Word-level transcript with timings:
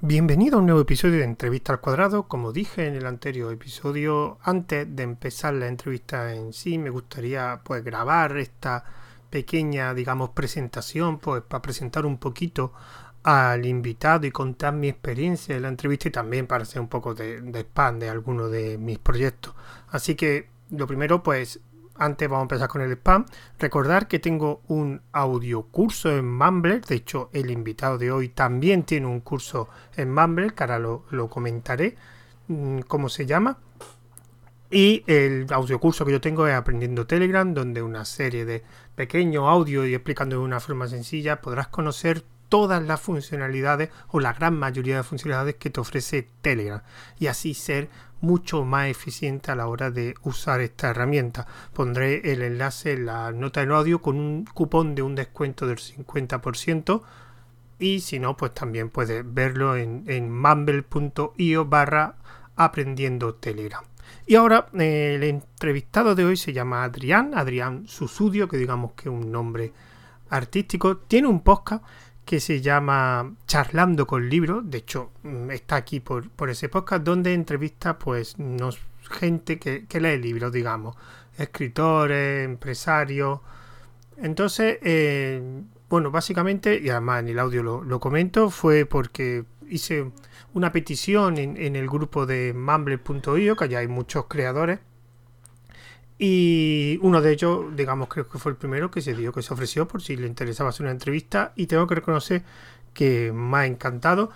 Bienvenido 0.00 0.56
a 0.56 0.60
un 0.60 0.66
nuevo 0.66 0.82
episodio 0.82 1.16
de 1.16 1.24
Entrevista 1.24 1.72
al 1.72 1.80
Cuadrado. 1.80 2.28
Como 2.28 2.52
dije 2.52 2.86
en 2.86 2.94
el 2.94 3.04
anterior 3.04 3.52
episodio, 3.52 4.38
antes 4.44 4.86
de 4.94 5.02
empezar 5.02 5.54
la 5.54 5.66
entrevista 5.66 6.32
en 6.32 6.52
sí, 6.52 6.78
me 6.78 6.88
gustaría 6.88 7.62
pues 7.64 7.82
grabar 7.82 8.36
esta 8.36 8.84
pequeña, 9.28 9.92
digamos, 9.94 10.30
presentación, 10.30 11.18
pues 11.18 11.42
para 11.42 11.62
presentar 11.62 12.06
un 12.06 12.18
poquito 12.18 12.72
al 13.24 13.66
invitado 13.66 14.24
y 14.24 14.30
contar 14.30 14.72
mi 14.72 14.86
experiencia 14.88 15.56
en 15.56 15.62
la 15.62 15.68
entrevista 15.68 16.06
y 16.06 16.12
también 16.12 16.46
para 16.46 16.62
hacer 16.62 16.80
un 16.80 16.88
poco 16.88 17.12
de, 17.12 17.40
de 17.40 17.60
spam 17.62 17.98
de 17.98 18.08
algunos 18.08 18.52
de 18.52 18.78
mis 18.78 19.00
proyectos. 19.00 19.52
Así 19.88 20.14
que 20.14 20.48
lo 20.70 20.86
primero, 20.86 21.24
pues 21.24 21.58
antes 21.98 22.28
vamos 22.28 22.42
a 22.42 22.44
empezar 22.44 22.68
con 22.68 22.80
el 22.80 22.92
spam. 22.92 23.26
Recordar 23.58 24.08
que 24.08 24.18
tengo 24.18 24.62
un 24.68 25.02
audio 25.12 25.62
curso 25.62 26.10
en 26.10 26.30
Mumbler. 26.30 26.84
De 26.84 26.94
hecho, 26.94 27.30
el 27.32 27.50
invitado 27.50 27.98
de 27.98 28.10
hoy 28.10 28.28
también 28.28 28.84
tiene 28.84 29.06
un 29.06 29.20
curso 29.20 29.68
en 29.96 30.12
Mumbler, 30.12 30.54
que 30.54 30.64
ahora 30.64 30.78
lo, 30.78 31.28
comentaré 31.28 31.96
mm, 32.46 32.80
cómo 32.80 33.08
se 33.08 33.26
llama. 33.26 33.58
Y 34.70 35.02
el 35.06 35.46
audio 35.50 35.80
curso 35.80 36.04
que 36.04 36.12
yo 36.12 36.20
tengo 36.20 36.46
es 36.46 36.54
Aprendiendo 36.54 37.06
Telegram, 37.06 37.52
donde 37.54 37.82
una 37.82 38.04
serie 38.04 38.44
de 38.44 38.62
pequeños 38.94 39.44
audios 39.44 39.86
y 39.86 39.94
explicando 39.94 40.36
de 40.36 40.42
una 40.42 40.60
forma 40.60 40.86
sencilla 40.88 41.40
podrás 41.40 41.68
conocer 41.68 42.22
todas 42.48 42.82
las 42.82 43.00
funcionalidades 43.00 43.90
o 44.08 44.20
la 44.20 44.32
gran 44.32 44.58
mayoría 44.58 44.96
de 44.96 45.02
funcionalidades 45.02 45.56
que 45.56 45.70
te 45.70 45.80
ofrece 45.80 46.28
Telegram 46.42 46.82
y 47.18 47.26
así 47.26 47.54
ser 47.54 47.88
mucho 48.20 48.64
más 48.64 48.88
eficiente 48.88 49.50
a 49.50 49.54
la 49.56 49.68
hora 49.68 49.90
de 49.90 50.14
usar 50.22 50.60
esta 50.60 50.90
herramienta. 50.90 51.46
Pondré 51.72 52.32
el 52.32 52.42
enlace 52.42 52.92
en 52.92 53.06
la 53.06 53.32
nota 53.32 53.60
del 53.60 53.72
audio 53.72 54.00
con 54.00 54.18
un 54.18 54.44
cupón 54.44 54.94
de 54.94 55.02
un 55.02 55.14
descuento 55.14 55.66
del 55.66 55.78
50% 55.78 57.02
y 57.78 58.00
si 58.00 58.18
no, 58.18 58.36
pues 58.36 58.54
también 58.54 58.90
puedes 58.90 59.22
verlo 59.32 59.76
en, 59.76 60.04
en 60.06 60.36
mumble.io 60.36 61.64
barra 61.66 62.16
aprendiendo 62.56 63.34
Telegram. 63.34 63.84
Y 64.26 64.34
ahora 64.34 64.66
el 64.74 65.22
entrevistado 65.22 66.14
de 66.14 66.24
hoy 66.24 66.36
se 66.36 66.52
llama 66.52 66.84
Adrián, 66.84 67.32
Adrián 67.34 67.86
Susudio, 67.86 68.48
que 68.48 68.56
digamos 68.56 68.92
que 68.92 69.08
es 69.08 69.14
un 69.14 69.30
nombre 69.30 69.72
artístico, 70.30 70.98
tiene 70.98 71.28
un 71.28 71.40
podcast 71.40 71.84
que 72.28 72.40
se 72.40 72.60
llama 72.60 73.32
Charlando 73.46 74.06
con 74.06 74.28
Libros, 74.28 74.70
de 74.70 74.76
hecho 74.76 75.12
mm, 75.22 75.50
está 75.50 75.76
aquí 75.76 75.98
por, 76.00 76.28
por 76.28 76.50
ese 76.50 76.68
podcast, 76.68 77.02
donde 77.02 77.32
entrevista 77.32 77.98
pues 77.98 78.36
gente 79.10 79.58
que, 79.58 79.86
lee 79.98 80.18
libros, 80.18 80.52
digamos, 80.52 80.94
escritores, 81.38 82.44
empresarios. 82.44 83.40
Entonces, 84.18 84.78
eh, 84.82 85.40
bueno, 85.88 86.10
básicamente, 86.10 86.78
y 86.78 86.90
además 86.90 87.20
en 87.20 87.28
el 87.28 87.38
audio 87.38 87.62
lo, 87.62 87.82
lo 87.82 87.98
comento, 87.98 88.50
fue 88.50 88.84
porque 88.84 89.46
hice 89.66 90.10
una 90.52 90.70
petición 90.70 91.38
en, 91.38 91.56
en 91.56 91.76
el 91.76 91.88
grupo 91.88 92.26
de 92.26 92.52
mumble.io, 92.52 93.56
que 93.56 93.64
allá 93.64 93.78
hay 93.78 93.88
muchos 93.88 94.26
creadores, 94.26 94.80
y 96.18 96.98
uno 97.02 97.20
de 97.20 97.32
ellos, 97.32 97.66
digamos, 97.76 98.08
creo 98.08 98.28
que 98.28 98.38
fue 98.38 98.50
el 98.52 98.58
primero 98.58 98.90
que 98.90 99.00
se 99.00 99.14
dio, 99.14 99.32
que 99.32 99.42
se 99.42 99.54
ofreció 99.54 99.86
por 99.86 100.02
si 100.02 100.16
le 100.16 100.26
interesaba 100.26 100.70
hacer 100.70 100.84
una 100.84 100.90
entrevista. 100.90 101.52
Y 101.54 101.66
tengo 101.66 101.86
que 101.86 101.94
reconocer 101.94 102.42
que 102.92 103.32
me 103.32 103.58
ha 103.58 103.66
encantado. 103.66 104.30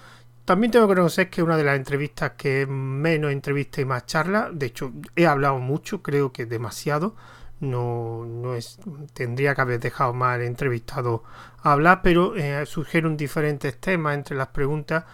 También 0.44 0.70
tengo 0.70 0.86
que 0.86 0.94
reconocer 0.94 1.28
que 1.28 1.42
una 1.42 1.56
de 1.56 1.64
las 1.64 1.76
entrevistas 1.76 2.32
que 2.36 2.66
menos 2.66 3.32
entrevista 3.32 3.80
y 3.80 3.84
más 3.84 4.06
charla. 4.06 4.50
De 4.52 4.66
hecho, 4.66 4.92
he 5.16 5.26
hablado 5.26 5.58
mucho, 5.58 6.02
creo 6.02 6.32
que 6.32 6.46
demasiado. 6.46 7.16
No, 7.58 8.24
no 8.26 8.54
es, 8.54 8.78
tendría 9.12 9.54
que 9.54 9.60
haber 9.60 9.80
dejado 9.80 10.14
el 10.34 10.42
entrevistado 10.42 11.22
hablar, 11.62 12.00
pero 12.02 12.34
eh, 12.36 12.66
surgieron 12.66 13.16
diferentes 13.16 13.78
temas 13.78 14.14
entre 14.16 14.36
las 14.36 14.48
preguntas 14.48 15.04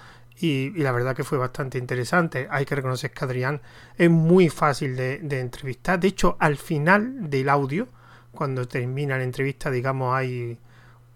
y, 0.40 0.70
la 0.70 0.92
verdad 0.92 1.16
que 1.16 1.24
fue 1.24 1.38
bastante 1.38 1.78
interesante. 1.78 2.46
Hay 2.50 2.64
que 2.64 2.74
reconocer 2.74 3.10
que 3.10 3.24
Adrián 3.24 3.60
es 3.96 4.10
muy 4.10 4.48
fácil 4.48 4.96
de, 4.96 5.40
entrevistar. 5.40 5.98
De 5.98 6.08
hecho, 6.08 6.36
al 6.38 6.56
final 6.56 7.28
del 7.28 7.48
audio, 7.48 7.88
cuando 8.32 8.68
termina 8.68 9.16
la 9.16 9.24
entrevista, 9.24 9.70
digamos, 9.70 10.14
hay 10.14 10.58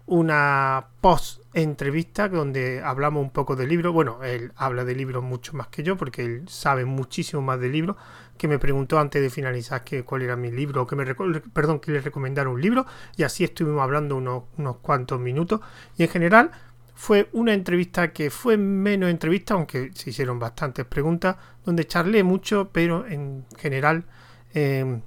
una 0.05 0.87
post 0.99 1.41
entrevista 1.53 2.27
donde 2.27 2.81
hablamos 2.83 3.23
un 3.23 3.29
poco 3.29 3.55
de 3.55 3.65
libros. 3.65 3.93
Bueno, 3.93 4.21
él 4.23 4.51
habla 4.57 4.83
de 4.83 4.95
libros 4.95 5.23
mucho 5.23 5.55
más 5.55 5.67
que 5.67 5.83
yo 5.83 5.95
porque 5.95 6.25
él 6.25 6.43
sabe 6.49 6.83
muchísimo 6.83 7.41
más 7.41 7.59
de 7.59 7.69
libros. 7.69 7.95
Que 8.37 8.47
me 8.47 8.59
preguntó 8.59 8.99
antes 8.99 9.21
de 9.21 9.29
finalizar 9.29 9.83
que 9.83 10.03
cuál 10.03 10.23
era 10.23 10.35
mi 10.35 10.51
libro, 10.51 10.87
que 10.87 10.95
me 10.95 11.05
perdón, 11.53 11.79
que 11.79 11.91
le 11.91 12.01
recomendara 12.01 12.49
un 12.49 12.59
libro. 12.59 12.85
Y 13.15 13.23
así 13.23 13.43
estuvimos 13.45 13.81
hablando 13.81 14.17
unos, 14.17 14.43
unos 14.57 14.77
cuantos 14.77 15.19
minutos. 15.19 15.61
Y 15.95 16.03
en 16.03 16.09
general, 16.09 16.51
fue 16.95 17.29
una 17.33 17.53
entrevista 17.53 18.13
que 18.13 18.29
fue 18.29 18.57
menos 18.57 19.09
entrevista, 19.09 19.55
aunque 19.55 19.91
se 19.93 20.11
hicieron 20.11 20.39
bastantes 20.39 20.85
preguntas, 20.85 21.35
donde 21.65 21.87
charlé 21.87 22.23
mucho, 22.23 22.69
pero 22.71 23.05
en 23.07 23.45
general 23.57 24.05
em, 24.53 25.01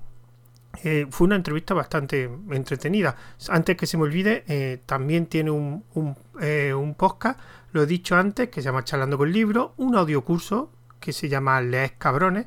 eh, 0.83 1.07
fue 1.11 1.27
una 1.27 1.37
entrevista 1.37 1.75
bastante 1.75 2.31
entretenida. 2.51 3.17
Antes 3.49 3.77
que 3.77 3.87
se 3.87 3.97
me 3.97 4.05
olvide, 4.05 4.45
eh, 4.49 4.81
también 4.85 5.27
tiene 5.27 5.51
un, 5.51 5.85
eh, 6.41 6.75
un, 6.75 6.95
podcast, 6.95 7.39
lo 7.73 7.83
he 7.83 7.87
dicho 7.87 8.17
antes, 8.17 8.49
que 8.49 8.61
se 8.61 8.67
llama 8.67 8.85
Charlando 8.85 9.17
con 9.17 9.33
Libros, 9.33 9.71
un 9.77 9.97
audiocurso 9.97 10.71
que 11.01 11.13
se 11.13 11.29
llama 11.29 11.61
Lees 11.61 11.93
Cabrones, 11.93 12.47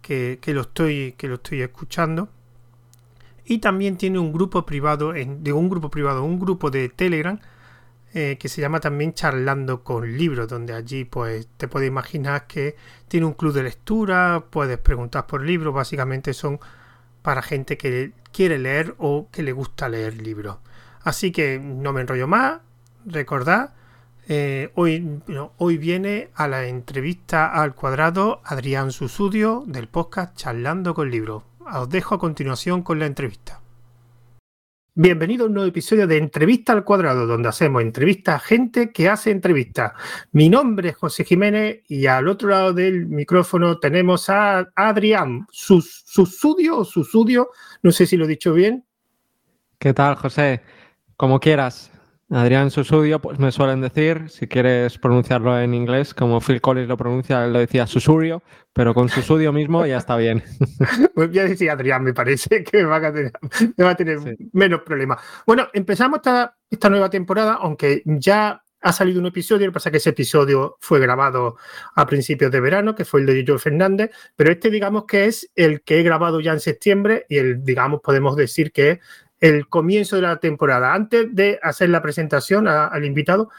que, 0.00 0.38
lo, 0.46 0.62
estoy, 0.62 1.14
que 1.18 1.28
lo 1.28 1.34
estoy 1.34 1.60
escuchando. 1.60 2.30
Y 3.44 3.58
también 3.58 3.96
tiene 3.96 4.18
un 4.18 4.32
grupo 4.32 4.64
privado, 4.64 5.14
en, 5.14 5.42
digo 5.42 5.58
un 5.58 5.68
grupo 5.68 5.90
privado, 5.90 6.24
un 6.24 6.38
grupo 6.38 6.70
de 6.70 6.88
Telegram, 6.88 7.38
eh, 8.14 8.38
que 8.40 8.48
se 8.48 8.60
llama 8.60 8.80
también 8.80 9.12
Charlando 9.12 9.84
con 9.84 10.16
Libros, 10.16 10.48
donde 10.48 10.72
allí 10.72 11.04
pues 11.04 11.46
te 11.58 11.68
puedes 11.68 11.88
imaginar 11.88 12.46
que 12.46 12.74
tiene 13.06 13.26
un 13.26 13.34
club 13.34 13.52
de 13.52 13.64
lectura, 13.64 14.44
puedes 14.50 14.78
preguntar 14.78 15.26
por 15.26 15.44
libros, 15.44 15.74
básicamente 15.74 16.32
son 16.32 16.58
para 17.22 17.42
gente 17.42 17.76
que 17.76 18.12
quiere 18.32 18.58
leer 18.58 18.94
o 18.98 19.28
que 19.30 19.42
le 19.42 19.52
gusta 19.52 19.88
leer 19.88 20.22
libros. 20.22 20.56
Así 21.02 21.32
que 21.32 21.58
no 21.58 21.92
me 21.92 22.00
enrollo 22.00 22.26
más, 22.26 22.60
recordad, 23.04 23.74
eh, 24.26 24.70
hoy, 24.74 25.22
hoy 25.58 25.78
viene 25.78 26.30
a 26.34 26.48
la 26.48 26.66
entrevista 26.66 27.52
al 27.52 27.74
cuadrado 27.74 28.40
Adrián 28.44 28.90
Susudio 28.90 29.64
del 29.66 29.88
podcast 29.88 30.36
Charlando 30.36 30.94
con 30.94 31.10
Libros. 31.10 31.42
Os 31.60 31.88
dejo 31.88 32.14
a 32.14 32.18
continuación 32.18 32.82
con 32.82 32.98
la 32.98 33.06
entrevista. 33.06 33.60
Bienvenido 35.00 35.44
a 35.44 35.46
un 35.46 35.54
nuevo 35.54 35.68
episodio 35.68 36.08
de 36.08 36.16
Entrevista 36.16 36.72
al 36.72 36.82
Cuadrado, 36.82 37.24
donde 37.24 37.48
hacemos 37.48 37.82
entrevistas 37.82 38.34
a 38.34 38.44
gente 38.44 38.90
que 38.90 39.08
hace 39.08 39.30
entrevistas. 39.30 39.92
Mi 40.32 40.48
nombre 40.48 40.88
es 40.88 40.96
José 40.96 41.24
Jiménez 41.24 41.84
y 41.86 42.06
al 42.06 42.26
otro 42.26 42.48
lado 42.48 42.72
del 42.72 43.06
micrófono 43.06 43.78
tenemos 43.78 44.28
a 44.28 44.66
Adrián, 44.74 45.46
su, 45.52 45.82
su 45.82 46.22
o 46.72 46.84
su 46.84 47.04
sudio, 47.04 47.50
no 47.80 47.92
sé 47.92 48.06
si 48.06 48.16
lo 48.16 48.24
he 48.24 48.28
dicho 48.28 48.52
bien. 48.52 48.84
¿Qué 49.78 49.94
tal, 49.94 50.16
José? 50.16 50.62
Como 51.16 51.38
quieras. 51.38 51.92
Adrián 52.30 52.70
Susudio, 52.70 53.20
pues 53.20 53.38
me 53.38 53.50
suelen 53.50 53.80
decir, 53.80 54.28
si 54.28 54.46
quieres 54.46 54.98
pronunciarlo 54.98 55.58
en 55.58 55.72
inglés, 55.72 56.12
como 56.12 56.40
Phil 56.40 56.60
Collins 56.60 56.86
lo 56.86 56.98
pronuncia, 56.98 57.42
él 57.44 57.54
lo 57.54 57.58
decía 57.58 57.86
Susurio, 57.86 58.42
pero 58.74 58.92
con 58.92 59.08
Susudio 59.08 59.50
mismo 59.50 59.86
ya 59.86 59.96
está 59.96 60.16
bien. 60.16 60.42
Pues 61.14 61.32
ya 61.32 61.44
decía 61.44 61.72
Adrián, 61.72 62.04
me 62.04 62.14
parece 62.14 62.62
que 62.62 62.78
me 62.78 62.84
va 62.84 62.96
a 62.96 63.12
tener, 63.12 63.32
va 63.80 63.90
a 63.90 63.96
tener 63.96 64.18
menos 64.52 64.82
problemas. 64.82 65.20
Bueno, 65.46 65.68
empezamos 65.72 66.18
esta, 66.18 66.56
esta 66.70 66.88
nueva 66.88 67.10
temporada, 67.10 67.54
aunque 67.54 68.02
ya 68.04 68.62
ha 68.80 68.92
salido 68.92 69.18
un 69.18 69.26
episodio, 69.26 69.66
lo 69.66 69.72
que 69.72 69.74
pasa 69.74 69.88
es 69.88 69.92
que 69.92 69.98
ese 69.98 70.10
episodio 70.10 70.76
fue 70.80 71.00
grabado 71.00 71.56
a 71.94 72.06
principios 72.06 72.52
de 72.52 72.60
verano, 72.60 72.94
que 72.94 73.04
fue 73.04 73.20
el 73.20 73.26
de 73.26 73.44
Joe 73.46 73.58
Fernández, 73.58 74.10
pero 74.36 74.52
este 74.52 74.70
digamos 74.70 75.04
que 75.04 75.24
es 75.24 75.50
el 75.56 75.82
que 75.82 75.98
he 75.98 76.02
grabado 76.02 76.40
ya 76.40 76.52
en 76.52 76.60
septiembre 76.60 77.26
y 77.28 77.38
el, 77.38 77.64
digamos, 77.64 78.00
podemos 78.00 78.36
decir 78.36 78.70
que 78.70 78.90
es 78.90 78.98
el 79.40 79.68
comienzo 79.68 80.16
de 80.16 80.22
la 80.22 80.36
temporada. 80.36 80.94
Antes 80.94 81.34
de 81.34 81.58
hacer 81.62 81.90
la 81.90 82.02
presentación 82.02 82.68
al 82.68 83.04
invitado, 83.04 83.50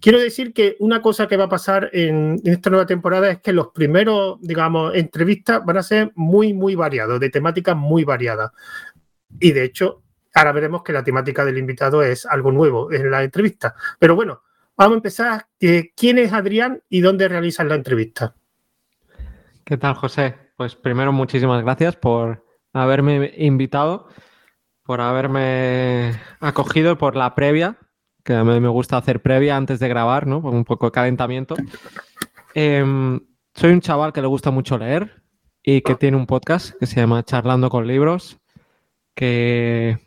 quiero 0.00 0.18
decir 0.18 0.52
que 0.52 0.76
una 0.80 1.02
cosa 1.02 1.26
que 1.26 1.36
va 1.36 1.44
a 1.44 1.48
pasar 1.48 1.90
en, 1.92 2.40
esta 2.44 2.70
nueva 2.70 2.86
temporada 2.86 3.30
es 3.30 3.40
que 3.40 3.52
los 3.52 3.68
primeros, 3.68 4.38
digamos, 4.40 4.94
entrevistas 4.94 5.64
van 5.64 5.78
a 5.78 5.82
ser 5.82 6.12
muy, 6.14 6.52
muy 6.54 6.74
variados, 6.74 7.20
de 7.20 7.30
temáticas 7.30 7.76
muy 7.76 8.04
variadas. 8.04 8.50
Y 9.38 9.52
de 9.52 9.64
hecho, 9.64 10.02
ahora 10.34 10.52
veremos 10.52 10.82
que 10.82 10.92
la 10.92 11.04
temática 11.04 11.44
del 11.44 11.58
invitado 11.58 12.02
es 12.02 12.26
algo 12.26 12.52
nuevo 12.52 12.92
en 12.92 13.10
la 13.10 13.22
entrevista. 13.22 13.74
Pero 13.98 14.14
bueno, 14.14 14.42
vamos 14.76 14.94
a 14.94 14.96
empezar. 14.96 15.46
¿Quién 15.58 16.18
es 16.18 16.32
Adrián 16.32 16.82
y 16.88 17.00
dónde 17.00 17.28
realizan 17.28 17.68
la 17.68 17.74
entrevista? 17.74 18.34
¿Qué 19.64 19.76
tal, 19.76 19.94
José? 19.94 20.34
Pues 20.56 20.74
primero, 20.74 21.12
muchísimas 21.12 21.62
gracias 21.62 21.96
por 21.96 22.44
haberme 22.72 23.32
invitado 23.36 24.08
por 24.86 25.00
haberme 25.00 26.12
acogido 26.40 26.96
por 26.96 27.16
la 27.16 27.34
previa, 27.34 27.76
que 28.24 28.34
a 28.34 28.44
mí 28.44 28.60
me 28.60 28.68
gusta 28.68 28.96
hacer 28.96 29.20
previa 29.20 29.56
antes 29.56 29.80
de 29.80 29.88
grabar, 29.88 30.26
¿no? 30.26 30.38
Un 30.38 30.64
poco 30.64 30.86
de 30.86 30.92
calentamiento. 30.92 31.56
Em, 32.54 33.20
soy 33.54 33.72
un 33.72 33.80
chaval 33.80 34.12
que 34.12 34.22
le 34.22 34.28
gusta 34.28 34.50
mucho 34.50 34.78
leer 34.78 35.22
y 35.62 35.82
que 35.82 35.96
tiene 35.96 36.16
un 36.16 36.26
podcast 36.26 36.74
que 36.78 36.86
se 36.86 36.96
llama 36.96 37.24
Charlando 37.24 37.68
con 37.68 37.86
Libros, 37.86 38.38
que 39.14 39.98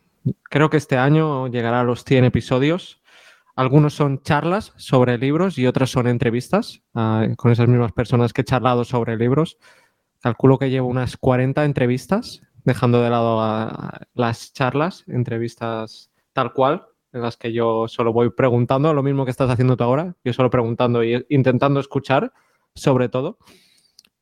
creo 0.43 0.69
que 0.69 0.77
este 0.77 0.97
año 0.97 1.47
llegará 1.47 1.81
a 1.81 1.83
los 1.83 2.03
100 2.03 2.25
episodios. 2.25 3.01
algunos 3.55 3.93
son 3.93 4.21
charlas 4.21 4.71
sobre 4.77 5.17
libros 5.17 5.57
y 5.57 5.67
otros 5.67 5.91
son 5.91 6.07
entrevistas 6.07 6.81
ah, 6.95 7.27
con 7.35 7.51
esas 7.51 7.67
mismas 7.67 7.91
personas 7.91 8.31
que 8.31 8.41
he 8.41 8.45
charlado 8.45 8.85
sobre 8.85 9.17
libros. 9.17 9.57
Calculo 10.21 10.57
que 10.57 10.69
llevo 10.69 10.87
unas 10.87 11.17
40 11.17 11.65
entrevistas, 11.65 12.41
dejando 12.63 13.01
de 13.01 13.09
lado 13.09 13.41
las 14.13 14.53
charlas, 14.53 15.03
entrevistas 15.07 16.11
tal 16.33 16.53
cual, 16.53 16.85
en 17.11 17.21
las 17.21 17.37
que 17.37 17.51
yo 17.51 17.87
solo 17.87 18.13
voy 18.13 18.29
preguntando, 18.29 18.93
lo 18.93 19.03
mismo 19.03 19.25
que 19.25 19.31
estás 19.31 19.49
haciendo 19.49 19.77
tú 19.77 19.83
ahora, 19.83 20.15
yo 20.23 20.33
solo 20.33 20.49
preguntando 20.49 21.01
e 21.01 21.25
intentando 21.29 21.79
escuchar, 21.79 22.31
sobre 22.75 23.09
todo. 23.09 23.37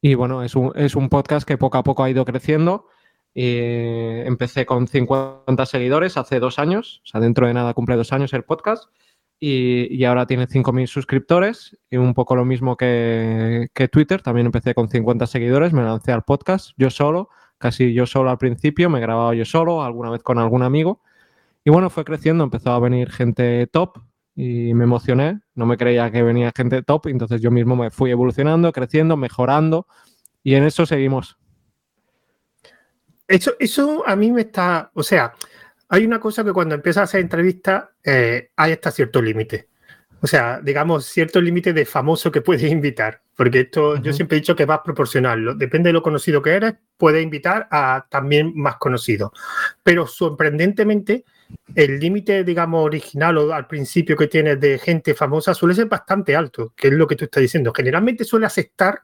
Y 0.01 0.15
bueno, 0.15 0.43
es 0.43 0.55
un, 0.55 0.71
es 0.75 0.95
un 0.95 1.09
podcast 1.09 1.47
que 1.47 1.57
poco 1.57 1.77
a 1.77 1.83
poco 1.83 2.03
ha 2.03 2.09
ido 2.09 2.23
creciendo. 2.25 2.87
Eh, 3.35 4.23
empecé 4.25 4.65
con 4.65 4.87
50 4.87 5.65
seguidores 5.65 6.17
hace 6.17 6.39
dos 6.39 6.59
años, 6.59 7.01
o 7.03 7.07
sea, 7.07 7.21
dentro 7.21 7.47
de 7.47 7.53
nada 7.53 7.73
cumple 7.73 7.95
dos 7.95 8.13
años 8.13 8.33
el 8.33 8.43
podcast. 8.43 8.89
Y, 9.39 9.93
y 9.95 10.03
ahora 10.05 10.25
tiene 10.25 10.47
5.000 10.47 10.87
suscriptores 10.87 11.77
y 11.91 11.97
un 11.97 12.15
poco 12.15 12.35
lo 12.35 12.43
mismo 12.43 12.75
que, 12.75 13.67
que, 13.73 13.87
Twitter. 13.87 14.23
También 14.23 14.47
empecé 14.47 14.73
con 14.73 14.89
50 14.89 15.27
seguidores, 15.27 15.73
me 15.73 15.83
lancé 15.83 16.11
al 16.11 16.23
podcast 16.23 16.71
yo 16.75 16.89
solo, 16.89 17.29
casi 17.57 17.93
yo 17.93 18.05
solo 18.05 18.29
al 18.29 18.37
principio, 18.37 18.89
me 18.89 18.99
grababa 18.99 19.33
yo 19.33 19.45
solo, 19.45 19.83
alguna 19.83 20.09
vez 20.09 20.23
con 20.23 20.37
algún 20.39 20.63
amigo. 20.63 21.01
Y 21.63 21.69
bueno, 21.69 21.89
fue 21.89 22.05
creciendo, 22.05 22.43
empezó 22.43 22.71
a 22.71 22.79
venir 22.79 23.11
gente 23.11 23.67
top 23.67 23.99
y 24.35 24.73
me 24.73 24.85
emocioné. 24.85 25.41
No 25.55 25.65
me 25.65 25.77
creía 25.77 26.11
que 26.11 26.23
venía 26.23 26.51
gente 26.55 26.81
top, 26.83 27.07
entonces 27.07 27.41
yo 27.41 27.51
mismo 27.51 27.75
me 27.75 27.91
fui 27.91 28.11
evolucionando, 28.11 28.71
creciendo, 28.71 29.17
mejorando 29.17 29.87
y 30.43 30.55
en 30.55 30.63
eso 30.63 30.85
seguimos. 30.85 31.37
Eso, 33.27 33.53
eso 33.59 34.07
a 34.07 34.15
mí 34.15 34.31
me 34.31 34.41
está, 34.41 34.91
o 34.93 35.03
sea, 35.03 35.33
hay 35.89 36.05
una 36.05 36.19
cosa 36.19 36.43
que 36.43 36.53
cuando 36.53 36.75
empiezas 36.75 37.01
a 37.01 37.03
hacer 37.03 37.21
entrevistas 37.21 37.89
eh, 38.03 38.51
hay 38.55 38.71
hasta 38.71 38.91
cierto 38.91 39.21
límite. 39.21 39.67
O 40.21 40.27
sea, 40.27 40.59
digamos, 40.61 41.05
cierto 41.05 41.39
límite 41.39 41.73
de 41.73 41.85
famoso 41.85 42.31
que 42.31 42.41
puedes 42.41 42.63
invitar. 42.71 43.21
Porque 43.35 43.61
esto 43.61 43.91
uh 43.91 43.95
-huh. 43.95 44.01
yo 44.01 44.13
siempre 44.13 44.37
he 44.37 44.41
dicho 44.41 44.55
que 44.55 44.65
vas 44.65 44.81
proporcionarlo. 44.83 45.53
Depende 45.53 45.89
de 45.89 45.93
lo 45.93 46.01
conocido 46.01 46.41
que 46.41 46.51
eres, 46.51 46.73
puedes 46.97 47.23
invitar 47.23 47.67
a 47.71 48.07
también 48.09 48.51
más 48.55 48.77
conocidos. 48.77 49.31
Pero 49.83 50.07
sorprendentemente, 50.07 51.23
el 51.75 51.99
límite, 51.99 52.43
digamos, 52.43 52.83
original 52.83 53.37
o 53.37 53.53
al 53.53 53.67
principio 53.67 54.17
que 54.17 54.27
tienes 54.27 54.59
de 54.59 54.79
gente 54.79 55.13
famosa 55.13 55.53
suele 55.53 55.75
ser 55.75 55.85
bastante 55.85 56.35
alto, 56.35 56.73
que 56.75 56.87
es 56.87 56.93
lo 56.93 57.07
que 57.07 57.15
tú 57.15 57.25
estás 57.25 57.41
diciendo. 57.41 57.71
Generalmente 57.73 58.23
suele 58.23 58.47
aceptar 58.47 59.03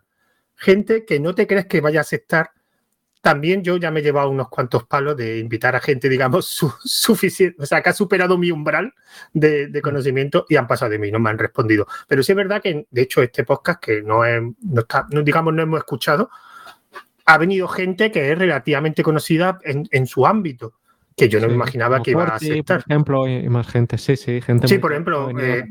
gente 0.56 1.06
que 1.06 1.19
no 1.19 1.36
te 1.36 1.45
crees 1.48 1.68
que 1.68 1.81
vaya 1.81 2.00
a 2.00 2.01
aceptar 2.01 2.51
también 3.24 3.64
yo 3.64 3.78
ya 3.78 3.90
me 3.90 4.02
he 4.02 4.04
llevado 4.04 4.30
unos 4.30 4.50
cuantos 4.50 4.84
palos 4.84 5.16
de 5.16 5.40
invitar 5.40 5.78
a 5.78 5.80
gente, 5.80 6.10
digamos, 6.10 6.46
su, 6.50 6.74
suficiente, 6.84 7.56
o 7.64 7.66
sea, 7.66 7.81
que 7.81 7.90
ha 7.90 7.94
superado 7.94 8.38
mi 8.38 8.52
umbral 8.52 8.94
de, 9.31 9.68
de, 9.68 9.81
conocimiento 9.81 10.46
y 10.50 10.58
han 10.58 10.68
pasado 10.68 10.92
de 10.92 11.00
mí, 11.00 11.10
no 11.10 11.20
me 11.20 11.30
han 11.30 11.38
respondido. 11.38 11.88
Pero 12.06 12.22
sí 12.22 12.34
es 12.34 12.36
verdad 12.36 12.62
que, 12.62 12.86
de 12.92 13.02
hecho, 13.02 13.24
este 13.24 13.46
podcast 13.46 13.81
que 13.81 14.02
no, 14.02 14.25
es, 14.25 14.42
no 14.62 14.81
está, 14.81 15.08
no, 15.10 15.22
digamos, 15.22 15.54
no 15.54 15.62
hemos 15.64 15.80
escuchado, 15.80 16.30
ha 17.25 17.38
venido 17.38 17.70
gente 17.70 18.12
que 18.12 18.30
es 18.30 18.38
relativamente 18.38 19.04
conocida 19.04 19.58
en, 19.64 19.88
en 19.92 20.06
su 20.06 20.28
ámbito 20.28 20.74
que 21.16 21.30
yo 21.30 21.40
no 21.40 21.46
sí, 21.46 21.50
me 21.50 21.56
imaginaba 21.56 22.04
que 22.04 22.12
iba 22.12 22.26
a 22.26 22.36
aceptar. 22.36 22.84
Por 22.84 22.92
ejemplo, 22.92 23.28
y 23.28 23.48
más 23.48 23.68
gente, 23.68 23.98
sí, 23.98 24.18
sí, 24.18 24.42
gente. 24.42 24.68
Sí, 24.68 24.80
por 24.80 24.92
ejemplo, 24.92 25.30
eh, 25.40 25.64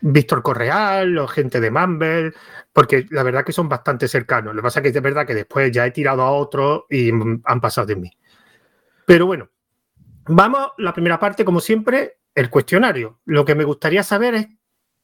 Víctor 0.00 0.42
Correal 0.42 1.16
o 1.18 1.26
gente 1.26 1.60
de 1.60 1.70
Mumble, 1.70 2.32
porque 2.72 3.06
la 3.10 3.22
verdad 3.22 3.44
que 3.44 3.52
son 3.52 3.68
bastante 3.68 4.08
cercanos. 4.08 4.54
Lo 4.54 4.62
que 4.62 4.66
pasa 4.66 4.80
es 4.80 4.82
que 4.92 4.96
es 4.96 5.02
verdad 5.02 5.26
que 5.26 5.34
después 5.34 5.70
ya 5.72 5.86
he 5.86 5.90
tirado 5.90 6.22
a 6.22 6.30
otros 6.30 6.84
y 6.90 7.10
han 7.10 7.60
pasado 7.60 7.86
de 7.86 7.96
mí. 7.96 8.10
Pero 9.06 9.26
bueno, 9.26 9.48
vamos, 10.26 10.72
la 10.78 10.92
primera 10.92 11.18
parte, 11.18 11.44
como 11.44 11.60
siempre, 11.60 12.18
el 12.34 12.50
cuestionario. 12.50 13.20
Lo 13.24 13.44
que 13.44 13.54
me 13.54 13.64
gustaría 13.64 14.02
saber 14.02 14.34
es 14.34 14.48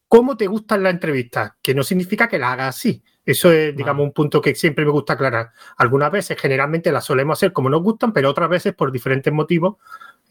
cómo 0.09 0.37
te 0.37 0.47
gustan 0.47 0.83
las 0.83 0.93
entrevistas, 0.93 1.53
que 1.63 1.75
no 1.75 1.83
significa 1.83 2.29
que 2.29 2.39
la 2.39 2.53
hagas 2.53 2.77
así. 2.77 3.03
Eso 3.25 3.53
es, 3.53 3.75
digamos, 3.75 4.05
un 4.05 4.13
punto 4.13 4.43
que 4.43 4.55
siempre 4.55 4.85
me 4.85 4.91
gusta 4.91 5.15
aclarar. 5.15 5.53
Algunas 5.79 6.11
veces, 6.11 6.39
generalmente, 6.39 6.93
las 6.93 7.05
solemos 7.05 7.39
hacer 7.39 7.53
como 7.53 7.71
nos 7.71 7.83
gustan, 7.83 8.13
pero 8.13 8.29
otras 8.29 8.51
veces, 8.51 8.75
por 8.75 8.93
diferentes 8.93 9.33
motivos, 9.33 9.77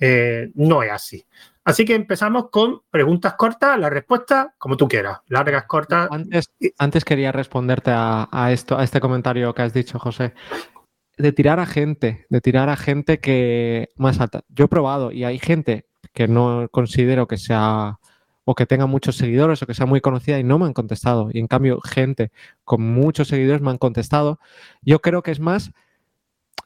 eh, 0.02 0.52
no 0.56 0.82
es 0.82 0.92
así. 0.92 1.26
Así 1.64 1.86
que 1.86 1.94
empezamos 1.94 2.50
con 2.50 2.82
preguntas 2.90 3.36
cortas, 3.36 3.80
la 3.80 3.90
respuesta 3.90 4.56
como 4.58 4.76
tú 4.76 4.88
quieras, 4.88 5.20
largas, 5.28 5.66
cortas. 5.66 6.10
Antes, 6.12 6.52
antes 6.80 7.06
quería 7.06 7.32
responderte 7.32 7.92
a, 7.92 8.28
a, 8.32 8.52
esto, 8.52 8.78
a 8.78 8.84
este 8.84 9.00
comentario 9.00 9.54
que 9.54 9.62
has 9.62 9.74
dicho, 9.74 10.00
José. 10.00 10.34
De 11.18 11.32
tirar 11.32 11.60
a 11.60 11.68
gente, 11.68 12.26
de 12.30 12.42
tirar 12.42 12.68
a 12.70 12.78
gente 12.78 13.20
que 13.20 13.90
más 13.96 14.20
alta. 14.20 14.42
Yo 14.50 14.66
he 14.66 14.68
probado 14.68 15.12
y 15.12 15.24
hay 15.24 15.38
gente 15.38 15.86
que 16.14 16.28
no 16.28 16.68
considero 16.72 17.28
que 17.28 17.38
sea 17.38 18.00
o 18.44 18.56
que 18.56 18.66
tenga 18.66 18.88
muchos 18.88 19.18
seguidores 19.18 19.62
o 19.62 19.68
que 19.68 19.76
sea 19.76 19.86
muy 19.86 20.02
conocida 20.02 20.40
y 20.40 20.44
no 20.44 20.58
me 20.58 20.66
han 20.66 20.74
contestado. 20.74 21.30
Y 21.32 21.38
en 21.38 21.48
cambio, 21.48 21.80
gente 21.82 22.32
con 22.64 22.82
muchos 22.82 23.28
seguidores 23.28 23.62
me 23.62 23.70
han 23.70 23.78
contestado. 23.78 24.40
Yo 24.82 25.00
creo 25.00 25.22
que 25.22 25.30
es 25.30 25.40
más 25.40 25.72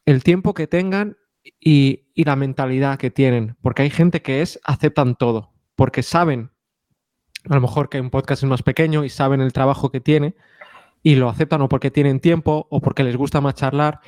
el 0.05 0.23
tiempo 0.23 0.53
que 0.53 0.67
tengan 0.67 1.17
y, 1.59 2.01
la 2.15 2.35
mentalidad 2.35 2.97
que 2.97 3.11
tienen, 3.11 3.55
porque 3.61 3.83
hay 3.83 3.89
gente 3.89 4.21
que 4.21 4.41
es, 4.41 4.59
aceptan 4.63 5.15
todo, 5.15 5.51
porque 5.75 6.01
saben, 6.01 6.51
a 7.49 7.55
lo 7.55 7.61
mejor 7.61 7.89
que 7.89 8.01
un 8.01 8.09
podcast 8.09 8.43
es 8.43 8.49
más 8.49 8.63
pequeño 8.63 9.03
y 9.03 9.09
saben 9.09 9.41
el 9.41 9.53
trabajo 9.53 9.91
que 9.91 9.99
tiene 9.99 10.35
y 11.03 11.15
lo 11.15 11.29
aceptan 11.29 11.61
o 11.61 11.69
porque 11.69 11.91
tienen 11.91 12.19
tiempo 12.19 12.67
o 12.71 12.81
porque 12.81 13.03
les 13.03 13.15
gusta 13.15 13.41
más 13.41 13.55
charlar 13.55 13.99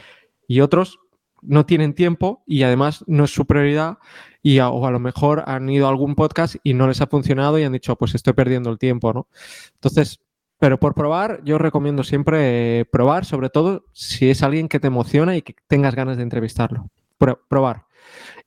y 0.47 0.61
otros 0.61 0.99
no 1.43 1.65
tienen 1.65 1.93
tiempo 1.93 2.43
y 2.47 2.63
además 2.63 3.03
no 3.07 3.25
es 3.25 3.31
su 3.31 3.45
prioridad 3.45 3.99
y 4.41 4.59
o 4.59 4.87
a 4.87 4.91
lo 4.91 4.99
mejor 4.99 5.43
han 5.45 5.69
ido 5.69 5.85
a 5.85 5.89
algún 5.89 6.15
podcast 6.15 6.55
y 6.63 6.73
no 6.73 6.87
les 6.87 7.01
ha 7.01 7.07
funcionado 7.07 7.59
y 7.59 7.63
han 7.63 7.73
dicho, 7.73 7.95
pues 7.97 8.15
estoy 8.15 8.33
perdiendo 8.33 8.71
el 8.71 8.79
tiempo, 8.79 9.13
¿no? 9.13 9.27
Entonces, 9.75 10.19
pero 10.57 10.79
por 10.79 10.95
probar, 10.95 11.41
yo 11.43 11.59
recomiendo 11.59 12.03
siempre 12.03 12.79
eh, 12.79 12.85
probar, 12.85 13.25
sobre 13.25 13.49
todo 13.49 13.85
si 13.93 14.29
es 14.31 14.41
alguien 14.41 14.67
que 14.67 14.79
te 14.79 14.87
emociona 14.87 15.35
y 15.35 15.43
que 15.43 15.55
tengas 15.67 15.93
ganas 15.93 16.17
de 16.17 16.23
entrevistarlo 16.23 16.89
probar. 17.17 17.85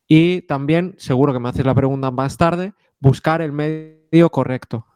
Y 0.07 0.43
también, 0.43 0.95
seguro 0.99 1.33
que 1.33 1.39
me 1.39 1.49
haces 1.49 1.65
la 1.65 1.75
pregunta 1.75 2.11
más 2.11 2.37
tarde, 2.37 2.73
buscar 2.99 3.43
el 3.43 3.53
medio 3.53 4.31
correcto. 4.31 4.87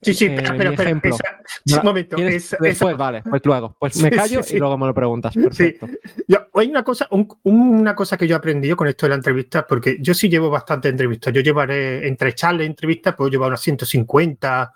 Sí, 0.00 0.14
sí, 0.14 0.28
pero, 0.30 0.56
pero, 0.56 0.74
pero 0.74 1.00
esa, 1.04 1.80
un 1.80 1.84
momento. 1.84 2.16
Esa, 2.16 2.56
después, 2.60 2.92
esa... 2.92 2.96
vale, 2.96 3.22
pues 3.22 3.42
luego. 3.44 3.76
Pues 3.78 3.96
me 4.02 4.10
callo 4.10 4.42
sí, 4.42 4.50
sí, 4.50 4.56
y 4.56 4.58
luego 4.58 4.78
me 4.78 4.86
lo 4.86 4.94
preguntas. 4.94 5.34
Perfecto. 5.34 5.86
Yo, 6.26 6.38
hay 6.54 6.70
una 6.70 6.82
cosa, 6.82 7.06
un, 7.10 7.28
una 7.44 7.94
cosa 7.94 8.16
que 8.16 8.26
yo 8.26 8.34
he 8.34 8.38
aprendido 8.38 8.76
con 8.76 8.88
esto 8.88 9.06
de 9.06 9.10
la 9.10 9.16
entrevista, 9.16 9.66
porque 9.66 9.98
yo 10.00 10.14
sí 10.14 10.28
llevo 10.28 10.50
bastante 10.50 10.88
entrevistas. 10.88 11.32
Yo 11.32 11.42
llevaré 11.42 12.08
entre 12.08 12.34
charlas 12.34 12.62
y 12.62 12.66
entrevistas, 12.66 13.14
puedo 13.14 13.30
llevar 13.30 13.48
unas 13.48 13.60
150, 13.60 14.72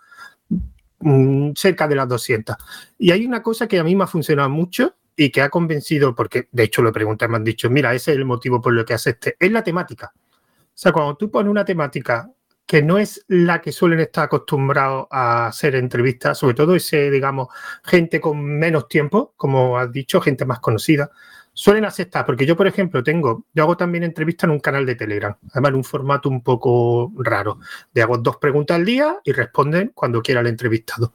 mmm, 1.00 1.50
cerca 1.56 1.88
de 1.88 1.94
las 1.96 2.08
200. 2.08 2.56
Y 2.98 3.10
hay 3.10 3.24
una 3.24 3.42
cosa 3.42 3.66
que 3.66 3.78
a 3.78 3.84
mí 3.84 3.96
me 3.96 4.04
ha 4.04 4.08
funcionado 4.08 4.50
mucho, 4.50 4.94
y 5.18 5.30
que 5.30 5.42
ha 5.42 5.50
convencido, 5.50 6.14
porque 6.14 6.48
de 6.52 6.62
hecho 6.62 6.80
lo 6.80 6.92
pregunté, 6.92 7.26
me 7.26 7.36
han 7.36 7.44
dicho, 7.44 7.68
mira, 7.68 7.92
ese 7.92 8.12
es 8.12 8.18
el 8.18 8.24
motivo 8.24 8.60
por 8.60 8.72
lo 8.72 8.84
que 8.84 8.94
haces 8.94 9.14
este, 9.14 9.36
es 9.40 9.50
la 9.50 9.64
temática. 9.64 10.12
O 10.14 10.70
sea, 10.72 10.92
cuando 10.92 11.16
tú 11.16 11.28
pones 11.28 11.50
una 11.50 11.64
temática 11.64 12.30
que 12.64 12.82
no 12.82 12.98
es 12.98 13.24
la 13.26 13.60
que 13.60 13.72
suelen 13.72 13.98
estar 13.98 14.26
acostumbrados 14.26 15.08
a 15.10 15.48
hacer 15.48 15.74
entrevistas, 15.74 16.38
sobre 16.38 16.54
todo 16.54 16.76
ese, 16.76 17.10
digamos, 17.10 17.48
gente 17.82 18.20
con 18.20 18.44
menos 18.44 18.86
tiempo, 18.86 19.34
como 19.36 19.76
has 19.76 19.90
dicho, 19.90 20.20
gente 20.20 20.44
más 20.44 20.60
conocida, 20.60 21.10
suelen 21.52 21.84
aceptar, 21.84 22.24
porque 22.24 22.46
yo, 22.46 22.56
por 22.56 22.68
ejemplo, 22.68 23.02
tengo, 23.02 23.44
yo 23.52 23.64
hago 23.64 23.76
también 23.76 24.04
entrevistas 24.04 24.44
en 24.44 24.52
un 24.52 24.60
canal 24.60 24.86
de 24.86 24.94
Telegram, 24.94 25.36
además 25.50 25.70
en 25.70 25.74
un 25.74 25.84
formato 25.84 26.28
un 26.28 26.44
poco 26.44 27.12
raro, 27.16 27.58
de 27.92 28.02
hago 28.02 28.18
dos 28.18 28.36
preguntas 28.36 28.76
al 28.76 28.84
día 28.84 29.18
y 29.24 29.32
responden 29.32 29.90
cuando 29.94 30.22
quiera 30.22 30.42
el 30.42 30.46
entrevistado. 30.46 31.12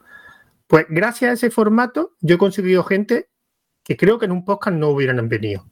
Pues 0.66 0.84
gracias 0.90 1.30
a 1.30 1.34
ese 1.34 1.50
formato 1.50 2.12
yo 2.20 2.34
he 2.34 2.38
conseguido 2.38 2.84
gente 2.84 3.28
que 3.84 3.96
creo 3.96 4.18
que 4.18 4.24
en 4.24 4.32
un 4.32 4.44
podcast 4.44 4.76
no 4.76 4.88
hubieran 4.88 5.28
venido. 5.28 5.70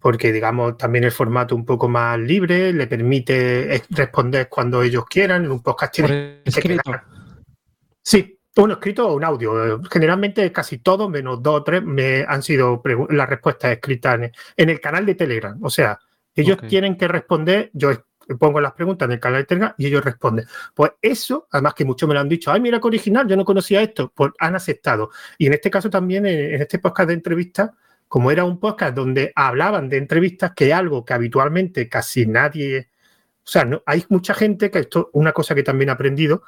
Porque, 0.00 0.32
digamos, 0.32 0.76
también 0.76 1.04
el 1.04 1.10
formato 1.10 1.56
un 1.56 1.66
poco 1.66 1.88
más 1.88 2.18
libre, 2.18 2.72
le 2.72 2.86
permite 2.86 3.82
responder 3.90 4.48
cuando 4.48 4.82
ellos 4.82 5.04
quieran. 5.06 5.44
En 5.44 5.50
un 5.50 5.62
podcast 5.62 5.94
tiene 5.94 6.42
que 6.44 6.60
quedar. 6.62 7.02
Sí, 8.02 8.38
un 8.56 8.70
escrito 8.70 9.08
o 9.08 9.16
un 9.16 9.24
audio. 9.24 9.82
Generalmente 9.90 10.52
casi 10.52 10.78
todos, 10.78 11.10
menos 11.10 11.42
dos 11.42 11.60
o 11.60 11.64
tres, 11.64 11.82
me 11.82 12.24
han 12.26 12.42
sido 12.42 12.80
las 13.10 13.28
respuestas 13.28 13.72
escritas 13.72 14.14
en, 14.14 14.32
en, 14.56 14.70
el 14.70 14.80
canal 14.80 15.04
de 15.04 15.16
Telegram. 15.16 15.58
O 15.62 15.70
sea, 15.70 15.98
ellos 16.34 16.56
okay. 16.58 16.68
tienen 16.68 16.96
que 16.96 17.08
responder, 17.08 17.70
yo 17.72 17.90
pongo 18.34 18.60
las 18.60 18.72
preguntas 18.72 19.06
en 19.06 19.12
el 19.12 19.20
canal 19.20 19.42
de 19.42 19.46
Telegram 19.46 19.74
y 19.78 19.86
ellos 19.86 20.04
responden. 20.04 20.46
Pues 20.74 20.92
eso, 21.00 21.46
además 21.50 21.74
que 21.74 21.84
muchos 21.84 22.08
me 22.08 22.14
lo 22.14 22.20
han 22.20 22.28
dicho, 22.28 22.50
ay, 22.50 22.60
mira 22.60 22.80
que 22.80 22.86
original, 22.86 23.26
yo 23.26 23.36
no 23.36 23.44
conocía 23.44 23.82
esto, 23.82 24.12
pues 24.14 24.32
han 24.38 24.56
aceptado. 24.56 25.10
Y 25.38 25.46
en 25.46 25.54
este 25.54 25.70
caso 25.70 25.90
también, 25.90 26.26
en 26.26 26.60
este 26.60 26.78
podcast 26.78 27.08
de 27.08 27.14
entrevistas, 27.14 27.70
como 28.08 28.30
era 28.30 28.44
un 28.44 28.58
podcast 28.58 28.94
donde 28.94 29.32
hablaban 29.34 29.88
de 29.88 29.96
entrevistas, 29.98 30.52
que 30.54 30.68
es 30.68 30.72
algo 30.74 31.04
que 31.04 31.14
habitualmente 31.14 31.88
casi 31.88 32.26
nadie, 32.26 32.90
o 33.44 33.48
sea, 33.48 33.64
no, 33.64 33.82
hay 33.86 34.04
mucha 34.08 34.34
gente, 34.34 34.70
que 34.70 34.80
esto 34.80 35.10
una 35.12 35.32
cosa 35.32 35.54
que 35.54 35.62
también 35.62 35.88
he 35.88 35.92
aprendido, 35.92 36.42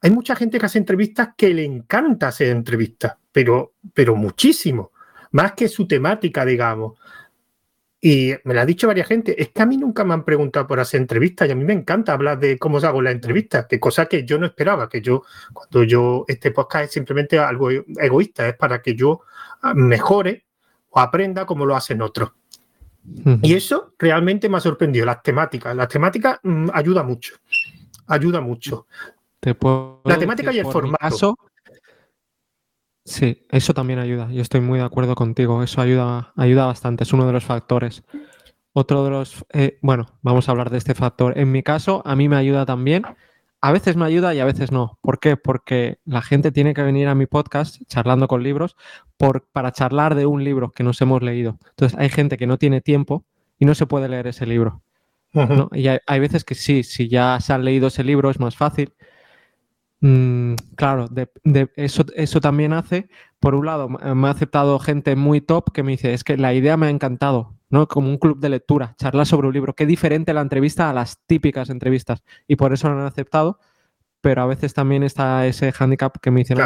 hay 0.00 0.10
mucha 0.10 0.36
gente 0.36 0.58
que 0.58 0.66
hace 0.66 0.78
entrevistas 0.78 1.30
que 1.36 1.54
le 1.54 1.64
encanta 1.64 2.28
hacer 2.28 2.48
entrevistas, 2.48 3.16
pero, 3.32 3.74
pero 3.92 4.14
muchísimo, 4.14 4.92
más 5.32 5.52
que 5.52 5.66
su 5.66 5.88
temática, 5.88 6.44
digamos. 6.44 6.98
Y 8.06 8.34
me 8.44 8.52
lo 8.52 8.60
ha 8.60 8.66
dicho 8.66 8.86
varias 8.86 9.08
gente, 9.08 9.40
es 9.40 9.48
que 9.48 9.62
a 9.62 9.64
mí 9.64 9.78
nunca 9.78 10.04
me 10.04 10.12
han 10.12 10.26
preguntado 10.26 10.66
por 10.66 10.78
hacer 10.78 11.00
entrevistas 11.00 11.48
y 11.48 11.52
a 11.52 11.54
mí 11.54 11.64
me 11.64 11.72
encanta 11.72 12.12
hablar 12.12 12.38
de 12.38 12.58
cómo 12.58 12.76
hago 12.76 13.00
las 13.00 13.14
entrevistas, 13.14 13.64
que 13.66 13.80
cosa 13.80 14.04
que 14.04 14.26
yo 14.26 14.38
no 14.38 14.44
esperaba, 14.44 14.90
que 14.90 15.00
yo, 15.00 15.22
cuando 15.54 15.84
yo, 15.84 16.26
este 16.28 16.50
podcast 16.50 16.84
es 16.84 16.92
simplemente 16.92 17.38
algo 17.38 17.70
egoísta, 17.70 18.46
es 18.46 18.56
para 18.58 18.82
que 18.82 18.94
yo 18.94 19.22
ah, 19.62 19.72
mejore 19.72 20.44
o 20.90 21.00
aprenda 21.00 21.46
como 21.46 21.64
lo 21.64 21.74
hacen 21.74 22.02
otros. 22.02 22.32
Y 23.40 23.54
eso 23.54 23.94
realmente 23.98 24.50
me 24.50 24.58
ha 24.58 24.60
sorprendido, 24.60 25.06
las 25.06 25.22
temáticas. 25.22 25.74
Las 25.74 25.88
temáticas 25.88 26.40
mm, 26.42 26.68
ayuda 26.74 27.02
mucho, 27.04 27.36
ayuda 28.08 28.42
mucho. 28.42 28.86
la 29.40 30.18
temática 30.18 30.52
y 30.52 30.58
el 30.58 30.66
formato. 30.66 31.38
Sí, 33.04 33.46
eso 33.50 33.74
también 33.74 33.98
ayuda. 33.98 34.30
Yo 34.30 34.40
estoy 34.40 34.60
muy 34.60 34.78
de 34.78 34.84
acuerdo 34.84 35.14
contigo. 35.14 35.62
Eso 35.62 35.80
ayuda, 35.80 36.32
ayuda 36.36 36.66
bastante. 36.66 37.04
Es 37.04 37.12
uno 37.12 37.26
de 37.26 37.32
los 37.32 37.44
factores. 37.44 38.02
Otro 38.72 39.04
de 39.04 39.10
los, 39.10 39.44
eh, 39.52 39.78
bueno, 39.82 40.06
vamos 40.22 40.48
a 40.48 40.52
hablar 40.52 40.70
de 40.70 40.78
este 40.78 40.94
factor. 40.94 41.38
En 41.38 41.52
mi 41.52 41.62
caso, 41.62 42.02
a 42.06 42.16
mí 42.16 42.28
me 42.28 42.36
ayuda 42.36 42.64
también. 42.64 43.04
A 43.60 43.72
veces 43.72 43.96
me 43.96 44.06
ayuda 44.06 44.34
y 44.34 44.40
a 44.40 44.44
veces 44.44 44.72
no. 44.72 44.98
¿Por 45.02 45.20
qué? 45.20 45.36
Porque 45.36 45.98
la 46.04 46.22
gente 46.22 46.50
tiene 46.50 46.74
que 46.74 46.82
venir 46.82 47.08
a 47.08 47.14
mi 47.14 47.26
podcast 47.26 47.80
charlando 47.88 48.26
con 48.26 48.42
libros 48.42 48.74
por, 49.16 49.46
para 49.52 49.72
charlar 49.72 50.14
de 50.14 50.26
un 50.26 50.42
libro 50.42 50.72
que 50.72 50.82
nos 50.82 51.00
hemos 51.02 51.22
leído. 51.22 51.58
Entonces, 51.70 51.98
hay 51.98 52.08
gente 52.08 52.36
que 52.38 52.46
no 52.46 52.58
tiene 52.58 52.80
tiempo 52.80 53.24
y 53.58 53.66
no 53.66 53.74
se 53.74 53.86
puede 53.86 54.08
leer 54.08 54.26
ese 54.26 54.46
libro. 54.46 54.82
Y 55.72 55.88
hay, 55.88 55.98
hay, 56.06 56.20
veces 56.20 56.44
que 56.44 56.54
sí, 56.54 56.84
si 56.84 57.08
ya 57.08 57.38
se 57.40 57.52
han 57.52 57.64
leído 57.64 57.88
ese 57.88 58.04
libro 58.04 58.30
es 58.30 58.38
más 58.38 58.56
fácil, 58.56 58.94
Mm, 60.06 60.56
claro, 60.76 61.08
eso, 61.76 62.04
eso 62.14 62.40
también 62.42 62.74
hace, 62.74 63.08
por 63.40 63.54
un 63.54 63.64
lado, 63.64 63.88
me 63.88 64.28
ha 64.28 64.30
aceptado 64.30 64.78
gente 64.78 65.16
muy 65.16 65.40
top 65.40 65.72
que 65.72 65.82
me 65.82 65.92
dice, 65.92 66.12
es 66.12 66.24
que 66.24 66.36
la 66.36 66.52
idea 66.52 66.76
me 66.76 66.88
ha 66.88 66.90
encantado, 66.90 67.54
¿no? 67.70 67.88
Como 67.88 68.10
un 68.10 68.18
club 68.18 68.38
de 68.38 68.50
lectura, 68.50 68.94
charlar 68.98 69.24
sobre 69.24 69.48
un 69.48 69.54
libro. 69.54 69.74
Qué 69.74 69.86
diferente 69.86 70.34
la 70.34 70.42
entrevista 70.42 70.90
a 70.90 70.92
las 70.92 71.24
típicas 71.26 71.70
entrevistas. 71.70 72.22
Y 72.46 72.56
por 72.56 72.74
eso 72.74 72.90
lo 72.90 73.00
han 73.00 73.06
aceptado, 73.06 73.58
pero 74.20 74.42
a 74.42 74.46
veces 74.46 74.74
también 74.74 75.04
está 75.04 75.46
ese 75.46 75.72
handicap 75.78 76.18
que 76.20 76.30
me 76.30 76.40
dicen, 76.40 76.58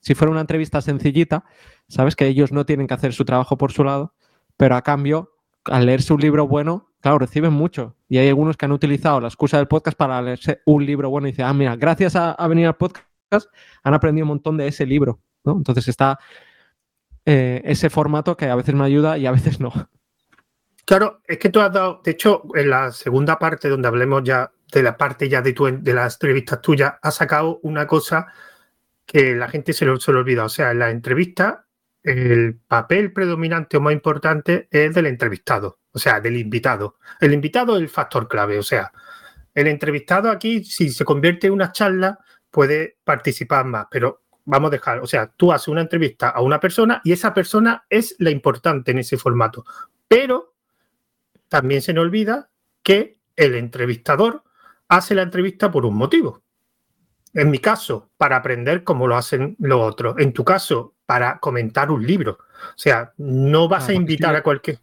si 0.00 0.14
fuera 0.14 0.30
una 0.30 0.42
entrevista 0.42 0.82
sencillita, 0.82 1.46
sabes 1.88 2.14
que 2.16 2.26
ellos 2.26 2.52
no 2.52 2.66
tienen 2.66 2.86
que 2.86 2.92
hacer 2.92 3.14
su 3.14 3.24
trabajo 3.24 3.56
por 3.56 3.72
su 3.72 3.82
lado, 3.82 4.12
pero 4.58 4.76
a 4.76 4.82
cambio, 4.82 5.32
al 5.64 5.86
leerse 5.86 6.12
un 6.12 6.20
libro 6.20 6.46
bueno, 6.46 6.92
claro, 7.04 7.18
reciben 7.18 7.52
mucho. 7.52 7.94
Y 8.08 8.16
hay 8.16 8.28
algunos 8.28 8.56
que 8.56 8.64
han 8.64 8.72
utilizado 8.72 9.20
la 9.20 9.28
excusa 9.28 9.58
del 9.58 9.68
podcast 9.68 9.94
para 9.94 10.22
leerse 10.22 10.62
un 10.64 10.86
libro 10.86 11.10
bueno 11.10 11.28
y 11.28 11.32
dicen, 11.32 11.44
ah, 11.44 11.52
mira, 11.52 11.76
gracias 11.76 12.16
a, 12.16 12.34
venir 12.48 12.66
al 12.66 12.76
podcast 12.76 13.46
han 13.82 13.92
aprendido 13.92 14.24
un 14.24 14.28
montón 14.28 14.56
de 14.56 14.68
ese 14.68 14.86
libro. 14.86 15.20
¿no? 15.44 15.52
Entonces 15.52 15.86
está 15.86 16.18
eh, 17.26 17.60
ese 17.62 17.90
formato 17.90 18.38
que 18.38 18.46
a 18.46 18.54
veces 18.54 18.74
me 18.74 18.86
ayuda 18.86 19.18
y 19.18 19.26
a 19.26 19.32
veces 19.32 19.60
no. 19.60 19.70
Claro, 20.86 21.20
es 21.26 21.36
que 21.36 21.50
tú 21.50 21.60
has 21.60 21.70
dado, 21.70 22.00
de 22.02 22.12
hecho, 22.12 22.44
en 22.54 22.70
la 22.70 22.90
segunda 22.90 23.38
parte 23.38 23.68
donde 23.68 23.88
hablemos 23.88 24.22
ya 24.24 24.50
de 24.72 24.82
la 24.82 24.96
parte 24.96 25.28
ya 25.28 25.42
de, 25.42 25.52
tu, 25.52 25.66
de 25.66 25.92
las 25.92 26.14
entrevistas 26.14 26.62
tuyas, 26.62 26.94
has 27.02 27.16
sacado 27.16 27.60
una 27.64 27.86
cosa 27.86 28.28
que 29.04 29.34
la 29.34 29.48
gente 29.48 29.74
se 29.74 29.84
lo, 29.84 30.00
se 30.00 30.10
lo 30.10 30.20
olvida. 30.20 30.46
O 30.46 30.48
sea, 30.48 30.70
en 30.70 30.78
la 30.78 30.88
entrevista, 30.88 31.66
el 32.04 32.60
papel 32.68 33.12
predominante 33.12 33.76
o 33.76 33.80
más 33.80 33.92
importante 33.92 34.68
es 34.70 34.94
del 34.94 35.06
entrevistado 35.06 35.80
o 35.94 35.98
sea, 35.98 36.20
del 36.20 36.36
invitado. 36.36 36.98
El 37.20 37.32
invitado 37.32 37.76
es 37.76 37.82
el 37.82 37.88
factor 37.88 38.28
clave, 38.28 38.58
o 38.58 38.62
sea, 38.62 38.92
el 39.54 39.68
entrevistado 39.68 40.28
aquí, 40.28 40.64
si 40.64 40.90
se 40.90 41.04
convierte 41.04 41.46
en 41.46 41.52
una 41.52 41.70
charla, 41.70 42.18
puede 42.50 42.98
participar 43.04 43.64
más, 43.64 43.86
pero 43.90 44.24
vamos 44.44 44.68
a 44.68 44.72
dejar, 44.72 44.98
o 44.98 45.06
sea, 45.06 45.28
tú 45.28 45.52
haces 45.52 45.68
una 45.68 45.82
entrevista 45.82 46.30
a 46.30 46.42
una 46.42 46.58
persona 46.58 47.00
y 47.04 47.12
esa 47.12 47.32
persona 47.32 47.84
es 47.88 48.16
la 48.18 48.30
importante 48.30 48.90
en 48.90 48.98
ese 48.98 49.16
formato, 49.16 49.64
pero 50.08 50.54
también 51.48 51.80
se 51.80 51.94
nos 51.94 52.02
olvida 52.02 52.50
que 52.82 53.18
el 53.36 53.54
entrevistador 53.54 54.42
hace 54.88 55.14
la 55.14 55.22
entrevista 55.22 55.70
por 55.70 55.86
un 55.86 55.94
motivo. 55.94 56.42
En 57.32 57.50
mi 57.50 57.60
caso, 57.60 58.10
para 58.16 58.36
aprender 58.36 58.82
cómo 58.82 59.06
lo 59.06 59.16
hacen 59.16 59.56
los 59.60 59.80
otros. 59.80 60.16
En 60.18 60.32
tu 60.32 60.44
caso, 60.44 60.93
para 61.06 61.38
comentar 61.38 61.90
un 61.90 62.06
libro. 62.06 62.38
O 62.70 62.76
sea, 62.78 63.12
no 63.18 63.68
vas 63.68 63.88
a 63.88 63.94
invitar 63.94 64.34
a 64.34 64.42
cualquier... 64.42 64.78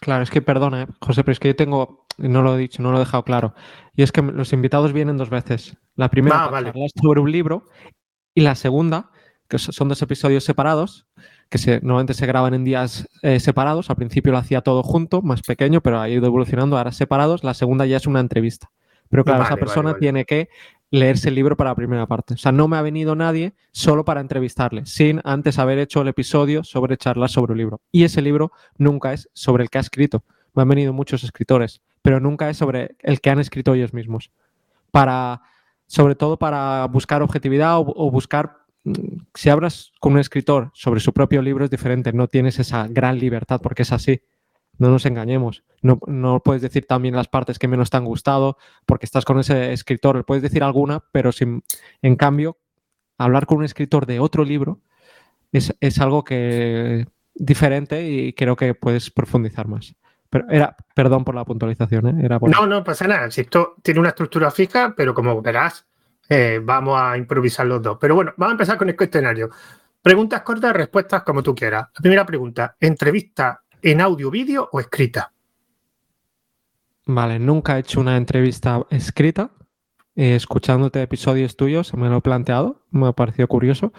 Claro, 0.00 0.22
es 0.22 0.30
que 0.30 0.40
perdona, 0.40 0.86
José, 1.00 1.24
pero 1.24 1.32
es 1.32 1.40
que 1.40 1.48
yo 1.48 1.56
tengo, 1.56 2.06
no 2.18 2.42
lo 2.42 2.54
he 2.54 2.58
dicho, 2.58 2.82
no 2.82 2.92
lo 2.92 2.98
he 2.98 3.00
dejado 3.00 3.24
claro. 3.24 3.54
Y 3.96 4.02
es 4.02 4.12
que 4.12 4.22
los 4.22 4.52
invitados 4.52 4.92
vienen 4.92 5.16
dos 5.16 5.28
veces. 5.28 5.76
La 5.96 6.08
primera 6.08 6.44
ah, 6.44 6.50
para 6.50 6.72
sobre 7.00 7.20
un 7.20 7.32
libro 7.32 7.68
y 8.32 8.42
la 8.42 8.54
segunda, 8.54 9.10
que 9.48 9.58
son 9.58 9.88
dos 9.88 10.00
episodios 10.00 10.44
separados, 10.44 11.08
que 11.48 11.58
se, 11.58 11.80
normalmente 11.80 12.14
se 12.14 12.26
graban 12.26 12.54
en 12.54 12.62
días 12.62 13.08
eh, 13.22 13.40
separados. 13.40 13.90
Al 13.90 13.96
principio 13.96 14.30
lo 14.30 14.38
hacía 14.38 14.60
todo 14.60 14.84
junto, 14.84 15.22
más 15.22 15.42
pequeño, 15.42 15.80
pero 15.80 16.00
ha 16.00 16.08
ido 16.08 16.26
evolucionando, 16.26 16.78
ahora 16.78 16.92
separados. 16.92 17.42
La 17.42 17.54
segunda 17.54 17.84
ya 17.84 17.96
es 17.96 18.06
una 18.06 18.20
entrevista. 18.20 18.70
Pero 19.08 19.24
claro, 19.24 19.42
esa 19.42 19.56
persona 19.56 19.96
tiene 19.96 20.26
que 20.26 20.48
leerse 20.90 21.28
el 21.28 21.34
libro 21.34 21.56
para 21.56 21.70
la 21.70 21.76
primera 21.76 22.06
parte. 22.06 22.34
O 22.34 22.36
sea, 22.36 22.52
no 22.52 22.68
me 22.68 22.76
ha 22.76 22.82
venido 22.82 23.14
nadie 23.14 23.54
solo 23.72 24.04
para 24.04 24.20
entrevistarle, 24.20 24.86
sin 24.86 25.20
antes 25.24 25.58
haber 25.58 25.78
hecho 25.78 26.02
el 26.02 26.08
episodio 26.08 26.64
sobre 26.64 26.96
charlas 26.96 27.32
sobre 27.32 27.52
un 27.52 27.58
libro. 27.58 27.80
Y 27.92 28.04
ese 28.04 28.22
libro 28.22 28.52
nunca 28.76 29.12
es 29.12 29.28
sobre 29.32 29.64
el 29.64 29.70
que 29.70 29.78
ha 29.78 29.82
escrito. 29.82 30.24
Me 30.54 30.62
han 30.62 30.68
venido 30.68 30.92
muchos 30.92 31.24
escritores, 31.24 31.82
pero 32.02 32.20
nunca 32.20 32.48
es 32.48 32.56
sobre 32.56 32.96
el 33.00 33.20
que 33.20 33.30
han 33.30 33.38
escrito 33.38 33.74
ellos 33.74 33.92
mismos. 33.92 34.30
Para, 34.90 35.42
sobre 35.86 36.14
todo 36.14 36.38
para 36.38 36.86
buscar 36.86 37.22
objetividad 37.22 37.78
o, 37.78 38.10
buscar 38.10 38.56
mm, 38.84 38.92
si 39.34 39.50
hablas 39.50 39.92
con 40.00 40.14
un 40.14 40.18
escritor 40.18 40.70
sobre 40.72 41.00
su 41.00 41.12
propio 41.12 41.42
libro 41.42 41.64
es 41.64 41.70
diferente, 41.70 42.12
no 42.12 42.28
tienes 42.28 42.58
esa 42.58 42.86
gran 42.88 43.18
libertad 43.18 43.60
porque 43.62 43.82
es 43.82 43.92
así. 43.92 44.22
No 44.78 44.88
nos 44.88 45.06
engañemos. 45.06 45.64
No, 45.82 45.98
no, 46.06 46.40
puedes 46.40 46.62
decir 46.62 46.86
también 46.86 47.14
las 47.14 47.28
partes 47.28 47.58
que 47.58 47.68
menos 47.68 47.90
te 47.90 47.96
han 47.96 48.04
gustado 48.04 48.56
porque 48.86 49.06
estás 49.06 49.24
con 49.24 49.38
ese 49.38 49.72
escritor. 49.72 50.24
Puedes 50.24 50.42
decir 50.42 50.62
alguna, 50.62 51.04
pero 51.12 51.32
sin, 51.32 51.62
en 52.00 52.16
cambio, 52.16 52.58
hablar 53.18 53.46
con 53.46 53.58
un 53.58 53.64
escritor 53.64 54.06
de 54.06 54.20
otro 54.20 54.44
libro 54.44 54.80
es, 55.52 55.74
es 55.80 55.98
algo 55.98 56.24
que 56.24 57.06
diferente 57.34 58.08
y 58.08 58.32
creo 58.32 58.56
que 58.56 58.74
puedes 58.74 59.10
profundizar 59.10 59.66
más. 59.68 59.94
Pero 60.30 60.48
era, 60.50 60.76
perdón 60.94 61.24
por 61.24 61.34
la 61.34 61.44
puntualización, 61.44 62.06
¿eh? 62.06 62.24
Era 62.24 62.38
No, 62.38 62.66
no 62.66 62.84
pasa 62.84 63.06
nada. 63.06 63.26
Esto 63.26 63.76
tiene 63.82 64.00
una 64.00 64.10
estructura 64.10 64.50
fija, 64.50 64.94
pero 64.96 65.14
como 65.14 65.40
verás, 65.40 65.86
eh, 66.28 66.60
vamos 66.62 67.00
a 67.00 67.16
improvisar 67.16 67.66
los 67.66 67.82
dos. 67.82 67.96
Pero 67.98 68.14
bueno, 68.14 68.34
vamos 68.36 68.52
a 68.52 68.54
empezar 68.54 68.76
con 68.76 68.88
el 68.90 68.96
cuestionario. 68.96 69.48
Preguntas 70.02 70.42
cortas, 70.42 70.74
respuestas 70.74 71.22
como 71.22 71.42
tú 71.42 71.54
quieras. 71.54 71.88
La 71.94 72.00
primera 72.00 72.26
pregunta, 72.26 72.76
¿entrevista 72.78 73.62
en 73.82 74.00
audio, 74.00 74.30
vídeo 74.30 74.68
o 74.72 74.80
escrita? 74.80 75.32
Vale, 77.06 77.38
nunca 77.38 77.76
he 77.76 77.80
hecho 77.80 78.00
una 78.00 78.16
entrevista 78.16 78.84
escrita. 78.90 79.50
Eh, 80.20 80.34
escuchándote 80.34 81.00
episodios 81.00 81.56
tuyos, 81.56 81.94
me 81.94 82.08
lo 82.08 82.16
he 82.16 82.20
planteado, 82.20 82.82
me 82.90 83.06
ha 83.06 83.12
parecido 83.12 83.46
curioso. 83.46 83.92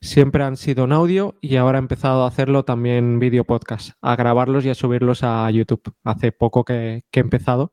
Siempre 0.00 0.42
han 0.42 0.56
sido 0.56 0.82
en 0.82 0.90
audio 0.90 1.36
y 1.40 1.54
ahora 1.56 1.78
he 1.78 1.80
empezado 1.80 2.24
a 2.24 2.26
hacerlo 2.26 2.64
también 2.64 3.20
vídeo 3.20 3.44
podcast, 3.44 3.92
a 4.00 4.16
grabarlos 4.16 4.64
y 4.64 4.70
a 4.70 4.74
subirlos 4.74 5.22
a 5.22 5.48
YouTube. 5.52 5.94
Hace 6.02 6.32
poco 6.32 6.64
que, 6.64 7.04
he 7.12 7.20
empezado, 7.20 7.72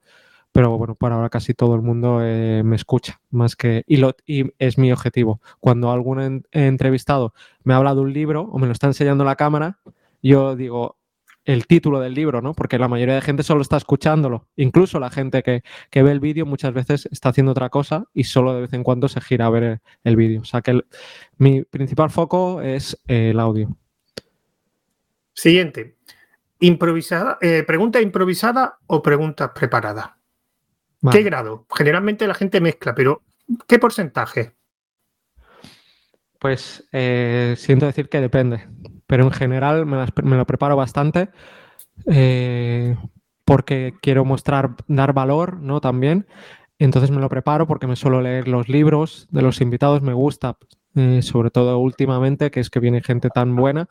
pero 0.52 0.78
bueno, 0.78 0.94
por 0.94 1.12
ahora 1.12 1.30
casi 1.30 1.56
todo 1.56 1.74
el 1.74 1.82
mundo 1.82 2.20
eh, 2.22 2.62
me 2.64 2.76
escucha, 2.76 3.20
más 3.32 3.56
que. 3.56 3.84
Y 3.88 4.54
es 4.60 4.78
mi 4.78 4.92
objetivo. 4.92 5.42
Cuando 5.60 5.90
algún 5.92 6.46
entrevistado 6.52 7.34
me 7.64 7.74
habla 7.74 7.96
de 7.96 8.02
un 8.02 8.14
libro 8.14 8.44
o 8.44 8.60
me 8.60 8.68
lo 8.68 8.74
está 8.74 8.86
enseñando 8.86 9.24
la 9.24 9.36
cámara, 9.36 9.80
yo 10.22 10.56
digo, 10.56 10.97
el 11.48 11.66
título 11.66 12.02
del 12.02 12.14
libro, 12.14 12.42
¿no? 12.42 12.54
Porque 12.54 12.78
la 12.78 12.90
mayoría 12.90 13.16
de 13.16 13.22
gente 13.22 13.42
solo 13.42 13.62
está 13.62 13.78
escuchándolo. 13.78 14.48
Incluso 14.58 15.00
la 15.00 15.10
gente 15.10 15.44
que, 15.44 15.64
ve 15.94 16.12
el 16.12 16.20
vídeo 16.20 16.46
muchas 16.46 16.74
veces 16.74 17.08
está 17.10 17.30
haciendo 17.30 17.54
otra 17.54 17.70
cosa 17.70 18.04
y 18.14 18.26
solo 18.26 18.54
de 18.54 18.62
vez 18.62 18.74
en 18.74 18.84
cuando 18.84 19.08
se 19.08 19.22
gira 19.22 19.46
a 19.46 19.50
ver 19.50 19.80
el, 20.04 20.16
vídeo. 20.18 20.42
O 20.42 20.46
sea 20.46 20.62
que 20.62 20.82
mi 21.38 21.64
principal 21.64 22.10
foco 22.10 22.62
es 22.62 23.02
el 23.08 23.40
audio. 23.40 23.70
Siguiente. 25.34 25.96
Improvisada, 26.60 27.38
eh, 27.40 27.64
¿Pregunta 27.66 28.02
improvisada 28.02 28.80
o 28.88 29.02
preguntas 29.02 29.52
preparadas? 29.56 30.10
¿Qué 31.12 31.24
grado? 31.24 31.66
Generalmente 31.74 32.28
la 32.28 32.34
gente 32.34 32.60
mezcla, 32.60 32.94
pero 32.94 33.24
¿qué 33.68 33.80
porcentaje? 33.80 34.52
Pues 36.40 36.86
eh, 36.92 37.56
siento 37.58 37.86
decir 37.86 38.10
que 38.10 38.20
depende 38.20 38.68
pero 39.08 39.24
en 39.24 39.32
general 39.32 39.86
me, 39.86 40.38
lo 40.38 40.46
preparo 40.46 40.76
bastante 40.76 41.30
eh, 42.06 42.96
porque 43.46 43.94
quiero 44.02 44.26
mostrar, 44.26 44.76
dar 44.88 45.14
valor, 45.14 45.62
¿no? 45.62 45.80
También. 45.80 46.28
Entonces 46.80 47.10
me 47.10 47.22
lo 47.22 47.30
preparo 47.30 47.66
porque 47.66 47.88
me 47.88 47.96
suelo 47.96 48.22
leer 48.22 48.48
los 48.48 48.68
libros 48.70 49.28
de 49.32 49.42
los 49.42 49.62
invitados, 49.62 50.02
me 50.02 50.14
gusta, 50.14 50.58
eh, 50.96 51.22
sobre 51.22 51.50
todo 51.50 51.80
últimamente, 51.80 52.52
que 52.52 52.60
es 52.60 52.70
que 52.70 52.82
viene 52.82 53.02
gente 53.02 53.30
tan 53.30 53.56
buena. 53.56 53.88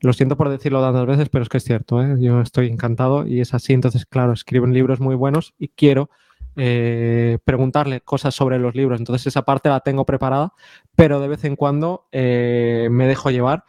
Lo 0.00 0.12
siento 0.12 0.36
por 0.36 0.48
decirlo 0.48 0.80
tantas 0.80 1.06
veces, 1.06 1.28
pero 1.28 1.42
es 1.42 1.48
que 1.48 1.58
es 1.58 1.64
cierto, 1.64 2.02
¿eh? 2.02 2.16
yo 2.20 2.40
estoy 2.40 2.68
encantado 2.68 3.26
y 3.26 3.40
es 3.40 3.52
así. 3.52 3.72
Entonces, 3.72 4.06
claro, 4.06 4.32
escriben 4.32 4.72
libros 4.72 5.00
muy 5.00 5.16
buenos 5.16 5.54
y 5.58 5.68
quiero 5.68 6.08
preguntarle 6.54 8.00
cosas 8.00 8.32
sobre 8.32 8.60
los 8.60 8.76
libros. 8.76 9.00
Entonces, 9.00 9.26
esa 9.26 9.42
parte 9.42 9.68
la 9.68 9.80
tengo 9.80 10.06
preparada, 10.06 10.52
pero 10.94 11.18
de 11.18 11.26
vez 11.26 11.44
en 11.44 11.56
cuando 11.56 12.06
me 12.12 13.06
dejo 13.08 13.30
llevar 13.30 13.64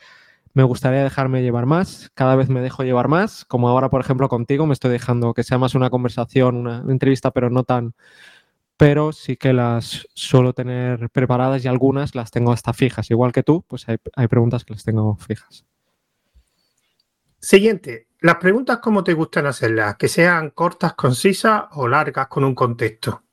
me 0.55 0.63
gustaría 0.63 1.03
dejarme 1.03 1.43
llevar 1.43 1.65
más, 1.65 2.09
cada 2.13 2.37
vez 2.37 2.47
me 2.47 2.61
dejo 2.61 2.83
llevar 2.83 3.09
más, 3.09 3.43
como 3.43 3.67
ahora, 3.67 3.89
por 3.89 3.99
ejemplo, 3.99 4.29
contigo, 4.29 4.65
me 4.65 4.73
estoy 4.73 4.89
dejando 4.89 5.33
que 5.33 5.43
sea 5.43 5.57
más 5.57 5.75
una 5.75 5.89
conversación, 5.89 6.55
una 6.55 6.83
entrevista, 6.87 7.31
pero 7.31 7.49
no 7.49 7.63
tan... 7.65 7.93
Pero 8.77 9.11
sí 9.11 9.35
que 9.35 9.53
las 9.53 10.07
suelo 10.13 10.53
tener 10.53 11.09
preparadas 11.09 11.63
y 11.63 11.67
algunas 11.67 12.15
las 12.15 12.31
tengo 12.31 12.51
hasta 12.51 12.73
fijas. 12.73 13.11
Igual 13.11 13.31
que 13.31 13.43
tú, 13.43 13.63
pues 13.67 13.87
hay, 13.87 13.97
hay 14.15 14.27
preguntas 14.27 14.65
que 14.65 14.73
las 14.73 14.83
tengo 14.83 15.15
fijas. 15.17 15.65
Siguiente, 17.39 18.07
las 18.21 18.35
preguntas 18.37 18.79
cómo 18.79 19.03
te 19.03 19.13
gustan 19.13 19.45
hacerlas, 19.45 19.97
que 19.97 20.07
sean 20.07 20.51
cortas, 20.51 20.93
concisas 20.93 21.65
o 21.71 21.87
largas 21.87 22.27
con 22.27 22.43
un 22.43 22.55
contexto. 22.55 23.23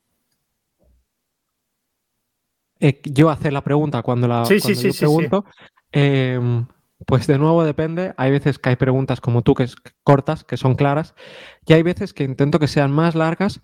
Eh, 2.80 3.00
yo 3.04 3.30
hacer 3.30 3.52
la 3.52 3.62
pregunta 3.62 4.02
cuando 4.02 4.26
la 4.26 4.44
sí, 4.44 4.58
sí, 4.58 4.74
sí, 4.74 4.90
pregunto, 4.98 5.44
em, 5.92 6.66
pues 7.06 7.26
de 7.26 7.38
nuevo 7.38 7.64
depende. 7.64 8.14
Hay 8.16 8.30
veces 8.30 8.58
que 8.58 8.70
hay 8.70 8.76
preguntas 8.76 9.20
como 9.20 9.42
tú 9.42 9.54
que 9.54 9.64
es 9.64 9.76
cortas, 10.02 10.44
que 10.44 10.56
son 10.56 10.74
claras, 10.74 11.14
y 11.66 11.72
hay 11.72 11.82
veces 11.82 12.12
que 12.12 12.24
intento 12.24 12.58
que 12.58 12.68
sean 12.68 12.92
más 12.92 13.14
largas. 13.14 13.60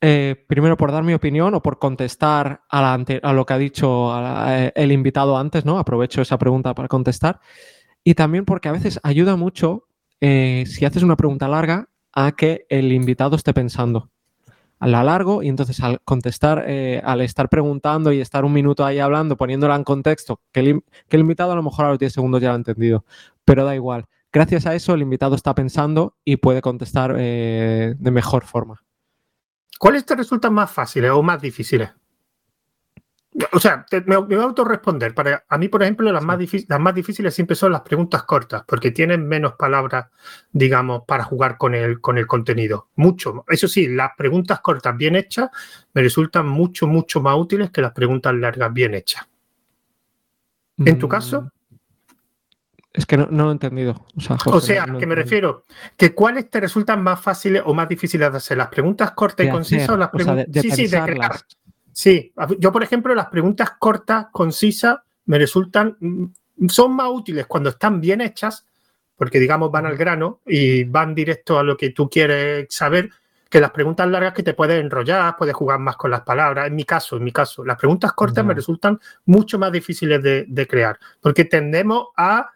Eh, 0.00 0.44
primero 0.46 0.76
por 0.76 0.92
dar 0.92 1.02
mi 1.02 1.12
opinión 1.12 1.54
o 1.54 1.62
por 1.62 1.80
contestar 1.80 2.62
a, 2.70 2.96
lo 3.32 3.46
que 3.46 3.52
ha 3.52 3.58
dicho 3.58 4.12
eh, 4.48 4.72
el 4.76 4.92
invitado 4.92 5.36
antes, 5.36 5.64
¿no? 5.64 5.78
Aprovecho 5.78 6.22
esa 6.22 6.38
pregunta 6.38 6.74
para 6.74 6.88
contestar. 6.88 7.40
Y 8.04 8.14
también 8.14 8.44
porque 8.44 8.68
a 8.68 8.72
veces 8.72 9.00
ayuda 9.02 9.36
mucho, 9.36 9.88
si 10.20 10.84
haces 10.84 11.02
una 11.02 11.16
pregunta 11.16 11.48
larga, 11.48 11.88
a 12.12 12.32
que 12.32 12.66
el 12.68 12.92
invitado 12.92 13.36
esté 13.36 13.52
pensando 13.52 14.10
a 14.78 14.86
la 14.86 15.02
largo 15.02 15.42
y 15.42 15.48
entonces 15.48 15.80
al 15.80 16.00
contestar, 16.02 16.64
eh, 16.66 17.00
al 17.04 17.20
estar 17.20 17.48
preguntando 17.48 18.12
y 18.12 18.20
estar 18.20 18.44
un 18.44 18.52
minuto 18.52 18.84
ahí 18.84 18.98
hablando, 18.98 19.36
poniéndola 19.36 19.74
en 19.76 19.84
contexto, 19.84 20.40
que 20.52 20.60
el, 20.60 20.82
invitado 21.10 21.52
a 21.52 21.56
lo 21.56 21.62
mejor 21.62 21.86
a 21.86 21.90
los 21.90 21.98
10 21.98 22.12
segundos 22.12 22.40
ya 22.40 22.48
lo 22.48 22.54
ha 22.54 22.56
entendido, 22.56 23.04
pero 23.44 23.64
da 23.64 23.74
igual. 23.74 24.06
Gracias 24.32 24.66
a 24.66 24.74
eso 24.74 24.94
el 24.94 25.02
invitado 25.02 25.34
está 25.34 25.54
pensando 25.54 26.16
y 26.24 26.36
puede 26.36 26.60
contestar 26.60 27.14
eh, 27.18 27.94
de 27.98 28.10
mejor 28.10 28.44
forma. 28.44 28.82
¿Cuáles 29.78 30.04
te 30.04 30.14
resultan 30.14 30.52
más 30.52 30.70
fáciles 30.70 31.10
o 31.10 31.22
más 31.22 31.40
difíciles? 31.40 31.90
O 33.52 33.60
sea, 33.60 33.86
me, 34.06 34.16
voy 34.16 34.34
a 34.36 34.42
autorresponder. 34.42 35.14
Para, 35.14 35.44
a 35.48 35.58
mí, 35.58 35.68
por 35.68 35.82
ejemplo, 35.82 36.10
las, 36.12 36.24
más 36.24 36.38
las 36.68 36.80
más 36.80 36.94
difíciles 36.94 37.34
siempre 37.34 37.56
son 37.56 37.72
las 37.72 37.82
preguntas 37.82 38.24
cortas, 38.24 38.64
porque 38.66 38.90
tienen 38.90 39.26
menos 39.28 39.54
palabras, 39.54 40.06
digamos, 40.52 41.02
para 41.06 41.24
jugar 41.24 41.56
con 41.56 41.74
el, 41.74 42.00
con 42.00 42.18
el 42.18 42.26
contenido. 42.26 42.88
Mucho. 42.96 43.44
Eso 43.48 43.68
sí, 43.68 43.88
las 43.88 44.10
preguntas 44.16 44.60
cortas 44.60 44.96
bien 44.96 45.14
hechas 45.16 45.50
me 45.94 46.02
resultan 46.02 46.48
mucho, 46.48 46.86
mucho 46.86 47.20
más 47.20 47.36
útiles 47.36 47.70
que 47.70 47.82
las 47.82 47.92
preguntas 47.92 48.34
largas 48.34 48.72
bien 48.72 48.94
hechas. 48.94 49.28
¿En 50.78 50.98
tu 50.98 51.06
mm. 51.06 51.10
caso? 51.10 51.52
Es 52.92 53.06
que 53.06 53.16
no, 53.16 53.28
lo 53.30 53.50
he 53.50 53.52
entendido. 53.52 54.04
O 54.46 54.60
sea, 54.60 54.86
que 54.98 55.06
me 55.06 55.14
refiero, 55.14 55.64
que 55.96 56.14
cuáles 56.14 56.50
te 56.50 56.58
resultan 56.58 57.02
más 57.02 57.20
fáciles 57.20 57.62
o 57.64 57.72
más 57.72 57.88
difíciles 57.88 58.30
de 58.32 58.36
hacer, 58.36 58.58
las 58.58 58.68
preguntas 58.68 59.12
cortas 59.12 59.46
y 59.46 59.50
concisas 59.50 59.90
o 59.90 59.96
las 59.96 60.08
preguntas. 60.08 60.46
sí, 60.60 60.70
sí, 60.70 60.86
de 60.88 61.02
crear. 61.02 61.36
Sí, 61.98 62.32
yo 62.60 62.70
por 62.70 62.84
ejemplo 62.84 63.12
las 63.12 63.26
preguntas 63.26 63.72
cortas, 63.76 64.26
concisas, 64.30 64.98
me 65.24 65.36
resultan, 65.36 65.96
mm, 65.98 66.68
son 66.68 66.92
más 66.92 67.08
útiles 67.10 67.48
cuando 67.48 67.70
están 67.70 68.00
bien 68.00 68.20
hechas, 68.20 68.64
porque 69.16 69.40
digamos 69.40 69.72
van 69.72 69.84
al 69.84 69.96
grano 69.96 70.38
y 70.46 70.84
van 70.84 71.12
directo 71.12 71.58
a 71.58 71.64
lo 71.64 71.76
que 71.76 71.90
tú 71.90 72.08
quieres 72.08 72.68
saber, 72.70 73.10
que 73.50 73.60
las 73.60 73.72
preguntas 73.72 74.06
largas 74.06 74.32
que 74.32 74.44
te 74.44 74.54
puedes 74.54 74.80
enrollar, 74.80 75.34
puedes 75.36 75.56
jugar 75.56 75.80
más 75.80 75.96
con 75.96 76.12
las 76.12 76.20
palabras. 76.20 76.68
En 76.68 76.76
mi 76.76 76.84
caso, 76.84 77.16
en 77.16 77.24
mi 77.24 77.32
caso, 77.32 77.64
las 77.64 77.76
preguntas 77.76 78.12
cortas 78.12 78.44
me 78.44 78.54
resultan 78.54 79.00
mucho 79.24 79.58
más 79.58 79.72
difíciles 79.72 80.22
de, 80.22 80.66
crear, 80.68 81.00
porque 81.20 81.46
tendemos 81.46 82.10
a, 82.16 82.48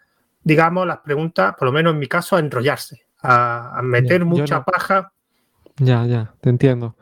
digamos, 0.45 0.87
las 0.87 0.99
preguntas, 0.99 1.57
por 1.59 1.67
lo 1.67 1.73
menos 1.73 1.95
en 1.95 1.99
mi 1.99 2.07
caso, 2.07 2.37
a 2.37 2.39
enrollarse, 2.39 3.07
a, 3.25 3.81
meter 3.83 4.25
mucha 4.25 4.63
paja. 4.63 5.11
Ya, 5.79 6.07
ya, 6.07 6.33
te 6.41 6.49
entiendo. 6.49 6.95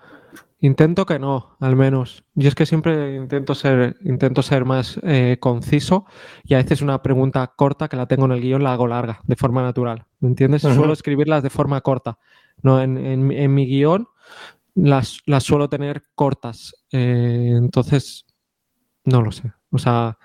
Intento 0.63 1.07
que 1.07 1.19
no, 1.19 1.57
al 1.59 1.75
menos. 1.75 2.23
Yo 2.35 2.49
es 2.49 2.55
que 2.55 2.67
siempre 2.67 3.17
intento 3.17 3.55
ser, 3.55 3.97
intento 4.03 4.43
ser 4.43 4.67
más 4.67 5.01
eh, 5.03 5.39
conciso 5.41 6.05
y 6.45 6.53
a 6.53 6.59
veces 6.59 6.83
una 6.83 7.03
pregunta 7.03 7.47
corta 7.57 7.89
que 7.89 7.97
la 7.97 8.07
tengo 8.07 8.27
en 8.27 8.33
el 8.33 8.43
guion 8.43 8.63
la 8.63 8.75
hago 8.75 8.87
larga, 8.87 9.21
de 9.25 9.37
forma 9.37 9.63
natural. 9.63 10.05
¿Me 10.19 10.29
entiendes? 10.29 10.63
Suelo 10.63 10.93
escribirlas 10.93 11.43
de 11.43 11.49
forma 11.49 11.81
corta. 11.81 12.19
No, 12.63 12.81
en, 12.83 13.55
mi 13.55 13.67
guion 13.67 14.09
las, 14.75 15.21
las, 15.25 15.45
suelo 15.45 15.71
tener 15.71 16.03
cortas. 16.15 16.75
Eh, 16.93 17.55
entonces, 17.57 18.27
no 19.05 19.23
lo 19.23 19.33
sé. 19.33 19.51
O 19.71 19.79
sea, 19.79 20.19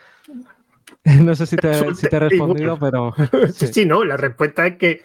no 1.21 1.34
sé 1.36 1.45
si 1.45 1.56
te, 1.56 1.74
si 1.95 2.10
te 2.10 2.15
he 2.15 2.19
respondido, 2.19 2.78
pero... 2.78 3.13
Sí. 3.54 3.67
sí, 3.67 3.86
no, 3.86 4.04
la 4.04 4.17
respuesta 4.17 4.67
es 4.67 4.78
que 4.78 5.04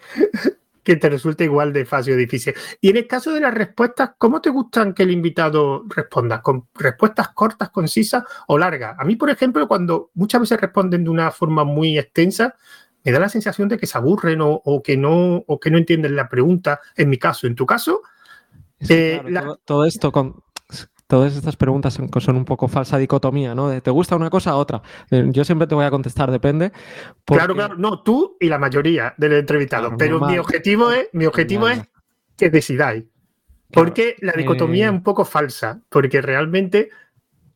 que 0.83 0.95
te 0.95 1.09
resulte 1.09 1.43
igual 1.43 1.73
de 1.73 1.85
fácil 1.85 2.13
o 2.13 2.17
difícil. 2.17 2.53
Y 2.79 2.89
en 2.89 2.97
el 2.97 3.07
caso 3.07 3.33
de 3.33 3.39
las 3.39 3.53
respuestas, 3.53 4.11
¿cómo 4.17 4.41
te 4.41 4.49
gustan 4.49 4.93
que 4.93 5.03
el 5.03 5.11
invitado 5.11 5.85
responda? 5.87 6.41
¿Con 6.41 6.67
respuestas 6.73 7.29
cortas, 7.29 7.69
concisas 7.69 8.23
o 8.47 8.57
largas? 8.57 8.95
A 8.97 9.03
mí, 9.03 9.15
por 9.15 9.29
ejemplo, 9.29 9.67
cuando 9.67 10.11
muchas 10.13 10.41
veces 10.41 10.59
responden 10.59 11.03
de 11.03 11.09
una 11.09 11.31
forma 11.31 11.63
muy 11.63 11.97
extensa, 11.97 12.55
me 13.03 13.11
da 13.11 13.19
la 13.19 13.29
sensación 13.29 13.67
de 13.67 13.77
que 13.77 13.87
se 13.87 13.97
aburren 13.97 14.39
o, 14.41 14.81
que, 14.83 14.97
no, 14.97 15.43
o 15.47 15.59
que 15.59 15.71
no 15.71 15.77
entienden 15.77 16.15
la 16.15 16.29
pregunta. 16.29 16.81
En 16.95 17.09
mi 17.09 17.17
caso, 17.17 17.47
en 17.47 17.55
tu 17.55 17.65
caso. 17.65 18.01
Eh, 18.87 19.21
todo, 19.65 19.85
esto 19.85 20.11
con, 20.11 20.43
todas 21.11 21.35
estas 21.35 21.57
preguntas 21.57 21.93
son, 21.93 22.35
un 22.37 22.45
poco 22.45 22.69
falsa 22.69 22.97
dicotomía, 22.97 23.53
¿no? 23.53 23.67
De 23.67 23.81
te 23.81 23.91
gusta 23.91 24.15
una 24.15 24.29
cosa 24.29 24.51
a 24.51 24.55
otra. 24.55 24.81
Eh, 25.09 25.27
yo 25.31 25.43
siempre 25.43 25.67
te 25.67 25.75
voy 25.75 25.83
a 25.83 25.91
contestar, 25.91 26.31
depende. 26.31 26.71
Claro, 27.25 27.53
claro, 27.53 27.75
no, 27.75 28.01
tú 28.01 28.37
y 28.39 28.47
la 28.47 28.57
mayoría 28.57 29.13
del 29.17 29.33
entrevistado. 29.33 29.97
pero 29.97 30.21
mi 30.21 30.37
objetivo 30.37 30.89
es, 30.89 31.09
mi 31.11 31.25
objetivo 31.25 31.67
es 31.67 31.81
que 32.37 32.49
decidáis. 32.49 33.03
Porque 33.73 34.15
la 34.21 34.31
dicotomía 34.31 34.85
es 34.85 34.91
eh, 34.93 34.95
un 34.95 35.03
poco 35.03 35.25
falsa, 35.25 35.81
porque 35.89 36.21
realmente 36.21 36.89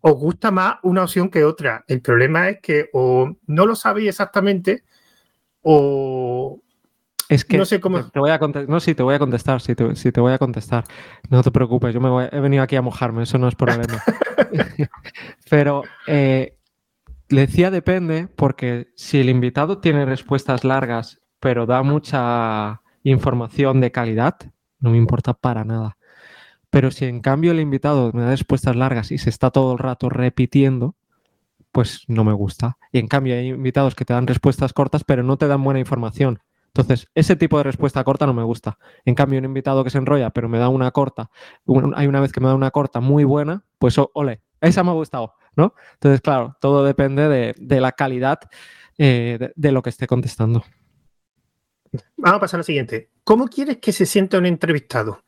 os 0.02 0.16
gusta 0.16 0.52
más 0.52 0.76
una 0.84 1.04
opción 1.04 1.30
que 1.30 1.46
otra. 1.46 1.86
El 1.88 2.02
problema 2.02 2.50
es 2.50 2.60
que 2.60 2.90
o 2.92 3.38
no 3.48 3.66
lo 3.66 3.76
sabéis 3.78 4.10
exactamente 4.10 4.84
o, 5.62 6.62
es 7.30 7.46
que 7.46 7.58
no 7.58 7.66
sé 7.66 7.80
cómo. 7.80 8.10
Te, 8.10 8.20
voy 8.20 8.32
a 8.32 8.40
contestar. 8.40 8.70
No, 8.70 8.80
sí, 8.80 8.96
te 8.96 9.04
voy 9.04 9.16
a 9.16 9.20
contestar. 9.20 9.62
Sí 9.62 9.76
te, 9.76 9.86
te 9.94 10.22
voy 10.22 10.34
a 10.34 10.38
contestar. 10.38 10.84
No 11.30 11.42
te 11.44 11.52
preocupes, 11.52 11.94
yo 11.94 12.02
me 12.02 12.30
he 12.32 12.40
venido 12.40 12.64
aquí 12.64 12.76
a 12.76 12.82
mojarme, 12.82 13.24
eso 13.24 13.38
no 13.38 13.48
es 13.48 13.56
problema. 13.56 14.04
Pero 15.50 15.84
eh, 16.08 16.58
le 17.30 17.42
decía 17.42 17.72
depende, 17.72 18.28
porque 18.28 18.92
si 18.96 19.20
el 19.20 19.30
invitado 19.30 19.80
tiene 19.80 20.06
respuestas 20.06 20.64
largas, 20.64 21.22
pero 21.40 21.66
da 21.66 21.84
mucha 21.84 22.82
información 23.04 23.82
de 23.82 23.92
calidad, 23.92 24.38
no 24.80 24.92
me 24.92 24.98
importa 24.98 25.34
para 25.34 25.64
nada. 25.64 25.98
Pero 26.70 26.92
si 26.92 27.06
en 27.06 27.22
cambio 27.22 27.52
el 27.52 27.60
invitado 27.60 28.12
me 28.14 28.22
da 28.22 28.32
respuestas 28.32 28.76
largas 28.76 29.12
y 29.12 29.18
se 29.18 29.30
está 29.30 29.50
todo 29.50 29.74
el 29.74 29.80
rato 29.80 30.10
repitiendo, 30.10 30.96
pues 31.72 32.04
no 32.08 32.24
me 32.24 32.34
gusta. 32.34 32.78
Y 32.92 33.00
en 33.00 33.08
cambio 33.08 33.36
hay 33.36 33.50
invitados 33.50 33.96
que 33.96 34.06
te 34.06 34.14
dan 34.14 34.28
respuestas 34.28 34.74
cortas, 34.74 35.04
pero 35.04 35.24
no 35.24 35.38
te 35.38 35.48
dan 35.48 35.64
buena 35.64 35.80
información. 35.80 36.40
Entonces, 36.78 37.08
ese 37.16 37.38
tipo 37.38 37.58
de 37.58 37.64
respuesta 37.64 38.04
corta 38.04 38.26
no 38.26 38.34
me 38.34 38.44
gusta. 38.44 38.78
En 39.06 39.16
cambio, 39.16 39.40
un 39.40 39.46
invitado 39.46 39.82
que 39.86 39.90
se 39.90 39.98
enrolla, 39.98 40.32
pero 40.32 40.50
me 40.50 40.58
da 40.58 40.68
una 40.68 40.92
corta, 40.92 41.30
hay 41.96 42.08
una 42.08 42.20
vez 42.20 42.34
que 42.34 42.42
me 42.42 42.48
da 42.48 42.56
una 42.56 42.70
corta 42.70 43.00
muy 43.00 43.24
buena, 43.24 43.64
pues 43.80 43.96
ole, 44.14 44.42
esa 44.60 44.84
me 44.84 44.90
ha 44.90 44.94
gustado, 44.94 45.36
¿no? 45.56 45.74
Entonces, 45.94 46.20
claro, 46.20 46.58
todo 46.60 46.84
depende 46.84 47.56
de, 47.58 47.80
la 47.80 47.94
calidad 47.94 48.40
eh, 48.98 49.54
de, 49.56 49.72
lo 49.72 49.82
que 49.82 49.90
esté 49.90 50.06
contestando. 50.06 50.66
Vamos 52.18 52.38
a 52.38 52.42
pasar 52.42 52.60
al 52.60 52.66
siguiente. 52.66 53.10
¿Cómo 53.24 53.48
quieres 53.48 53.78
que 53.78 53.94
se 53.94 54.06
sienta 54.06 54.38
un 54.38 54.46
entrevistado? 54.46 55.24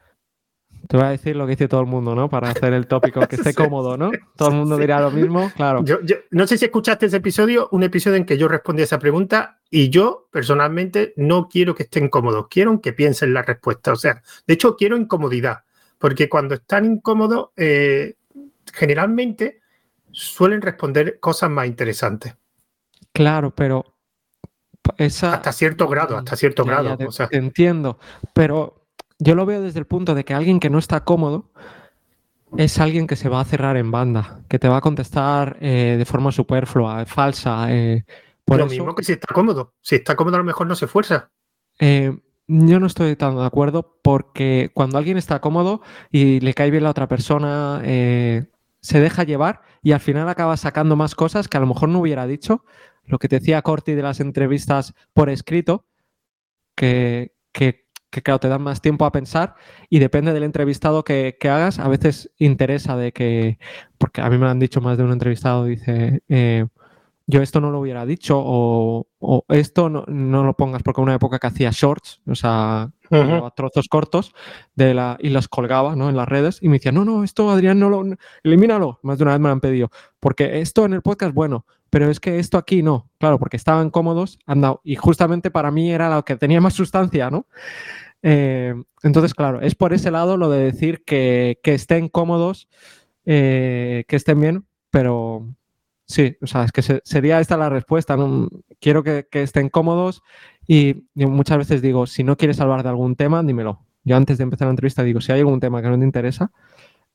Te 0.87 0.95
voy 0.95 1.05
a 1.05 1.09
decir 1.09 1.35
lo 1.35 1.45
que 1.45 1.51
dice 1.51 1.67
todo 1.67 1.81
el 1.81 1.87
mundo, 1.87 2.15
¿no? 2.15 2.29
Para 2.29 2.49
hacer 2.49 2.73
el 2.73 2.87
tópico 2.87 3.19
que 3.27 3.35
esté 3.35 3.53
cómodo, 3.53 3.97
¿no? 3.97 4.11
Todo 4.35 4.49
el 4.49 4.55
mundo 4.55 4.77
dirá 4.77 5.01
lo 5.01 5.11
mismo, 5.11 5.51
claro. 5.55 5.83
Yo, 5.83 5.97
no 6.31 6.47
sé 6.47 6.57
si 6.57 6.65
escuchaste 6.65 7.07
ese 7.07 7.17
episodio, 7.17 7.67
un 7.71 7.83
episodio 7.83 8.15
en 8.15 8.25
que 8.25 8.37
yo 8.37 8.47
respondí 8.47 8.81
a 8.81 8.85
esa 8.85 8.99
pregunta 8.99 9.59
y 9.69 9.89
yo 9.89 10.27
personalmente 10.31 11.13
no 11.17 11.49
quiero 11.49 11.75
que 11.75 11.83
estén 11.83 12.09
cómodos, 12.09 12.47
quiero 12.49 12.79
que 12.79 12.93
piensen 12.93 13.33
la 13.33 13.41
respuesta. 13.41 13.91
O 13.91 13.97
sea, 13.97 14.21
de 14.45 14.53
hecho 14.53 14.77
quiero 14.77 14.95
incomodidad, 14.95 15.63
porque 15.97 16.29
cuando 16.29 16.55
están 16.55 16.85
incómodos, 16.85 17.49
eh, 17.57 18.15
generalmente 18.73 19.59
suelen 20.11 20.61
responder 20.61 21.19
cosas 21.19 21.49
más 21.49 21.67
interesantes. 21.67 22.35
Claro, 23.11 23.53
pero 23.53 23.97
esa... 24.97 25.33
Hasta 25.33 25.51
cierto 25.51 25.87
grado, 25.87 26.17
hasta 26.17 26.35
cierto 26.37 26.63
grado. 26.63 26.97
o 27.05 27.11
sea... 27.11 27.27
te 27.27 27.37
entiendo, 27.37 27.99
pero 28.33 28.86
yo 29.19 29.35
lo 29.35 29.45
veo 29.45 29.61
desde 29.61 29.79
el 29.79 29.85
punto 29.85 30.15
de 30.15 30.25
que 30.25 30.33
alguien 30.33 30.59
que 30.59 30.69
no 30.69 30.79
está 30.79 31.03
cómodo 31.03 31.51
es 32.57 32.79
alguien 32.79 33.07
que 33.07 33.15
se 33.15 33.29
va 33.29 33.41
a 33.41 33.45
cerrar 33.45 33.77
en 33.77 33.91
banda, 33.91 34.41
que 34.47 34.59
te 34.59 34.69
va 34.69 34.77
a 34.77 34.81
contestar 34.81 35.57
eh, 35.59 35.95
de 35.97 36.05
forma 36.05 36.31
superflua, 36.31 37.05
falsa. 37.05 37.73
Eh, 37.73 38.05
por 38.45 38.59
lo 38.59 38.67
mismo 38.67 38.95
que 38.95 39.03
si 39.03 39.13
está 39.13 39.33
cómodo. 39.33 39.73
Si 39.81 39.95
está 39.95 40.15
cómodo, 40.15 40.37
a 40.37 40.39
lo 40.39 40.45
mejor 40.45 40.67
no 40.67 40.75
se 40.75 40.85
esfuerza. 40.85 41.29
Eh, 41.79 42.17
yo 42.47 42.79
no 42.79 42.87
estoy 42.87 43.15
tan 43.17 43.35
de 43.35 43.45
acuerdo 43.45 43.99
porque 44.01 44.71
cuando 44.73 44.97
alguien 44.97 45.17
está 45.17 45.41
cómodo 45.41 45.81
y 46.09 46.39
le 46.39 46.53
cae 46.53 46.71
bien 46.71 46.83
la 46.83 46.91
otra 46.91 47.09
persona, 47.09 47.81
se 47.83 49.01
deja 49.01 49.23
llevar 49.23 49.61
y 49.81 49.91
al 49.91 49.99
final 49.99 50.29
acaba 50.29 50.55
sacando 50.55 50.95
más 50.95 51.13
cosas 51.13 51.49
que 51.49 51.57
a 51.57 51.59
lo 51.59 51.67
mejor 51.67 51.89
no 51.89 51.99
hubiera 51.99 52.25
dicho 52.25 52.63
lo 53.07 53.19
que 53.19 53.27
te 53.27 53.39
decía 53.39 53.61
Corti 53.61 53.93
de 53.93 54.03
las 54.03 54.19
entrevistas 54.19 54.93
por 55.13 55.29
escrito, 55.29 55.85
que, 56.75 57.33
que, 57.51 57.86
claro, 58.09 58.39
te 58.39 58.47
dan 58.47 58.61
más 58.61 58.81
tiempo 58.81 59.05
a 59.05 59.11
pensar 59.11 59.55
y 59.89 59.99
depende 59.99 60.33
del 60.33 60.43
entrevistado 60.43 61.03
que, 61.03 61.37
hagas, 61.43 61.79
a 61.79 61.87
veces 61.87 62.31
interesa 62.37 62.95
de 62.97 63.11
que, 63.11 63.59
porque 63.97 64.21
a 64.21 64.29
mí 64.29 64.37
me 64.37 64.45
lo 64.45 64.49
han 64.51 64.59
dicho 64.59 64.81
más 64.81 64.97
de 64.97 65.03
un 65.03 65.11
entrevistado, 65.11 65.65
dice, 65.65 66.21
eh, 66.29 66.65
yo 67.27 67.41
esto 67.41 67.59
no 67.59 67.71
lo 67.71 67.81
hubiera 67.81 68.05
dicho 68.05 68.41
o, 68.41 69.05
esto 69.49 69.89
no, 69.89 70.03
lo 70.43 70.53
pongas 70.55 70.83
porque 70.83 71.01
una 71.01 71.15
época 71.15 71.39
que 71.39 71.47
hacía 71.47 71.71
shorts, 71.71 72.21
o 72.25 72.35
sea, 72.35 72.91
trozos 73.55 73.87
cortos 73.87 74.33
de 74.75 74.93
la, 74.93 75.17
y 75.19 75.29
los 75.29 75.47
colgaba 75.47 75.95
¿no? 75.95 76.09
en 76.09 76.15
las 76.15 76.27
redes 76.27 76.59
y 76.61 76.69
me 76.69 76.77
decía, 76.77 76.91
no, 76.91 77.05
no, 77.05 77.23
esto 77.23 77.49
Adrián, 77.49 77.79
no 77.79 77.89
lo, 77.89 78.03
elimínalo. 78.43 78.99
Más 79.03 79.17
de 79.17 79.23
una 79.23 79.33
vez 79.33 79.41
me 79.41 79.47
lo 79.47 79.53
han 79.53 79.61
pedido, 79.61 79.91
porque 80.19 80.61
esto 80.61 80.85
en 80.85 80.93
el 80.93 81.01
podcast, 81.01 81.33
bueno, 81.33 81.65
pero 81.89 82.09
es 82.09 82.19
que 82.19 82.39
esto 82.39 82.57
aquí 82.57 82.83
no, 82.83 83.09
claro, 83.19 83.39
porque 83.39 83.57
estaban 83.57 83.89
cómodos, 83.89 84.39
andado, 84.45 84.81
y 84.83 84.95
justamente 84.95 85.51
para 85.51 85.71
mí 85.71 85.91
era 85.91 86.13
lo 86.13 86.23
que 86.25 86.35
tenía 86.35 86.61
más 86.61 86.73
sustancia, 86.73 87.29
¿no? 87.29 87.47
Eh, 88.23 88.73
entonces, 89.03 89.33
claro, 89.33 89.61
es 89.61 89.75
por 89.75 89.93
ese 89.93 90.11
lado 90.11 90.37
lo 90.37 90.49
de 90.49 90.63
decir 90.63 91.03
que, 91.05 91.59
estén 91.63 92.09
cómodos, 92.09 92.67
eh, 93.25 94.05
que 94.07 94.15
estén 94.15 94.41
bien, 94.41 94.65
pero 94.89 95.45
Sí, 96.09 96.37
o 96.41 96.47
sea, 96.47 96.63
es 96.63 96.71
que 96.71 96.81
sería 97.03 97.41
esta 97.41 97.57
la 97.57 97.69
respuesta. 97.69 98.15
¿no? 98.15 98.49
Quiero 98.79 99.03
que, 99.03 99.27
estén 99.33 99.69
cómodos 99.69 100.23
y, 100.67 101.05
muchas 101.15 101.57
veces 101.57 101.81
digo, 101.81 102.05
si 102.05 102.23
no 102.23 102.35
quieres 102.35 102.59
hablar 102.59 102.83
de 102.83 102.89
algún 102.89 103.15
tema, 103.15 103.41
dímelo. 103.41 103.85
Yo 104.03 104.15
antes 104.15 104.37
de 104.37 104.43
empezar 104.43 104.67
la 104.67 104.71
entrevista 104.71 105.03
digo, 105.03 105.21
si 105.21 105.31
hay 105.31 105.39
algún 105.39 105.59
tema 105.59 105.81
que 105.81 105.89
no 105.89 105.97
te 105.97 106.03
interesa, 106.03 106.51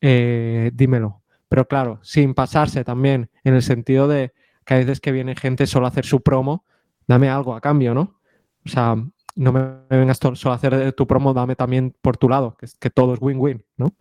eh, 0.00 0.70
dímelo. 0.74 1.22
Pero 1.48 1.68
claro, 1.68 2.00
sin 2.02 2.34
pasarse 2.34 2.82
también 2.84 3.30
en 3.44 3.54
el 3.54 3.62
sentido 3.62 4.08
de 4.08 4.32
que 4.64 4.74
a 4.74 4.78
veces 4.78 5.00
que 5.00 5.12
viene 5.12 5.36
gente 5.36 5.66
solo 5.66 5.86
a 5.86 5.90
hacer 5.90 6.06
su 6.06 6.22
promo, 6.22 6.64
dame 7.06 7.28
algo 7.28 7.54
a 7.54 7.60
cambio, 7.60 7.94
¿no? 7.94 8.18
O 8.64 8.68
sea, 8.68 8.96
no 9.34 9.52
me 9.52 9.60
vengas 9.90 10.18
solo 10.18 10.52
a 10.52 10.56
hacer 10.56 10.92
tu 10.92 11.06
promo, 11.06 11.34
dame 11.34 11.56
también 11.56 11.94
por 12.00 12.16
tu 12.16 12.28
lado, 12.28 12.56
que, 12.56 12.66
que 12.78 12.90
todo 12.90 13.14
es 13.14 13.20
win-win, 13.20 13.64
¿no? 13.76 13.92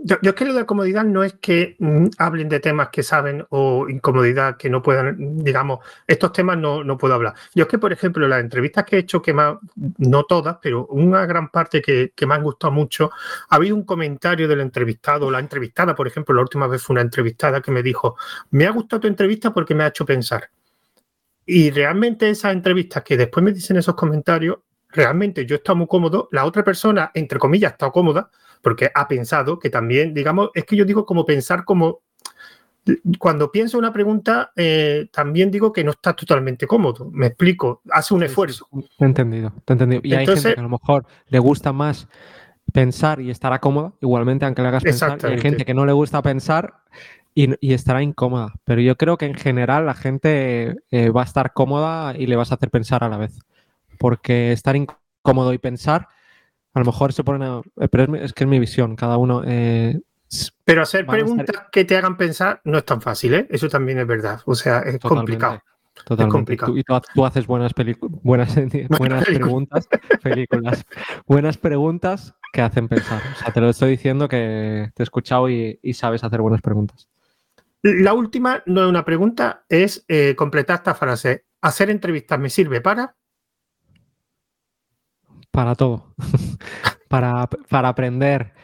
Yo, 0.00 0.16
yo, 0.22 0.30
es 0.30 0.36
que 0.36 0.44
lo 0.44 0.54
de 0.54 0.64
comodidad 0.64 1.04
no 1.04 1.24
es 1.24 1.34
que 1.34 1.74
mm, 1.80 2.06
hablen 2.18 2.48
de 2.48 2.60
temas 2.60 2.90
que 2.90 3.02
saben 3.02 3.44
o 3.50 3.88
incomodidad 3.88 4.56
que 4.56 4.70
no 4.70 4.80
puedan, 4.80 5.42
digamos, 5.42 5.80
estos 6.06 6.32
temas 6.32 6.56
no, 6.56 6.84
no, 6.84 6.96
puedo 6.96 7.14
hablar. 7.14 7.34
Yo 7.54 7.64
es 7.64 7.68
que, 7.68 7.78
por 7.78 7.92
ejemplo, 7.92 8.28
las 8.28 8.40
entrevistas 8.40 8.84
que 8.84 8.96
he 8.96 8.98
hecho, 9.00 9.20
que 9.20 9.32
más, 9.32 9.56
no 9.98 10.22
todas, 10.24 10.58
pero 10.62 10.86
una 10.86 11.26
gran 11.26 11.48
parte 11.48 11.82
que, 11.82 12.12
que 12.14 12.26
me 12.26 12.34
han 12.34 12.44
gustado 12.44 12.72
mucho, 12.72 13.10
ha 13.48 13.56
habido 13.56 13.74
un 13.74 13.82
comentario 13.82 14.46
del 14.46 14.60
entrevistado, 14.60 15.30
la 15.32 15.40
entrevistada, 15.40 15.96
por 15.96 16.06
ejemplo, 16.06 16.34
la 16.34 16.42
última 16.42 16.68
vez 16.68 16.80
fue 16.80 16.94
una 16.94 17.02
entrevistada 17.02 17.60
que 17.60 17.72
me 17.72 17.82
dijo, 17.82 18.16
me 18.50 18.66
ha 18.66 18.70
gustado 18.70 19.00
tu 19.00 19.08
entrevista 19.08 19.52
porque 19.52 19.74
me 19.74 19.82
ha 19.82 19.88
hecho 19.88 20.06
pensar. 20.06 20.50
Y 21.44 21.70
realmente 21.70 22.28
esas 22.30 22.52
entrevistas 22.52 23.02
que 23.02 23.16
después 23.16 23.42
me 23.42 23.52
dicen 23.52 23.78
esos 23.78 23.94
comentarios, 23.94 24.58
realmente 24.90 25.46
yo 25.46 25.56
he 25.56 25.58
estado 25.58 25.76
muy 25.76 25.86
cómodo, 25.86 26.28
la 26.32 26.44
otra 26.44 26.64
persona, 26.64 27.10
entre 27.14 27.38
comillas, 27.38 27.72
ha 27.72 27.74
estado 27.74 27.92
cómoda 27.92 28.30
porque 28.62 28.90
ha 28.94 29.06
pensado 29.06 29.58
que 29.58 29.70
también, 29.70 30.14
digamos, 30.14 30.50
es 30.54 30.64
que 30.64 30.76
yo 30.76 30.84
digo 30.84 31.04
como 31.06 31.24
pensar 31.24 31.64
como 31.64 32.00
cuando 33.18 33.50
pienso 33.52 33.78
una 33.78 33.92
pregunta, 33.92 34.52
eh, 34.56 35.08
también 35.12 35.50
digo 35.50 35.72
que 35.72 35.84
no 35.84 35.90
está 35.90 36.14
totalmente 36.14 36.66
cómodo. 36.66 37.10
Me 37.12 37.26
explico, 37.26 37.82
hace 37.90 38.14
un 38.14 38.22
esfuerzo. 38.22 38.66
Te 38.70 39.04
he 39.04 39.06
entendido, 39.06 39.52
te 39.64 39.72
he 39.72 39.74
entendido. 39.74 40.00
Y 40.04 40.14
hay 40.14 40.26
gente 40.26 40.54
que 40.54 40.60
a 40.60 40.62
lo 40.62 40.70
mejor 40.70 41.04
le 41.28 41.38
gusta 41.38 41.72
más 41.72 42.08
pensar 42.72 43.20
y 43.20 43.30
estará 43.30 43.58
cómoda, 43.58 43.92
igualmente, 44.00 44.46
aunque 44.46 44.62
le 44.62 44.68
hagas 44.68 44.82
pensar. 44.82 45.18
Y 45.22 45.26
hay 45.26 45.40
gente 45.40 45.64
que 45.64 45.74
no 45.74 45.86
le 45.86 45.92
gusta 45.92 46.22
pensar 46.22 46.74
y, 47.34 47.72
estará 47.72 48.02
incómoda. 48.02 48.54
Pero 48.64 48.80
yo 48.80 48.96
creo 48.96 49.16
que 49.16 49.26
en 49.26 49.34
general 49.34 49.86
la 49.86 49.94
gente 49.94 50.76
eh, 50.90 51.10
va 51.10 51.22
a 51.22 51.24
estar 51.24 51.52
cómoda 51.52 52.16
y 52.16 52.26
le 52.26 52.36
vas 52.36 52.52
a 52.52 52.56
hacer 52.56 52.70
pensar 52.70 53.04
a 53.04 53.08
la 53.08 53.16
vez. 53.16 53.38
Porque 53.98 54.52
estar 54.52 54.76
incómodo 54.76 55.52
y 55.52 55.58
pensar 55.58 56.08
a 56.74 56.80
lo 56.80 56.84
mejor 56.84 57.12
se 57.12 57.24
pone 57.24 57.62
eh, 57.80 57.88
Pero 57.88 58.14
es, 58.16 58.32
que 58.32 58.44
es 58.44 58.50
mi 58.50 58.58
visión, 58.58 58.96
cada 58.96 59.16
uno... 59.16 59.42
Eh, 59.44 60.00
pero 60.64 60.82
hacer 60.82 61.06
preguntas 61.06 61.64
que 61.72 61.86
te 61.86 61.96
hagan 61.96 62.18
pensar 62.18 62.60
no 62.64 62.76
es 62.76 62.84
tan 62.84 63.00
fácil, 63.00 63.32
¿eh? 63.32 63.46
Eso 63.48 63.68
también 63.70 63.98
es 63.98 64.06
verdad. 64.06 64.40
O 64.44 64.54
sea, 64.54 64.80
es 64.80 64.98
complicado. 64.98 65.62
Totalmente. 66.04 66.22
Es 66.24 66.32
complicado. 66.32 66.76
Y 66.76 66.84
tú, 66.84 67.24
haces 67.24 67.46
buenas, 67.46 67.72
buenas, 68.22 68.54
buenas 68.98 69.24
preguntas, 69.24 69.88
películas, 70.22 70.84
buenas 71.26 71.56
preguntas 71.56 72.34
que 72.52 72.60
hacen 72.60 72.88
pensar. 72.88 73.22
O 73.32 73.38
sea, 73.38 73.54
te 73.54 73.60
lo 73.62 73.70
estoy 73.70 73.92
diciendo 73.92 74.28
que 74.28 74.90
te 74.94 75.02
he 75.02 75.04
escuchado 75.04 75.48
y, 75.48 75.80
sabes 75.94 76.22
hacer 76.22 76.42
buenas 76.42 76.60
preguntas. 76.60 77.08
La 77.82 78.12
última 78.12 78.62
no 78.66 78.82
es 78.82 78.88
una 78.88 79.06
pregunta, 79.06 79.64
es 79.70 80.04
eh, 80.08 80.34
completar 80.36 80.76
esta 80.76 80.94
frase. 80.94 81.46
Hacer 81.62 81.88
entrevistas 81.88 82.38
me 82.38 82.50
sirve 82.50 82.82
para 82.82 83.16
para 85.58 85.74
todo, 85.74 86.14
para, 87.08 87.48
para, 87.68 87.88
aprender, 87.88 88.54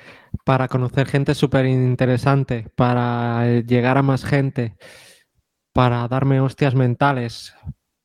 para 0.45 0.69
conocer 0.69 1.09
gente 1.09 1.35
súper 1.35 1.67
interesante, 1.67 2.69
para 2.77 3.45
llegar 3.63 3.99
a 3.99 4.03
más 4.03 4.25
gente, 4.25 4.77
para 5.73 6.07
darme 6.07 6.41
hostias 6.41 6.77
mentales, 6.77 7.53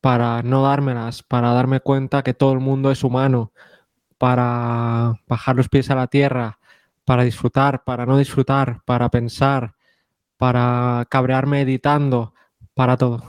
para 0.00 0.42
no 0.42 0.64
dármelas, 0.64 1.22
para 1.22 1.52
darme 1.52 1.78
cuenta 1.78 2.24
que 2.24 2.34
todo 2.34 2.52
el 2.52 2.58
mundo 2.58 2.90
es 2.90 3.04
humano, 3.04 3.52
para 4.18 5.20
bajar 5.28 5.54
los 5.54 5.68
pies 5.68 5.88
a 5.92 5.94
la 5.94 6.08
tierra, 6.08 6.58
para 7.04 7.22
disfrutar, 7.22 7.84
para 7.84 8.06
no 8.06 8.18
disfrutar, 8.18 8.82
para 8.84 9.08
pensar, 9.08 9.76
para 10.36 11.06
cabrearme 11.08 11.60
editando, 11.60 12.34
para 12.74 12.96
todo. 12.96 13.22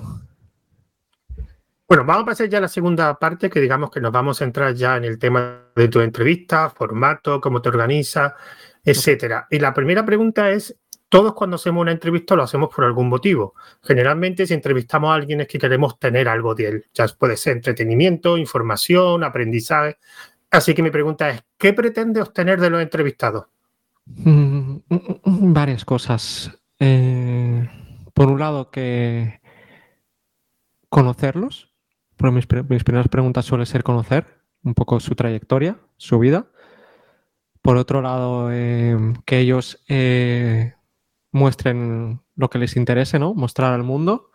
Bueno, 1.92 2.06
vamos 2.06 2.24
a 2.24 2.26
pasar 2.28 2.48
ya 2.48 2.60
a 2.60 2.62
la 2.62 2.70
segunda 2.70 3.20
parte, 3.20 3.50
que 3.50 3.60
digamos 3.60 3.92
que 3.92 4.00
nos 4.00 4.14
vamos 4.14 4.40
a 4.40 4.46
entrar 4.46 4.74
ya 4.74 4.96
en 4.96 5.04
el 5.04 5.20
tema 5.20 5.66
de 5.76 5.90
tu 5.90 6.00
entrevista, 6.00 6.70
formato, 6.70 7.42
cómo 7.42 7.62
te 7.62 7.68
organizas, 7.68 8.32
etcétera. 8.82 9.46
Y 9.50 9.60
la 9.60 9.74
primera 9.74 10.06
pregunta 10.06 10.52
es, 10.52 10.80
todos 11.10 11.34
cuando 11.34 11.58
hacemos 11.58 11.82
una 11.82 11.92
entrevista 11.92 12.34
lo 12.34 12.44
hacemos 12.44 12.74
por 12.74 12.86
algún 12.86 13.10
motivo. 13.10 13.56
Generalmente 13.84 14.48
si 14.48 14.54
entrevistamos 14.54 15.12
a 15.12 15.16
alguien 15.16 15.42
es 15.42 15.50
que 15.50 15.60
queremos 15.60 16.00
tener 16.00 16.30
algo 16.30 16.56
de 16.56 16.68
él. 16.70 16.86
Ya 16.94 17.08
puede 17.08 17.36
ser 17.36 17.58
entretenimiento, 17.58 18.38
información, 18.38 19.26
aprendizaje. 19.26 19.98
Así 20.50 20.74
que 20.74 20.84
mi 20.84 20.92
pregunta 20.92 21.30
es, 21.30 21.44
¿qué 21.58 21.74
pretende 21.74 22.22
obtener 22.22 22.62
de 22.62 22.70
los 22.70 22.82
entrevistados? 22.82 23.48
Mm, 24.06 24.78
varias 25.52 25.84
cosas. 25.84 26.58
Eh, 26.80 27.70
por 28.14 28.30
un 28.30 28.40
lado, 28.40 28.72
que 28.72 29.42
conocerlos, 30.88 31.71
mis, 32.30 32.46
primeras 32.46 33.08
preguntas 33.08 33.46
suele 33.46 33.66
ser 33.66 33.84
conocer 33.84 34.28
un 34.64 34.76
poco 34.76 35.00
su 35.00 35.16
trayectoria, 35.16 35.80
su 35.98 36.20
vida. 36.20 36.48
Por 37.62 37.78
otro 37.78 38.02
lado, 38.02 38.50
eh, 38.52 38.96
que 39.26 39.40
ellos 39.40 39.84
eh, 39.88 40.76
muestren 41.32 42.22
lo 42.36 42.50
que 42.50 42.60
les 42.60 42.76
interese, 42.76 43.18
¿no? 43.18 43.34
Mostrar 43.34 43.74
al 43.74 43.84
mundo. 43.84 44.32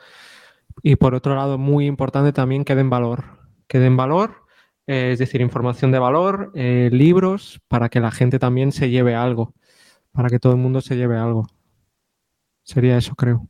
Y 0.82 0.96
por 0.96 1.14
otro 1.14 1.34
lado, 1.34 1.58
muy 1.58 1.86
importante 1.86 2.32
también 2.32 2.64
que 2.64 2.74
den 2.74 2.90
valor. 2.90 3.24
Que 3.68 3.78
den 3.78 3.96
valor, 3.96 4.46
eh, 4.86 5.10
es 5.12 5.18
decir, 5.18 5.40
información 5.40 5.92
de 5.92 5.98
valor, 5.98 6.52
libros, 6.54 7.60
para 7.68 7.88
que 7.88 8.00
la 8.00 8.10
gente 8.10 8.38
también 8.38 8.72
se 8.72 8.90
lleve 8.90 9.14
algo. 9.14 9.54
Para 10.12 10.28
que 10.28 10.38
todo 10.38 10.52
el 10.52 10.58
mundo 10.58 10.80
se 10.80 10.96
lleve 10.96 11.18
algo. 11.18 11.46
Sería 12.64 12.98
eso, 12.98 13.14
creo 13.14 13.48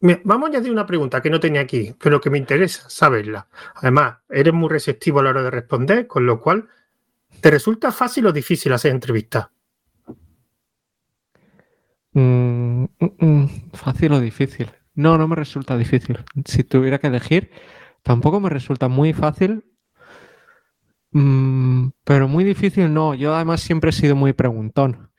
vamos 0.00 0.48
a 0.48 0.52
añadir 0.52 0.70
una 0.70 0.86
pregunta 0.86 1.22
que 1.22 1.30
no 1.30 1.40
tenía 1.40 1.62
aquí, 1.62 1.94
pero 1.98 2.20
que 2.20 2.30
me 2.30 2.38
interesa 2.38 2.88
saberla. 2.88 3.48
Además, 3.76 4.18
eres 4.28 4.52
muy 4.52 4.68
receptivo 4.68 5.20
a 5.20 5.22
la 5.22 5.30
hora 5.30 5.42
de 5.42 5.50
responder, 5.50 6.06
con 6.06 6.26
lo 6.26 6.40
cual, 6.40 6.68
¿te 7.40 7.50
resulta 7.50 7.92
fácil 7.92 8.26
o 8.26 8.32
difícil 8.32 8.72
hacer 8.72 8.92
entrevistas? 8.92 9.48
Mm, 12.12 12.84
mm, 12.84 13.26
mm, 13.26 13.70
fácil 13.72 14.12
o 14.12 14.20
difícil. 14.20 14.70
No, 14.94 15.18
no 15.18 15.28
me 15.28 15.36
resulta 15.36 15.76
difícil. 15.76 16.24
Si 16.46 16.64
tuviera 16.64 16.98
que 16.98 17.08
elegir, 17.08 17.50
tampoco 18.02 18.40
me 18.40 18.48
resulta 18.48 18.88
muy 18.88 19.12
fácil, 19.12 19.64
pero 22.04 22.28
muy 22.28 22.44
difícil 22.44 22.92
no. 22.92 23.14
Yo 23.14 23.34
además 23.34 23.60
siempre 23.60 23.90
he 23.90 23.92
sido 23.92 24.16
muy 24.16 24.32
preguntón, 24.32 25.10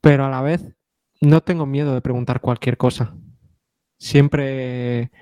pero 0.00 0.24
a 0.24 0.30
la 0.30 0.42
vez 0.42 0.74
no 1.20 1.40
tengo 1.40 1.66
miedo 1.66 1.94
de 1.94 2.00
preguntar 2.00 2.40
cualquier 2.40 2.76
cosa 2.76 3.14
siempre, 4.02 5.12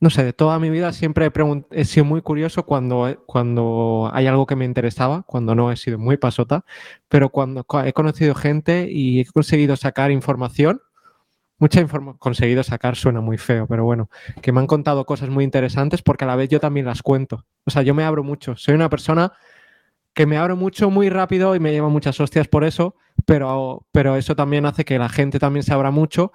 no 0.00 0.08
sé, 0.08 0.24
de 0.24 0.32
toda 0.32 0.58
mi 0.58 0.70
vida 0.70 0.92
siempre 0.92 1.26
he, 1.26 1.32
he, 1.70 1.84
sido 1.84 2.06
muy 2.06 2.22
curioso 2.22 2.64
cuando, 2.64 3.22
cuando 3.26 4.10
hay 4.12 4.26
algo 4.26 4.46
que 4.46 4.56
me 4.56 4.64
interesaba, 4.64 5.22
cuando 5.22 5.54
no 5.54 5.70
he 5.70 5.76
sido 5.76 5.98
muy 5.98 6.16
pasota, 6.16 6.64
pero 7.08 7.28
cuando 7.28 7.66
he 7.84 7.92
conocido 7.92 8.34
gente 8.34 8.88
y 8.90 9.20
he 9.20 9.26
conseguido 9.26 9.76
sacar 9.76 10.10
información, 10.10 10.80
mucha 11.58 11.80
información, 11.80 12.16
conseguido 12.18 12.62
sacar 12.62 12.96
suena 12.96 13.20
muy 13.20 13.36
feo, 13.36 13.66
pero 13.66 13.84
bueno, 13.84 14.08
que 14.40 14.50
me 14.50 14.60
han 14.60 14.66
contado 14.66 15.04
cosas 15.04 15.28
muy 15.28 15.44
interesantes 15.44 16.00
porque 16.00 16.24
a 16.24 16.28
la 16.28 16.36
vez 16.36 16.48
yo 16.48 16.60
también 16.60 16.86
las 16.86 17.02
cuento. 17.02 17.44
O 17.64 17.70
sea, 17.70 17.82
yo 17.82 17.94
me 17.94 18.04
abro 18.04 18.24
mucho, 18.24 18.56
soy 18.56 18.74
una 18.74 18.88
persona 18.88 19.32
que 20.14 20.26
me 20.26 20.38
abro 20.38 20.56
mucho 20.56 20.90
muy 20.90 21.10
rápido 21.10 21.54
y 21.54 21.60
me 21.60 21.72
lleva 21.72 21.88
muchas 21.88 22.18
hostias 22.20 22.48
por 22.48 22.64
eso, 22.64 22.94
pero, 23.26 23.86
pero 23.92 24.16
eso 24.16 24.34
también 24.34 24.64
hace 24.64 24.84
que 24.84 24.98
la 24.98 25.08
gente 25.08 25.38
también 25.38 25.64
se 25.64 25.74
abra 25.74 25.90
mucho 25.90 26.32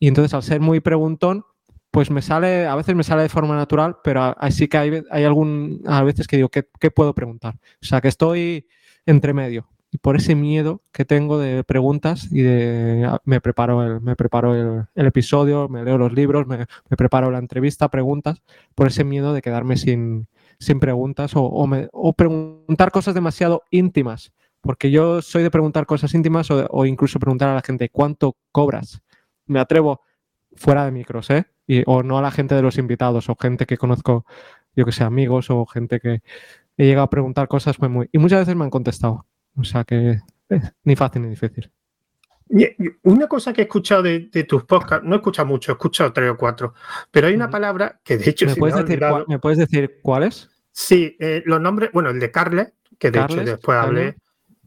y 0.00 0.08
entonces, 0.08 0.32
al 0.32 0.42
ser 0.42 0.60
muy 0.60 0.80
preguntón, 0.80 1.44
pues 1.90 2.10
me 2.10 2.22
sale, 2.22 2.66
a 2.66 2.74
veces 2.74 2.96
me 2.96 3.04
sale 3.04 3.22
de 3.22 3.28
forma 3.28 3.54
natural, 3.54 3.98
pero 4.02 4.34
así 4.38 4.66
que 4.66 4.78
hay, 4.78 5.02
hay 5.10 5.24
algún, 5.24 5.82
a 5.86 6.02
veces 6.02 6.26
que 6.26 6.36
digo, 6.36 6.48
¿qué, 6.48 6.66
¿qué, 6.80 6.90
puedo 6.90 7.14
preguntar? 7.14 7.56
O 7.82 7.86
sea, 7.86 8.00
que 8.00 8.08
estoy 8.08 8.66
entre 9.04 9.34
medio. 9.34 9.68
Y 9.92 9.98
por 9.98 10.16
ese 10.16 10.34
miedo 10.34 10.82
que 10.92 11.04
tengo 11.04 11.38
de 11.38 11.64
preguntas 11.64 12.28
y 12.30 12.40
de, 12.42 13.04
ah, 13.06 13.20
me 13.24 13.40
preparo 13.42 13.82
el, 13.82 14.00
me 14.00 14.16
preparo 14.16 14.54
el, 14.54 15.06
episodio, 15.06 15.68
me 15.68 15.84
leo 15.84 15.98
los 15.98 16.12
libros, 16.14 16.46
me, 16.46 16.66
preparo 16.96 17.30
la 17.30 17.38
entrevista, 17.38 17.88
preguntas, 17.90 18.40
por 18.74 18.86
ese 18.86 19.04
miedo 19.04 19.34
de 19.34 19.42
quedarme 19.42 19.76
sin, 19.76 20.28
sin 20.60 20.80
preguntas 20.80 21.32
o, 21.34 22.14
preguntar 22.16 22.90
cosas 22.90 23.14
demasiado 23.14 23.64
íntimas. 23.70 24.32
Porque 24.62 24.90
yo 24.90 25.22
soy 25.22 25.42
de 25.42 25.50
preguntar 25.50 25.86
cosas 25.86 26.14
íntimas 26.14 26.48
o 26.50 26.86
incluso 26.86 27.18
preguntar 27.18 27.48
a 27.48 27.54
la 27.54 27.62
gente, 27.62 27.88
¿cuánto 27.88 28.36
cobras? 28.52 29.02
Me 29.50 29.60
atrevo 29.60 30.02
fuera 30.56 30.84
de 30.84 30.92
micros, 30.92 31.28
¿eh? 31.30 31.46
Y, 31.66 31.82
o 31.86 32.02
no 32.02 32.18
a 32.18 32.22
la 32.22 32.30
gente 32.30 32.54
de 32.54 32.62
los 32.62 32.78
invitados 32.78 33.28
o 33.28 33.36
gente 33.36 33.66
que 33.66 33.76
conozco, 33.76 34.24
yo 34.74 34.84
que 34.84 34.92
sé, 34.92 35.04
amigos 35.04 35.50
o 35.50 35.66
gente 35.66 36.00
que 36.00 36.22
he 36.76 36.84
llegado 36.84 37.04
a 37.04 37.10
preguntar 37.10 37.48
cosas 37.48 37.78
muy, 37.80 37.88
muy... 37.88 38.08
Y 38.12 38.18
muchas 38.18 38.40
veces 38.40 38.56
me 38.56 38.64
han 38.64 38.70
contestado. 38.70 39.26
O 39.56 39.64
sea 39.64 39.84
que 39.84 40.20
eh, 40.48 40.60
ni 40.84 40.96
fácil 40.96 41.22
ni 41.22 41.30
difícil. 41.30 41.70
Una 43.02 43.28
cosa 43.28 43.52
que 43.52 43.60
he 43.60 43.64
escuchado 43.64 44.02
de, 44.02 44.28
de, 44.32 44.44
tus 44.44 44.64
podcasts, 44.64 45.06
no 45.06 45.14
he 45.14 45.18
escuchado 45.18 45.46
mucho, 45.46 45.70
he 45.70 45.74
escuchado 45.74 46.12
tres 46.12 46.30
o 46.30 46.36
cuatro, 46.36 46.74
pero 47.10 47.28
hay 47.28 47.34
una 47.34 47.48
palabra 47.48 48.00
que 48.02 48.18
de 48.18 48.30
hecho... 48.30 48.46
¿Me, 48.46 48.56
puedes, 48.56 48.74
me 48.74 48.82
decir, 48.82 48.98
cuál, 48.98 49.24
¿me 49.28 49.38
puedes 49.38 49.58
decir 49.58 49.98
cuál 50.02 50.24
es? 50.24 50.48
Sí, 50.72 51.16
eh, 51.20 51.42
los 51.46 51.60
nombres, 51.60 51.90
bueno, 51.92 52.10
el 52.10 52.18
de 52.18 52.30
Carles, 52.32 52.72
que 52.98 53.12
de 53.12 53.20
Carles, 53.20 53.42
hecho 53.42 53.50
después 53.52 53.78
hablé, 53.78 54.16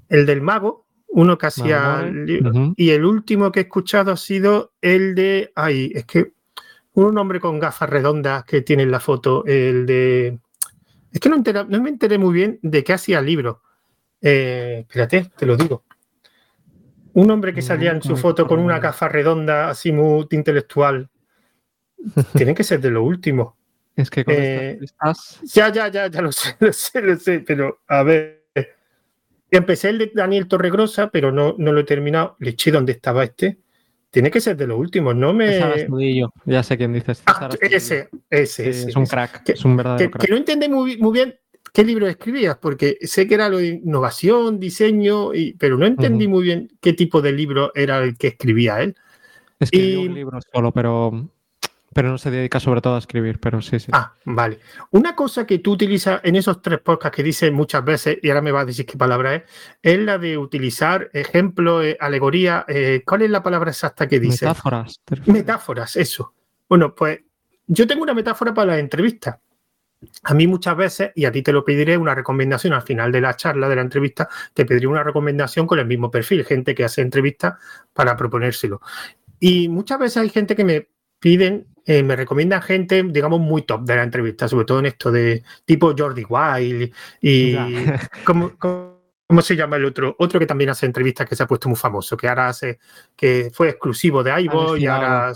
el 0.08 0.26
del 0.26 0.42
mago, 0.42 0.83
uno 1.14 1.38
que 1.38 1.46
hacía... 1.46 2.02
Uh 2.04 2.12
-huh. 2.12 2.74
Y 2.76 2.90
el 2.90 3.06
último 3.06 3.52
que 3.52 3.62
he 3.62 3.64
escuchado 3.64 4.12
ha 4.12 4.18
sido 4.18 4.74
el 4.82 5.16
de... 5.16 5.52
Ay, 5.56 5.92
es 5.94 6.06
que 6.06 6.34
un 6.94 7.18
hombre 7.18 7.40
con 7.40 7.60
gafas 7.60 7.90
redondas 7.90 8.46
que 8.46 8.62
tiene 8.62 8.84
en 8.84 8.92
la 8.92 9.00
foto, 9.00 9.46
el 9.46 9.86
de... 9.86 10.40
Es 11.12 11.20
que 11.20 11.30
no, 11.30 11.36
entera, 11.36 11.66
no 11.68 11.82
me 11.82 11.90
enteré 11.90 12.18
muy 12.18 12.34
bien 12.34 12.60
de 12.64 12.84
qué 12.84 12.94
hacía 12.94 13.20
el 13.20 13.28
libro. 13.28 13.62
Eh, 14.22 14.80
espérate, 14.88 15.32
te 15.38 15.46
lo 15.46 15.56
digo. 15.56 15.84
Un 17.14 17.30
hombre 17.30 17.54
que 17.54 17.62
salía 17.62 17.92
en 17.92 18.02
su 18.02 18.18
foto 18.18 18.48
con 18.48 18.60
una 18.60 18.80
gafa 18.80 19.08
redonda, 19.08 19.70
así 19.70 19.92
muy 19.92 20.26
intelectual. 20.32 21.10
Tiene 22.36 22.56
que 22.56 22.64
ser 22.64 22.82
de 22.82 22.90
lo 22.90 23.04
último. 23.04 23.56
Es 23.96 24.10
que 24.10 24.26
con 24.26 24.34
eh, 24.36 24.80
estás... 24.82 25.40
Ya, 25.44 25.72
ya, 25.72 25.90
ya, 25.90 26.08
ya 26.08 26.22
lo 26.24 26.32
sé, 26.32 26.56
lo 26.60 26.74
sé, 26.74 27.02
lo 27.04 27.16
sé, 27.18 27.44
pero 27.46 27.82
a 27.88 28.02
ver. 28.02 28.43
Empecé 29.54 29.90
el 29.90 30.00
de 30.00 30.12
Daniel 30.16 30.48
Torregrosa, 30.48 31.12
pero 31.12 31.32
no, 31.32 31.54
no 31.60 31.72
lo 31.72 31.82
he 31.82 31.84
terminado. 31.84 32.36
Le 32.40 32.52
eché 32.52 32.72
dónde 32.72 32.94
estaba 32.94 33.24
este. 33.24 33.60
Tiene 34.10 34.32
que 34.32 34.42
ser 34.42 34.58
de 34.58 34.66
los 34.66 34.80
últimos, 34.80 35.16
no 35.16 35.32
me. 35.32 35.60
Ya 36.46 36.64
sé 36.64 36.78
quién 36.78 36.92
dices. 36.92 37.22
Ah, 37.28 37.50
ese, 37.62 38.10
ese, 38.32 38.70
ese, 38.70 38.90
Es 38.90 38.96
un 38.96 39.06
crack, 39.06 39.44
que, 39.44 39.52
es 39.52 39.64
un 39.64 39.78
verdadero 39.78 40.10
que, 40.10 40.12
crack. 40.12 40.26
Que 40.26 40.32
no 40.32 40.38
entendí 40.38 40.68
muy, 40.70 40.98
muy 40.98 41.14
bien 41.14 41.36
qué 41.72 41.84
libro 41.84 42.08
escribías, 42.08 42.58
porque 42.58 42.98
sé 43.02 43.28
que 43.28 43.36
era 43.36 43.48
lo 43.48 43.58
de 43.58 43.68
innovación, 43.68 44.60
diseño, 44.60 45.36
y, 45.36 45.54
pero 45.54 45.78
no 45.78 45.86
entendí 45.86 46.26
uh 46.26 46.30
-huh. 46.30 46.32
muy 46.32 46.44
bien 46.44 46.72
qué 46.82 46.94
tipo 46.94 47.22
de 47.22 47.32
libro 47.32 47.72
era 47.76 48.04
el 48.04 48.18
que 48.18 48.30
escribía 48.30 48.82
él. 48.82 48.96
Escribió 49.60 50.02
y... 50.02 50.08
un 50.08 50.14
libro 50.16 50.40
solo, 50.52 50.72
pero, 50.72 51.30
pero 51.94 52.10
no 52.10 52.18
se 52.18 52.32
dedica 52.32 52.60
sobre 52.60 52.82
todo 52.82 52.96
a 52.96 53.00
escribir, 53.00 53.40
pero 53.40 53.62
sí, 53.62 53.80
sí. 53.80 53.92
Ah, 53.94 54.14
vale. 54.26 54.60
Una 54.92 55.16
cosa 55.16 55.46
que 55.46 55.60
tú 55.60 55.74
utilizas 55.74 56.22
en 56.24 56.36
esos 56.36 56.62
tres 56.62 56.80
podcasts 56.80 57.16
que 57.16 57.24
dices 57.24 57.52
muchas 57.52 57.84
veces, 57.86 58.18
y 58.22 58.30
ahora 58.30 58.42
me 58.42 58.52
vas 58.52 58.64
a 58.64 58.66
decir 58.66 58.86
qué 58.86 58.98
palabra 58.98 59.36
es, 59.36 59.44
es 59.82 60.00
la 60.00 60.18
de 60.18 60.38
utilizar 60.38 61.10
ejemplos, 61.14 61.86
eh, 61.86 61.98
alegoría. 62.00 62.66
Eh, 62.68 63.04
¿Cuál 63.06 63.24
es 63.24 63.30
la 63.30 63.44
palabra 63.44 63.72
exacta 63.72 64.08
que 64.08 64.20
dices? 64.20 64.44
Metáforas. 64.44 65.00
Metáforas, 65.26 65.96
eso. 65.96 66.34
Bueno, 66.68 66.94
pues 66.96 67.20
yo 67.68 67.88
tengo 67.88 68.04
una 68.04 68.14
metáfora 68.14 68.54
para 68.54 68.74
la 68.74 68.80
entrevista. 68.80 69.40
A 70.24 70.34
mí 70.34 70.48
muchas 70.48 70.76
veces, 70.76 71.12
y 71.16 71.26
a 71.26 71.32
ti 71.32 71.42
te 71.42 71.54
lo 71.54 71.64
pediré, 71.64 71.98
una 71.98 72.14
recomendación 72.14 72.74
al 72.74 72.82
final 72.82 73.12
de 73.12 73.22
la 73.22 73.36
charla, 73.36 73.70
de 73.70 73.76
la 73.76 73.82
entrevista, 73.82 74.28
te 74.54 74.66
pediré 74.66 74.88
una 74.88 75.04
recomendación 75.04 75.66
con 75.66 75.80
el 75.80 75.86
mismo 75.86 76.12
perfil, 76.12 76.44
gente 76.44 76.76
que 76.76 76.84
hace 76.84 77.02
entrevistas 77.02 77.56
para 77.94 78.18
proponérselo. 78.18 78.82
Y 79.40 79.70
muchas 79.70 80.00
veces 80.00 80.18
hay 80.18 80.30
gente 80.30 80.56
que 80.56 80.64
me 80.64 80.88
piden, 81.24 81.68
eh, 81.86 82.04
me 82.04 82.18
recomiendan 82.18 82.62
gente, 82.62 83.02
digamos, 83.02 83.40
muy 83.40 83.62
top 83.62 83.84
de 83.84 83.96
la 83.96 84.04
entrevista, 84.04 84.50
sobre 84.50 84.66
todo 84.66 84.80
en 84.80 84.88
esto 84.88 85.10
de 85.10 85.42
tipo 85.64 85.96
Jordi 85.98 86.26
Wild 86.28 86.92
y... 87.22 87.56
¿cómo, 88.26 88.52
cómo, 88.60 89.00
cómo 89.26 89.42
se 89.42 89.56
llama 89.56 89.78
el 89.78 89.86
otro? 89.86 90.18
Otro 90.20 90.38
que 90.38 90.46
también 90.46 90.70
hace 90.70 90.86
entrevistas 90.86 91.26
que 91.26 91.38
se 91.38 91.44
ha 91.44 91.48
puesto 91.48 91.70
muy 91.70 91.78
famoso, 91.78 92.18
que 92.18 92.28
ahora 92.28 92.50
hace, 92.50 92.78
que 93.16 93.52
fue 93.54 93.70
exclusivo 93.70 94.22
de 94.22 94.42
Ivo 94.42 94.76
y 94.76 94.86
ahora... 94.86 95.32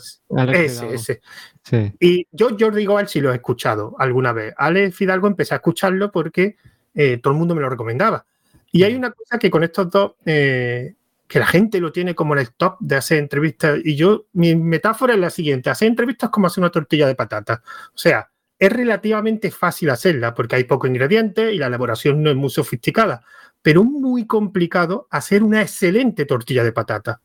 Ese, 0.53 0.93
ese. 0.93 1.21
Sí. 1.63 1.93
Y 2.01 2.27
yo 2.33 2.49
Jordi 2.59 2.85
Goal 2.85 3.07
sí 3.07 3.21
lo 3.21 3.31
he 3.31 3.35
escuchado 3.35 3.95
alguna 3.97 4.33
vez. 4.33 4.53
Ale 4.57 4.91
Fidalgo 4.91 5.27
empecé 5.27 5.53
a 5.53 5.57
escucharlo 5.57 6.11
porque 6.11 6.57
eh, 6.93 7.17
todo 7.23 7.31
el 7.31 7.39
mundo 7.39 7.55
me 7.55 7.61
lo 7.61 7.69
recomendaba. 7.69 8.25
Y 8.73 8.83
hay 8.83 8.93
una 8.93 9.11
cosa 9.11 9.39
que 9.39 9.49
con 9.49 9.63
estos 9.63 9.89
dos, 9.89 10.15
eh, 10.25 10.95
que 11.27 11.39
la 11.39 11.45
gente 11.45 11.79
lo 11.79 11.91
tiene 11.91 12.15
como 12.15 12.33
en 12.33 12.39
el 12.39 12.53
top 12.53 12.77
de 12.79 12.95
hacer 12.95 13.17
entrevistas. 13.17 13.79
Y 13.83 13.95
yo, 13.95 14.27
mi 14.33 14.55
metáfora 14.55 15.13
es 15.13 15.19
la 15.19 15.29
siguiente: 15.29 15.69
hacer 15.69 15.87
entrevistas 15.87 16.29
como 16.29 16.47
hacer 16.47 16.61
una 16.63 16.71
tortilla 16.71 17.07
de 17.07 17.15
patata. 17.15 17.61
O 17.93 17.97
sea, 17.97 18.29
es 18.57 18.71
relativamente 18.71 19.51
fácil 19.51 19.89
hacerla 19.89 20.33
porque 20.33 20.55
hay 20.55 20.63
pocos 20.63 20.89
ingredientes 20.89 21.53
y 21.53 21.57
la 21.57 21.67
elaboración 21.67 22.23
no 22.23 22.29
es 22.29 22.35
muy 22.35 22.49
sofisticada. 22.49 23.23
Pero 23.61 23.81
es 23.81 23.87
muy 23.87 24.25
complicado 24.25 25.07
hacer 25.11 25.43
una 25.43 25.61
excelente 25.61 26.25
tortilla 26.25 26.63
de 26.63 26.71
patata. 26.71 27.21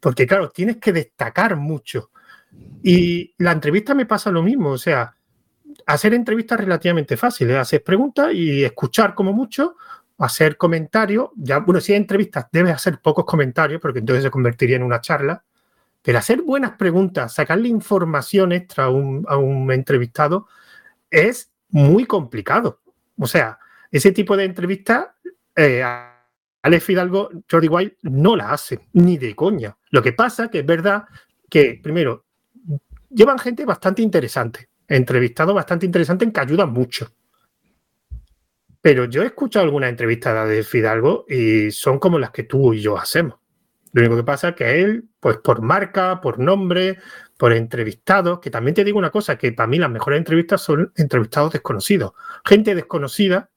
Porque, 0.00 0.26
claro, 0.26 0.50
tienes 0.50 0.76
que 0.76 0.92
destacar 0.92 1.56
mucho. 1.56 2.10
Y 2.82 3.34
la 3.38 3.52
entrevista 3.52 3.94
me 3.94 4.06
pasa 4.06 4.30
lo 4.30 4.42
mismo, 4.42 4.70
o 4.70 4.78
sea, 4.78 5.16
hacer 5.86 6.14
entrevistas 6.14 6.60
relativamente 6.60 7.16
fáciles, 7.16 7.56
hacer 7.56 7.82
preguntas 7.82 8.32
y 8.32 8.64
escuchar 8.64 9.14
como 9.14 9.32
mucho, 9.32 9.76
hacer 10.18 10.56
comentarios, 10.56 11.30
ya, 11.36 11.58
bueno, 11.58 11.80
si 11.80 11.92
hay 11.92 11.98
entrevistas 11.98 12.46
debes 12.50 12.72
hacer 12.72 13.00
pocos 13.00 13.24
comentarios 13.24 13.80
porque 13.80 13.98
entonces 13.98 14.24
se 14.24 14.30
convertiría 14.30 14.76
en 14.76 14.82
una 14.82 15.00
charla, 15.00 15.44
pero 16.02 16.18
hacer 16.18 16.42
buenas 16.42 16.72
preguntas, 16.72 17.34
sacarle 17.34 17.68
información 17.68 18.52
extra 18.52 18.84
a 18.84 18.90
un, 18.90 19.26
a 19.28 19.36
un 19.36 19.70
entrevistado 19.72 20.46
es 21.10 21.50
muy 21.70 22.06
complicado. 22.06 22.80
O 23.18 23.26
sea, 23.26 23.58
ese 23.90 24.12
tipo 24.12 24.36
de 24.36 24.44
entrevistas, 24.44 25.08
eh, 25.54 25.82
Alex 26.62 26.84
Fidalgo, 26.84 27.30
Jordi 27.50 27.68
White 27.68 27.96
no 28.02 28.36
la 28.36 28.52
hace, 28.52 28.88
ni 28.92 29.18
de 29.18 29.34
coña. 29.34 29.76
Lo 29.90 30.02
que 30.02 30.12
pasa 30.12 30.48
que 30.48 30.60
es 30.60 30.66
verdad 30.66 31.04
que, 31.48 31.78
primero, 31.82 32.24
llevan 33.10 33.38
gente 33.38 33.64
bastante 33.64 34.02
interesante, 34.02 34.68
entrevistado 34.88 35.54
bastante 35.54 35.86
interesante 35.86 36.24
en 36.24 36.32
que 36.32 36.40
ayudan 36.40 36.72
mucho. 36.72 37.08
Pero 38.86 39.06
yo 39.06 39.24
he 39.24 39.26
escuchado 39.26 39.64
algunas 39.64 39.90
entrevistas 39.90 40.48
de 40.48 40.62
Fidalgo 40.62 41.26
y 41.28 41.72
son 41.72 41.98
como 41.98 42.20
las 42.20 42.30
que 42.30 42.44
tú 42.44 42.72
y 42.72 42.80
yo 42.80 42.96
hacemos. 42.96 43.36
Lo 43.90 44.02
único 44.02 44.14
que 44.14 44.22
pasa 44.22 44.50
es 44.50 44.54
que 44.54 44.80
él, 44.80 45.08
pues 45.18 45.38
por 45.38 45.60
marca, 45.60 46.20
por 46.20 46.38
nombre, 46.38 46.98
por 47.36 47.52
entrevistados, 47.52 48.38
que 48.38 48.48
también 48.48 48.76
te 48.76 48.84
digo 48.84 48.96
una 48.96 49.10
cosa, 49.10 49.36
que 49.36 49.50
para 49.50 49.66
mí 49.66 49.78
las 49.78 49.90
mejores 49.90 50.18
entrevistas 50.18 50.60
son 50.60 50.92
entrevistados 50.94 51.54
desconocidos. 51.54 52.12
Gente 52.44 52.76
desconocida 52.76 53.50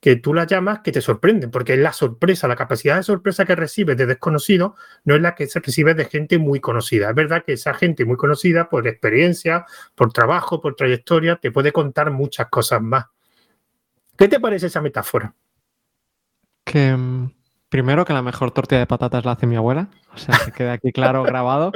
que 0.00 0.16
tú 0.16 0.34
la 0.34 0.48
llamas 0.48 0.80
que 0.80 0.90
te 0.90 1.00
sorprenden, 1.00 1.52
porque 1.52 1.76
la 1.76 1.92
sorpresa, 1.92 2.48
la 2.48 2.56
capacidad 2.56 2.96
de 2.96 3.04
sorpresa 3.04 3.44
que 3.44 3.54
recibes 3.54 3.96
de 3.96 4.06
desconocido 4.06 4.74
no 5.04 5.14
es 5.14 5.22
la 5.22 5.36
que 5.36 5.46
se 5.46 5.60
recibe 5.60 5.94
de 5.94 6.06
gente 6.06 6.38
muy 6.38 6.58
conocida. 6.58 7.10
Es 7.10 7.14
verdad 7.14 7.44
que 7.46 7.52
esa 7.52 7.72
gente 7.72 8.04
muy 8.04 8.16
conocida, 8.16 8.68
por 8.68 8.88
experiencia, 8.88 9.64
por 9.94 10.12
trabajo, 10.12 10.60
por 10.60 10.74
trayectoria, 10.74 11.36
te 11.36 11.52
puede 11.52 11.70
contar 11.70 12.10
muchas 12.10 12.48
cosas 12.48 12.82
más. 12.82 13.04
¿Qué 14.22 14.28
te 14.28 14.38
parece 14.38 14.68
esa 14.68 14.80
metáfora? 14.80 15.34
Que 16.64 16.96
primero 17.68 18.04
que 18.04 18.12
la 18.12 18.22
mejor 18.22 18.52
tortilla 18.52 18.78
de 18.78 18.86
patatas 18.86 19.24
la 19.24 19.32
hace 19.32 19.48
mi 19.48 19.56
abuela, 19.56 19.90
o 20.14 20.16
sea, 20.16 20.38
que 20.44 20.52
quede 20.52 20.70
aquí 20.70 20.92
claro 20.92 21.22
grabado. 21.24 21.72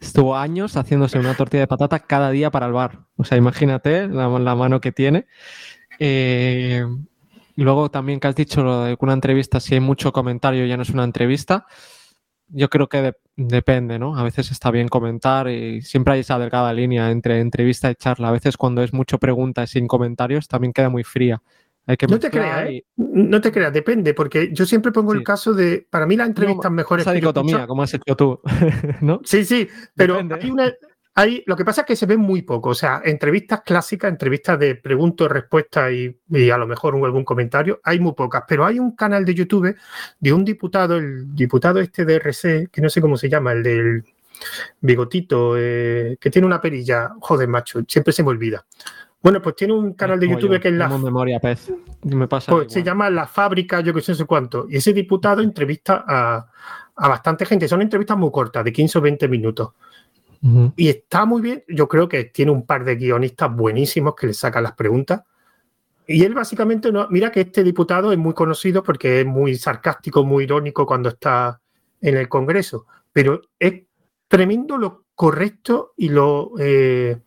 Estuvo 0.00 0.34
años 0.34 0.78
haciéndose 0.78 1.18
una 1.18 1.34
tortilla 1.34 1.64
de 1.64 1.66
patata 1.66 1.98
cada 1.98 2.30
día 2.30 2.50
para 2.50 2.64
el 2.64 2.72
bar. 2.72 3.00
O 3.16 3.24
sea, 3.24 3.36
imagínate 3.36 4.08
la, 4.08 4.26
la 4.26 4.54
mano 4.54 4.80
que 4.80 4.90
tiene. 4.90 5.26
Eh, 5.98 6.82
y 7.56 7.62
luego 7.62 7.90
también 7.90 8.20
que 8.20 8.28
has 8.28 8.36
dicho 8.36 8.64
lo 8.64 8.84
de 8.84 8.96
una 8.98 9.12
entrevista, 9.12 9.60
si 9.60 9.74
hay 9.74 9.80
mucho 9.80 10.14
comentario 10.14 10.64
ya 10.64 10.78
no 10.78 10.84
es 10.84 10.90
una 10.90 11.04
entrevista. 11.04 11.66
Yo 12.48 12.70
creo 12.70 12.88
que 12.88 13.02
de, 13.02 13.16
depende, 13.36 13.98
¿no? 13.98 14.16
A 14.16 14.22
veces 14.22 14.50
está 14.50 14.70
bien 14.70 14.88
comentar 14.88 15.46
y 15.50 15.82
siempre 15.82 16.14
hay 16.14 16.20
esa 16.20 16.38
delgada 16.38 16.72
línea 16.72 17.10
entre 17.10 17.40
entrevista 17.40 17.90
y 17.90 17.96
charla. 17.96 18.28
A 18.28 18.32
veces 18.32 18.56
cuando 18.56 18.82
es 18.82 18.94
mucho 18.94 19.18
pregunta 19.18 19.64
y 19.64 19.66
sin 19.66 19.86
comentarios 19.86 20.48
también 20.48 20.72
queda 20.72 20.88
muy 20.88 21.04
fría. 21.04 21.42
Hay 21.86 21.96
que 21.96 22.06
no 22.06 22.18
te 22.18 22.30
creas, 22.30 22.68
¿eh? 22.68 22.84
no 22.96 23.40
te 23.40 23.50
creas, 23.50 23.72
depende, 23.72 24.14
porque 24.14 24.50
yo 24.52 24.64
siempre 24.64 24.92
pongo 24.92 25.12
sí. 25.12 25.18
el 25.18 25.24
caso 25.24 25.52
de, 25.52 25.86
para 25.90 26.06
mí 26.06 26.16
las 26.16 26.28
entrevistas 26.28 26.70
no, 26.70 26.76
mejores... 26.76 27.04
Esa 27.04 27.12
dicotomía, 27.12 27.66
como 27.66 27.82
has 27.82 27.94
hecho 27.94 28.16
tú, 28.16 28.40
¿no? 29.00 29.20
Sí, 29.24 29.44
sí, 29.44 29.68
pero 29.96 30.18
hay 30.18 30.50
una, 30.50 30.72
hay, 31.14 31.42
lo 31.46 31.56
que 31.56 31.64
pasa 31.64 31.82
es 31.82 31.86
que 31.88 31.96
se 31.96 32.06
ven 32.06 32.20
muy 32.20 32.42
poco, 32.42 32.70
o 32.70 32.74
sea, 32.74 33.02
entrevistas 33.04 33.62
clásicas, 33.62 34.10
entrevistas 34.10 34.58
de 34.58 34.76
preguntas, 34.76 35.28
respuestas 35.28 35.92
y, 35.92 36.16
y, 36.30 36.50
a 36.50 36.56
lo 36.56 36.66
mejor 36.66 36.94
un, 36.94 37.04
algún 37.04 37.24
comentario, 37.24 37.80
hay 37.82 38.00
muy 38.00 38.12
pocas, 38.12 38.44
pero 38.46 38.64
hay 38.64 38.78
un 38.78 38.94
canal 38.94 39.24
de 39.24 39.34
YouTube 39.34 39.76
de 40.20 40.32
un 40.32 40.44
diputado, 40.44 40.96
el 40.96 41.34
diputado 41.34 41.80
este 41.80 42.04
de 42.04 42.14
RC, 42.14 42.68
que 42.70 42.80
no 42.80 42.88
sé 42.88 43.00
cómo 43.00 43.16
se 43.16 43.28
llama, 43.28 43.52
el 43.52 43.62
del 43.62 44.04
Bigotito, 44.80 45.56
eh, 45.58 46.16
que 46.20 46.30
tiene 46.30 46.46
una 46.46 46.60
perilla, 46.60 47.10
joder, 47.20 47.48
macho, 47.48 47.80
siempre 47.86 48.12
se 48.12 48.22
me 48.22 48.30
olvida. 48.30 48.64
Bueno, 49.22 49.40
pues 49.40 49.54
tiene 49.54 49.72
un 49.72 49.92
canal 49.92 50.18
de 50.18 50.28
YouTube 50.28 50.60
que 50.60 50.68
es 50.68 50.74
la. 50.74 50.88
memoria, 50.88 51.38
pez. 51.38 51.72
Me 52.02 52.26
pasa 52.26 52.50
pues 52.50 52.72
se 52.72 52.82
llama 52.82 53.08
La 53.08 53.26
Fábrica, 53.26 53.80
yo 53.80 53.94
que 53.94 54.00
sé, 54.00 54.12
no 54.12 54.16
sé 54.16 54.24
cuánto. 54.24 54.66
Y 54.68 54.76
ese 54.76 54.92
diputado 54.92 55.42
entrevista 55.42 56.04
a, 56.06 56.46
a 56.96 57.08
bastante 57.08 57.46
gente. 57.46 57.68
Son 57.68 57.80
entrevistas 57.80 58.18
muy 58.18 58.30
cortas, 58.30 58.64
de 58.64 58.72
15 58.72 58.98
o 58.98 59.00
20 59.00 59.28
minutos. 59.28 59.70
Y 60.74 60.88
está 60.88 61.24
muy 61.24 61.40
bien. 61.40 61.62
Yo 61.68 61.86
creo 61.86 62.08
que 62.08 62.24
tiene 62.24 62.50
un 62.50 62.66
par 62.66 62.84
de 62.84 62.96
guionistas 62.96 63.54
buenísimos 63.54 64.16
que 64.16 64.26
le 64.26 64.34
sacan 64.34 64.64
las 64.64 64.72
preguntas. 64.72 65.22
Y 66.06 66.24
él 66.24 66.34
básicamente 66.34 66.90
no. 66.90 67.06
Mira 67.10 67.30
que 67.30 67.42
este 67.42 67.62
diputado 67.62 68.10
es 68.10 68.18
muy 68.18 68.34
conocido 68.34 68.82
porque 68.82 69.20
es 69.20 69.26
muy 69.26 69.54
sarcástico, 69.54 70.24
muy 70.24 70.44
irónico 70.44 70.84
cuando 70.84 71.10
está 71.10 71.60
en 72.00 72.16
el 72.16 72.28
Congreso. 72.28 72.86
Pero 73.12 73.40
es 73.56 73.84
tremendo 74.26 74.78
lo 74.78 75.04
correcto 75.14 75.92
y 75.96 76.08
lo, 76.08 76.52
eh, 76.58 77.20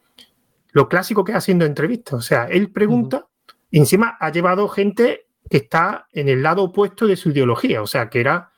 lo 0.76 0.90
clásico 0.90 1.24
que 1.24 1.32
haciendo 1.34 1.64
entrevistas. 1.64 2.16
O 2.16 2.22
sea, 2.22 2.48
él 2.48 2.70
pregunta 2.70 3.28
y 3.72 3.80
encima 3.80 4.18
ha 4.20 4.30
llevado 4.30 4.68
gente 4.68 5.28
que 5.50 5.58
está 5.58 6.10
en 6.12 6.28
el 6.28 6.44
lado 6.44 6.64
opuesto 6.64 7.08
de 7.08 7.16
su 7.16 7.30
ideología. 7.30 7.82
O 7.82 7.88
sea, 7.88 8.10
que 8.10 8.20
era 8.20 8.52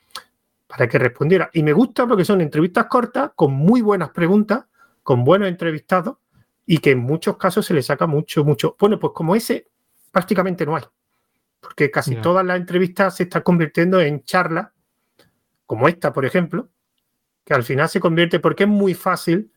para 0.65 0.89
que 0.89 0.97
respondiera. 0.97 1.51
Y 1.53 1.61
me 1.61 1.73
gusta 1.73 2.07
porque 2.07 2.25
son 2.25 2.41
entrevistas 2.41 2.87
cortas, 2.87 3.33
con 3.35 3.53
muy 3.53 3.81
buenas 3.81 4.09
preguntas, 4.09 4.65
con 5.03 5.23
buenos 5.23 5.47
entrevistados 5.47 6.17
y 6.65 6.79
que 6.79 6.89
en 6.89 6.99
muchos 6.99 7.37
casos 7.37 7.67
se 7.67 7.75
le 7.75 7.83
saca 7.83 8.07
mucho, 8.07 8.43
mucho. 8.43 8.75
Bueno, 8.79 8.97
pues 8.97 9.13
como 9.13 9.35
ese, 9.35 9.67
prácticamente 10.11 10.65
no 10.65 10.75
hay. 10.75 10.83
Porque 11.59 11.91
casi 11.91 12.15
todas 12.15 12.43
las 12.43 12.57
entrevistas 12.57 13.15
se 13.15 13.23
están 13.23 13.43
convirtiendo 13.43 14.01
en 14.01 14.23
charlas, 14.23 14.69
como 15.67 15.87
esta, 15.87 16.11
por 16.11 16.25
ejemplo, 16.25 16.69
que 17.45 17.53
al 17.53 17.63
final 17.63 17.87
se 17.89 17.99
convierte 17.99 18.39
porque 18.39 18.63
es 18.63 18.69
muy 18.69 18.95
fácil 18.95 19.51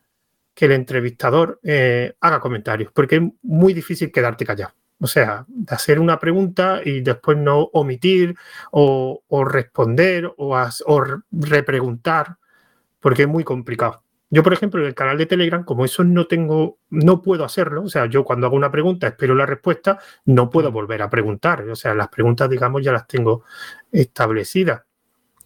que 0.61 0.67
el 0.67 0.73
entrevistador 0.73 1.59
eh, 1.63 2.13
haga 2.21 2.39
comentarios, 2.39 2.93
porque 2.93 3.17
es 3.17 3.23
muy 3.41 3.73
difícil 3.73 4.13
quedarte 4.13 4.45
callado. 4.45 4.75
O 5.01 5.07
sea, 5.07 5.47
de 5.49 5.75
hacer 5.75 5.99
una 5.99 6.19
pregunta 6.19 6.83
y 6.85 7.01
después 7.01 7.39
no 7.39 7.71
omitir 7.73 8.37
o, 8.71 9.23
responder 9.47 10.31
o, 10.37 11.03
repreguntar, 11.31 12.37
porque 13.01 13.23
es 13.23 13.29
muy 13.29 13.43
complicado. 13.43 14.03
Yo, 14.29 14.43
por 14.43 14.53
ejemplo, 14.53 14.83
en 14.83 14.89
el 14.89 14.95
canal 14.95 15.17
de 15.17 15.25
Telegram, 15.25 15.65
como 15.65 15.87
eso 15.87 16.05
no 16.05 16.27
tengo, 16.27 16.77
no 16.91 17.23
puedo 17.23 17.43
hacerlo, 17.47 17.85
o 17.85 17.89
sea, 17.89 18.05
yo 18.05 18.23
cuando 18.23 18.47
hago 18.47 18.55
una 18.55 18.71
pregunta 18.71 19.07
espero 19.07 19.35
la 19.35 19.47
respuesta, 19.47 19.99
no 20.27 20.51
puedo 20.51 20.71
volver 20.71 21.01
a 21.01 21.09
preguntar. 21.09 21.63
O 21.71 21.75
sea, 21.75 21.95
las 21.95 22.09
preguntas, 22.09 22.51
digamos, 22.51 22.85
ya 22.85 22.93
las 22.93 23.07
tengo 23.07 23.45
establecidas. 23.91 24.83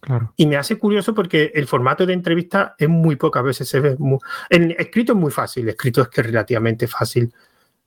Claro. 0.04 0.34
Y 0.36 0.46
me 0.46 0.56
hace 0.56 0.78
curioso 0.78 1.14
porque 1.14 1.50
el 1.54 1.66
formato 1.66 2.04
de 2.04 2.12
entrevista 2.12 2.74
es 2.78 2.88
muy 2.88 3.16
pocas 3.16 3.42
veces 3.42 3.68
se 3.68 3.80
ve. 3.80 3.96
Muy, 3.98 4.18
el 4.50 4.72
escrito 4.78 5.12
es 5.14 5.18
muy 5.18 5.30
fácil, 5.30 5.68
escrito 5.68 6.02
es 6.02 6.08
que 6.08 6.20
es 6.20 6.26
relativamente 6.26 6.86
fácil 6.86 7.32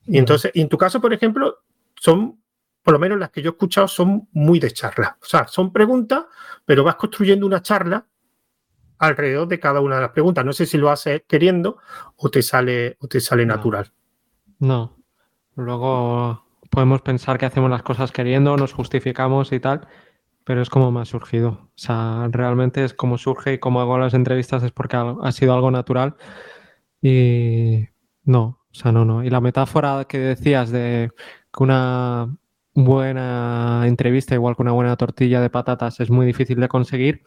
y 0.08 0.16
entonces, 0.16 0.50
en 0.54 0.68
tu 0.68 0.78
caso, 0.78 1.00
por 1.00 1.12
ejemplo, 1.12 1.58
son, 1.94 2.40
por 2.82 2.94
lo 2.94 2.98
menos 2.98 3.18
las 3.18 3.30
que 3.30 3.42
yo 3.42 3.50
he 3.50 3.52
escuchado, 3.52 3.86
son 3.86 4.26
muy 4.32 4.58
de 4.58 4.70
charla. 4.70 5.18
O 5.20 5.26
sea, 5.26 5.46
son 5.46 5.70
preguntas, 5.70 6.24
pero 6.64 6.82
vas 6.82 6.94
construyendo 6.94 7.46
una 7.46 7.60
charla 7.60 8.06
alrededor 8.98 9.46
de 9.46 9.60
cada 9.60 9.80
una 9.80 9.96
de 9.96 10.02
las 10.02 10.10
preguntas. 10.12 10.46
No 10.46 10.54
sé 10.54 10.64
si 10.64 10.78
lo 10.78 10.90
haces 10.90 11.22
queriendo 11.28 11.76
o 12.16 12.30
te 12.30 12.42
sale, 12.42 12.96
o 13.00 13.06
te 13.06 13.20
sale 13.20 13.44
natural. 13.44 13.92
No. 14.58 14.96
Luego 15.56 16.46
podemos 16.70 17.02
pensar 17.02 17.36
que 17.36 17.44
hacemos 17.44 17.70
las 17.70 17.82
cosas 17.82 18.10
queriendo, 18.10 18.56
nos 18.56 18.72
justificamos 18.72 19.52
y 19.52 19.60
tal, 19.60 19.86
pero 20.48 20.62
es 20.62 20.70
como 20.70 20.90
me 20.90 21.02
ha 21.02 21.04
surgido. 21.04 21.48
O 21.50 21.70
sea, 21.74 22.26
realmente 22.32 22.82
es 22.82 22.94
como 22.94 23.18
surge 23.18 23.52
y 23.52 23.58
como 23.58 23.82
hago 23.82 23.98
las 23.98 24.14
entrevistas 24.14 24.62
es 24.62 24.72
porque 24.72 24.96
ha 24.96 25.30
sido 25.30 25.52
algo 25.52 25.70
natural. 25.70 26.16
Y 27.02 27.86
no, 28.24 28.42
o 28.44 28.74
sea, 28.74 28.90
no, 28.90 29.04
no. 29.04 29.22
Y 29.22 29.28
la 29.28 29.42
metáfora 29.42 30.06
que 30.08 30.16
decías 30.18 30.70
de 30.70 31.10
que 31.52 31.62
una 31.62 32.34
buena 32.72 33.82
entrevista, 33.84 34.34
igual 34.36 34.56
que 34.56 34.62
una 34.62 34.72
buena 34.72 34.96
tortilla 34.96 35.42
de 35.42 35.50
patatas, 35.50 36.00
es 36.00 36.08
muy 36.08 36.24
difícil 36.24 36.58
de 36.58 36.68
conseguir. 36.68 37.24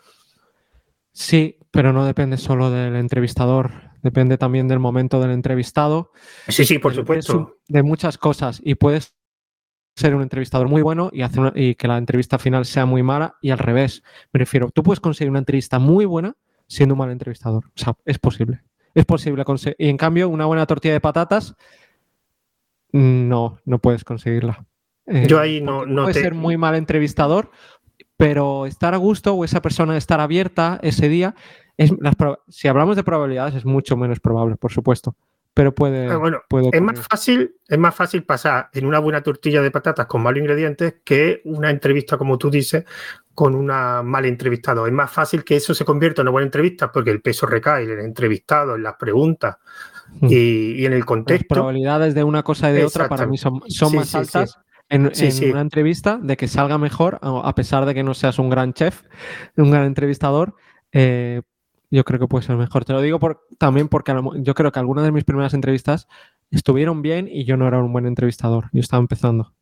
Sí, 1.12 1.60
pero 1.70 1.94
no 1.94 2.08
depende 2.08 2.38
solo 2.38 2.72
del 2.72 2.96
entrevistador, 2.96 3.92
depende 4.02 4.40
también 4.40 4.68
del 4.68 4.80
momento 4.80 5.22
del 5.22 5.30
entrevistado. 5.30 6.12
Sí, 6.48 6.66
sí, 6.66 6.80
por 6.80 6.96
supuesto. 6.96 7.58
De 7.68 7.84
muchas 7.84 8.18
cosas. 8.18 8.60
Y 8.64 8.74
puedes 8.74 9.14
ser 9.96 10.16
un 10.16 10.22
entrevistador 10.22 10.68
muy 10.68 10.82
bueno 10.82 11.10
y, 11.12 11.22
hacer 11.22 11.54
y 11.56 11.76
que 11.76 11.88
la 11.88 11.98
entrevista 11.98 12.40
final 12.40 12.66
sea 12.66 12.86
muy 12.86 13.04
mala 13.04 13.36
y 13.42 13.52
al 13.52 13.60
revés. 13.60 14.04
Me 14.34 14.40
refiero, 14.40 14.70
tú 14.72 14.84
puedes 14.84 15.00
conseguir 15.00 15.30
una 15.30 15.40
entrevista 15.40 15.80
muy 15.80 16.06
buena 16.06 16.36
siendo 16.68 16.96
un 16.96 17.00
mal 17.00 17.12
entrevistador. 17.12 17.66
O 17.66 17.78
sea, 17.78 17.96
es 18.06 18.18
posible 18.18 18.64
es 18.94 19.06
posible 19.06 19.46
conseguir. 19.46 19.76
Y 19.80 19.90
en 19.90 19.98
cambio, 19.98 20.30
una 20.30 20.46
buena 20.46 20.66
tortilla 20.66 20.94
de 20.94 21.02
patatas, 21.02 21.56
no, 22.92 23.60
no 23.66 23.80
puedes 23.80 24.04
conseguirla. 24.04 24.66
Eh, 25.06 25.26
Yo 25.28 25.40
ahí 25.40 25.62
no, 25.62 25.86
no 25.86 26.04
puede 26.04 26.22
ser 26.22 26.34
muy 26.34 26.58
mal 26.58 26.76
entrevistador, 26.76 27.52
pero 28.18 28.66
estar 28.66 28.94
a 28.94 28.98
gusto 28.98 29.34
o 29.34 29.46
esa 29.46 29.62
persona 29.62 29.98
estar 29.98 30.20
abierta 30.20 30.80
ese 30.84 31.10
día, 31.10 31.36
es, 31.78 31.92
si 32.50 32.68
hablamos 32.68 32.96
de 32.96 33.04
probabilidades 33.04 33.56
es 33.56 33.66
mucho 33.66 33.98
menos 33.98 34.20
probable, 34.20 34.58
por 34.58 34.72
supuesto 34.72 35.16
pero 35.54 35.76
puede, 35.76 36.10
ah, 36.10 36.18
bueno, 36.18 36.42
es 36.72 36.82
más 36.82 37.00
fácil 37.00 37.56
es 37.68 37.78
más 37.78 37.94
fácil 37.94 38.24
pasar 38.24 38.70
en 38.74 38.86
una 38.86 39.00
buena 39.00 39.22
tortilla 39.22 39.62
de 39.62 39.70
patatas 39.70 40.06
con 40.06 40.22
malos 40.22 40.40
ingredientes 40.40 40.96
que 41.04 41.42
una 41.44 41.70
entrevista 41.70 42.18
como 42.18 42.38
tú 42.38 42.50
dices 42.50 42.86
con 43.34 43.56
una 43.56 44.02
mal 44.02 44.26
entrevistado 44.26 44.88
es 44.88 44.94
más 44.94 45.12
fácil 45.12 45.44
que 45.44 45.58
eso 45.58 45.74
se 45.74 45.84
convierta 45.84 46.22
en 46.22 46.28
una 46.28 46.32
buena 46.32 46.46
entrevista 46.46 46.92
porque 46.92 47.12
el 47.12 47.22
peso 47.22 47.48
recae 47.48 47.84
en 47.84 47.92
el 47.92 48.00
entrevistado 48.00 48.76
en 48.76 48.84
las 48.84 48.96
preguntas 48.96 49.58
hmm. 50.22 50.28
y, 50.30 50.86
en 50.86 50.94
el 50.94 51.04
contexto. 51.04 51.48
las 51.50 51.58
probabilidades 51.58 52.16
de 52.16 52.24
una 52.24 52.44
cosa 52.44 52.72
y 52.72 52.76
de 52.76 52.86
otra 52.86 53.10
para 53.10 53.26
mí 53.26 53.38
son, 53.38 53.62
son 53.68 53.96
más 53.96 54.16
altas 54.16 54.58
en, 54.88 55.12
una 55.52 55.62
entrevista 55.62 56.18
de 56.22 56.38
que 56.38 56.48
salga 56.48 56.78
mejor 56.78 57.20
a 57.22 57.56
pesar 57.56 57.86
de 57.86 57.94
que 57.94 58.04
no 58.04 58.14
seas 58.14 58.40
un 58.40 58.50
gran 58.50 58.74
chef 58.74 59.04
un 59.58 59.72
gran 59.72 59.84
entrevistador 59.86 60.56
eh, 60.94 61.42
yo 61.92 62.06
creo 62.06 62.20
que 62.20 62.28
puede 62.28 62.46
ser 62.46 62.56
mejor. 62.56 62.86
Te 62.86 62.94
lo 62.94 63.02
digo 63.02 63.20
por, 63.20 63.46
también 63.58 63.90
porque 63.90 64.16
yo 64.38 64.56
creo 64.56 64.72
que 64.72 64.80
algunas 64.80 65.04
de 65.04 65.12
mis 65.12 65.26
primeras 65.26 65.54
entrevistas 65.54 66.08
estuvieron 66.50 67.02
bien 67.02 67.28
y 67.30 67.44
yo 67.44 67.58
no 67.58 67.68
era 67.68 67.80
un 67.80 67.92
buen 67.92 68.06
entrevistador. 68.06 68.70
Yo 68.72 68.80
estaba 68.80 69.02
empezando. 69.02 69.54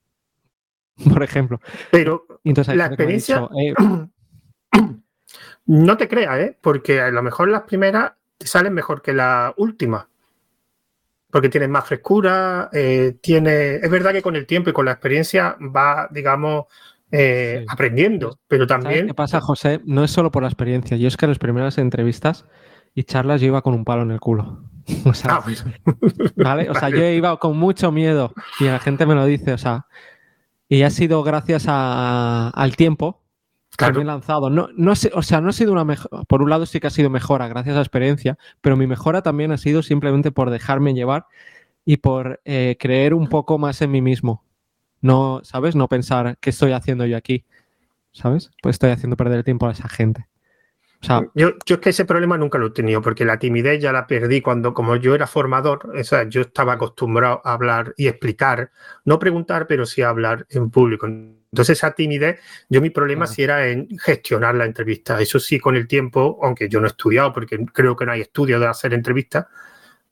Por 1.11 1.23
ejemplo. 1.23 1.59
Pero 1.91 2.25
Entonces, 2.43 2.75
la 2.75 2.85
experiencia. 2.87 3.49
Eh, 3.59 3.73
no 5.65 5.97
te 5.97 6.07
creas, 6.07 6.39
¿eh? 6.39 6.57
Porque 6.61 7.01
a 7.01 7.09
lo 7.09 7.23
mejor 7.23 7.49
las 7.49 7.63
primeras 7.63 8.13
te 8.37 8.47
salen 8.47 8.73
mejor 8.73 9.01
que 9.01 9.13
la 9.13 9.53
última. 9.57 10.07
Porque 11.31 11.49
tienes 11.49 11.69
más 11.69 11.87
frescura, 11.87 12.69
eh, 12.73 13.17
tiene. 13.21 13.75
Es 13.75 13.89
verdad 13.89 14.11
que 14.11 14.21
con 14.21 14.35
el 14.35 14.45
tiempo 14.45 14.69
y 14.69 14.73
con 14.73 14.85
la 14.85 14.93
experiencia 14.93 15.57
va, 15.59 16.07
digamos, 16.11 16.65
eh, 17.11 17.65
aprendiendo, 17.67 18.39
pero 18.47 18.67
también... 18.67 19.07
¿Qué 19.07 19.13
pasa, 19.13 19.41
José? 19.41 19.81
No 19.85 20.03
es 20.03 20.11
solo 20.11 20.31
por 20.31 20.43
la 20.43 20.49
experiencia. 20.49 20.97
Yo 20.97 21.07
es 21.07 21.17
que 21.17 21.25
en 21.25 21.31
las 21.31 21.39
primeras 21.39 21.77
entrevistas 21.77 22.45
y 22.95 23.03
charlas 23.03 23.41
yo 23.41 23.47
iba 23.47 23.61
con 23.61 23.73
un 23.73 23.85
palo 23.85 24.03
en 24.03 24.11
el 24.11 24.19
culo. 24.19 24.63
O 25.05 25.13
sea, 25.13 25.35
ah, 25.35 25.41
pues. 25.43 25.63
¿vale? 26.35 26.67
O 26.69 26.73
sea, 26.73 26.89
yo 26.89 27.03
iba 27.05 27.37
con 27.37 27.57
mucho 27.57 27.91
miedo 27.91 28.33
y 28.59 28.63
la 28.63 28.79
gente 28.79 29.05
me 29.05 29.13
lo 29.13 29.25
dice, 29.25 29.53
o 29.53 29.57
sea, 29.57 29.85
y 30.67 30.81
ha 30.81 30.89
sido 30.89 31.21
gracias 31.21 31.65
al 31.67 32.75
tiempo 32.75 33.21
claro. 33.75 34.03
lanzado. 34.03 34.49
No, 34.49 34.69
no 34.75 34.91
o 34.91 35.21
sea, 35.21 35.41
no 35.41 35.49
ha 35.49 35.53
sido 35.53 35.71
una 35.71 35.85
mejora. 35.85 36.23
Por 36.23 36.41
un 36.41 36.49
lado 36.49 36.65
sí 36.65 36.79
que 36.79 36.87
ha 36.87 36.91
sido 36.91 37.09
mejora 37.09 37.47
gracias 37.47 37.73
a 37.73 37.79
la 37.79 37.83
experiencia, 37.83 38.37
pero 38.61 38.77
mi 38.77 38.87
mejora 38.87 39.21
también 39.21 39.51
ha 39.51 39.57
sido 39.57 39.83
simplemente 39.83 40.31
por 40.31 40.49
dejarme 40.49 40.93
llevar 40.93 41.25
y 41.85 41.97
por 41.97 42.41
eh, 42.45 42.77
creer 42.79 43.13
un 43.13 43.27
poco 43.27 43.57
más 43.57 43.81
en 43.81 43.91
mí 43.91 44.01
mismo. 44.01 44.43
No, 45.01 45.41
¿sabes? 45.43 45.75
No 45.75 45.87
pensar 45.87 46.37
qué 46.39 46.49
estoy 46.49 46.71
haciendo 46.73 47.05
yo 47.05 47.17
aquí, 47.17 47.45
¿sabes? 48.11 48.51
Pues 48.61 48.75
estoy 48.75 48.91
haciendo 48.91 49.17
perder 49.17 49.39
el 49.39 49.43
tiempo 49.43 49.67
a 49.67 49.71
esa 49.71 49.87
gente. 49.87 50.27
yo, 51.35 51.53
yo, 51.65 51.75
es 51.75 51.79
que 51.79 51.89
ese 51.89 52.05
problema 52.05 52.37
nunca 52.37 52.57
lo 52.57 52.67
he 52.67 52.71
tenido, 52.71 53.01
porque 53.01 53.23
la 53.23 53.39
timidez 53.39 53.81
ya 53.81 53.93
la 53.93 54.07
perdí 54.07 54.41
cuando, 54.41 54.73
como 54.73 54.97
yo 54.97 55.15
era 55.15 55.27
formador, 55.27 55.91
o 55.97 56.03
sea, 56.03 56.23
yo 56.23 56.41
estaba 56.41 56.73
acostumbrado 56.73 57.41
a 57.45 57.53
hablar 57.53 57.93
y 57.97 58.07
explicar, 58.07 58.71
no 59.05 59.19
preguntar, 59.19 59.67
pero 59.67 59.85
sí 59.85 60.01
hablar 60.01 60.45
en 60.49 60.69
público. 60.69 61.07
Entonces, 61.07 61.77
esa 61.77 61.91
timidez, 61.91 62.39
yo 62.67 62.81
mi 62.81 62.89
problema 62.89 63.25
sí 63.25 63.41
era 63.43 63.67
en 63.67 63.87
gestionar 63.97 64.53
la 64.55 64.65
entrevista. 64.65 65.19
Eso 65.19 65.39
sí, 65.39 65.59
con 65.59 65.75
el 65.75 65.87
tiempo, 65.87 66.37
aunque 66.43 66.69
yo 66.69 66.79
no 66.79 66.87
he 66.87 66.89
estudiado, 66.89 67.33
porque 67.33 67.57
creo 67.73 67.95
que 67.95 68.05
no 68.05 68.11
hay 68.11 68.21
estudio 68.21 68.59
de 68.59 68.67
hacer 68.67 68.93
entrevistas, 68.93 69.47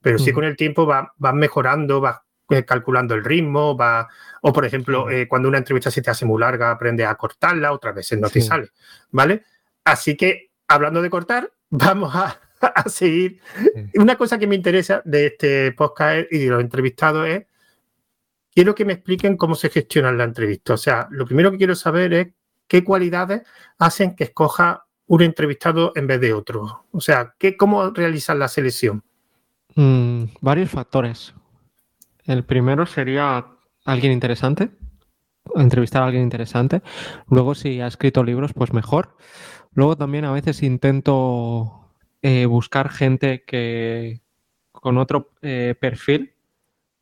pero 0.02 0.18
sí 0.18 0.32
con 0.32 0.46
el 0.46 0.56
tiempo 0.56 0.86
vas 0.86 1.10
va 1.24 1.34
mejorando, 1.34 2.00
vas 2.00 2.22
calculando 2.66 3.16
el 3.16 3.24
ritmo, 3.24 3.76
va, 3.76 4.08
o 4.42 4.54
por 4.54 4.66
ejemplo, 4.66 5.10
eh, 5.10 5.28
cuando 5.28 5.50
una 5.50 5.58
entrevista 5.58 5.92
se 5.92 6.02
te 6.02 6.10
hace 6.10 6.26
muy 6.26 6.40
larga, 6.40 6.72
aprende 6.72 7.06
a 7.06 7.16
cortarla, 7.16 7.72
otras 7.72 7.96
veces 7.96 8.20
no 8.20 8.30
te 8.30 8.42
sale, 8.42 8.70
¿vale? 9.12 9.44
Así 9.84 10.16
que, 10.16 10.52
hablando 10.68 11.02
de 11.02 11.10
cortar, 11.10 11.52
vamos 11.70 12.14
a, 12.16 12.40
seguir. 12.88 13.40
Una 13.96 14.18
cosa 14.18 14.40
que 14.40 14.48
me 14.48 14.56
interesa 14.56 15.02
de 15.06 15.28
este 15.28 15.72
podcast 15.74 16.32
y 16.32 16.40
de 16.40 16.48
los 16.48 16.62
entrevistados 16.62 17.28
es, 17.28 17.46
quiero 18.52 18.74
que 18.74 18.86
me 18.86 18.94
expliquen 18.94 19.38
cómo 19.38 19.54
se 19.54 19.70
gestiona 19.70 20.12
la 20.12 20.24
entrevista. 20.24 20.74
O 20.74 20.78
sea, 20.78 21.08
lo 21.12 21.26
primero 21.26 21.52
que 21.52 21.58
quiero 21.58 21.76
saber 21.76 22.14
es 22.14 22.28
qué 22.68 22.84
cualidades 22.84 23.44
hacen 23.78 24.16
que 24.16 24.24
escoja 24.24 24.88
un 25.08 25.22
entrevistado 25.22 25.94
en 25.96 26.08
vez 26.08 26.22
de 26.22 26.34
otro? 26.34 26.86
O 26.92 27.02
sea, 27.02 27.34
¿qué, 27.38 27.58
¿cómo 27.58 27.90
realizas 27.92 28.38
la 28.38 28.48
selección? 28.48 29.04
Mm, 29.76 30.26
varios 30.42 30.70
factores. 30.70 31.34
El 32.28 32.44
primero 32.44 32.86
sería 32.86 33.48
alguien 33.86 34.12
interesante, 34.12 34.70
entrevistar 35.56 36.04
a 36.04 36.08
alguien 36.08 36.24
interesante. 36.24 36.82
Luego, 37.30 37.56
si 37.56 37.80
ha 37.80 37.88
escrito 37.88 38.24
libros, 38.24 38.54
pues 38.54 38.74
mejor. 38.74 39.16
Luego 39.72 39.96
también 39.96 40.26
a 40.26 40.34
veces 40.34 40.62
intento 40.62 41.94
eh, 42.22 42.46
buscar 42.46 42.90
gente 42.90 43.44
que 43.46 44.22
con 44.74 44.98
otro 44.98 45.32
eh, 45.42 45.74
perfil. 45.80 46.34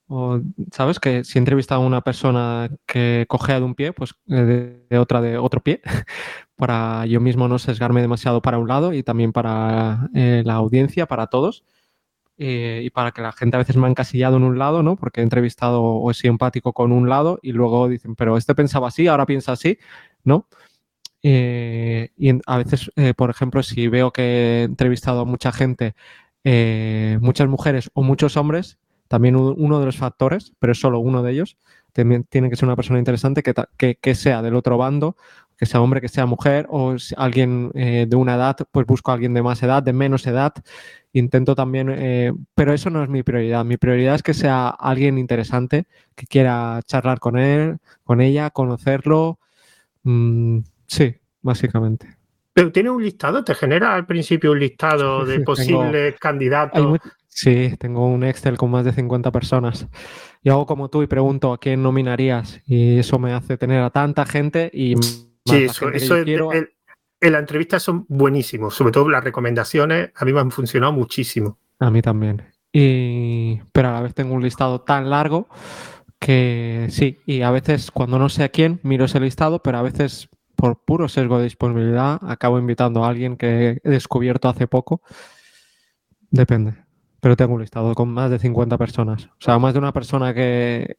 O, 0.08 0.40
¿Sabes? 0.72 1.00
Que 1.00 1.24
si 1.24 1.40
he 1.40 1.42
entrevistado 1.42 1.82
a 1.82 1.86
una 1.86 2.02
persona 2.02 2.70
que 2.86 3.26
cogea 3.28 3.60
de 3.60 3.66
un 3.66 3.74
pie, 3.74 3.94
pues 3.94 4.14
eh, 4.30 4.86
de, 4.88 5.00
otra 5.00 5.22
de 5.22 5.40
otro 5.40 5.62
pie, 5.62 5.82
para 6.56 7.08
yo 7.08 7.20
mismo 7.20 7.48
no 7.48 7.58
sesgarme 7.58 8.02
demasiado 8.02 8.44
para 8.44 8.60
un 8.60 8.68
lado 8.68 8.94
y 8.94 9.02
también 9.02 9.32
para 9.34 10.08
la 10.14 10.54
audiencia, 10.54 11.08
para 11.08 11.28
todos. 11.28 11.64
Eh, 12.38 12.82
y 12.84 12.90
para 12.90 13.12
que 13.12 13.22
la 13.22 13.32
gente 13.32 13.56
a 13.56 13.60
veces 13.60 13.78
me 13.78 13.88
ha 13.88 13.90
encasillado 13.90 14.38
en 14.38 14.44
un 14.44 14.60
lado, 14.60 14.84
¿no? 14.84 14.98
Porque 14.98 15.22
he 15.22 15.24
entrevistado 15.24 15.82
o 15.82 16.12
he 16.12 16.14
sido 16.14 16.32
empático 16.32 16.74
con 16.74 16.92
un 16.92 17.08
lado 17.10 17.40
y 17.42 17.54
luego 17.54 17.88
dicen, 17.88 18.16
pero 18.16 18.38
este 18.38 18.56
pensaba 18.56 18.90
así, 18.90 19.08
ahora 19.08 19.26
piensa 19.26 19.54
así, 19.54 19.78
¿no? 20.24 20.48
Eh, 21.24 22.12
y 22.18 22.32
a 22.46 22.58
veces, 22.58 22.92
eh, 22.98 23.14
por 23.14 23.30
ejemplo, 23.30 23.64
si 23.64 23.88
veo 23.88 24.12
que 24.12 24.62
he 24.62 24.64
entrevistado 24.64 25.22
a 25.22 25.26
mucha 25.26 25.52
gente, 25.52 25.96
muchas 27.22 27.48
mujeres 27.48 27.90
o 27.94 28.04
muchos 28.04 28.38
hombres, 28.38 28.78
también 29.08 29.36
uno 29.36 29.80
de 29.80 29.86
los 29.86 29.98
factores, 29.98 30.54
pero 30.60 30.74
es 30.74 30.80
solo 30.80 31.00
uno 31.00 31.24
de 31.24 31.32
ellos, 31.32 31.58
también 31.94 32.26
tiene 32.26 32.50
que 32.50 32.56
ser 32.58 32.66
una 32.66 32.76
persona 32.76 33.00
interesante 33.00 33.42
que, 33.44 33.96
que 33.96 34.16
sea 34.16 34.42
del 34.42 34.56
otro 34.56 34.78
bando 34.78 35.16
que 35.58 35.66
sea 35.66 35.82
hombre, 35.82 36.02
que 36.02 36.10
sea 36.10 36.26
mujer, 36.26 36.68
o 36.70 36.96
alguien 37.18 37.72
de 37.74 38.16
una 38.16 38.36
edad, 38.36 38.58
pues 38.72 38.86
busco 38.86 39.12
a 39.12 39.14
alguien 39.14 39.34
de 39.34 39.42
más 39.42 39.64
edad, 39.64 39.82
de 39.82 39.94
menos 39.94 40.28
edad, 40.28 40.54
intento 41.20 41.56
también, 41.56 41.90
eh, 41.92 42.34
pero 42.56 42.74
eso 42.74 42.90
no 42.90 43.02
es 43.02 43.10
mi 43.10 43.24
prioridad. 43.24 43.64
Mi 43.64 43.78
prioridad 43.78 44.16
es 44.16 44.24
que 44.24 44.34
sea 44.34 44.68
alguien 44.68 45.18
interesante, 45.18 45.86
que 46.14 46.28
quiera 46.28 46.82
charlar 46.86 47.20
con 47.20 47.38
él, 47.38 47.78
con 48.04 48.22
ella, 48.22 48.50
conocerlo. 48.50 49.40
Mm, 50.04 50.60
sí, 50.88 51.16
básicamente. 51.42 52.18
Pero 52.54 52.72
tiene 52.72 52.90
un 52.90 53.02
listado, 53.02 53.44
te 53.44 53.56
genera 53.56 53.96
al 53.96 54.06
principio 54.06 54.52
un 54.52 54.60
listado 54.60 55.26
de 55.26 55.40
posibles 55.40 56.16
candidatos. 56.20 57.00
Sí, 57.28 57.76
tengo 57.80 58.08
un 58.08 58.24
Excel 58.24 58.58
con 58.58 58.72
más 58.72 58.86
de 58.86 58.94
50 58.94 59.32
personas. 59.32 59.88
Y 60.42 60.50
hago 60.50 60.66
como 60.66 60.90
tú 60.90 61.02
y 61.02 61.08
pregunto 61.08 61.52
a 61.52 61.58
quién 61.58 61.82
nominarías. 61.82 62.62
Y 62.66 63.00
eso 63.00 63.20
me 63.20 63.34
hace 63.34 63.58
tener 63.58 63.82
a 63.82 63.90
tanta 63.90 64.26
gente 64.26 64.70
y. 64.74 64.96
Sí, 65.46 65.64
eso, 65.64 65.90
eso 65.90 66.18
es, 66.18 66.70
en 67.22 67.32
la 67.32 67.40
entrevista 67.40 67.80
son 67.80 68.06
buenísimos, 68.08 68.76
sobre 68.76 68.92
todo 68.92 69.10
las 69.10 69.24
recomendaciones 69.24 70.12
a 70.16 70.26
mí 70.26 70.34
me 70.34 70.40
han 70.40 70.52
funcionado 70.52 70.94
muchísimo. 70.94 71.58
A 71.80 71.92
mí 71.92 72.02
también. 72.02 72.44
Y... 72.72 73.62
Pero 73.72 73.90
a 73.90 73.94
la 73.94 74.02
vez 74.02 74.14
tengo 74.14 74.34
un 74.34 74.44
listado 74.44 74.82
tan 74.82 75.10
largo 75.10 75.48
que 76.20 76.88
sí, 76.90 77.20
y 77.26 77.42
a 77.42 77.52
veces 77.52 77.92
cuando 77.92 78.18
no 78.18 78.30
sé 78.30 78.44
a 78.44 78.50
quién 78.50 78.80
miro 78.84 79.06
ese 79.06 79.20
listado, 79.20 79.62
pero 79.62 79.78
a 79.78 79.82
veces 79.82 80.30
por 80.56 80.84
puro 80.84 81.08
sesgo 81.08 81.38
de 81.38 81.44
disponibilidad 81.44 82.20
acabo 82.24 82.58
invitando 82.58 83.04
a 83.04 83.10
alguien 83.10 83.38
que 83.38 83.82
he 83.84 83.90
descubierto 83.90 84.50
hace 84.50 84.68
poco. 84.68 85.02
Depende. 86.32 86.76
Pero 87.20 87.36
tengo 87.36 87.54
un 87.54 87.62
listado 87.62 87.94
con 87.94 88.10
más 88.10 88.30
de 88.32 88.40
50 88.40 88.78
personas. 88.78 89.26
O 89.26 89.36
sea, 89.40 89.60
más 89.60 89.74
de 89.74 89.80
una 89.80 89.94
persona 89.94 90.34
que, 90.34 90.98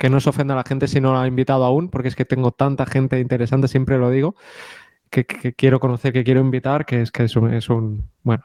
que 0.00 0.08
no 0.08 0.18
se 0.18 0.30
ofenda 0.30 0.54
a 0.54 0.56
la 0.56 0.64
gente 0.64 0.88
si 0.88 0.98
no 0.98 1.12
la 1.12 1.22
ha 1.22 1.26
invitado 1.26 1.62
aún, 1.62 1.90
porque 1.90 2.08
es 2.08 2.16
que 2.16 2.24
tengo 2.24 2.52
tanta 2.52 2.86
gente 2.86 3.20
interesante, 3.20 3.68
siempre 3.68 3.98
lo 3.98 4.08
digo, 4.08 4.34
que, 5.10 5.26
quiero 5.26 5.78
conocer, 5.78 6.14
que 6.14 6.24
quiero 6.24 6.40
invitar, 6.40 6.86
que 6.86 7.02
es 7.02 7.12
que 7.12 7.24
es 7.24 7.36
un, 7.36 7.52
es 7.52 7.68
un 7.68 8.08
bueno. 8.22 8.42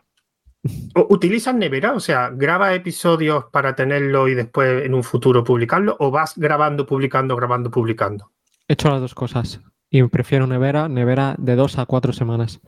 ¿Utilizas 1.10 1.56
Nevera? 1.56 1.93
O 1.93 2.01
sea, 2.01 2.30
¿graba 2.30 2.74
episodios 2.74 3.45
para 3.53 3.74
tenerlo 3.74 4.28
y 4.28 4.36
después 4.36 4.84
en 4.84 4.93
un 4.93 5.03
futuro 5.03 5.45
publicarlo? 5.45 5.95
¿O 5.99 6.12
vas 6.12 6.34
grabando, 6.36 6.86
publicando, 6.86 7.38
grabando, 7.38 7.72
publicando? 7.72 8.32
He 8.68 8.74
hecho 8.74 8.89
las 8.89 8.99
dos 8.99 9.16
cosas 9.16 9.62
y 9.89 10.03
prefiero 10.03 10.47
Nevera, 10.47 10.89
Nevera 10.89 11.36
de 11.38 11.56
dos 11.56 11.78
a 11.78 11.86
cuatro 11.86 12.12
semanas, 12.12 12.60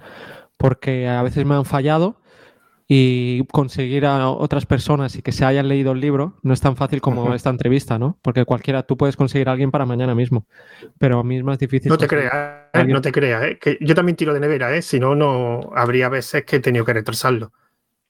porque 0.55 1.09
a 1.09 1.21
veces 1.23 1.45
me 1.45 1.55
han 1.55 1.65
fallado 1.65 2.21
y 2.87 3.43
conseguir 3.47 4.05
a 4.05 4.29
otras 4.29 4.65
personas 4.65 5.15
y 5.15 5.21
que 5.21 5.33
se 5.33 5.43
hayan 5.43 5.67
leído 5.67 5.91
el 5.91 5.99
libro 5.99 6.37
no 6.41 6.53
es 6.53 6.61
tan 6.61 6.77
fácil 6.77 7.01
como 7.01 7.33
esta 7.33 7.49
entrevista, 7.49 7.99
¿no? 7.99 8.17
Porque 8.21 8.45
cualquiera, 8.45 8.83
tú 8.83 8.95
puedes 8.95 9.17
conseguir 9.17 9.49
a 9.49 9.51
alguien 9.51 9.71
para 9.71 9.85
mañana 9.85 10.15
mismo, 10.15 10.45
pero 10.97 11.19
a 11.19 11.23
mí 11.23 11.37
es 11.37 11.43
más 11.43 11.59
difícil. 11.59 11.89
No 11.89 11.97
te 11.97 12.07
creas, 12.07 12.33
¿eh? 12.73 12.85
no 12.85 13.01
te 13.01 13.11
creas, 13.11 13.43
¿eh? 13.43 13.59
que 13.59 13.77
yo 13.81 13.93
también 13.93 14.15
tiro 14.15 14.33
de 14.33 14.39
nevera, 14.39 14.73
¿eh? 14.75 14.81
si 14.81 14.99
no, 14.99 15.15
no 15.15 15.71
habría 15.75 16.07
veces 16.07 16.45
que 16.45 16.57
he 16.57 16.59
tenido 16.61 16.85
que 16.85 16.93
retrasarlo. 16.93 17.51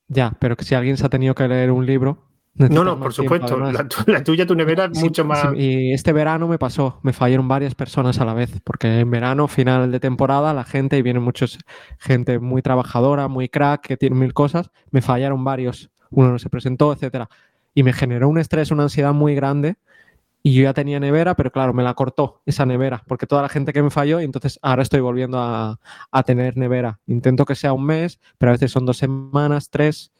Ya, 0.10 0.38
pero 0.40 0.56
que 0.56 0.64
si 0.64 0.76
alguien 0.76 0.96
se 0.96 1.06
ha 1.06 1.10
tenido 1.10 1.34
que 1.34 1.48
leer 1.48 1.72
un 1.72 1.86
libro, 1.86 2.27
no, 2.58 2.84
no, 2.84 3.00
por 3.00 3.14
supuesto. 3.14 3.58
La, 3.58 4.24
tuya, 4.24 4.46
tu 4.46 4.56
nevera 4.56 4.86
es 4.92 5.00
mucho 5.00 5.24
más. 5.24 5.54
y 5.56 5.94
este 5.94 6.12
verano 6.14 6.48
me 6.48 6.58
pasó, 6.58 7.00
me 7.04 7.14
fallaron 7.14 7.48
varias 7.48 7.76
personas 7.76 8.20
a 8.20 8.26
la 8.26 8.34
vez, 8.34 8.60
porque 8.64 9.00
en 9.00 9.12
verano, 9.12 9.48
final 9.48 9.92
de 9.92 10.00
temporada, 10.00 10.54
la 10.54 10.64
gente, 10.64 10.98
y 10.98 11.02
viene 11.02 11.20
muchos 11.20 11.60
gente 12.00 12.40
muy 12.40 12.62
trabajadora, 12.62 13.28
muy 13.28 13.50
crack, 13.50 13.82
que 13.82 13.98
tiene 13.98 14.16
mil 14.16 14.34
cosas, 14.34 14.72
me 14.92 15.02
fallaron 15.02 15.44
varios. 15.44 15.92
Uno 16.10 16.32
no 16.32 16.40
se 16.40 16.50
presentó, 16.50 16.94
etcétera. 16.94 17.30
Y 17.74 17.84
me 17.84 17.94
generó 17.94 18.30
un 18.30 18.40
estrés, 18.40 18.72
una 18.72 18.84
ansiedad 18.84 19.14
muy 19.14 19.36
grande. 19.36 19.76
Y 20.42 20.54
yo 20.54 20.64
ya 20.64 20.74
tenía 20.74 21.00
nevera, 21.00 21.36
pero 21.36 21.52
claro, 21.52 21.74
me 21.74 21.84
la 21.84 21.94
cortó 21.94 22.42
esa 22.46 22.66
nevera, 22.66 23.04
porque 23.06 23.28
toda 23.28 23.42
la 23.42 23.50
gente 23.50 23.74
que 23.74 23.84
me 23.84 23.90
falló, 23.90 24.22
y 24.22 24.24
entonces 24.24 24.60
ahora 24.62 24.82
estoy 24.82 25.02
volviendo 25.02 25.40
a, 25.40 25.80
a 26.12 26.24
tener 26.24 26.56
nevera. 26.56 27.00
Intento 27.06 27.44
que 27.46 27.56
sea 27.56 27.74
un 27.74 27.86
mes, 27.86 28.20
pero 28.38 28.52
a 28.52 28.54
veces 28.54 28.72
son 28.72 28.86
dos 28.86 28.98
semanas, 28.98 29.70
tres. 29.70 30.12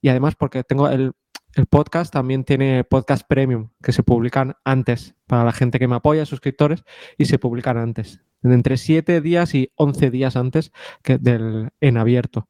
Y 0.00 0.08
además 0.08 0.36
porque 0.36 0.62
tengo 0.62 0.88
el, 0.88 1.14
el 1.56 1.66
podcast 1.66 2.12
también 2.12 2.44
tiene 2.44 2.84
podcast 2.84 3.26
premium 3.26 3.70
que 3.82 3.92
se 3.92 4.02
publican 4.02 4.56
antes 4.62 5.14
para 5.26 5.42
la 5.42 5.52
gente 5.52 5.78
que 5.78 5.88
me 5.88 5.96
apoya, 5.96 6.26
suscriptores, 6.26 6.84
y 7.16 7.24
se 7.24 7.38
publican 7.38 7.78
antes, 7.78 8.20
entre 8.42 8.76
7 8.76 9.22
días 9.22 9.54
y 9.54 9.72
11 9.76 10.10
días 10.10 10.36
antes 10.36 10.70
que 11.02 11.16
del 11.16 11.70
en 11.80 11.96
abierto. 11.96 12.46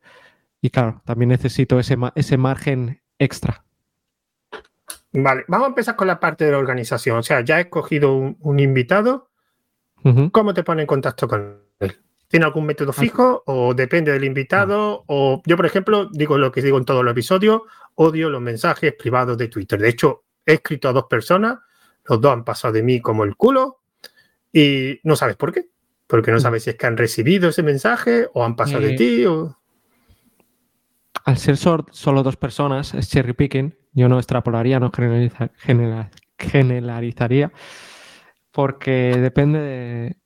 Y 0.61 0.71
claro, 0.71 1.03
también 1.05 1.29
necesito 1.29 1.79
ese, 1.79 1.97
ese 2.17 2.37
margen 2.37 3.01
extra. 3.21 3.65
Vale, 5.13 5.45
vamos 5.47 5.67
a 5.67 5.69
empezar 5.69 5.95
con 5.95 6.09
la 6.09 6.19
parte 6.19 6.45
de 6.45 6.51
la 6.51 6.59
organización. 6.59 7.19
O 7.19 7.23
sea, 7.23 7.43
ya 7.43 7.59
he 7.59 7.63
escogido 7.63 8.13
un, 8.17 8.59
invitado. 8.59 9.31
¿Cómo 10.33 10.53
te 10.53 10.65
pone 10.65 10.83
en 10.83 10.87
contacto 10.87 11.29
con 11.29 11.61
él? 11.79 12.01
¿Tiene 12.29 12.47
algún 12.47 12.67
método 12.67 12.93
fijo 12.93 13.43
o 13.47 13.73
depende 13.75 14.13
del 14.13 14.25
invitado? 14.25 15.05
O 15.07 15.43
yo, 15.47 15.57
por 15.57 15.67
ejemplo, 15.67 16.09
digo 16.13 16.39
lo 16.39 16.51
que 16.51 16.63
digo 16.63 16.79
en 16.79 16.85
todos 16.85 17.05
los 17.05 17.13
episodios, 17.13 17.63
odio 17.95 18.31
los 18.31 18.43
mensajes 18.43 18.95
privados 18.95 19.39
de 19.39 19.49
Twitter. 19.49 19.81
De 19.81 19.89
hecho, 19.89 20.25
he 20.45 20.55
escrito 20.55 20.89
a 20.89 20.93
dos 20.93 21.05
personas, 21.05 21.59
los 22.05 22.21
dos 22.21 22.33
han 22.33 22.45
pasado 22.45 22.75
de 22.75 22.83
mí 22.83 23.01
como 23.01 23.25
el 23.25 23.37
culo 23.37 23.81
y 24.53 25.01
no 25.05 25.17
sabes 25.17 25.37
por 25.37 25.53
qué. 25.53 25.69
Porque 26.07 26.31
no 26.31 26.39
sabes 26.39 26.63
si 26.63 26.71
es 26.71 26.77
que 26.77 26.87
han 26.87 26.97
recibido 26.97 27.49
ese 27.49 27.63
mensaje 27.65 28.29
o 28.33 28.45
han 28.45 28.55
pasado 28.55 28.81
de 28.81 28.95
eh, 28.95 28.97
ti. 28.97 29.25
Al 31.25 31.37
ser 31.37 31.57
solo 31.57 32.23
dos 32.23 32.37
personas, 32.37 32.95
es 32.95 33.11
cherry 33.11 33.33
picking. 33.33 33.77
Yo 33.93 34.09
no 34.09 34.19
extrapolaría, 34.19 34.79
no 34.79 34.93
generalizaría, 36.39 37.53
porque 38.53 39.17
depende 39.19 39.59
de, 39.59 40.17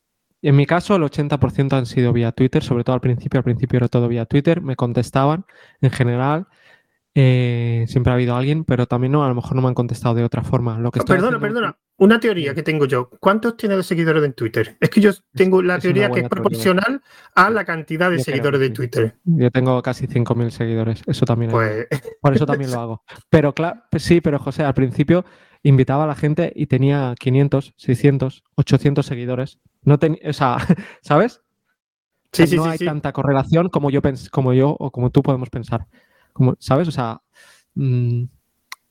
en 0.42 0.56
mi 0.56 0.66
caso, 0.66 0.96
el 0.96 1.02
80% 1.02 1.72
han 1.76 1.86
sido 1.86 2.12
vía 2.12 2.32
Twitter, 2.32 2.62
sobre 2.62 2.84
todo 2.84 2.94
al 2.94 3.00
principio. 3.00 3.38
Al 3.38 3.44
principio 3.44 3.76
era 3.76 3.88
todo 3.88 4.08
vía 4.08 4.24
Twitter, 4.26 4.60
me 4.60 4.76
contestaban 4.76 5.44
en 5.80 5.90
general. 5.90 6.46
Eh, 7.14 7.86
siempre 7.88 8.12
ha 8.12 8.14
habido 8.14 8.36
alguien, 8.36 8.64
pero 8.64 8.86
también 8.86 9.12
no, 9.12 9.24
a 9.24 9.28
lo 9.28 9.34
mejor 9.34 9.56
no 9.56 9.62
me 9.62 9.68
han 9.68 9.74
contestado 9.74 10.14
de 10.14 10.24
otra 10.24 10.42
forma. 10.42 10.78
Lo 10.78 10.90
que 10.92 11.00
perdona, 11.00 11.40
perdona. 11.40 11.76
Una 11.98 12.20
teoría 12.20 12.54
que 12.54 12.62
tengo 12.62 12.86
yo. 12.86 13.10
¿Cuántos 13.20 13.56
tiene 13.56 13.76
de 13.76 13.82
seguidores 13.82 14.24
en 14.24 14.32
Twitter? 14.32 14.76
Es 14.80 14.88
que 14.90 15.00
yo 15.00 15.10
tengo 15.34 15.60
la 15.60 15.78
teoría 15.78 16.10
que 16.10 16.20
es 16.20 16.28
proporcional 16.28 17.02
a 17.34 17.50
la 17.50 17.64
cantidad 17.64 18.10
de 18.10 18.20
seguidores 18.20 18.60
de 18.60 18.70
Twitter. 18.70 19.16
Yo 19.24 19.50
tengo 19.50 19.82
casi 19.82 20.06
5.000 20.06 20.50
seguidores. 20.50 21.02
Eso 21.06 21.26
también. 21.26 21.50
Pues... 21.50 21.86
Por 22.20 22.34
eso 22.34 22.46
también 22.46 22.70
lo 22.70 22.80
hago. 22.80 23.04
Pero 23.28 23.52
claro, 23.52 23.82
sí, 23.98 24.20
pero 24.20 24.38
José, 24.38 24.62
al 24.62 24.74
principio 24.74 25.24
invitaba 25.62 26.04
a 26.04 26.06
la 26.06 26.14
gente 26.14 26.52
y 26.54 26.66
tenía 26.66 27.14
500, 27.18 27.74
600, 27.76 28.44
800 28.56 29.04
seguidores. 29.04 29.58
No 29.82 29.94
o 29.94 30.32
sea, 30.32 30.56
¿sabes? 31.02 31.42
Sí, 32.32 32.46
sí, 32.46 32.56
no 32.56 32.64
hay 32.64 32.78
tanta 32.78 33.12
correlación 33.12 33.68
como 33.68 33.90
yo, 33.90 34.00
como 34.30 34.52
yo 34.52 34.76
o 34.78 34.90
como 34.90 35.10
tú 35.10 35.22
podemos 35.22 35.50
pensar. 35.50 35.86
Como, 36.32 36.54
¿Sabes? 36.60 36.86
O 36.86 36.92
sea, 36.92 37.20
mm, 37.74 38.24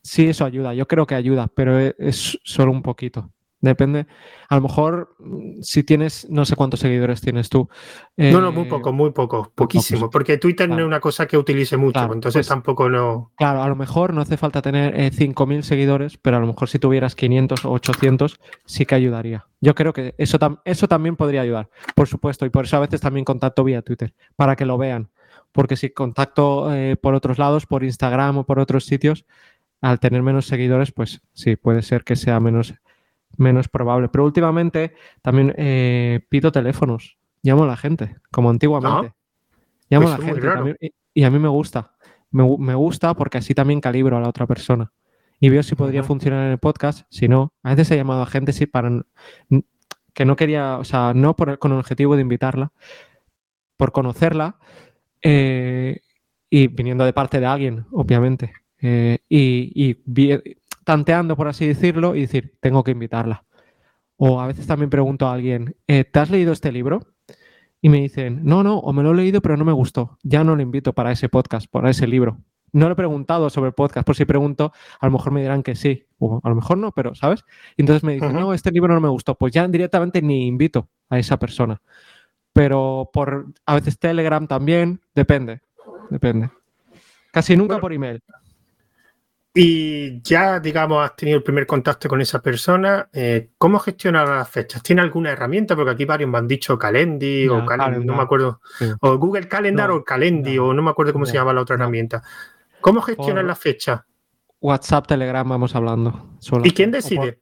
sí, 0.02 0.28
eso 0.28 0.44
ayuda. 0.44 0.74
Yo 0.74 0.88
creo 0.88 1.08
que 1.08 1.16
ayuda, 1.16 1.48
pero 1.54 1.80
e-, 1.80 1.96
es 1.98 2.38
solo 2.44 2.72
un 2.72 2.82
poquito. 2.82 3.32
Depende. 3.62 4.07
A 4.47 4.55
lo 4.55 4.62
mejor 4.62 5.16
mm, 5.20 5.62
si 5.62 5.84
tienes, 5.84 6.28
no 6.30 6.45
sé 6.45 6.55
cuántos 6.55 6.80
seguidores 6.80 7.20
tienes 7.20 7.49
tú. 7.49 7.68
no, 8.16 8.39
no, 8.39 8.51
muy 8.51 8.64
eh, 8.64 8.70
poco, 8.70 8.93
muy 8.93 9.12
poco, 9.12 9.51
poquísimo. 9.53 10.10
Porque 10.10 10.38
Twitter 10.38 10.70
no 10.70 10.80
es 10.80 10.86
una 10.86 11.01
cosa 11.01 11.26
que 11.28 11.38
utilice 11.38 11.76
mucho, 11.76 12.03
entonces 12.05 12.34
pues 12.34 12.47
tampoco 12.47 12.89
no. 12.89 13.32
Claro, 13.36 13.62
a 13.62 13.68
lo 13.68 13.76
mejor 13.76 14.14
no 14.14 14.22
hace 14.22 14.38
falta 14.38 14.62
tener 14.62 14.95
5.000 14.95 15.62
seguidores, 15.64 16.18
pero 16.18 16.38
a 16.38 16.39
lo 16.39 16.47
mejor 16.47 16.70
si 16.70 16.80
tuvieras 16.80 17.16
500 17.16 17.66
o 17.66 17.72
800 17.72 18.39
sí 18.66 18.86
que 18.86 18.95
ayudaría. 18.95 19.45
Yo 19.62 19.76
creo 19.76 19.91
que 19.91 20.16
eso, 20.18 20.38
eso 20.64 20.88
también 20.88 21.18
podría 21.18 21.41
ayudar, 21.41 21.70
por 21.95 22.07
supuesto, 22.07 22.45
y 22.45 22.49
por 22.49 22.66
eso 22.66 22.78
a 22.78 22.82
veces 22.82 23.01
también 23.01 23.26
contacto 23.26 23.64
vía 23.66 23.82
Twitter, 23.82 24.14
para 24.38 24.55
que 24.55 24.66
lo 24.66 24.78
vean. 24.78 25.10
Porque 25.51 25.76
si 25.76 25.89
contacto 25.89 26.74
eh, 26.74 26.95
por 26.95 27.14
otros 27.14 27.39
lados, 27.39 27.66
por 27.66 27.84
Instagram 27.84 28.38
o 28.38 28.45
por 28.45 28.60
otros 28.60 28.86
sitios, 28.86 29.26
al 29.82 29.99
tener 29.99 30.22
menos 30.22 30.45
seguidores, 30.45 30.91
pues 30.91 31.22
sí, 31.34 31.55
puede 31.55 31.82
ser 31.82 32.03
que 32.03 32.16
sea 32.16 32.39
menos, 32.39 32.76
menos 33.40 33.68
probable. 33.68 34.10
Pero 34.10 34.26
últimamente 34.26 34.94
también 35.22 35.54
eh, 35.58 36.26
pido 36.30 36.52
teléfonos, 36.52 37.18
llamo 37.42 37.64
a 37.64 37.68
la 37.68 37.78
gente, 37.78 38.18
como 38.32 38.50
antiguamente. 38.50 39.14
Llamo 39.90 40.10
a 40.10 40.18
pues 40.18 40.44
la 40.44 40.64
gente 40.64 40.94
y, 41.14 41.24
a 41.24 41.32
mí 41.32 41.40
me 41.40 41.48
gusta. 41.48 41.96
Me, 42.32 42.44
me, 42.60 42.76
gusta 42.76 43.16
porque 43.16 43.40
así 43.40 43.56
también 43.56 43.82
calibro 43.82 44.18
a 44.18 44.22
la 44.22 44.30
otra 44.30 44.46
persona. 44.46 44.92
Y 45.40 45.50
veo 45.50 45.64
si 45.64 45.76
podría 45.76 46.04
funcionar 46.04 46.46
en 46.46 46.52
el 46.52 46.60
podcast. 46.60 47.08
Si 47.10 47.28
no, 47.28 47.54
a 47.64 47.72
veces 47.72 47.92
he 47.92 47.96
llamado 47.96 48.22
a 48.22 48.28
gente 48.28 48.54
sí 48.54 48.66
para 48.66 49.04
que 50.14 50.26
no 50.26 50.36
quería, 50.36 50.78
o 50.78 50.84
sea, 50.84 51.14
no 51.16 51.36
por, 51.36 51.58
con 51.60 51.72
el 51.72 51.80
objetivo 51.80 52.16
de 52.16 52.22
invitarla, 52.22 52.74
por 53.78 53.94
conocerla 53.94 54.60
eh, 55.22 56.02
y 56.50 56.68
viniendo 56.68 57.06
de 57.06 57.14
parte 57.14 57.40
de 57.40 57.46
alguien, 57.46 57.86
obviamente. 57.92 58.52
Eh, 58.82 59.20
y, 59.30 59.96
tanteando, 60.90 61.38
por 61.38 61.48
así 61.48 61.68
decirlo, 61.68 62.16
y 62.16 62.22
decir, 62.22 62.56
tengo 62.60 62.84
que 62.84 62.90
invitarla. 62.90 63.46
O 64.18 64.42
a 64.42 64.48
veces 64.48 64.66
también 64.66 64.90
pregunto 64.90 65.28
a 65.28 65.34
alguien, 65.34 65.76
eh, 65.86 66.04
¿te 66.04 66.18
has 66.18 66.32
leído 66.32 66.52
este 66.52 66.72
libro? 66.72 67.02
Y 67.80 67.90
me 67.90 68.02
dicen, 68.02 68.40
no, 68.44 68.64
no, 68.64 68.80
o 68.80 68.92
me 68.92 69.04
lo 69.04 69.12
he 69.12 69.16
leído, 69.16 69.40
pero 69.40 69.56
no 69.56 69.66
me 69.66 69.72
gustó. 69.72 70.18
Ya 70.24 70.44
no 70.44 70.56
lo 70.56 70.64
invito 70.64 70.94
para 70.94 71.12
ese 71.12 71.30
podcast, 71.30 71.70
para 71.70 71.92
ese 71.92 72.08
libro. 72.08 72.40
No 72.72 72.88
le 72.88 72.94
he 72.94 72.96
preguntado 72.96 73.52
sobre 73.52 73.68
el 73.68 73.76
podcast, 73.76 74.04
por 74.04 74.16
si 74.16 74.26
pregunto, 74.26 74.74
a 75.00 75.06
lo 75.06 75.12
mejor 75.12 75.32
me 75.32 75.42
dirán 75.42 75.62
que 75.62 75.76
sí, 75.76 76.08
o 76.18 76.42
a 76.44 76.50
lo 76.50 76.56
mejor 76.56 76.80
no, 76.80 76.92
pero, 76.92 77.14
¿sabes? 77.14 77.46
entonces 77.78 78.04
me 78.04 78.14
dicen, 78.14 78.34
no, 78.34 78.52
este 78.56 78.72
libro 78.72 78.92
no 78.92 79.00
me 79.00 79.10
gustó. 79.10 79.36
Pues 79.36 79.54
ya 79.54 79.68
directamente 79.68 80.24
ni 80.24 80.48
invito 80.48 80.90
a 81.12 81.20
esa 81.20 81.38
persona. 81.38 81.80
Pero 82.52 83.12
por 83.14 83.46
a 83.64 83.76
veces 83.76 84.00
Telegram 84.00 84.48
también, 84.48 85.02
depende, 85.14 85.62
depende. 86.10 86.50
Casi 87.32 87.56
nunca 87.56 87.80
por 87.80 87.94
email. 87.94 88.24
Y 89.62 90.22
ya, 90.22 90.57
digamos, 90.62 91.03
has 91.03 91.18
tenido 91.18 91.38
el 91.38 91.43
primer 91.43 91.68
contacto 91.68 92.07
con 92.07 92.22
esa 92.22 92.41
persona. 92.41 93.10
Eh, 93.12 93.49
¿Cómo 93.57 93.78
gestionar 93.80 94.26
las 94.26 94.49
fechas? 94.49 94.82
¿Tiene 94.82 95.01
alguna 95.01 95.32
herramienta? 95.32 95.76
Porque 95.76 95.91
aquí 95.91 96.05
varios 96.05 96.30
me 96.30 96.38
han 96.38 96.47
dicho 96.47 96.78
Calendly 96.80 97.49
o 97.49 97.66
no 97.66 98.16
me 98.16 98.22
acuerdo. 98.22 98.62
O 99.01 99.18
Google 99.18 99.49
Calendar 99.49 99.91
o 99.91 100.01
Calendly 100.01 100.57
o 100.57 100.74
no 100.74 100.82
me 100.82 100.91
acuerdo 100.91 101.12
cómo 101.12 101.26
se 101.26 101.34
llama 101.34 101.51
la 101.51 101.60
otra 101.60 101.76
herramienta. 101.76 102.24
¿Cómo 102.80 103.01
gestionar 103.01 103.43
las 103.43 103.60
fechas? 103.60 103.99
WhatsApp, 104.62 105.07
Telegram, 105.07 105.47
vamos 105.49 105.76
hablando. 105.76 106.38
¿Y 106.64 106.72
quién 106.72 106.91
decide? 106.91 107.41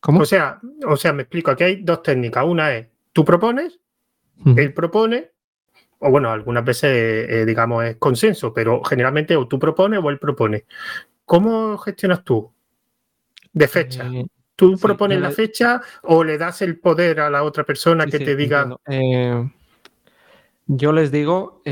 ¿Cómo? 0.00 0.22
O 0.22 0.24
sea, 0.24 0.60
o 0.88 0.96
sea, 0.96 1.12
me 1.12 1.22
explico. 1.22 1.52
Aquí 1.52 1.62
hay 1.62 1.82
dos 1.84 2.02
técnicas. 2.02 2.44
Una 2.44 2.74
es, 2.74 2.88
tú 3.12 3.24
propones, 3.24 3.78
él 4.56 4.74
propone, 4.74 5.30
o 6.06 6.10
bueno, 6.10 6.30
algunas 6.30 6.64
veces, 6.64 7.28
eh, 7.28 7.44
digamos, 7.44 7.84
es 7.84 7.96
consenso, 7.96 8.54
pero 8.54 8.82
generalmente 8.84 9.36
o 9.36 9.48
tú 9.48 9.58
propones 9.58 10.00
o 10.02 10.10
él 10.10 10.18
propone. 10.18 10.64
¿Cómo 11.24 11.76
gestionas 11.78 12.22
tú 12.22 12.52
de 13.52 13.68
fecha? 13.68 14.06
Eh, 14.06 14.26
¿Tú 14.54 14.78
propones 14.78 15.20
la 15.20 15.30
fecha 15.30 15.82
o 16.02 16.24
le 16.24 16.38
das 16.38 16.62
el 16.62 16.78
poder 16.78 17.20
a 17.20 17.28
la 17.28 17.42
otra 17.42 17.64
persona 17.64 18.06
que 18.06 18.18
te 18.18 18.36
diga? 18.36 18.74
Eh, 18.88 19.50
yo 20.66 20.92
les 20.92 21.12
digo, 21.12 21.62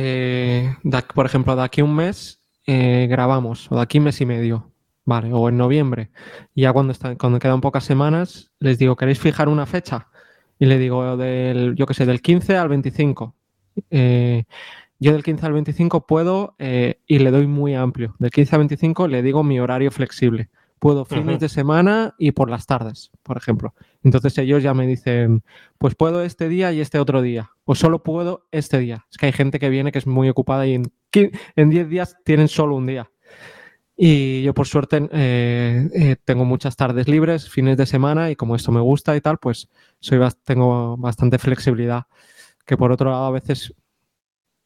por 1.15 1.27
ejemplo, 1.27 1.57
de 1.57 1.63
aquí 1.63 1.81
a 1.81 1.85
un 1.85 1.95
mes 1.97 2.41
grabamos, 2.67 3.71
o 3.71 3.77
de 3.77 3.83
aquí 3.83 3.99
un 3.99 4.05
mes 4.05 4.21
y 4.21 4.27
medio, 4.27 4.71
vale, 5.07 5.33
o 5.33 5.49
en 5.49 5.57
noviembre. 5.57 6.11
Y 6.55 6.63
ya 6.63 6.73
cuando, 6.75 6.93
está, 6.93 7.17
cuando 7.17 7.39
quedan 7.39 7.63
pocas 7.63 7.85
semanas, 7.85 8.51
les 8.59 8.79
digo, 8.79 8.97
¿queréis 8.97 9.19
fijar 9.19 9.49
una 9.49 9.65
fecha? 9.65 10.09
Y 10.59 10.67
le 10.67 10.79
digo, 10.79 11.17
del, 11.17 11.75
yo 11.77 11.87
qué 11.87 11.95
sé, 11.95 12.05
del 12.05 12.21
15 12.21 12.57
al 12.57 12.69
25 12.69 13.35
eh, 13.91 14.45
yo 14.99 15.13
del 15.13 15.23
15 15.23 15.47
al 15.47 15.53
25 15.53 16.07
puedo 16.07 16.55
eh, 16.59 17.01
y 17.07 17.19
le 17.19 17.31
doy 17.31 17.47
muy 17.47 17.75
amplio. 17.75 18.15
Del 18.19 18.31
15 18.31 18.57
al 18.57 18.61
25 18.61 19.09
le 19.09 19.23
digo 19.23 19.43
mi 19.43 19.61
horario 19.61 19.91
flexible. 19.91 20.49
Puedo 20.79 21.07
fines 21.07 21.41
de 21.41 21.49
semana 21.49 22.15
y 22.19 22.33
por 22.33 22.51
las 22.51 22.67
tardes, 22.67 23.11
por 23.23 23.39
ejemplo. 23.39 23.75
Entonces 24.03 24.37
ellos 24.37 24.63
ya 24.63 24.75
me 24.75 24.87
dicen, 24.87 25.43
pues 25.79 25.95
puedo 25.95 26.23
este 26.23 26.49
día 26.49 26.73
y 26.73 26.81
este 26.81 26.99
otro 26.99 27.23
día. 27.23 27.53
O 27.65 27.75
solo 27.75 28.03
puedo 28.03 28.47
este 28.51 28.79
día. 28.79 29.07
Es 29.11 29.17
que 29.17 29.27
hay 29.27 29.33
gente 29.33 29.59
que 29.59 29.71
viene 29.71 29.93
que 29.93 29.99
es 29.99 30.07
muy 30.07 30.29
ocupada 30.29 30.67
y 30.67 30.75
en, 30.75 30.93
en 31.57 31.71
10 31.71 31.89
días 31.89 32.17
tienen 32.25 32.49
solo 32.49 32.77
un 32.77 32.87
día. 32.87 33.11
Y 33.97 34.43
yo 34.43 34.53
por 34.53 34.67
suerte 34.67 35.09
eh, 35.13 36.17
tengo 36.25 36.45
muchas 36.45 36.77
tardes 36.77 37.09
libres, 37.09 37.49
fines 37.49 37.77
de 37.77 37.87
semana 37.87 38.31
y 38.31 38.37
como 38.37 38.57
esto 38.57 38.73
me 38.73 38.81
gusta 38.81 39.17
y 39.17 39.21
tal, 39.21 39.39
pues 39.39 39.69
soy, 40.01 40.19
tengo 40.45 40.97
bastante 40.97 41.39
flexibilidad 41.39 42.07
que 42.65 42.77
por 42.77 42.93
otro 42.93 43.11
lado 43.11 43.27
a 43.27 43.31
veces 43.31 43.75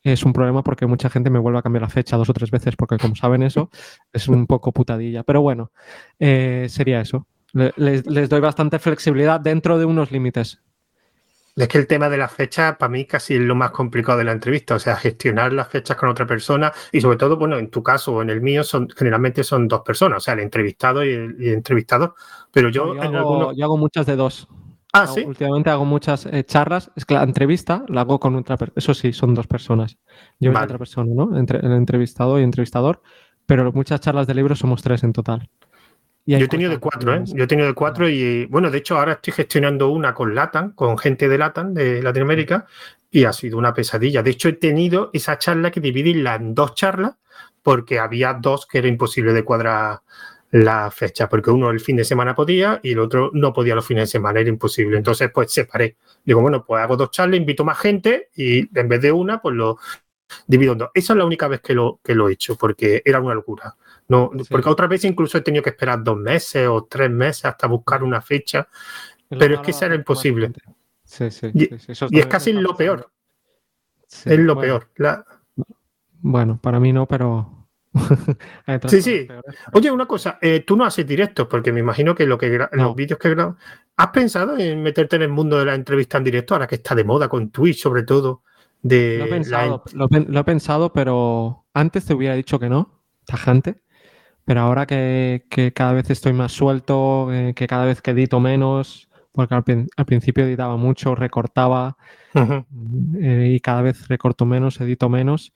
es 0.03 0.25
un 0.25 0.33
problema 0.33 0.63
porque 0.63 0.87
mucha 0.87 1.11
gente 1.11 1.31
me 1.31 1.39
vuelve 1.39 1.59
a 1.59 1.63
cambiar 1.63 1.83
la 1.83 1.89
fecha 1.89 2.17
dos 2.17 2.29
o 2.29 2.33
tres 2.33 2.51
veces 2.51 2.77
porque 2.77 2.99
como 2.99 3.15
saben 3.15 3.43
eso 3.43 3.71
es 4.13 4.29
un 4.29 4.47
poco 4.47 4.73
putadilla. 4.73 5.23
Pero 5.23 5.43
bueno, 5.43 5.73
eh, 6.19 6.67
sería 6.69 7.01
eso. 7.01 7.27
Les, 7.53 8.05
doy 8.05 8.41
bastante 8.41 8.79
flexibilidad 8.79 9.41
dentro 9.41 9.79
de 9.79 9.85
unos 9.85 10.13
límites. 10.13 10.61
Es 11.57 11.67
que 11.67 11.79
el 11.79 11.89
tema 11.89 12.09
de 12.09 12.19
la 12.19 12.29
fecha 12.29 12.79
para 12.79 12.91
mí 12.91 13.05
casi 13.05 13.35
es 13.35 13.41
lo 13.41 13.57
más 13.57 13.73
complicado 13.73 14.19
de 14.19 14.25
la 14.25 14.31
entrevista, 14.31 14.77
o 14.77 14.79
sea, 14.79 14.95
gestionar 14.95 15.53
las 15.53 15.67
fechas 15.67 15.97
con 15.97 16.09
otra 16.09 16.25
persona 16.25 16.73
y 16.93 17.01
sobre 17.01 17.17
todo, 17.17 17.37
bueno, 17.37 17.59
en 17.59 17.69
tu 17.69 17.83
caso 17.83 18.15
o 18.15 18.23
en 18.23 18.31
el 18.31 18.41
mío 18.41 18.63
son 18.63 18.89
generalmente 18.97 19.43
son 19.43 19.67
dos 19.67 19.81
personas, 19.81 20.19
o 20.19 20.21
sea, 20.21 20.35
el 20.35 20.41
entrevistado 20.41 21.05
y 21.05 21.11
el, 21.11 21.37
entrevistado, 21.49 22.15
pero 22.53 22.69
yo, 22.69 22.95
yo 22.95 23.65
hago 23.65 23.77
muchas 23.77 24.07
de 24.07 24.15
dos. 24.15 24.47
Ah, 24.93 25.07
sí. 25.07 25.23
Últimamente 25.27 25.71
hago 25.71 25.85
muchas 25.85 26.27
eh, 26.27 26.45
charlas. 26.45 26.91
Es 26.97 27.05
que 27.05 27.15
la 27.15 27.23
entrevista 27.23 27.85
la 27.89 28.03
hago 28.03 28.19
con 28.19 28.35
otra 28.37 28.57
persona. 28.57 28.75
Eso 28.77 28.95
sí, 28.95 29.13
son 29.13 29.35
dos 29.35 29.47
personas. 29.47 29.99
Yo 30.41 30.53
y 30.53 30.55
otra 30.55 30.79
persona, 30.79 31.13
¿no? 31.15 31.37
Entre, 31.39 31.59
el 31.59 31.73
entrevistado 31.73 32.41
y 32.41 32.43
entrevistador. 32.43 33.03
Pero 33.47 33.73
muchas 33.73 34.01
charlas 34.01 34.27
de 34.27 34.35
libros 34.35 34.59
somos 34.59 34.83
tres 34.83 35.03
en 35.05 35.13
total. 35.13 35.49
yo 36.27 36.39
he 36.39 36.49
tenido 36.49 36.71
de 36.71 36.79
cuatro, 36.79 37.15
¿eh? 37.15 37.23
Yo 37.27 37.45
he 37.45 37.47
tenido 37.47 37.69
de 37.69 37.75
cuatro 37.75 38.09
y, 38.09 38.47
bueno, 38.47 38.71
de 38.71 38.79
hecho 38.79 38.99
ahora 38.99 39.13
estoy 39.13 39.33
gestionando 39.33 39.89
una 39.89 40.15
con 40.15 40.35
Latam, 40.35 40.75
con 40.75 40.99
gente 40.99 41.29
de 41.29 41.39
Latam, 41.39 41.73
de 41.73 42.03
Latinoamérica, 42.03 42.67
y 43.11 43.25
ha 43.25 43.33
sido 43.33 43.57
una 43.57 43.73
pesadilla. 43.73 44.23
De 44.23 44.31
hecho, 44.31 44.49
he 44.49 44.55
tenido 44.55 45.11
esa 45.13 45.39
charla 45.39 45.71
que 45.71 45.81
dividirla 45.81 46.35
en 46.35 46.55
dos 46.55 46.75
charlas 46.75 47.17
porque 47.63 47.99
había 47.99 48.35
dos 48.35 48.67
que 48.67 48.79
era 48.79 48.89
imposible 48.89 49.33
de 49.33 49.45
cuadrar 49.45 50.01
la 50.51 50.91
fecha, 50.91 51.29
porque 51.29 51.51
uno 51.51 51.71
el 51.71 51.81
fin 51.81 51.97
de 51.97 52.05
semana 52.05 52.35
podía 52.35 52.81
y 52.83 52.93
el 52.93 53.01
otro 53.01 53.31
no 53.35 53.53
podía 53.53 53.75
los 53.75 53.87
fines 53.87 54.05
de 54.05 54.13
semana, 54.13 54.41
era 54.41 54.49
imposible. 54.49 54.97
Entonces, 54.97 55.31
pues 55.33 55.53
separé. 55.53 55.97
Digo, 56.25 56.41
bueno, 56.41 56.65
pues 56.65 56.83
hago 56.83 56.97
dos 56.97 57.11
charlas, 57.11 57.39
invito 57.39 57.65
más 57.65 57.79
gente 57.79 58.31
y 58.35 58.61
en 58.79 58.89
vez 58.89 59.03
de 59.03 59.13
una, 59.13 59.41
pues 59.41 59.55
lo 59.55 59.79
divido 60.47 60.73
en 60.73 60.79
dos. 60.79 60.91
Esa 60.95 61.13
es 61.13 61.19
la 61.19 61.25
única 61.27 61.49
vez 61.49 61.61
que 61.61 61.75
lo, 61.75 62.01
que 62.03 62.15
lo 62.15 62.29
he 62.29 62.33
hecho, 62.33 62.57
porque 62.57 63.03
era 63.05 63.21
una 63.21 63.35
locura. 63.35 63.77
No, 64.09 64.31
Porque 64.49 64.69
otra 64.71 64.87
vez 64.87 65.05
incluso 65.05 65.37
he 65.37 65.43
tenido 65.43 65.63
que 65.63 65.71
esperar 65.71 66.03
dos 66.03 66.17
meses 66.17 66.67
o 66.67 66.85
tres 66.85 67.11
meses 67.11 67.45
hasta 67.45 67.67
buscar 67.67 68.03
una 68.03 68.23
fecha, 68.23 68.67
pero 69.29 69.57
es 69.57 69.61
que 69.61 69.73
eso 69.73 69.85
era 69.85 69.95
imposible. 69.95 70.51
Sí, 71.05 71.31
sí, 71.31 71.51
y, 71.53 72.19
es 72.19 72.27
casi 72.27 72.53
lo 72.53 72.75
peor. 72.75 73.11
es 74.25 74.39
lo 74.39 74.59
peor. 74.59 74.89
Bueno, 76.21 76.59
para 76.61 76.81
mí 76.81 76.93
no, 76.93 77.07
pero 77.07 77.58
sí, 78.89 79.03
sí. 79.03 79.29
Oye, 79.73 79.91
una 79.91 80.07
cosa, 80.07 80.39
eh, 80.41 80.65
tú 80.67 80.77
no 80.77 80.85
haces 80.85 81.07
directos, 81.07 81.47
porque 81.49 81.73
me 81.73 81.81
imagino 81.81 82.15
que, 82.15 82.27
lo 82.27 82.39
que 82.39 82.59
los 82.73 82.95
vídeos 82.95 83.19
que 83.19 83.31
grabas. 83.31 83.57
¿Has 83.97 84.09
pensado 84.09 84.57
en 84.57 84.83
meterte 84.83 85.17
en 85.17 85.23
el 85.23 85.29
mundo 85.29 85.59
de 85.59 85.65
la 85.65 85.75
entrevista 85.75 86.19
en 86.19 86.25
directo, 86.25 86.55
ahora 86.55 86.67
que 86.67 86.77
está 86.77 86.95
de 86.95 87.05
moda 87.05 87.29
con 87.29 87.51
Twitch, 87.51 87.81
sobre 87.81 88.05
todo? 88.05 88.43
De 88.81 89.19
lo, 89.19 89.25
he 89.25 89.29
pensado, 89.29 89.83
lo, 89.93 90.09
he 90.41 90.45
pensado, 90.45 90.93
pero 90.93 91.67
antes 91.75 92.05
te 92.05 92.15
hubiera 92.15 92.35
dicho 92.35 92.59
que 92.59 92.69
no, 92.69 93.03
tajante. 93.27 93.83
Pero 94.45 94.61
ahora 94.61 94.87
que, 94.87 95.73
cada 95.75 95.93
vez 95.93 96.09
estoy 96.11 96.33
más 96.33 96.53
suelto, 96.53 97.33
eh, 97.33 97.53
que 97.55 97.67
cada 97.67 97.85
vez 97.85 98.01
que 98.01 98.13
edito 98.13 98.41
menos, 98.41 99.09
porque 99.33 99.55
al, 99.55 100.07
principio 100.07 100.45
editaba 100.45 100.77
mucho, 100.77 101.15
recortaba, 101.15 101.97
eh, 102.35 103.53
y 103.55 103.61
cada 103.61 103.83
vez 103.83 104.09
recorto 104.09 104.47
menos, 104.47 104.81
edito 104.81 105.09
menos 105.09 105.53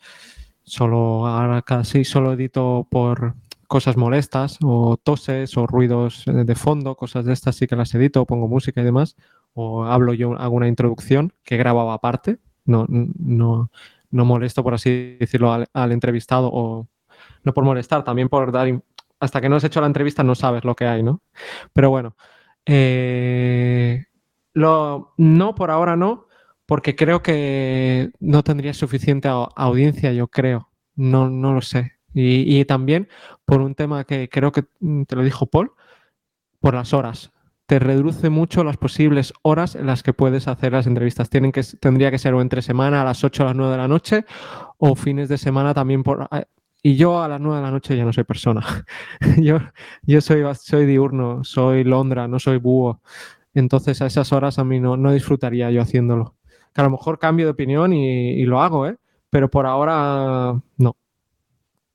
Solo 0.65 1.27
ahora 1.27 1.63
casi 1.63 2.05
solo 2.05 2.33
edito 2.35 2.87
por 2.91 3.35
cosas 3.67 3.97
molestas 3.97 4.59
o 4.63 4.99
toses 4.99 5.57
o 5.57 5.67
ruidos 5.67 6.25
de 6.27 6.55
fondo, 6.55 6.95
cosas 6.95 7.25
de 7.25 7.33
estas 7.33 7.57
sí 7.57 7.67
que 7.67 7.75
las 7.75 7.95
edito, 7.95 8.27
pongo 8.27 8.47
música 8.47 8.83
y 8.83 8.85
demás, 8.85 9.17
o 9.55 9.85
hablo 9.85 10.13
yo, 10.13 10.35
hago 10.39 10.57
una 10.57 10.69
introducción 10.69 11.33
que 11.43 11.57
grababa 11.57 11.95
aparte, 11.95 12.39
no, 12.67 12.85
no, 12.89 13.71
no 14.11 14.25
molesto 14.27 14.63
por 14.63 14.75
así 14.75 15.17
decirlo 15.19 15.53
al, 15.53 15.93
entrevistado 15.93 16.51
o 16.53 16.87
no 17.45 17.55
por 17.55 17.65
molestar, 17.65 18.05
también 18.05 18.29
por 18.29 18.53
dar, 18.53 18.69
hasta 19.21 19.41
que 19.41 19.49
no 19.49 19.57
has 19.57 19.65
hecho 19.65 19.81
la 19.81 19.87
entrevista 19.87 20.23
no 20.23 20.35
sabes 20.35 20.65
lo 20.65 20.75
que 20.75 20.87
hay, 20.87 21.03
¿no? 21.03 21.23
Pero 21.73 21.91
bueno, 21.91 22.15
Eh, 22.67 24.05
lo, 24.55 25.15
no, 25.17 25.55
por 25.55 25.71
ahora 25.71 25.97
no, 25.97 26.29
porque 26.73 26.97
creo 26.97 27.23
que 27.23 28.13
no 28.19 28.43
tendría 28.43 28.73
suficiente 28.73 29.29
audiencia, 29.29 30.11
yo 30.15 30.29
creo. 30.29 30.71
No, 30.95 31.29
no 31.29 31.53
lo 31.53 31.61
sé. 31.61 31.99
Y, 32.15 32.65
también 32.65 33.11
por 33.45 33.61
un 33.61 33.75
tema 33.75 34.05
que 34.05 34.31
creo 34.31 34.53
que 34.53 34.65
mm, 34.81 35.03
te 35.03 35.15
lo 35.15 35.23
dijo 35.23 35.45
Paul, 35.45 35.73
por 36.61 36.73
las 36.73 36.95
horas. 36.95 37.31
Te 37.67 37.79
reduce 37.79 38.31
mucho 38.31 38.65
las 38.65 38.79
posibles 38.79 39.35
horas 39.43 39.75
en 39.75 39.85
las 39.85 40.03
que 40.03 40.15
puedes 40.15 40.49
hacer 40.49 40.73
las 40.73 40.87
entrevistas. 40.87 41.29
Tienen 41.29 41.53
que, 41.53 41.63
tendría 41.79 42.11
que 42.11 42.19
ser 42.19 42.33
o 42.33 42.41
entre 42.41 42.63
semana 42.63 43.03
a 43.03 43.05
las 43.05 43.23
8 43.23 43.43
o 43.43 43.47
las 43.49 43.55
9 43.55 43.73
de 43.73 43.77
la 43.77 43.89
noche 43.89 44.25
o 44.79 44.95
fines 44.95 45.29
de 45.29 45.37
semana 45.37 45.75
también 45.75 46.03
por... 46.03 46.27
Y 46.83 46.97
yo 46.97 47.23
a 47.23 47.29
las 47.29 47.39
9 47.39 47.57
de 47.57 47.63
la 47.65 47.71
noche 47.71 47.99
ya 47.99 48.07
no 48.07 48.15
soy 48.15 48.25
persona. 48.25 48.65
yo 49.37 49.59
yo 50.05 50.23
soy, 50.23 50.43
soy 50.55 50.87
diurno, 50.87 51.45
soy 51.45 51.85
Londra, 51.85 52.29
no 52.29 52.39
soy 52.39 52.57
búho. 52.57 53.03
Entonces 53.53 54.01
a 54.01 54.07
esas 54.07 54.33
horas 54.33 54.59
a 54.59 54.65
mí 54.65 54.81
no, 54.81 54.97
no 54.97 55.13
disfrutaría 55.13 55.71
yo 55.71 55.83
haciéndolo. 55.83 56.35
Que 56.75 56.81
a 56.81 56.85
lo 56.85 56.91
mejor 56.91 57.19
cambio 57.19 57.47
de 57.47 57.53
opinión 57.53 57.93
y, 57.93 58.45
lo 58.45 58.63
hago, 58.63 58.87
¿eh? 58.87 58.97
Pero 59.31 59.51
por 59.51 59.67
ahora 59.67 60.61
no. 60.79 60.97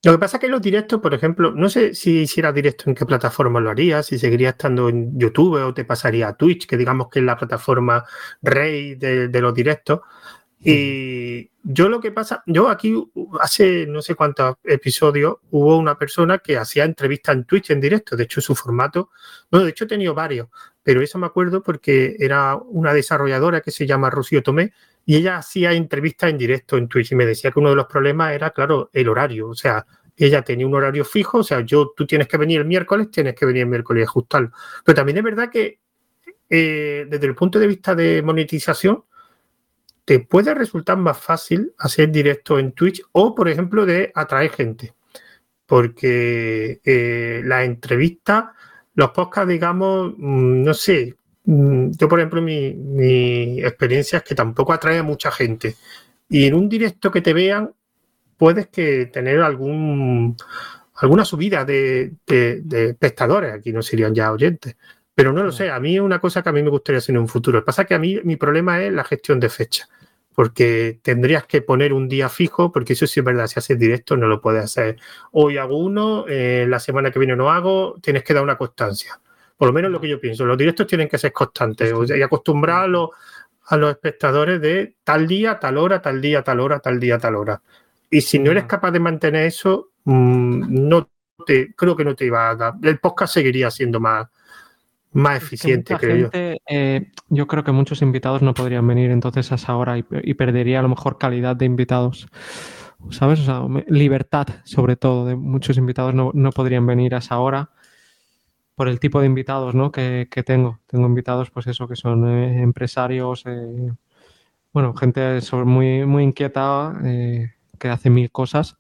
Lo 0.04 0.12
que 0.12 0.20
pasa 0.20 0.38
es 0.38 0.42
que 0.42 0.48
los 0.48 0.62
directos, 0.62 1.02
por 1.02 1.14
ejemplo, 1.14 1.52
no 1.52 1.70
sé 1.70 1.94
si 1.96 2.22
hicieras 2.22 2.54
directo 2.54 2.86
en 2.88 2.96
qué 2.96 3.06
plataforma 3.06 3.60
lo 3.60 3.72
harías, 3.72 4.06
si 4.06 4.18
seguiría 4.18 4.50
estando 4.50 4.90
en 4.90 5.20
YouTube 5.20 5.56
o 5.56 5.74
te 5.74 5.86
pasaría 5.86 6.30
a 6.30 6.38
Twitch, 6.38 6.68
que 6.68 6.78
digamos 6.78 7.10
que 7.10 7.20
es 7.20 7.26
la 7.26 7.36
plataforma 7.36 8.06
rey 8.42 8.96
de, 8.96 9.42
los 9.42 9.54
directos. 9.54 10.02
Y 10.60 11.52
yo 11.64 11.88
lo 11.88 12.00
que 12.00 12.12
pasa, 12.12 12.44
yo 12.48 12.68
aquí 12.68 12.96
hace 13.40 13.86
no 13.88 14.02
sé 14.02 14.16
cuántos 14.16 14.56
episodios 14.64 15.36
hubo 15.52 15.78
una 15.78 15.98
persona 15.98 16.40
que 16.40 16.58
hacía 16.58 16.84
entrevistas 16.84 17.36
en 17.36 17.46
Twitch 17.46 17.70
en 17.70 17.80
directo, 17.80 18.16
de 18.16 18.24
hecho 18.24 18.42
su 18.42 18.56
formato, 18.56 19.12
bueno, 19.52 19.66
de 19.66 19.72
hecho 19.72 19.86
he 19.86 19.88
tenido 19.88 20.16
varios, 20.16 20.48
pero 20.82 21.02
eso 21.02 21.20
me 21.20 21.28
acuerdo 21.28 21.62
porque 21.62 22.16
era 22.20 22.56
una 22.56 22.94
desarrolladora 22.94 23.62
que 23.62 23.72
se 23.72 23.86
llama 23.86 24.10
Rocío 24.10 24.42
Tomé 24.42 24.74
y 25.08 25.16
ella 25.16 25.38
hacía 25.38 25.72
entrevistas 25.72 26.30
en 26.30 26.38
directo 26.38 26.76
en 26.76 26.90
Twitch 26.90 27.14
y 27.14 27.16
me 27.16 27.26
decía 27.26 27.50
que 27.50 27.60
uno 27.60 27.70
de 27.70 27.78
los 27.78 27.88
problemas 27.88 28.34
era, 28.34 28.50
claro, 28.50 28.90
el 28.92 29.08
horario. 29.08 29.48
O 29.48 29.56
sea, 29.56 29.86
ella 30.18 30.42
tenía 30.42 30.68
un 30.68 30.76
horario 30.76 31.06
fijo, 31.06 31.38
o 31.38 31.44
sea, 31.44 31.62
yo, 31.62 31.94
tú 31.96 32.06
tienes 32.06 32.28
que 32.28 32.36
venir 32.36 32.60
el 32.60 32.68
miércoles, 32.68 33.10
tienes 33.10 33.34
que 33.34 33.46
venir 33.46 33.62
el 33.62 33.70
miércoles 33.70 34.02
y 34.02 34.04
ajustarlo. 34.04 34.52
Pero 34.84 34.96
también 34.98 35.18
es 35.18 35.24
verdad 35.24 35.50
que 35.50 35.80
eh, 36.50 37.06
desde 37.10 37.26
el 37.26 37.36
punto 37.36 37.58
de 37.58 37.68
vista 37.68 37.96
de 37.96 38.22
monetización, 38.22 39.06
te 40.08 40.20
puede 40.20 40.56
resultar 40.56 40.96
más 40.98 41.20
fácil 41.20 41.74
hacer 41.78 42.10
directo 42.10 42.58
en 42.58 42.72
Twitch 42.72 43.04
o, 43.12 43.36
por 43.36 43.50
ejemplo, 43.50 43.86
de 43.86 44.12
atraer 44.16 44.52
gente. 44.52 44.94
Porque 45.66 46.80
eh, 46.86 47.42
la 47.44 47.66
entrevista, 47.66 48.54
los 48.96 49.12
podcasts, 49.12 49.50
digamos, 49.50 50.14
mm, 50.18 50.64
no 50.64 50.74
sé, 50.74 51.18
Mm, 51.48 51.92
yo, 51.98 52.10
por 52.10 52.20
ejemplo, 52.20 52.42
mi, 52.42 53.62
experiencia 53.62 54.18
es 54.18 54.24
que 54.24 54.36
tampoco 54.36 54.74
atrae 54.74 55.00
a 55.00 55.04
mucha 55.04 55.32
gente. 55.32 55.76
Y 56.30 56.46
en 56.46 56.56
un 56.56 56.70
directo 56.70 57.12
que 57.12 57.22
te 57.22 57.34
vean, 57.34 57.74
puedes 58.38 58.68
que 58.68 59.08
tener 59.08 59.42
algún 59.42 60.36
alguna 60.96 61.26
subida 61.26 61.64
de, 61.66 62.14
espectadores, 62.28 63.54
aquí 63.54 63.72
no 63.72 63.82
serían 63.82 64.14
ya 64.16 64.32
oyentes. 64.32 64.76
Pero 65.16 65.34
no 65.34 65.44
lo 65.44 65.52
sé, 65.52 65.72
a 65.72 65.80
mí 65.80 65.96
es 65.96 66.02
una 66.02 66.20
cosa 66.20 66.44
que 66.44 66.50
a 66.50 66.52
mí 66.52 66.64
me 66.64 66.70
gustaría 66.70 67.00
hacer 67.00 67.16
en 67.16 67.22
un 67.22 67.28
futuro. 67.28 67.58
Lo 67.60 67.64
que 67.64 67.68
pasa 67.68 67.84
es 67.84 67.88
que 67.88 67.96
a 67.96 68.00
mí 68.00 68.20
mi 68.24 68.36
problema 68.36 68.82
es 68.84 68.92
la 68.94 69.04
gestión 69.04 69.40
de 69.40 69.50
fecha, 69.50 69.88
porque 70.38 71.00
tendrías 71.02 71.48
que 71.48 71.64
poner 71.64 71.94
un 71.94 72.08
día 72.08 72.30
fijo, 72.30 72.72
porque 72.72 72.94
eso 72.94 73.08
sí 73.08 73.22
es 73.22 73.26
verdad, 73.26 73.48
si 73.48 73.58
haces 73.58 73.80
directo 73.80 74.16
no 74.16 74.28
lo 74.28 74.40
puedes 74.40 74.66
hacer. 74.66 74.98
Hoy 75.32 75.58
hago 75.58 75.80
uno, 75.80 76.26
eh, 76.28 76.68
la 76.70 76.80
semana 76.80 77.10
que 77.10 77.18
viene 77.18 77.36
no 77.36 77.50
hago, 77.50 77.96
tienes 78.04 78.24
que 78.24 78.36
dar 78.36 78.44
una 78.44 78.56
constancia. 78.56 79.20
Por 79.58 79.68
lo 79.68 79.74
menos 79.74 79.90
lo 79.90 80.00
que 80.00 80.08
yo 80.08 80.22
pienso. 80.22 80.46
Los 80.46 80.56
directos 80.56 80.86
tienen 80.86 81.10
que 81.10 81.18
ser 81.18 81.34
constantes 81.34 81.92
y 82.16 82.22
acostumbrar 82.22 82.84
a 82.84 82.88
los, 82.88 83.10
espectadores 83.90 84.62
de 84.62 84.98
tal 85.04 85.26
día, 85.26 85.58
tal 85.58 85.80
hora, 85.80 86.04
tal 86.04 86.22
día, 86.22 86.44
tal 86.44 86.60
hora, 86.60 86.78
tal 86.82 87.00
día, 87.00 87.18
tal 87.18 87.34
hora. 87.34 87.60
Y 88.08 88.22
si 88.22 88.38
no 88.38 88.52
eres 88.52 88.66
capaz 88.66 88.92
de 88.92 89.00
mantener 89.00 89.48
eso, 89.48 89.90
mm, 90.04 90.88
no 90.88 91.10
te, 91.48 91.74
creo 91.74 91.96
que 91.96 92.06
no 92.06 92.16
te 92.16 92.26
iba 92.26 92.48
a 92.48 92.56
dar. 92.56 92.74
El 92.84 93.00
podcast 93.00 93.34
seguiría 93.34 93.72
siendo 93.72 94.00
más, 94.00 94.28
más 95.18 95.44
eficiente, 95.44 95.96
creo 95.98 96.18
yo. 96.18 96.30
Eh, 96.34 97.12
yo 97.30 97.48
creo 97.48 97.64
que 97.64 97.72
muchos 97.72 98.02
invitados 98.02 98.42
no 98.42 98.54
podrían 98.54 98.88
venir 98.88 99.12
entonces 99.12 99.52
a 99.52 99.56
esa 99.56 99.76
hora 99.76 99.98
y, 99.98 100.34
perdería 100.34 100.80
a 100.80 100.84
lo 100.84 100.90
mejor 100.90 101.18
calidad 101.18 101.56
de 101.56 101.66
invitados. 101.66 102.28
¿Sabes? 103.10 103.40
O 103.42 103.44
sea, 103.44 103.84
libertad, 103.88 104.48
sobre 104.64 104.96
todo, 104.96 105.26
de 105.26 105.36
muchos 105.36 105.78
invitados 105.78 106.14
no, 106.14 106.32
no 106.34 106.52
podrían 106.52 106.86
venir 106.86 107.16
a 107.16 107.20
esa 107.20 107.40
hora 107.40 107.70
por 108.78 108.88
el 108.88 109.00
tipo 109.00 109.20
de 109.20 109.26
invitados 109.26 109.74
¿no? 109.74 109.92
que, 109.92 110.28
tengo. 110.46 110.80
Tengo 110.86 111.08
invitados, 111.08 111.50
pues 111.50 111.66
eso, 111.66 111.88
que 111.88 111.96
son 111.96 112.30
eh, 112.30 112.62
empresarios, 112.62 113.44
eh, 113.48 113.92
bueno, 114.72 114.94
gente 114.94 115.40
muy, 115.66 116.06
muy 116.06 116.24
inquieta, 116.24 116.96
eh, 117.04 117.54
que 117.80 117.90
hace 117.90 118.12
mil 118.12 118.30
cosas. 118.30 118.78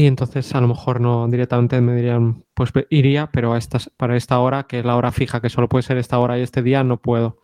Y 0.00 0.06
entonces 0.06 0.54
a 0.54 0.62
lo 0.62 0.68
mejor 0.68 0.98
no 0.98 1.28
directamente 1.28 1.78
me 1.82 1.94
dirían, 1.94 2.42
pues 2.54 2.72
iría, 2.88 3.30
pero 3.30 3.52
a 3.52 3.58
estas, 3.58 3.90
para 3.98 4.16
esta 4.16 4.38
hora, 4.38 4.62
que 4.62 4.78
es 4.78 4.84
la 4.86 4.96
hora 4.96 5.12
fija, 5.12 5.42
que 5.42 5.50
solo 5.50 5.68
puede 5.68 5.82
ser 5.82 5.98
esta 5.98 6.18
hora 6.18 6.38
y 6.38 6.40
este 6.40 6.62
día, 6.62 6.82
no 6.82 6.96
puedo. 6.96 7.42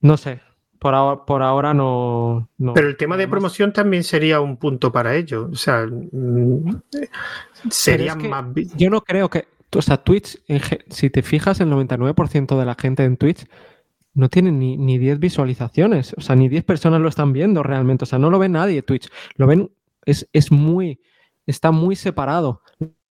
No 0.00 0.16
sé, 0.16 0.40
por 0.78 0.94
ahora, 0.94 1.26
por 1.26 1.42
ahora 1.42 1.74
no, 1.74 2.48
Pero 2.72 2.88
el 2.88 2.96
tema 2.96 3.18
de 3.18 3.28
promoción 3.28 3.70
también 3.70 4.02
sería 4.02 4.40
un 4.40 4.56
punto 4.56 4.90
para 4.90 5.14
ello. 5.14 5.50
O 5.52 5.56
sea, 5.56 5.86
mm, 5.86 6.80
sería 7.68 8.14
más. 8.14 8.46
Yo 8.74 8.88
no 8.88 9.02
creo 9.02 9.28
que 9.28 9.46
o 9.74 9.82
sea, 9.82 9.98
Twitch, 9.98 10.38
si 10.88 11.10
te 11.10 11.20
fijas, 11.20 11.60
el 11.60 11.68
99% 11.68 12.58
de 12.58 12.64
la 12.64 12.76
gente 12.76 13.04
en 13.04 13.18
Twitch 13.18 13.44
no 14.14 14.30
tiene 14.30 14.52
ni, 14.52 14.78
ni 14.78 14.96
10 14.96 15.18
visualizaciones. 15.18 16.14
O 16.16 16.22
sea, 16.22 16.34
ni 16.34 16.48
10 16.48 16.64
personas 16.64 17.02
lo 17.02 17.10
están 17.10 17.34
viendo 17.34 17.62
realmente. 17.62 18.04
O 18.04 18.06
sea, 18.06 18.18
no 18.18 18.30
lo 18.30 18.38
ve 18.38 18.48
nadie 18.48 18.80
Twitch. 18.80 19.10
Lo 19.34 19.46
ven, 19.46 19.70
es, 20.06 20.26
es 20.32 20.50
muy, 20.50 20.98
está 21.46 21.70
muy 21.70 21.96
separado 21.96 22.62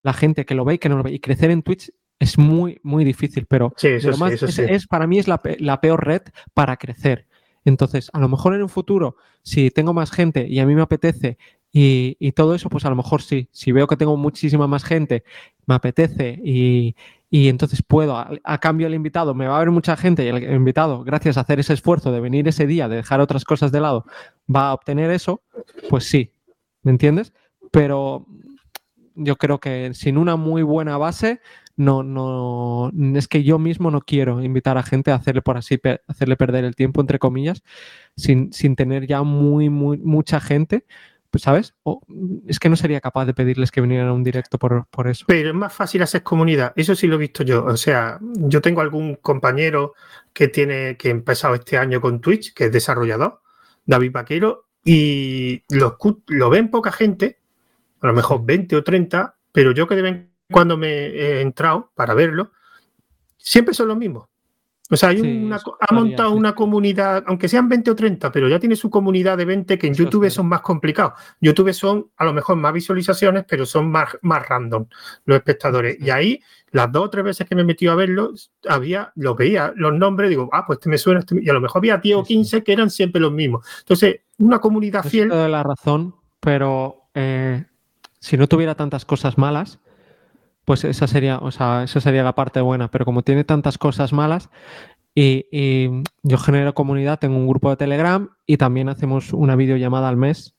la 0.03 0.13
gente 0.13 0.45
que 0.45 0.55
lo 0.55 0.65
ve 0.65 0.75
y 0.75 0.77
que 0.77 0.89
no 0.89 0.97
lo 0.97 1.03
ve. 1.03 1.11
Y 1.11 1.19
crecer 1.19 1.51
en 1.51 1.63
Twitch 1.63 1.91
es 2.19 2.37
muy, 2.37 2.79
muy 2.83 3.03
difícil, 3.03 3.45
pero, 3.47 3.73
es, 3.81 4.87
para 4.87 5.07
mí 5.07 5.19
es 5.19 5.27
la, 5.27 5.41
la, 5.59 5.81
peor 5.81 6.05
red 6.05 6.21
para 6.53 6.77
crecer. 6.77 7.27
Entonces, 7.65 8.09
a 8.13 8.19
lo 8.19 8.29
mejor 8.29 8.53
en 8.53 8.61
un 8.61 8.69
futuro, 8.69 9.17
si 9.41 9.71
tengo 9.71 9.93
más 9.93 10.11
gente 10.11 10.47
y 10.47 10.59
a 10.59 10.65
mí 10.65 10.75
me 10.75 10.83
apetece 10.83 11.37
y, 11.77 12.31
todo 12.31 12.55
eso, 12.55 12.69
pues 12.69 12.85
a 12.85 12.89
lo 12.89 12.95
mejor 12.95 13.21
sí. 13.21 13.49
Si 13.51 13.73
veo 13.73 13.85
que 13.85 13.97
tengo 13.97 14.15
muchísima 14.15 14.65
más 14.65 14.85
gente, 14.85 15.25
me 15.65 15.75
apetece 15.75 16.39
y, 16.41 16.95
entonces 17.31 17.83
puedo, 17.85 18.15
a, 18.17 18.57
cambio 18.59 18.87
el 18.87 18.93
invitado, 18.93 19.33
me 19.33 19.45
va 19.45 19.57
a 19.57 19.59
ver 19.59 19.71
mucha 19.71 19.97
gente 19.97 20.23
y 20.23 20.29
el 20.29 20.53
invitado, 20.53 21.03
gracias 21.03 21.35
a 21.35 21.41
hacer 21.41 21.59
ese 21.59 21.73
esfuerzo 21.73 22.13
de 22.13 22.21
venir 22.21 22.47
ese 22.47 22.65
día, 22.65 22.87
de 22.87 22.95
dejar 22.95 23.19
otras 23.19 23.43
cosas 23.43 23.73
de 23.73 23.81
lado, 23.81 24.05
va 24.53 24.69
a 24.69 24.73
obtener 24.73 25.11
eso, 25.11 25.41
pues 25.89 26.05
sí, 26.05 26.31
¿me 26.81 26.91
entiendes? 26.91 27.33
Pero 27.75 28.25
yo 29.15 29.35
creo 29.35 29.59
que 29.59 29.93
sin 29.93 30.17
una 30.17 30.35
muy 30.35 30.63
buena 30.63 30.97
base, 30.97 31.41
no, 31.75 32.03
no, 32.03 32.91
es 33.17 33.27
que 33.27 33.43
yo 33.43 33.59
mismo 33.59 33.91
no 33.91 34.01
quiero 34.01 34.41
invitar 34.41 34.77
a 34.77 34.83
gente 34.83 35.11
a 35.11 35.15
hacerle 35.15 35.41
por 35.41 35.57
así, 35.57 35.79
hacerle 36.07 36.37
perder 36.37 36.63
el 36.63 36.75
tiempo, 36.75 37.01
entre 37.01 37.19
comillas, 37.19 37.63
sin, 38.15 38.53
sin 38.53 38.75
tener 38.75 39.07
ya 39.07 39.23
muy, 39.23 39.69
muy, 39.69 39.97
mucha 39.97 40.39
gente 40.39 40.85
pues, 41.35 41.43
¿sabes? 41.43 41.75
O, 41.83 41.99
es 42.47 42.59
que 42.59 42.69
no 42.69 42.77
sería 42.77 43.01
capaz 43.01 43.25
de 43.25 43.33
pedirles 43.33 43.69
que 43.69 43.81
vinieran 43.81 44.07
a 44.07 44.13
un 44.13 44.23
directo 44.23 44.57
por, 44.57 45.07
eso. 45.09 45.25
Pero 45.27 45.49
es 45.49 45.53
más 45.53 45.73
fácil 45.73 46.01
hacer 46.01 46.23
comunidad, 46.23 46.71
eso 46.77 46.95
sí 46.95 47.07
lo 47.07 47.15
he 47.15 47.17
visto 47.17 47.43
yo. 47.43 47.65
O 47.65 47.75
sea, 47.75 48.19
yo 48.21 48.61
tengo 48.61 48.79
algún 48.79 49.15
compañero 49.15 49.95
que 50.31 50.47
tiene, 50.47 50.95
que 50.95 51.09
ha 51.09 51.11
empezado 51.11 51.55
este 51.55 51.77
año 51.77 51.99
con 51.99 52.21
Twitch, 52.21 52.53
que 52.53 52.67
es 52.67 52.71
desarrollador, 52.71 53.41
David 53.85 54.13
Vaquero, 54.13 54.67
y 54.85 55.61
lo, 55.71 55.97
lo 56.27 56.49
ven 56.49 56.71
poca 56.71 56.93
gente, 56.93 57.39
a 58.01 58.07
lo 58.07 58.13
mejor 58.13 58.45
20 58.45 58.75
o 58.75 58.83
30, 58.83 59.37
pero 59.51 59.71
yo 59.71 59.87
que 59.87 59.95
de 59.95 60.01
vez 60.01 60.27
cuando 60.51 60.77
me 60.77 60.87
he 60.87 61.41
entrado 61.41 61.91
para 61.95 62.13
verlo, 62.13 62.51
siempre 63.37 63.73
son 63.73 63.87
los 63.87 63.97
mismos. 63.97 64.27
O 64.91 64.95
sea, 64.95 65.09
hay 65.09 65.19
una, 65.19 65.59
ha 65.79 65.93
montado 65.93 66.31
una 66.31 66.53
comunidad, 66.53 67.23
aunque 67.25 67.47
sean 67.47 67.67
20 67.67 67.89
o 67.89 67.95
30, 67.95 68.31
pero 68.31 68.47
ya 68.47 68.59
tiene 68.59 68.75
su 68.75 68.91
comunidad 68.91 69.35
de 69.35 69.45
20 69.45 69.79
que 69.79 69.87
en 69.87 69.95
YouTube 69.95 70.29
son 70.29 70.47
más 70.47 70.61
complicados. 70.61 71.13
YouTube 71.41 71.73
son 71.73 72.11
a 72.17 72.25
lo 72.25 72.33
mejor 72.33 72.55
más 72.57 72.71
visualizaciones, 72.71 73.45
pero 73.47 73.65
son 73.65 73.89
más, 73.89 74.15
más 74.21 74.47
random 74.47 74.85
los 75.25 75.37
espectadores. 75.37 75.97
Y 75.99 76.11
ahí, 76.11 76.39
las 76.69 76.91
dos 76.91 77.05
o 77.05 77.09
tres 77.09 77.25
veces 77.25 77.47
que 77.47 77.55
me 77.55 77.61
he 77.61 77.65
metido 77.65 77.93
a 77.93 77.95
verlo, 77.95 78.33
había, 78.69 79.11
lo 79.15 79.33
veía, 79.33 79.73
los 79.75 79.91
nombres, 79.91 80.29
digo, 80.29 80.49
ah, 80.53 80.65
pues 80.67 80.77
este 80.77 80.89
me 80.89 80.99
suena, 80.99 81.21
este 81.21 81.41
y 81.41 81.49
a 81.49 81.53
lo 81.53 81.61
mejor 81.61 81.79
había 81.79 81.97
10 81.97 82.17
o 82.17 82.23
15 82.23 82.63
que 82.63 82.73
eran 82.73 82.91
siempre 82.91 83.19
los 83.19 83.31
mismos. 83.31 83.65
Entonces, 83.79 84.21
una 84.37 84.59
comunidad 84.59 85.03
fiel. 85.03 85.29
de 85.29 85.49
la 85.49 85.63
razón, 85.63 86.13
pero 86.39 87.09
eh, 87.15 87.65
si 88.25 88.37
no 88.37 88.47
tuviera 88.47 88.73
tantas 88.73 89.05
cosas 89.05 89.37
malas, 89.37 89.77
pues 90.65 90.83
esa 90.83 91.05
sería, 91.05 91.37
o 91.37 91.51
sea, 91.51 91.83
esa 91.83 92.01
sería 92.01 92.23
la 92.23 92.33
parte 92.33 92.59
buena. 92.59 92.89
Pero 92.89 93.05
como 93.05 93.21
tiene 93.21 93.43
tantas 93.43 93.77
cosas 93.77 94.13
malas, 94.13 94.49
y, 95.13 96.01
yo 96.23 96.37
genero 96.39 96.73
comunidad, 96.73 97.19
tengo 97.19 97.37
un 97.37 97.47
grupo 97.47 97.69
de 97.69 97.77
Telegram 97.77 98.27
y 98.47 98.57
también 98.57 98.89
hacemos 98.89 99.31
una 99.31 99.55
videollamada 99.55 100.09
al 100.09 100.17
mes. 100.17 100.55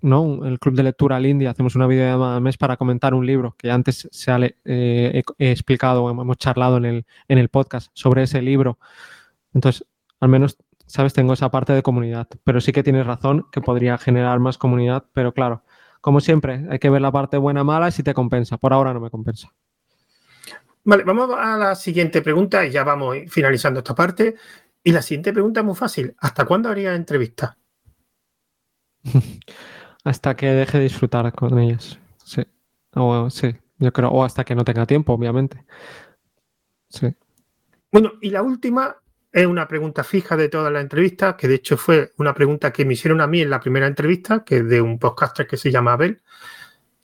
¿no? 0.00 0.46
El 0.46 0.58
club 0.58 0.76
de 0.76 0.82
lectura 0.82 1.16
al 1.16 1.26
India, 1.26 1.50
hacemos 1.50 1.76
una 1.76 1.86
videollamada 1.86 2.36
al 2.36 2.42
mes 2.42 2.56
para 2.56 2.78
comentar 2.78 3.12
un 3.12 3.26
libro 3.26 3.54
que 3.58 3.70
antes 3.70 4.08
se 4.10 4.32
ha, 4.32 4.38
eh, 4.40 5.22
he, 5.36 5.50
explicado, 5.50 6.08
hemos 6.08 6.38
charlado 6.38 6.78
en 6.78 6.86
el, 6.86 7.06
en 7.28 7.36
el 7.36 7.50
podcast 7.50 7.90
sobre 7.92 8.22
ese 8.22 8.40
libro. 8.40 8.78
Entonces, 9.52 9.86
al 10.20 10.30
menos, 10.30 10.56
sabes, 10.86 11.12
tengo 11.12 11.34
esa 11.34 11.50
parte 11.50 11.74
de 11.74 11.82
comunidad, 11.82 12.28
pero 12.44 12.62
sí 12.62 12.72
que 12.72 12.82
tienes 12.82 13.06
razón 13.06 13.44
que 13.52 13.60
podría 13.60 13.98
generar 13.98 14.38
más 14.38 14.56
comunidad, 14.56 15.04
pero 15.12 15.34
claro, 15.34 15.64
como 16.00 16.20
siempre, 16.20 16.66
hay 16.70 16.78
que 16.78 16.90
ver 16.90 17.02
la 17.02 17.12
parte 17.12 17.36
buena, 17.36 17.64
mala 17.64 17.88
y 17.88 17.92
si 17.92 18.02
te 18.02 18.14
compensa. 18.14 18.56
Por 18.56 18.72
ahora 18.72 18.94
no 18.94 19.00
me 19.00 19.10
compensa. 19.10 19.52
Vale, 20.84 21.04
vamos 21.04 21.30
a 21.36 21.58
la 21.58 21.74
siguiente 21.74 22.22
pregunta 22.22 22.64
y 22.64 22.70
ya 22.70 22.84
vamos 22.84 23.16
finalizando 23.28 23.80
esta 23.80 23.94
parte. 23.94 24.34
Y 24.82 24.92
la 24.92 25.02
siguiente 25.02 25.32
pregunta 25.32 25.60
es 25.60 25.66
muy 25.66 25.74
fácil. 25.74 26.14
¿Hasta 26.18 26.46
cuándo 26.46 26.70
haría 26.70 26.94
entrevista? 26.94 27.58
hasta 30.04 30.36
que 30.36 30.46
deje 30.46 30.78
de 30.78 30.84
disfrutar 30.84 31.30
con 31.34 31.58
ellas. 31.58 31.98
Sí. 32.24 32.42
O, 32.94 33.28
sí, 33.28 33.54
yo 33.78 33.92
creo. 33.92 34.08
O 34.08 34.24
hasta 34.24 34.44
que 34.44 34.54
no 34.54 34.64
tenga 34.64 34.86
tiempo, 34.86 35.12
obviamente. 35.12 35.64
Sí. 36.88 37.14
Bueno, 37.92 38.12
y 38.22 38.30
la 38.30 38.42
última 38.42 38.96
es 39.32 39.46
una 39.46 39.68
pregunta 39.68 40.04
fija 40.04 40.36
de 40.36 40.48
toda 40.48 40.70
la 40.70 40.80
entrevista, 40.80 41.36
que 41.36 41.48
de 41.48 41.56
hecho 41.56 41.76
fue 41.76 42.12
una 42.18 42.34
pregunta 42.34 42.72
que 42.72 42.84
me 42.84 42.94
hicieron 42.94 43.20
a 43.20 43.26
mí 43.26 43.40
en 43.40 43.50
la 43.50 43.60
primera 43.60 43.86
entrevista, 43.86 44.44
que 44.44 44.58
es 44.58 44.68
de 44.68 44.80
un 44.80 44.98
podcaster 44.98 45.46
que 45.46 45.56
se 45.56 45.70
llama 45.70 45.92
Abel, 45.92 46.22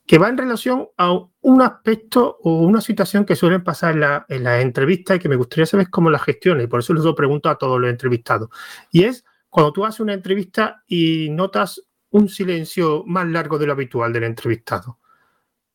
que 0.07 0.18
va 0.18 0.29
en 0.29 0.39
relación 0.39 0.89
a 0.97 1.12
un 1.41 1.62
aspecto 1.62 2.39
o 2.43 2.62
una 2.62 2.81
situación 2.81 3.24
que 3.24 3.37
suelen 3.37 3.64
pasar 3.64 3.95
en, 3.95 4.01
la, 4.01 4.27
en 4.29 4.45
las 4.45 4.62
entrevistas 4.62 5.16
y 5.16 5.20
que 5.20 5.29
me 5.29 5.37
gustaría 5.37 5.66
saber 5.66 5.91
cómo 5.91 6.11
la 6.11 6.18
gestiona, 6.18 6.62
y 6.62 6.66
por 6.66 6.81
eso 6.81 6.95
les 6.95 7.03
doy 7.03 7.14
pregunto 7.14 7.49
a 7.49 7.59
todos 7.59 7.81
los 7.81 7.91
entrevistados. 7.91 8.51
Y 8.91 9.05
es 9.05 9.24
cuando 9.49 9.72
tú 9.72 9.85
haces 9.85 10.01
una 10.01 10.14
entrevista 10.14 10.83
y 10.87 11.29
notas 11.31 11.83
un 12.11 12.29
silencio 12.29 13.05
más 13.07 13.27
largo 13.27 13.59
de 13.59 13.66
lo 13.66 13.72
habitual 13.72 14.12
del 14.12 14.24
entrevistado. 14.24 14.99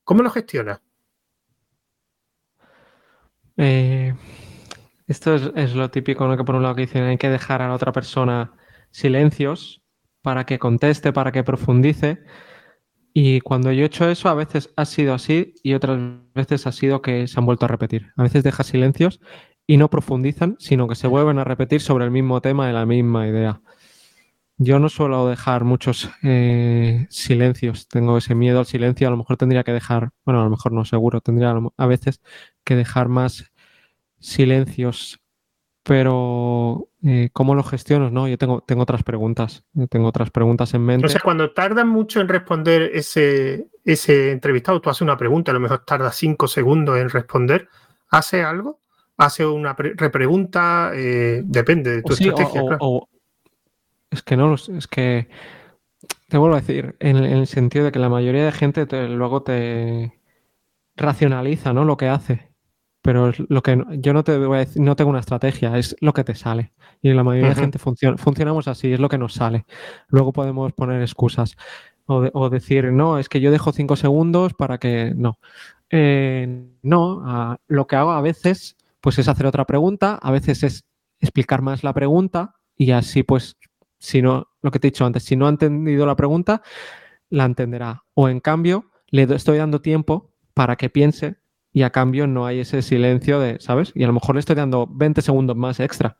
¿Cómo 0.04 0.24
lo 0.24 0.30
gestionas? 0.32 0.82
Eh, 3.58 4.14
esto 5.12 5.36
es, 5.36 5.76
lo 5.76 5.91
típico, 5.91 6.28
¿no? 6.28 6.38
que 6.38 6.43
por 6.43 6.55
un 6.55 6.64
lado 6.64 6.76
que 6.76 6.82
dicen 6.82 7.03
hay 7.03 7.18
que 7.18 7.30
dejar 7.30 7.62
a 7.62 7.68
la 7.68 7.76
otra 7.76 7.91
persona 7.91 8.53
silencios 8.91 9.82
para 10.22 10.45
que 10.45 10.59
conteste, 10.59 11.14
para 11.14 11.32
que 11.32 11.43
profundice. 11.43 12.24
Y 13.14 13.41
cuando 13.41 13.72
yo 13.72 13.84
he 13.84 13.88
hecho 13.88 14.09
eso, 14.09 14.30
a 14.30 14.34
veces 14.34 14.72
ha 14.78 14.86
sido 14.86 15.14
así 15.14 15.53
y 15.64 15.74
otras 15.74 15.99
veces 16.34 16.66
ha 16.66 16.72
sido 16.72 17.01
que 17.01 17.28
se 17.28 17.39
han 17.39 17.45
vuelto 17.45 17.66
a 17.66 17.68
repetir. 17.68 18.12
A 18.16 18.24
veces 18.24 18.43
deja 18.43 18.64
silencios 18.64 19.20
y 19.68 19.78
no 19.78 19.89
profundizan, 19.89 20.55
sino 20.59 20.88
que 20.88 20.95
se 20.95 21.07
vuelven 21.07 21.39
a 21.39 21.43
repetir 21.43 21.82
sobre 21.82 22.05
el 22.05 22.12
mismo 22.12 22.41
tema 22.41 22.70
y 22.70 22.74
la 22.74 22.86
misma 22.86 23.28
idea. 23.28 23.62
Yo 24.57 24.80
no 24.80 24.89
suelo 24.89 25.28
dejar 25.28 25.64
muchos 25.64 26.09
eh, 26.24 27.07
silencios, 27.09 27.88
tengo 27.88 28.18
ese 28.18 28.36
miedo 28.36 28.59
al 28.59 28.66
silencio, 28.68 29.07
a 29.07 29.12
lo 29.12 29.18
mejor 29.18 29.36
tendría 29.36 29.64
que 29.64 29.74
dejar, 29.74 30.12
bueno, 30.24 30.41
a 30.41 30.43
lo 30.43 30.51
mejor 30.51 30.72
no 30.72 30.86
seguro, 30.86 31.20
tendría 31.20 31.55
a 31.78 31.86
veces 31.88 32.22
que 32.64 32.76
dejar 32.76 33.09
más 33.09 33.51
silencios, 34.22 35.19
pero 35.84 36.88
eh, 37.03 37.30
¿cómo 37.34 37.55
lo 37.55 37.63
gestionas? 37.63 38.11
No, 38.11 38.28
yo 38.28 38.38
tengo, 38.38 38.61
tengo 38.61 38.84
otras 38.84 39.03
preguntas, 39.03 39.65
tengo 39.89 40.07
otras 40.07 40.30
preguntas 40.30 40.74
en 40.74 40.86
mente. 40.86 41.07
O 41.07 41.09
sea, 41.09 41.22
cuando 41.22 41.51
tardan 41.51 41.89
mucho 41.89 42.22
en 42.22 42.30
responder 42.30 42.91
ese, 42.93 43.67
ese 43.84 44.32
entrevistado, 44.32 44.80
tú 44.80 44.89
haces 44.89 45.01
una 45.01 45.17
pregunta, 45.17 45.51
a 45.51 45.55
lo 45.55 45.59
mejor 45.59 45.84
tarda 45.84 46.11
cinco 46.11 46.47
segundos 46.47 46.97
en 46.97 47.09
responder, 47.09 47.67
¿hace 48.09 48.43
algo? 48.43 48.80
¿Hace 49.17 49.45
una 49.45 49.74
repregunta? 49.74 50.91
Eh, 50.93 51.41
depende 51.43 51.97
de 51.97 52.03
tu 52.03 52.13
estrategia. 52.13 52.61
es 54.09 54.22
que 54.22 54.38
no, 54.38 54.53
es 54.53 54.88
que 54.88 55.28
te 56.28 56.38
vuelvo 56.38 56.55
a 56.55 56.61
decir, 56.61 56.95
en, 56.99 57.17
el 57.17 57.47
sentido 57.47 57.86
de 57.86 57.91
que 57.91 57.99
la 57.99 58.09
mayoría 58.09 58.45
de 58.45 58.51
gente 58.51 58.86
luego 59.09 59.43
te 59.43 60.17
racionaliza 60.95 61.74
¿no? 61.74 61.86
lo 61.86 61.97
que 61.97 62.07
hace 62.07 62.51
pero 63.02 63.32
lo 63.49 63.64
que 63.64 63.84
yo 63.97 64.14
no 64.14 64.24
te 64.24 64.38
voy 64.38 64.58
a 64.58 64.60
decir, 64.60 64.82
no 64.82 64.95
tengo 64.95 65.10
una 65.10 65.20
estrategia, 65.20 65.78
es 65.78 65.95
lo 66.02 66.14
que 66.14 66.24
te 66.24 66.36
sale. 66.36 66.72
Y 67.02 67.14
la 67.14 67.24
mayoría 67.24 67.49
de 67.49 67.56
gente 67.56 67.80
funciona, 67.80 68.18
funcionamos 68.18 68.68
así, 68.68 68.93
es 68.93 68.99
lo 68.99 69.10
que 69.10 69.18
nos 69.18 69.34
sale. 69.34 69.66
Luego 70.10 70.32
podemos 70.32 70.72
poner 70.74 71.02
excusas 71.02 71.56
o, 72.06 72.49
decir, 72.49 72.91
no, 72.91 73.20
es 73.20 73.30
que 73.30 73.39
yo 73.39 73.52
dejo 73.52 73.72
cinco 73.72 73.95
segundos 73.95 74.54
para 74.54 74.78
que. 74.78 75.14
No. 75.16 75.39
Eh, 75.89 76.68
no, 76.84 77.58
lo 77.68 77.88
que 77.88 77.95
hago 77.95 78.12
a 78.12 78.22
veces, 78.22 78.78
pues 78.99 79.18
es 79.20 79.28
hacer 79.28 79.45
otra 79.45 79.66
pregunta, 79.66 80.20
a 80.22 80.32
veces 80.32 80.64
es 80.64 80.86
explicar 81.20 81.62
más 81.62 81.84
la 81.84 81.93
pregunta 81.93 82.56
y 82.76 82.91
así, 82.91 83.24
pues, 83.24 83.58
si 83.97 84.22
no, 84.22 84.47
lo 84.62 84.72
que 84.72 84.80
te 84.80 84.88
he 84.88 84.91
dicho 84.91 85.06
antes, 85.06 85.24
si 85.24 85.36
no 85.36 85.47
ha 85.47 85.49
entendido 85.49 86.06
la 86.06 86.16
pregunta, 86.16 86.62
la 87.30 87.45
entenderá. 87.45 88.04
O 88.14 88.30
en 88.30 88.39
cambio, 88.39 88.91
le 89.08 89.24
estoy 89.24 89.58
dando 89.58 89.82
tiempo 89.82 90.32
para 90.54 90.76
que 90.76 90.89
piense 90.89 91.41
y 91.74 91.84
a 91.84 91.89
cambio 91.89 92.28
no 92.28 92.45
hay 92.45 92.59
ese 92.59 92.82
silencio 92.82 93.39
de, 93.39 93.59
¿sabes? 93.59 93.91
Y 93.95 94.03
a 94.03 94.07
lo 94.07 94.13
mejor 94.13 94.36
le 94.36 94.39
estoy 94.39 94.55
dando 94.55 94.88
20 94.88 95.22
segundos 95.22 95.55
más 95.55 95.80
extra 95.80 96.17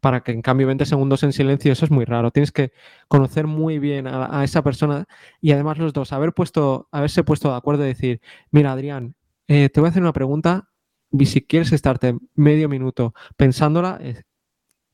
para 0.00 0.22
que 0.22 0.32
en 0.32 0.42
cambio 0.42 0.66
20 0.66 0.84
segundos 0.84 1.22
en 1.22 1.32
silencio, 1.32 1.72
eso 1.72 1.86
es 1.86 1.90
muy 1.90 2.04
raro. 2.04 2.30
Tienes 2.30 2.52
que 2.52 2.72
conocer 3.08 3.46
muy 3.46 3.78
bien 3.78 4.06
a, 4.06 4.44
esa 4.44 4.62
persona 4.62 5.06
y 5.40 5.52
además 5.52 5.78
los 5.78 5.94
dos, 5.94 6.12
haber 6.12 6.34
puesto, 6.34 6.88
haberse 6.92 7.24
puesto 7.24 7.50
de 7.50 7.56
acuerdo 7.56 7.84
y 7.84 7.88
decir, 7.88 8.20
mira 8.50 8.72
Adrián, 8.72 9.14
eh, 9.48 9.70
te 9.70 9.80
voy 9.80 9.88
a 9.88 9.90
hacer 9.90 10.02
una 10.02 10.12
pregunta 10.12 10.68
y 11.10 11.24
si 11.24 11.40
quieres 11.46 11.72
estarte 11.72 12.18
medio 12.34 12.68
minuto 12.68 13.14
pensándola, 13.38 13.98
eh, 14.02 14.24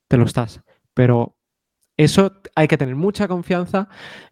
te 0.07 0.17
lo 0.17 0.27
estás. 0.27 0.61
Pero 0.95 1.37
eso 1.97 2.33
hay 2.55 2.69
que 2.69 2.79
tener 2.79 2.95
mucha 2.95 3.27
confianza 3.27 3.89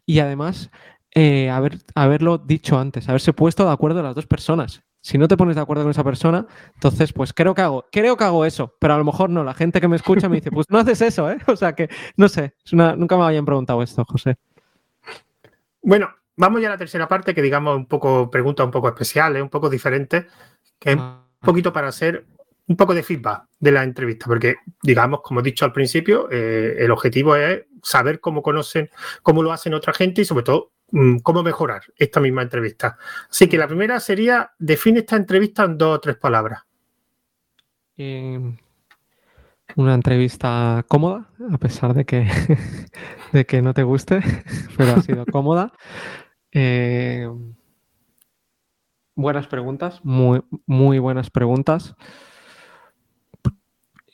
y 0.06 0.20
además 0.20 0.70
eh, 1.12 1.50
haber, 1.50 1.78
haberlo 1.96 2.38
dicho 2.38 2.78
antes, 2.78 3.08
haberse 3.08 3.32
puesto 3.32 3.64
de 3.64 3.72
acuerdo 3.72 4.00
las 4.00 4.14
dos 4.14 4.26
personas 4.26 4.84
si 5.08 5.16
no 5.16 5.26
te 5.26 5.38
pones 5.38 5.56
de 5.56 5.62
acuerdo 5.62 5.84
con 5.84 5.90
esa 5.90 6.04
persona, 6.04 6.46
entonces 6.74 7.14
pues 7.14 7.32
creo 7.32 7.54
que 7.54 7.62
hago, 7.62 7.86
creo 7.90 8.18
que 8.18 8.24
hago 8.24 8.44
eso, 8.44 8.76
pero 8.78 8.92
a 8.92 8.98
lo 8.98 9.04
mejor 9.04 9.30
no. 9.30 9.42
La 9.42 9.54
gente 9.54 9.80
que 9.80 9.88
me 9.88 9.96
escucha 9.96 10.28
me 10.28 10.36
dice, 10.36 10.50
pues 10.50 10.66
no 10.68 10.76
haces 10.76 11.00
eso, 11.00 11.30
¿eh? 11.30 11.38
O 11.46 11.56
sea 11.56 11.72
que, 11.72 11.88
no 12.18 12.28
sé, 12.28 12.52
nunca 12.72 13.16
me 13.16 13.24
habían 13.24 13.46
preguntado 13.46 13.82
esto, 13.82 14.04
José. 14.04 14.36
Bueno, 15.80 16.10
vamos 16.36 16.60
ya 16.60 16.68
a 16.68 16.72
la 16.72 16.76
tercera 16.76 17.08
parte, 17.08 17.34
que 17.34 17.40
digamos 17.40 17.74
un 17.74 17.86
poco, 17.86 18.30
pregunta 18.30 18.62
un 18.62 18.70
poco 18.70 18.88
especial, 18.88 19.34
¿eh? 19.36 19.40
un 19.40 19.48
poco 19.48 19.70
diferente, 19.70 20.26
que 20.78 20.90
es 20.90 20.96
un 20.96 21.02
ah. 21.02 21.24
poquito 21.40 21.72
para 21.72 21.88
hacer 21.88 22.26
un 22.66 22.76
poco 22.76 22.92
de 22.92 23.02
feedback 23.02 23.44
de 23.58 23.72
la 23.72 23.84
entrevista, 23.84 24.26
porque 24.26 24.56
digamos, 24.82 25.22
como 25.22 25.40
he 25.40 25.42
dicho 25.42 25.64
al 25.64 25.72
principio, 25.72 26.28
eh, 26.30 26.76
el 26.80 26.90
objetivo 26.90 27.34
es 27.34 27.64
saber 27.82 28.20
cómo 28.20 28.42
conocen, 28.42 28.90
cómo 29.22 29.42
lo 29.42 29.52
hacen 29.52 29.72
otra 29.72 29.94
gente 29.94 30.20
y 30.20 30.26
sobre 30.26 30.44
todo 30.44 30.72
cómo 31.22 31.42
mejorar 31.42 31.82
esta 31.96 32.20
misma 32.20 32.42
entrevista. 32.42 32.96
Así 33.30 33.48
que 33.48 33.58
la 33.58 33.68
primera 33.68 34.00
sería, 34.00 34.52
define 34.58 35.00
esta 35.00 35.16
entrevista 35.16 35.64
en 35.64 35.76
dos 35.76 35.96
o 35.96 36.00
tres 36.00 36.16
palabras. 36.16 36.62
Em, 37.96 38.56
una 39.76 39.94
entrevista 39.94 40.84
cómoda, 40.88 41.28
a 41.52 41.58
pesar 41.58 41.94
de 41.94 42.04
que, 42.04 42.26
de 43.32 43.44
que 43.44 43.60
no 43.62 43.74
te 43.74 43.82
guste, 43.82 44.20
pero 44.76 44.92
ha 44.92 45.02
sido 45.02 45.26
cómoda. 45.26 45.72
Em, 46.52 47.54
buenas 49.14 49.46
preguntas, 49.46 50.00
muy, 50.04 50.42
muy 50.66 50.98
buenas 50.98 51.30
preguntas. 51.30 51.94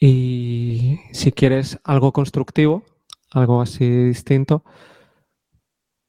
Y 0.00 0.98
si 1.12 1.32
quieres 1.32 1.78
algo 1.84 2.12
constructivo, 2.12 2.84
algo 3.30 3.62
así 3.62 3.88
distinto, 3.88 4.64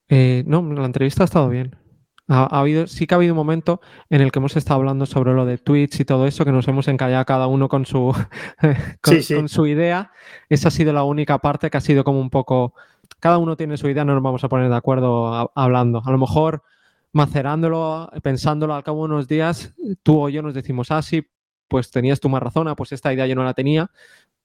eh, 0.09 0.43
no, 0.45 0.61
la 0.73 0.85
entrevista 0.85 1.23
ha 1.23 1.25
estado 1.25 1.49
bien. 1.49 1.75
Ha, 2.27 2.45
habido, 2.59 2.87
sí 2.87 3.05
que 3.05 3.13
ha 3.13 3.17
habido 3.17 3.33
un 3.33 3.37
momento 3.37 3.81
en 4.09 4.21
el 4.21 4.31
que 4.31 4.39
hemos 4.39 4.55
estado 4.57 4.79
hablando 4.79 5.05
sobre 5.05 5.33
lo 5.33 5.45
de 5.45 5.59
Twitch 5.59 5.99
y 5.99 6.05
todo 6.05 6.25
eso, 6.25 6.43
que 6.43 6.51
nos 6.51 6.67
hemos 6.67 6.87
encallado 6.87 7.23
cada 7.25 7.45
uno 7.45 7.69
con 7.69 7.85
su, 7.85 8.15
con, 9.01 9.49
su 9.49 9.67
idea. 9.67 10.11
Esa 10.49 10.69
ha 10.69 10.71
sido 10.71 10.91
la 10.91 11.03
única 11.03 11.37
parte 11.37 11.69
que 11.69 11.77
ha 11.77 11.81
sido 11.81 12.03
como 12.03 12.19
un 12.19 12.31
poco. 12.31 12.73
Cada 13.19 13.37
uno 13.37 13.55
tiene 13.55 13.77
su 13.77 13.87
idea, 13.89 14.05
no 14.05 14.13
nos 14.15 14.23
vamos 14.23 14.43
a 14.43 14.49
poner 14.49 14.69
de 14.69 14.75
acuerdo 14.75 15.51
hablando. 15.55 16.01
A 16.03 16.11
lo 16.11 16.17
mejor 16.17 16.63
macerándolo, 17.11 18.11
pensándolo 18.23 18.73
al 18.73 18.83
cabo 18.83 19.07
de 19.07 19.13
unos 19.13 19.27
días, 19.27 19.73
tú 20.03 20.23
o 20.23 20.29
yo 20.29 20.41
nos 20.41 20.53
decimos, 20.53 20.91
ah, 20.91 21.01
sí, 21.01 21.25
pues 21.67 21.91
tenías 21.91 22.19
tú 22.19 22.27
más 22.29 22.43
razón, 22.43 22.67
ah, 22.67 22.75
pues 22.75 22.91
esta 22.91 23.13
idea 23.13 23.27
yo 23.27 23.35
no 23.35 23.43
la 23.43 23.53
tenía, 23.53 23.89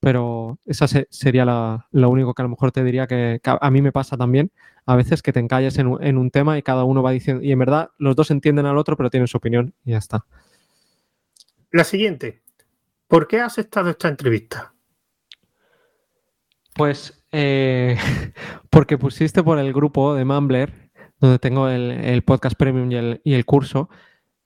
pero 0.01 0.59
esa 0.64 0.86
sería 0.88 1.44
lo 1.44 2.11
único 2.11 2.34
que 2.34 2.42
a 2.42 2.44
lo 2.44 2.48
mejor 2.48 2.72
te 2.72 2.82
diría 2.82 3.07
que, 3.07 3.40
a 3.44 3.70
mí 3.70 3.82
me 3.82 3.92
pasa 3.92 4.16
también, 4.16 4.51
a 4.86 4.96
veces 4.96 5.22
que 5.22 5.32
te 5.32 5.40
encalles 5.40 5.78
en, 5.78 6.18
un 6.18 6.30
tema 6.30 6.57
y 6.57 6.62
cada 6.62 6.84
uno 6.84 7.03
va 7.03 7.11
diciendo, 7.11 7.44
y 7.44 7.53
en 7.53 7.59
verdad 7.59 7.90
los 7.98 8.16
dos 8.16 8.30
entienden 8.30 8.66
al 8.66 8.78
otro, 8.78 8.96
pero 8.96 9.11
tienen 9.11 9.28
su 9.28 9.36
opinión 9.36 9.74
y 9.84 9.92
ya 9.92 9.98
está. 9.98 10.24
La 11.70 11.84
siguiente, 11.84 12.42
¿por 13.07 13.28
qué 13.28 13.40
has 13.40 13.59
estado 13.59 13.90
esta 13.90 14.09
entrevista? 14.09 14.72
Pues 16.74 17.22
eh, 17.30 17.98
porque 18.70 18.96
pusiste 18.96 19.42
por 19.42 19.59
el 19.59 19.72
grupo 19.72 20.14
de 20.14 20.24
Mumbler, 20.24 20.90
donde 21.18 21.38
tengo 21.38 21.68
el, 21.68 22.22
podcast 22.22 22.57
premium 22.57 22.90
y 22.90 23.34
el, 23.34 23.44
curso 23.44 23.90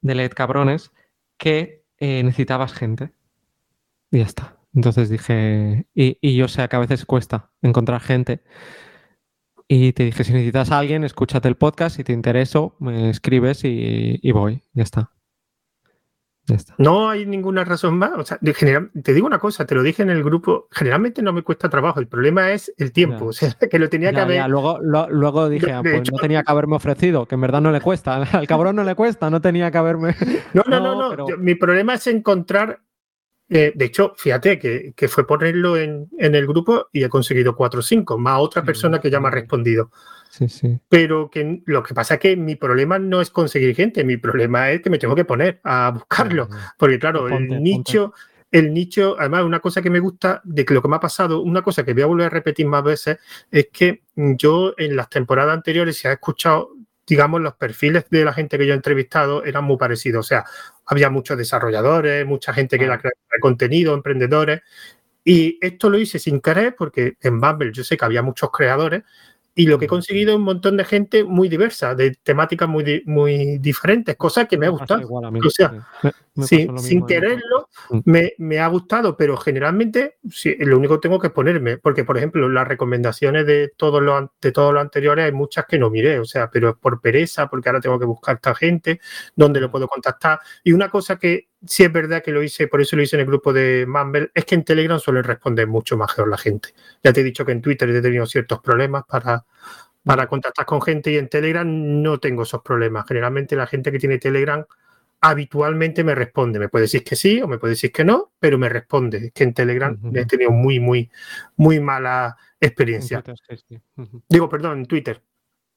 de 0.01 0.17
Led 0.17 0.33
Cabrones, 0.33 0.91
que 1.39 1.85
eh, 1.99 2.23
necesitabas 2.25 2.73
gente. 2.73 3.13
Y 4.11 4.19
ya 4.19 4.25
está. 4.25 4.64
Entonces 4.75 5.09
dije, 5.09 5.87
y, 5.95 6.37
yo 6.37 6.49
sé 6.49 6.69
que 6.69 6.77
a 6.77 6.81
veces 6.81 7.05
cuesta 7.07 7.51
encontrar 7.63 8.01
gente. 8.01 8.43
Y 9.69 9.93
te 9.93 10.05
dije, 10.05 10.25
si 10.25 10.33
necesitas 10.33 10.71
a 10.73 10.79
alguien, 10.79 11.05
escúchate 11.05 11.49
el 11.49 11.57
podcast, 11.57 11.97
si 11.97 12.05
te 12.05 12.13
intereso, 12.13 12.77
me 12.81 13.09
escribes 13.09 13.61
y, 13.65 14.33
voy, 14.33 14.63
ya 14.73 14.83
está. 14.83 15.11
Ya 16.47 16.57
está. 16.57 16.75
No 16.77 17.09
hay 17.09 17.25
ninguna 17.25 17.65
razón 17.65 17.97
más. 17.97 18.11
O 18.19 18.25
sea, 18.25 18.39
te 18.39 19.15
digo 19.15 19.27
una 19.27 19.39
cosa, 19.39 19.65
te 19.65 19.75
lo 19.75 19.83
dije 19.83 20.03
en 20.03 20.11
el 20.11 20.23
grupo, 20.23 20.69
generalmente 20.71 21.23
no 21.23 21.33
me 21.33 21.41
cuesta 21.41 21.71
trabajo, 21.71 22.01
el 22.01 22.09
problema 22.09 22.53
es 22.53 22.71
el 22.77 22.93
tiempo, 22.93 23.27
o 23.29 23.33
sea, 23.33 23.55
que 23.55 23.79
lo 23.79 23.89
tenía 23.89 24.13
que 24.13 24.21
haber... 24.21 24.51
Luego, 24.51 24.79
luego 24.83 25.49
dije, 25.49 25.73
ah, 25.73 25.81
pues 25.83 26.13
no 26.13 26.19
tenía 26.19 26.43
que 26.43 26.53
haberme 26.53 26.77
ofrecido, 26.77 27.25
que 27.25 27.37
en 27.37 27.41
verdad 27.41 27.63
no 27.63 27.73
le 27.73 27.81
cuesta, 27.81 28.17
al 28.33 28.47
cabrón 28.47 28.77
no 28.77 28.85
le 28.85 28.95
cuesta, 28.95 29.31
no 29.31 29.41
tenía 29.41 29.71
que 29.71 29.79
haberme... 29.79 30.15
No, 30.53 30.65
no, 30.67 30.81
no, 30.81 31.17
no, 31.17 31.27
mi 31.39 31.55
problema 31.55 31.95
es 31.95 32.07
encontrar 32.09 32.84
eh, 33.49 33.73
de 33.75 33.85
hecho, 33.85 34.15
fíjate 34.17 34.59
que, 34.59 35.09
fue 35.09 35.27
ponerlo 35.27 35.77
en, 35.77 36.09
el 36.19 36.47
grupo 36.47 36.87
y 36.93 37.05
he 37.05 37.09
conseguido 37.09 37.55
4 37.55 37.81
o 37.81 37.83
5, 37.83 38.19
más 38.19 38.41
otra 38.41 38.63
persona 38.63 39.01
que 39.01 39.11
ya 39.11 39.21
me 39.21 39.29
ha 39.29 39.31
respondido. 39.31 39.91
Sí, 40.31 40.49
sí. 40.49 40.79
Pero 40.89 41.31
que 41.31 41.63
lo 41.67 41.83
que 41.83 41.95
pasa 41.95 42.15
es 42.15 42.21
que 42.21 42.37
mi 42.37 42.57
problema 42.57 42.99
no 42.99 43.21
es 43.21 43.31
conseguir 43.31 43.75
gente, 43.77 44.03
mi 44.03 44.17
problema 44.17 44.71
es 44.71 44.81
que 44.81 44.91
me 44.91 44.99
tengo 44.99 45.15
que 45.15 45.25
poner 45.25 45.61
a 45.63 45.91
buscarlo. 45.91 46.49
Porque 46.79 46.99
claro, 46.99 47.29
el 47.29 47.63
nicho, 47.63 48.15
el 48.51 48.73
nicho, 48.73 49.17
además, 49.19 49.45
una 49.45 49.61
cosa 49.61 49.83
que 49.83 49.91
me 49.91 50.01
gusta 50.01 50.41
de 50.45 50.65
que 50.65 50.75
lo 50.75 50.83
que 50.83 50.89
me 50.89 50.97
ha 50.97 51.01
pasado, 51.01 51.43
una 51.43 51.63
cosa 51.63 51.85
que 51.85 51.93
voy 51.93 52.03
a 52.03 52.07
volver 52.07 52.27
a 52.27 52.31
repetir 52.31 52.67
más 52.67 52.83
veces, 52.83 53.19
es 53.51 53.69
que 53.73 54.03
yo 54.17 54.75
en 54.79 54.97
las 54.97 55.11
temporadas 55.11 55.55
anteriores, 55.55 55.99
si 55.99 56.09
has 56.09 56.15
escuchado 56.15 56.71
digamos, 57.07 57.41
los 57.41 57.55
perfiles 57.55 58.07
de 58.11 58.25
la 58.25 58.33
gente 58.33 58.59
que 58.59 58.67
yo 58.67 58.73
he 58.73 58.77
entrevistado 58.77 59.45
eran 59.45 59.65
muy 59.65 59.77
parecidos. 59.77 60.27
O 60.27 60.29
sea, 60.29 60.45
había 60.87 61.11
muchos 61.11 61.37
desarrolladores, 61.37 62.27
mucha 62.27 62.53
gente 62.53 62.79
que 62.79 62.85
era 62.85 62.99
creadora 62.99 63.21
de 63.33 63.41
contenido, 63.41 63.95
emprendedores. 63.95 64.63
Y 65.25 65.59
esto 65.61 65.91
lo 65.91 65.99
hice 65.99 66.19
sin 66.19 66.41
querer 66.41 66.75
porque 66.77 67.17
en 67.21 67.41
Bumble 67.41 67.73
yo 67.73 67.85
sé 67.85 67.97
que 67.97 68.05
había 68.05 68.23
muchos 68.23 68.51
creadores 68.51 69.05
y 69.55 69.67
lo 69.67 69.79
que 69.79 69.85
he 69.85 69.89
conseguido 69.89 70.33
es 70.33 70.37
un 70.37 70.45
montón 70.45 70.77
de 70.77 70.85
gente 70.85 71.23
muy 71.23 71.49
diversa, 71.49 71.95
de 71.95 72.17
temáticas 72.23 72.69
muy, 72.69 73.03
muy 73.07 73.59
diferentes, 73.59 74.17
cosas 74.17 74.49
que 74.49 74.59
me 74.59 74.67
ha 74.67 74.71
gustado. 74.71 75.09
o 75.09 75.51
sea, 75.51 75.87
sin 76.45 77.07
quererlo, 77.07 77.69
mm. 77.91 78.01
me, 78.05 78.33
me, 78.39 78.59
ha 78.59 78.67
gustado, 78.67 79.17
pero 79.17 79.37
generalmente 79.37 80.19
lo 80.59 80.79
único 80.79 80.95
que 80.95 81.09
tengo 81.09 81.21
que 81.21 81.31
ponerme, 81.31 81.79
porque 81.79 82.05
por 82.05 82.17
ejemplo, 82.17 82.49
las 82.49 82.67
recomendaciones 82.67 83.47
de 83.47 83.73
todos 83.77 84.03
los 84.03 84.29
de 84.41 84.51
todos 84.51 84.75
los 84.75 84.81
anteriores 84.81 85.27
hay 85.27 85.33
muchas 85.33 85.67
que 85.67 85.79
no 85.79 85.89
miré, 85.89 86.19
o 86.19 86.25
sea, 86.25 86.51
pero 86.51 86.71
es 86.71 86.77
por 86.77 87.01
pereza, 87.01 87.49
porque 87.49 87.69
ahora 87.69 87.81
tengo 87.81 87.99
que 87.99 88.07
buscar 88.07 88.35
a 88.35 88.37
esta 88.37 88.55
gente, 88.57 89.01
dónde 89.37 89.61
lo 89.61 89.71
puedo 89.71 89.87
contactar. 89.87 90.41
Y 90.65 90.73
una 90.73 90.91
cosa 90.91 91.17
que 91.17 91.49
sí 91.67 91.85
es 91.85 91.93
verdad 91.93 92.23
que 92.23 92.33
lo 92.33 92.43
hice, 92.43 92.69
por 92.69 92.81
eso 92.81 92.97
lo 92.97 93.03
hice 93.03 93.17
en 93.17 93.21
el 93.21 93.27
grupo 93.27 93.53
de 93.53 93.87
Mumble, 93.87 94.31
es 94.35 94.45
que 94.45 94.55
en 94.55 94.65
Telegram 94.65 94.99
suelen 94.99 95.25
responder 95.25 95.67
mucho 95.67 95.97
mejor 95.97 96.29
la 96.29 96.39
gente. 96.39 96.71
Ya 97.03 97.13
te 97.13 97.21
he 97.21 97.25
dicho 97.25 97.45
que 97.45 97.53
en 97.53 97.63
Twitter 97.63 97.89
he 97.91 98.01
tenido 98.01 98.27
ciertos 98.27 98.61
problemas 98.61 99.05
para, 99.09 99.45
para 100.05 100.27
contactar 100.27 100.67
con 100.67 100.83
gente 100.83 101.13
y 101.13 101.17
en 101.17 101.29
Telegram 101.29 101.67
no 102.03 102.19
tengo 102.19 102.43
esos 102.43 102.63
problemas. 102.63 103.07
Generalmente 103.07 103.57
la 103.57 103.67
gente 103.67 103.91
que 103.93 103.99
tiene 103.99 104.19
Telegram 104.19 104.65
habitualmente 105.21 106.05
me 106.05 106.15
responde. 106.15 106.59
Me 106.59 106.69
puede 106.69 106.83
decir 106.83 107.03
que 107.03 107.17
sí 107.17 107.41
o 107.41 107.49
me 107.49 107.59
puede 107.59 107.73
decir 107.73 107.91
que 107.91 108.05
no, 108.05 108.33
pero 108.39 108.59
me 108.59 108.69
responde. 108.69 109.27
Es 109.27 109.33
que 109.33 109.45
en 109.45 109.55
Telegram 109.55 109.99
he 110.15 110.27
tenido 110.27 110.51
muy, 110.51 110.81
muy, 110.81 111.11
muy 111.57 111.81
mala 111.81 112.37
experiencia. 112.61 113.25
Digo, 114.29 114.49
perdón, 114.49 114.81
en 114.81 114.87
Twitter. 114.87 115.23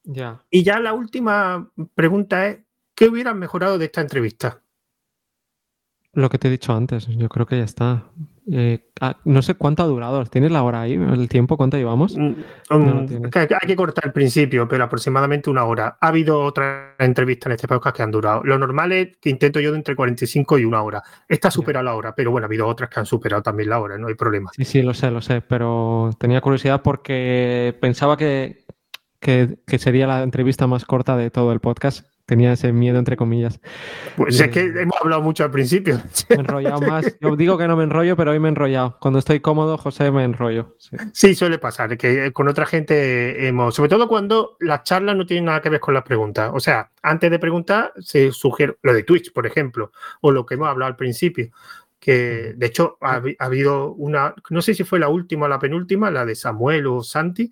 Ya. 0.04 0.42
Y 0.50 0.62
ya 0.62 0.78
la 0.80 0.92
última 0.92 1.70
pregunta 1.94 2.46
es, 2.46 2.58
¿qué 2.94 3.08
hubieras 3.08 3.36
mejorado 3.36 3.78
de 3.78 3.86
esta 3.86 4.02
entrevista? 4.02 4.62
Lo 6.14 6.30
que 6.30 6.38
te 6.38 6.48
he 6.48 6.50
dicho 6.50 6.72
antes, 6.72 7.06
yo 7.06 7.28
creo 7.28 7.46
que 7.46 7.58
ya 7.58 7.64
está. 7.64 8.04
Eh, 8.50 8.90
ah, 9.00 9.18
no 9.24 9.42
sé 9.42 9.54
cuánto 9.54 9.82
ha 9.82 9.86
durado. 9.86 10.24
¿Tienes 10.24 10.50
la 10.50 10.62
hora 10.62 10.80
ahí? 10.80 10.94
¿El 10.94 11.28
tiempo? 11.28 11.58
¿Cuánto 11.58 11.76
llevamos? 11.76 12.16
Mm, 12.16 12.32
um, 12.70 13.06
hay 13.40 13.66
que 13.66 13.76
cortar 13.76 14.06
el 14.06 14.12
principio, 14.12 14.66
pero 14.66 14.84
aproximadamente 14.84 15.50
una 15.50 15.64
hora. 15.64 15.98
Ha 16.00 16.08
habido 16.08 16.40
otras 16.40 16.94
entrevistas 16.98 17.46
en 17.48 17.52
este 17.52 17.68
podcast 17.68 17.96
que 17.96 18.02
han 18.02 18.10
durado. 18.10 18.42
Lo 18.44 18.58
normal 18.58 18.92
es 18.92 19.18
que 19.20 19.28
intento 19.28 19.60
yo 19.60 19.70
de 19.70 19.76
entre 19.76 19.94
45 19.94 20.58
y 20.58 20.64
una 20.64 20.82
hora. 20.82 21.02
Esta 21.28 21.50
supera 21.50 21.82
la 21.82 21.94
hora, 21.94 22.14
pero 22.14 22.30
bueno, 22.30 22.46
ha 22.46 22.48
habido 22.48 22.66
otras 22.66 22.88
que 22.88 23.00
han 23.00 23.06
superado 23.06 23.42
también 23.42 23.68
la 23.68 23.78
hora, 23.78 23.98
no 23.98 24.08
hay 24.08 24.14
problema. 24.14 24.50
Sí, 24.56 24.64
sí, 24.64 24.82
lo 24.82 24.94
sé, 24.94 25.10
lo 25.10 25.20
sé, 25.20 25.42
pero 25.42 26.10
tenía 26.18 26.40
curiosidad 26.40 26.80
porque 26.80 27.76
pensaba 27.82 28.16
que, 28.16 28.64
que 29.20 29.78
sería 29.78 30.06
la 30.06 30.22
entrevista 30.22 30.66
más 30.66 30.86
corta 30.86 31.18
de 31.18 31.30
todo 31.30 31.52
el 31.52 31.60
podcast 31.60 32.06
tenía 32.28 32.52
ese 32.52 32.74
miedo, 32.74 32.98
entre 32.98 33.16
comillas. 33.16 33.58
Pues 34.14 34.38
es 34.38 34.50
que 34.50 34.60
eh, 34.60 34.82
hemos 34.82 35.00
hablado 35.00 35.22
mucho 35.22 35.44
al 35.44 35.50
principio. 35.50 35.98
Me 36.28 36.36
he 36.36 36.38
enrollado 36.40 36.82
más. 36.82 37.16
Yo 37.22 37.34
digo 37.36 37.56
que 37.56 37.66
no 37.66 37.74
me 37.74 37.84
enrollo, 37.84 38.16
pero 38.16 38.32
hoy 38.32 38.38
me 38.38 38.48
he 38.48 38.50
enrollado. 38.50 38.98
Cuando 39.00 39.18
estoy 39.18 39.40
cómodo, 39.40 39.78
José, 39.78 40.10
me 40.10 40.24
enrollo. 40.24 40.76
Sí. 41.12 41.34
suele 41.34 41.58
pasar, 41.58 41.96
que 41.96 42.30
con 42.34 42.46
otra 42.46 42.66
gente 42.66 43.48
hemos. 43.48 43.74
Sobre 43.74 43.88
todo 43.88 44.08
cuando 44.08 44.58
las 44.60 44.82
charlas 44.82 45.16
no 45.16 45.24
tienen 45.24 45.46
nada 45.46 45.62
que 45.62 45.70
ver 45.70 45.80
con 45.80 45.94
las 45.94 46.02
preguntas. 46.02 46.50
O 46.52 46.60
sea, 46.60 46.90
antes 47.02 47.30
de 47.30 47.38
preguntar, 47.38 47.94
se 47.98 48.30
sugiere 48.30 48.76
lo 48.82 48.92
de 48.92 49.04
Twitch, 49.04 49.32
por 49.32 49.46
ejemplo, 49.46 49.90
o 50.20 50.30
lo 50.30 50.44
que 50.44 50.56
hemos 50.56 50.68
hablado 50.68 50.90
al 50.90 50.96
principio. 50.96 51.48
Que 51.98 52.52
de 52.54 52.66
hecho 52.66 52.98
ha, 53.00 53.22
ha 53.38 53.44
habido 53.46 53.94
una, 53.94 54.34
no 54.50 54.60
sé 54.60 54.74
si 54.74 54.84
fue 54.84 54.98
la 54.98 55.08
última 55.08 55.46
o 55.46 55.48
la 55.48 55.58
penúltima, 55.58 56.10
la 56.10 56.26
de 56.26 56.34
Samuel 56.34 56.88
o 56.88 57.02
Santi, 57.02 57.50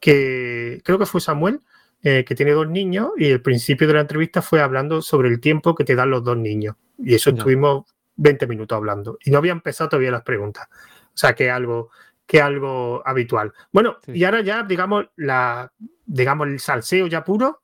que 0.00 0.80
creo 0.82 0.98
que 0.98 1.04
fue 1.04 1.20
Samuel, 1.20 1.60
eh, 2.02 2.24
que 2.24 2.34
tiene 2.34 2.52
dos 2.52 2.68
niños 2.68 3.10
y 3.16 3.26
el 3.26 3.42
principio 3.42 3.88
de 3.88 3.94
la 3.94 4.00
entrevista 4.02 4.40
fue 4.40 4.60
hablando 4.60 5.02
sobre 5.02 5.28
el 5.28 5.40
tiempo 5.40 5.74
que 5.74 5.84
te 5.84 5.96
dan 5.96 6.10
los 6.10 6.22
dos 6.22 6.36
niños. 6.36 6.76
Y 6.96 7.14
eso 7.14 7.30
estuvimos 7.30 7.86
20 8.16 8.46
minutos 8.46 8.76
hablando. 8.76 9.18
Y 9.24 9.30
no 9.30 9.38
había 9.38 9.52
empezado 9.52 9.90
todavía 9.90 10.10
las 10.12 10.22
preguntas. 10.22 10.68
O 10.70 11.16
sea, 11.16 11.34
que 11.34 11.50
algo, 11.50 11.90
que 12.26 12.40
algo 12.40 13.02
habitual. 13.04 13.52
Bueno, 13.72 13.96
y 14.06 14.22
ahora 14.24 14.42
ya, 14.42 14.62
digamos, 14.62 15.06
la, 15.16 15.72
digamos, 16.06 16.46
el 16.46 16.60
salseo 16.60 17.08
ya 17.08 17.24
puro, 17.24 17.62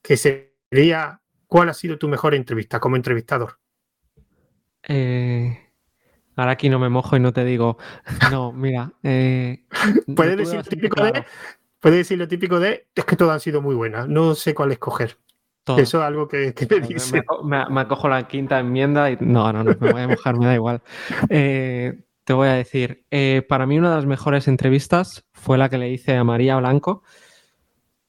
que 0.00 0.16
sería, 0.16 1.20
¿cuál 1.46 1.68
ha 1.68 1.74
sido 1.74 1.98
tu 1.98 2.08
mejor 2.08 2.34
entrevista 2.34 2.80
como 2.80 2.96
entrevistador? 2.96 3.58
Eh, 4.84 5.58
ahora 6.36 6.52
aquí 6.52 6.68
no 6.68 6.78
me 6.78 6.88
mojo 6.88 7.16
y 7.16 7.20
no 7.20 7.32
te 7.32 7.44
digo, 7.44 7.76
no, 8.30 8.52
mira. 8.52 8.92
Eh, 9.02 9.64
Puedes 10.16 10.36
decir 10.38 10.62
típico 10.62 11.04
de 11.04 11.24
puede 11.80 11.98
decir 11.98 12.18
lo 12.18 12.28
típico 12.28 12.60
de 12.60 12.86
es 12.94 13.04
que 13.04 13.16
todas 13.16 13.34
han 13.34 13.40
sido 13.40 13.62
muy 13.62 13.74
buenas, 13.74 14.08
no 14.08 14.34
sé 14.34 14.54
cuál 14.54 14.72
escoger. 14.72 15.18
Eso 15.76 15.98
es 15.98 16.04
algo 16.04 16.28
que, 16.28 16.52
te 16.52 16.80
dice. 16.80 17.24
Me, 17.42 17.80
acojo 17.80 18.08
la 18.08 18.28
quinta 18.28 18.60
enmienda 18.60 19.10
y 19.10 19.16
no, 19.20 19.52
no, 19.52 19.64
no, 19.64 19.74
me 19.80 19.92
voy 19.92 20.02
a 20.02 20.08
mojar, 20.08 20.38
me 20.38 20.46
da 20.46 20.54
igual. 20.54 20.80
Eh, 21.28 22.04
te 22.22 22.32
voy 22.32 22.48
a 22.48 22.52
decir, 22.52 23.04
eh, 23.10 23.44
para 23.48 23.66
mí 23.66 23.78
una 23.78 23.90
de 23.90 23.96
las 23.96 24.06
mejores 24.06 24.46
entrevistas 24.46 25.24
fue 25.32 25.58
la 25.58 25.68
que 25.68 25.78
le 25.78 25.90
hice 25.90 26.16
a 26.16 26.24
María 26.24 26.56
Blanco 26.56 27.02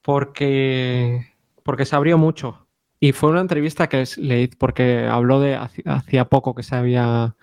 porque, 0.01 1.33
porque 1.63 1.85
se 1.85 1.95
abrió 1.95 2.17
mucho. 2.17 2.67
Y 2.99 3.11
fue 3.11 3.29
una 3.29 3.41
entrevista 3.41 3.89
que 3.89 4.03
le 4.17 4.49
porque 4.57 5.05
habló 5.05 5.39
de 5.39 5.55
hacía 5.55 6.25
poco 6.25 6.55
que 6.55 6.63
se 6.63 6.75
había... 6.75 7.35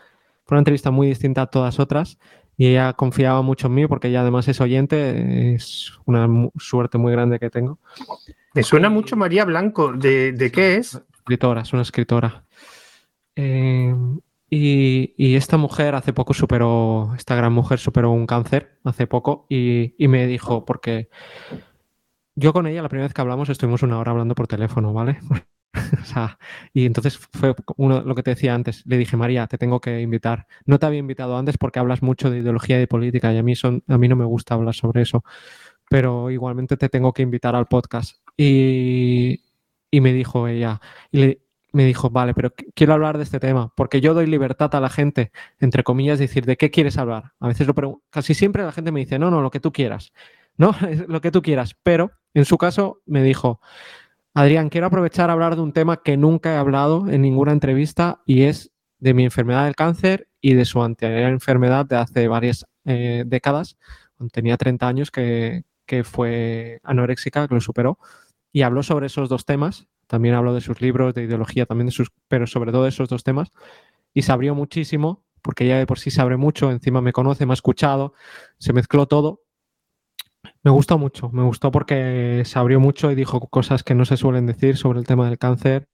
Fue 0.45 0.57
una 0.57 0.61
entrevista 0.61 0.91
muy 0.91 1.07
distinta 1.07 1.43
a 1.43 1.47
todas 1.47 1.79
otras 1.79 2.19
y 2.57 2.69
ella 2.69 2.93
confiaba 2.93 3.43
mucho 3.43 3.67
en 3.67 3.75
mí 3.75 3.87
porque 3.87 4.09
ella 4.09 4.21
además 4.21 4.47
es 4.49 4.61
oyente, 4.61 5.55
es 5.55 5.93
una 6.05 6.29
suerte 6.59 6.99
muy 6.99 7.13
grande 7.13 7.39
que 7.39 7.51
tengo. 7.51 7.79
Me 8.55 8.63
suena 8.63 8.89
mucho 8.89 9.17
María 9.17 9.45
Blanco, 9.45 9.93
¿de, 9.93 10.51
qué 10.53 10.77
es? 10.77 11.01
Escritora, 11.15 11.63
es 11.63 11.73
una 11.73 11.83
escritora. 11.83 12.45
Eh, 13.37 13.95
y, 14.49 15.35
esta 15.35 15.57
mujer 15.57 15.97
hace 15.97 16.13
poco 16.13 16.33
superó, 16.33 17.13
esta 17.17 17.35
gran 17.35 17.53
mujer 17.53 17.81
superó 17.81 18.13
un 18.13 18.27
cáncer 18.27 18.79
hace 18.85 19.09
poco 19.09 19.47
y, 19.49 19.95
y 19.99 20.07
me 20.07 20.27
dijo, 20.29 20.65
porque 20.65 21.09
yo 22.37 22.53
con 22.53 22.67
ella 22.67 22.83
la 22.83 22.89
primera 22.89 23.07
vez 23.07 23.15
que 23.15 23.21
hablamos 23.21 23.49
estuvimos 23.49 23.83
una 23.83 23.99
hora 23.99 24.13
hablando 24.13 24.35
por 24.35 24.47
teléfono, 24.47 24.93
¿vale? 24.93 25.19
y 26.73 26.87
entonces 26.87 27.19
fue 27.19 27.55
uno, 27.77 28.03
lo 28.03 28.15
que 28.15 28.23
te 28.23 28.31
decía 28.31 28.55
antes. 28.55 28.85
Le 28.87 28.97
dije, 28.97 29.17
María, 29.17 29.47
te 29.47 29.59
tengo 29.59 29.81
que 29.81 30.01
invitar. 30.01 30.47
No 30.67 30.79
te 30.79 30.87
había 30.87 30.99
invitado 31.01 31.37
antes 31.37 31.59
porque 31.59 31.79
hablas 31.79 32.03
mucho 32.03 32.31
de 32.31 32.39
ideología 32.39 32.77
y 32.77 32.81
de 32.81 32.87
política 32.87 33.33
y 33.33 33.39
a 33.39 33.43
mí, 33.43 33.55
son, 33.57 33.83
a 33.89 33.99
mí 33.99 34.09
no 34.09 34.17
me 34.17 34.25
gusta 34.25 34.55
hablar 34.55 34.75
sobre 34.75 35.03
eso. 35.03 35.25
Pero 35.89 36.31
igualmente 36.31 36.77
te 36.77 36.89
tengo 36.89 37.13
que 37.13 37.23
invitar 37.23 37.55
al 37.55 37.67
podcast. 37.67 38.17
Y, 38.37 39.43
me 39.93 40.13
dijo 40.13 40.49
ella, 40.49 40.81
y 41.13 41.39
me 41.73 41.85
dijo, 41.85 42.11
vale, 42.11 42.35
pero 42.35 42.53
quiero 42.75 42.95
hablar 42.95 43.17
de 43.17 43.25
este 43.25 43.41
tema, 43.41 43.73
porque 43.77 44.01
yo 44.01 44.15
doy 44.15 44.27
libertad 44.27 44.75
a 44.75 44.81
la 44.81 44.89
gente, 44.89 45.31
entre 45.61 45.83
comillas, 45.83 46.19
decir, 46.19 46.47
¿de 46.47 46.57
qué 46.57 46.71
quieres 46.71 46.99
hablar? 46.99 47.33
A 47.41 47.49
veces 47.49 47.67
lo 47.67 48.03
casi 48.11 48.35
siempre 48.35 48.65
la 48.65 48.73
gente 48.73 48.93
me 48.93 49.01
dice, 49.01 49.19
no, 49.19 49.31
no, 49.31 49.41
lo 49.41 49.51
que 49.51 49.61
tú 49.61 49.73
quieras, 49.73 50.13
no, 50.57 50.75
lo 51.09 51.21
que 51.21 51.31
tú 51.31 51.43
quieras, 51.43 51.77
pero 51.83 52.13
en 52.33 52.45
su 52.45 52.59
caso 52.59 53.03
me 53.07 53.23
dijo, 53.23 53.61
Adrián, 54.37 54.69
quiero 54.69 54.89
aprovechar 54.89 55.31
a 55.31 55.33
hablar 55.33 55.55
de 55.55 55.63
un 55.63 55.73
tema 55.73 56.03
que 56.03 56.17
nunca 56.17 56.55
he 56.55 56.57
hablado 56.57 57.09
en 57.09 57.23
ninguna 57.23 57.53
entrevista 57.53 58.21
y 58.27 58.43
es 58.43 58.73
de 58.99 59.15
mi 59.15 59.23
enfermedad 59.23 59.65
del 59.65 59.77
cáncer 59.77 60.29
y 60.41 60.55
de 60.55 60.65
su 60.65 60.83
anterior 60.83 61.31
enfermedad 61.31 61.87
de 61.87 61.97
hace 61.97 62.27
varias 62.27 62.67
eh, 62.85 63.23
décadas, 63.25 63.77
tenía 64.33 64.57
30 64.57 64.89
años, 64.89 65.11
que, 65.13 65.65
fue 66.03 66.81
anoréxica, 66.83 67.47
que 67.47 67.55
lo 67.55 67.61
superó. 67.61 67.99
Y 68.53 68.63
habló 68.63 68.83
sobre 68.83 69.07
esos 69.07 69.29
dos 69.29 69.45
temas. 69.45 69.87
También 70.09 70.35
habló 70.35 70.53
de 70.53 70.61
sus 70.61 70.81
libros, 70.81 71.15
de 71.15 71.25
ideología, 71.25 71.67
también 71.67 71.87
de 71.87 71.93
sus, 71.93 72.11
pero 72.27 72.47
sobre 72.47 72.73
todo 72.73 72.85
de 72.85 72.89
esos 72.89 73.09
dos 73.09 73.23
temas. 73.23 73.53
Y 74.13 74.23
se 74.23 74.33
abrió 74.33 74.55
muchísimo, 74.57 75.25
porque 75.43 75.65
ella 75.65 75.79
de 75.79 75.87
por 75.87 76.01
sí 76.01 76.11
se 76.11 76.21
abre 76.21 76.37
mucho, 76.37 76.73
encima 76.73 77.01
me 77.01 77.13
conoce, 77.13 77.47
me 77.47 77.53
ha 77.53 77.55
escuchado, 77.55 78.15
se 78.59 78.73
mezcló 78.73 79.07
todo 79.07 79.44
Me 80.65 80.71
gustó 80.71 80.97
mucho, 80.97 81.29
me 81.31 81.43
gustó 81.43 81.71
porque 81.71 82.43
se 82.47 82.59
abrió 82.59 82.81
mucho 82.81 83.11
y 83.11 83.15
dijo 83.15 83.39
cosas 83.49 83.83
que 83.83 83.95
no 83.95 84.07
se 84.07 84.17
suelen 84.17 84.47
decir 84.47 84.79
sobre 84.79 84.99
el 84.99 85.07
tema 85.07 85.29
del 85.29 85.39
cáncer, 85.39 85.89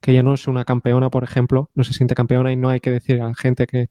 que 0.00 0.12
ella 0.12 0.22
no 0.22 0.34
es 0.34 0.46
una 0.48 0.64
campeona, 0.64 1.10
por 1.10 1.24
ejemplo, 1.24 1.70
no 1.74 1.84
se 1.84 1.92
siente 1.92 2.14
campeona 2.14 2.52
y 2.52 2.56
no 2.56 2.68
hay 2.68 2.80
que 2.80 2.92
decir 2.92 3.20
a 3.20 3.28
la 3.28 3.34
gente 3.34 3.66
que, 3.66 3.88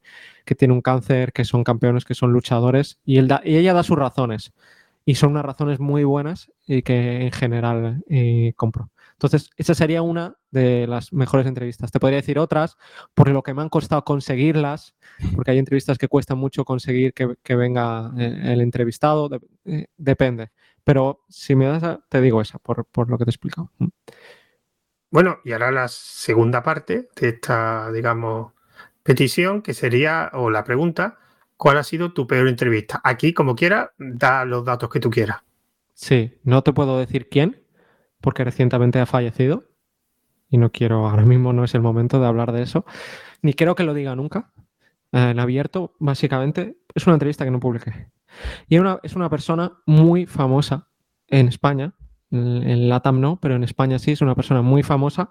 tiene 0.56 0.74
un 0.74 0.82
cáncer, 0.82 1.34
que 1.34 1.46
son 1.46 1.66
campeones, 1.66 2.06
que 2.06 2.16
son 2.16 2.32
luchadores, 2.32 3.00
y, 3.06 3.18
él 3.18 3.30
y 3.44 3.58
ella 3.58 3.74
da 3.74 3.84
sus 3.84 3.98
razones, 3.98 4.54
y 5.06 5.16
son 5.16 5.32
unas 5.32 5.46
razones 5.46 5.80
muy 5.82 6.06
buenas 6.06 6.52
y 6.66 6.82
que 6.84 7.24
en 7.24 7.32
general 7.34 8.04
eh, 8.10 8.54
compro. 8.56 8.92
Entonces, 9.16 9.50
esa 9.56 9.74
sería 9.74 10.02
una 10.02 10.36
de 10.52 10.88
las 10.88 11.14
mejores 11.14 11.48
entrevistas. 11.48 11.90
Te 11.92 12.00
podría 12.00 12.18
decir 12.18 12.38
otras, 12.38 12.76
por 13.14 13.30
lo 13.30 13.44
que 13.44 13.54
me 13.54 13.62
han 13.62 13.70
costado 13.70 14.04
conseguirlas, 14.04 14.94
porque 15.34 15.52
hay 15.52 15.58
entrevistas 15.58 15.98
que 15.98 16.10
cuestan 16.10 16.38
mucho 16.38 16.66
conseguir 16.66 17.14
que, 17.14 17.56
venga 17.56 18.12
eh, 18.18 18.54
el 18.54 18.62
entrevistado, 18.62 19.30
eh, 19.64 19.88
depende. 19.96 20.52
Pero 20.84 21.22
si 21.30 21.56
me 21.56 21.66
das, 21.66 22.00
te 22.10 22.20
digo 22.20 22.42
esa, 22.42 22.60
por, 22.60 22.86
lo 23.10 23.18
que 23.18 23.24
te 23.24 23.30
he 23.30 23.34
explicado. 23.34 23.72
Mm. 23.78 23.88
Bueno, 25.12 25.40
y 25.46 25.54
ahora 25.54 25.72
la 25.72 25.88
segunda 25.88 26.62
parte 26.62 27.08
de 27.16 27.30
esta, 27.30 27.90
digamos, 27.94 28.52
petición, 29.02 29.62
que 29.62 29.74
sería, 29.74 30.30
o 30.34 30.50
la 30.50 30.66
pregunta, 30.66 31.20
¿cuál 31.56 31.78
ha 31.78 31.84
sido 31.84 32.12
tu 32.12 32.28
peor 32.28 32.50
entrevista? 32.50 33.00
Aquí, 33.02 33.34
como 33.34 33.56
quieras, 33.56 33.92
da 33.98 34.44
los 34.44 34.66
datos 34.66 34.90
que 34.90 35.00
tú 35.00 35.10
quieras. 35.10 35.38
Sí, 35.94 36.38
no 36.44 36.64
te 36.64 36.74
puedo 36.74 37.00
decir 37.00 37.30
quién, 37.30 37.65
porque 38.26 38.44
recientemente 38.44 39.00
ha 39.00 39.06
fallecido 39.06 39.66
y 40.50 40.58
no 40.58 40.72
quiero, 40.72 41.08
ahora 41.08 41.26
mismo 41.26 41.54
no 41.54 41.64
es 41.64 41.76
el 41.76 41.82
momento 41.82 42.20
de 42.20 42.26
hablar 42.26 42.52
de 42.52 42.64
eso, 42.64 42.84
ni 43.44 43.54
quiero 43.54 43.76
que 43.76 43.84
lo 43.84 43.94
diga 43.94 44.16
nunca. 44.16 44.52
Eh, 45.12 45.30
en 45.30 45.40
abierto, 45.40 45.94
básicamente, 46.00 46.80
es 46.96 47.06
una 47.06 47.14
entrevista 47.14 47.46
que 47.46 47.52
no 47.52 47.60
publiqué. 47.60 48.10
Y 48.68 48.78
es 49.04 49.16
una 49.16 49.30
persona 49.30 49.74
muy 49.86 50.26
famosa 50.26 50.90
en 51.28 51.48
España, 51.48 51.94
en, 52.32 52.90
LATAM 52.90 53.22
no, 53.22 53.40
pero 53.40 53.56
en 53.56 53.64
España 53.64 54.00
sí, 54.00 54.14
es 54.14 54.22
una 54.22 54.34
persona 54.34 54.64
muy 54.64 54.82
famosa, 54.82 55.30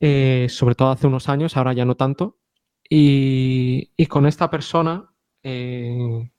eh, 0.00 0.46
sobre 0.48 0.74
todo 0.74 0.90
hace 0.90 1.06
unos 1.06 1.28
años, 1.28 1.56
ahora 1.56 1.74
ya 1.74 1.84
no 1.84 1.96
tanto. 1.96 2.38
Y, 2.88 4.06
con 4.06 4.26
esta 4.26 4.50
persona 4.50 5.12
eh, 5.42 6.30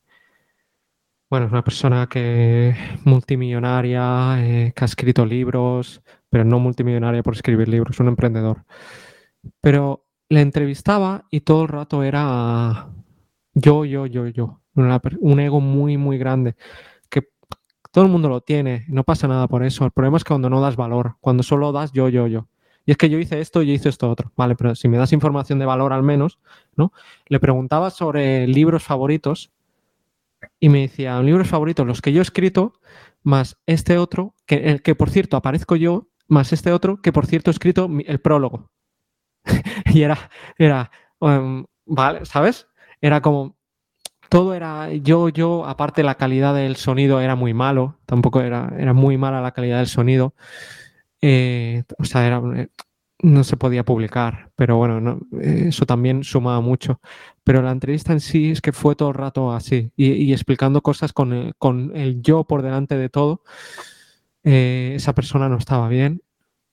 bueno, 1.29 1.45
es 1.45 1.51
una 1.51 1.63
persona 1.63 2.07
que 2.07 2.75
multimillonaria, 3.05 4.37
eh, 4.39 4.73
que 4.75 4.83
ha 4.83 4.85
escrito 4.85 5.25
libros, 5.25 6.01
pero 6.29 6.43
no 6.43 6.59
multimillonaria 6.59 7.23
por 7.23 7.35
escribir 7.35 7.69
libros, 7.69 7.99
un 7.99 8.07
emprendedor. 8.07 8.65
Pero 9.61 10.07
le 10.29 10.41
entrevistaba 10.41 11.25
y 11.29 11.41
todo 11.41 11.63
el 11.63 11.67
rato 11.69 12.03
era 12.03 12.89
yo, 13.53 13.85
yo, 13.85 14.05
yo, 14.07 14.27
yo. 14.27 14.61
un 14.75 15.39
ego 15.39 15.61
muy, 15.61 15.97
muy 15.97 16.17
grande. 16.17 16.55
Que 17.09 17.29
todo 17.91 18.05
el 18.05 18.11
mundo 18.11 18.29
lo 18.29 18.41
tiene, 18.41 18.85
no 18.87 19.03
pasa 19.03 19.27
nada 19.27 19.47
por 19.47 19.63
eso. 19.63 19.85
El 19.85 19.91
problema 19.91 20.17
es 20.17 20.23
que 20.23 20.29
cuando 20.29 20.49
no 20.49 20.61
das 20.61 20.75
valor, 20.75 21.17
cuando 21.21 21.43
solo 21.43 21.71
das 21.71 21.91
yo, 21.91 22.09
yo, 22.09 22.27
yo. 22.27 22.47
Y 22.85 22.91
es 22.91 22.97
que 22.97 23.09
yo 23.09 23.19
hice 23.19 23.39
esto, 23.39 23.61
yo 23.61 23.73
hice 23.73 23.89
esto 23.89 24.09
otro. 24.09 24.31
Vale, 24.35 24.55
pero 24.55 24.73
si 24.73 24.87
me 24.87 24.97
das 24.97 25.13
información 25.13 25.59
de 25.59 25.65
valor 25.65 25.93
al 25.93 26.01
menos, 26.01 26.39
¿no? 26.75 26.91
Le 27.27 27.39
preguntaba 27.39 27.91
sobre 27.91 28.47
libros 28.47 28.83
favoritos 28.83 29.51
y 30.59 30.69
me 30.69 30.81
decía, 30.81 31.21
libros 31.21 31.47
favoritos, 31.47 31.85
los 31.85 32.01
que 32.01 32.11
yo 32.11 32.19
he 32.19 32.23
escrito, 32.23 32.73
más 33.23 33.57
este 33.65 33.97
otro, 33.97 34.35
que, 34.45 34.55
el 34.69 34.81
que 34.81 34.95
por 34.95 35.09
cierto 35.09 35.37
aparezco 35.37 35.75
yo, 35.75 36.07
más 36.27 36.53
este 36.53 36.71
otro, 36.71 37.01
que 37.01 37.11
por 37.11 37.25
cierto 37.25 37.49
he 37.49 37.53
escrito 37.53 37.89
el 38.05 38.19
prólogo. 38.19 38.71
y 39.85 40.03
era, 40.03 40.29
era, 40.57 40.91
um, 41.19 41.65
vale, 41.85 42.25
¿sabes? 42.25 42.67
Era 43.01 43.21
como, 43.21 43.57
todo 44.29 44.53
era 44.53 44.93
yo, 44.93 45.29
yo, 45.29 45.65
aparte 45.65 46.03
la 46.03 46.15
calidad 46.15 46.53
del 46.53 46.75
sonido 46.75 47.19
era 47.19 47.35
muy 47.35 47.53
malo, 47.53 47.99
tampoco 48.05 48.41
era, 48.41 48.73
era 48.77 48.93
muy 48.93 49.17
mala 49.17 49.41
la 49.41 49.51
calidad 49.51 49.77
del 49.77 49.87
sonido. 49.87 50.35
Eh, 51.21 51.83
o 51.97 52.05
sea, 52.05 52.25
era, 52.25 52.41
no 53.21 53.43
se 53.43 53.57
podía 53.57 53.83
publicar, 53.83 54.51
pero 54.55 54.77
bueno, 54.77 55.19
eso 55.41 55.85
también 55.85 56.23
sumaba 56.23 56.61
mucho. 56.61 57.01
Pero 57.43 57.61
la 57.61 57.71
entrevista 57.71 58.13
en 58.13 58.21
sí 58.21 58.51
es 58.51 58.61
que 58.61 58.71
fue 58.71 58.95
todo 58.95 59.09
el 59.09 59.15
rato 59.15 59.51
así 59.51 59.91
y, 59.95 60.31
explicando 60.31 60.81
cosas 60.81 61.13
con 61.13 61.33
el, 61.33 62.21
yo 62.21 62.45
por 62.45 62.61
delante 62.61 62.97
de 62.97 63.09
todo. 63.09 63.43
Eh, 64.43 64.93
esa 64.95 65.13
persona 65.13 65.49
no 65.49 65.57
estaba 65.57 65.89
bien 65.89 66.21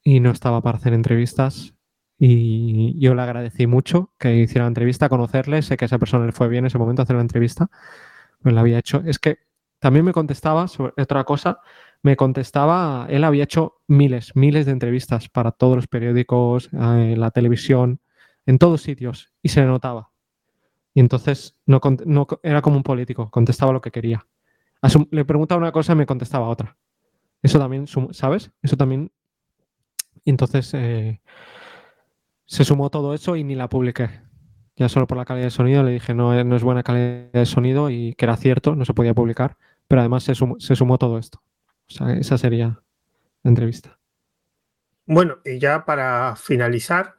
y 0.05 0.21
no 0.21 0.31
estaba 0.31 0.63
para 0.63 0.79
hacer 0.79 0.93
entrevistas 0.93 1.75
y 2.19 2.99
yo 3.01 3.15
le 3.15 3.23
agradecí 3.23 3.67
mucho 3.67 4.13
que 4.19 4.37
hiciera 4.37 4.65
la 4.65 4.69
entrevista, 4.69 5.09
conocerle, 5.09 5.63
sé 5.63 5.77
que 5.77 5.85
esa 5.87 5.99
persona 5.99 6.27
le 6.27 6.33
fue 6.33 6.49
bien 6.49 6.65
en 6.65 6.69
ese 6.69 6.79
momento 6.79 7.03
hacer 7.03 7.17
la 7.17 7.23
entrevista, 7.23 7.69
pues 8.41 8.55
la 8.55 8.61
había 8.61 8.79
hecho. 8.79 9.03
Es 9.05 9.19
que 9.19 9.39
también 9.81 10.05
me 10.05 10.13
contestaba 10.13 10.69
sobre 10.69 10.93
otra 11.03 11.25
cosa 11.25 11.61
me 12.03 12.17
contestaba, 12.17 13.07
él 13.11 13.25
había 13.25 13.45
hecho 13.45 13.81
miles, 13.87 14.35
miles 14.37 14.67
de 14.67 14.73
entrevistas 14.73 15.29
para 15.29 15.53
todos 15.53 15.77
los 15.77 15.87
periódicos, 15.87 16.73
en 16.73 16.83
eh, 16.83 17.17
la 17.17 17.31
televisión, 17.31 18.01
en 18.47 18.59
todos 18.59 18.83
sitios, 18.83 19.33
y 19.43 19.49
se 19.49 19.65
notaba. 19.65 20.11
Y 20.95 21.01
entonces 21.01 21.57
no, 21.67 21.81
era 22.43 22.63
como 22.63 22.77
un 22.77 22.83
político, 22.83 23.31
contestaba 23.31 23.73
lo 23.73 23.81
que 23.81 23.91
quería. 23.91 24.27
le 25.11 25.25
preguntaba 25.25 25.61
una 25.61 25.73
cosa 25.73 25.93
y 25.93 25.97
me 25.97 26.07
contestaba 26.07 26.49
otra. 26.49 26.77
Eso 27.43 27.59
también, 27.59 27.87
¿sabes? 28.13 28.51
Eso 28.63 28.77
también. 28.77 29.13
Y 30.25 30.31
entonces 30.31 30.73
eh, 30.75 31.21
se 32.47 32.65
sumó 32.65 32.89
todo 32.89 33.15
eso 33.15 33.37
y 33.37 33.45
ni 33.45 33.55
la 33.55 33.69
publiqué. 33.69 34.09
Ya 34.77 34.89
solo 34.89 35.07
por 35.07 35.19
la 35.19 35.25
calidad 35.25 35.47
de 35.47 35.51
sonido 35.51 35.83
le 35.83 35.93
dije 35.93 36.15
no, 36.15 36.43
no 36.45 36.57
es 36.57 36.63
buena 36.63 36.83
calidad 36.83 37.33
de 37.33 37.47
sonido 37.47 37.91
y 37.91 38.15
que 38.15 38.25
era 38.25 38.37
cierto, 38.37 38.75
no 38.75 38.85
se 38.85 38.95
podía 38.95 39.15
publicar. 39.15 39.57
Pero 39.89 40.01
además 40.01 40.25
se 40.25 40.35
sumó 40.77 40.99
todo 40.99 41.19
esto. 41.19 41.43
O 41.89 41.93
sea, 41.93 42.13
esa 42.15 42.39
sería 42.39 42.81
la 43.43 43.49
entrevista. 43.49 43.99
Bueno, 45.07 45.39
y 45.45 45.59
ya 45.59 45.85
para 45.85 46.35
finalizar, 46.37 47.15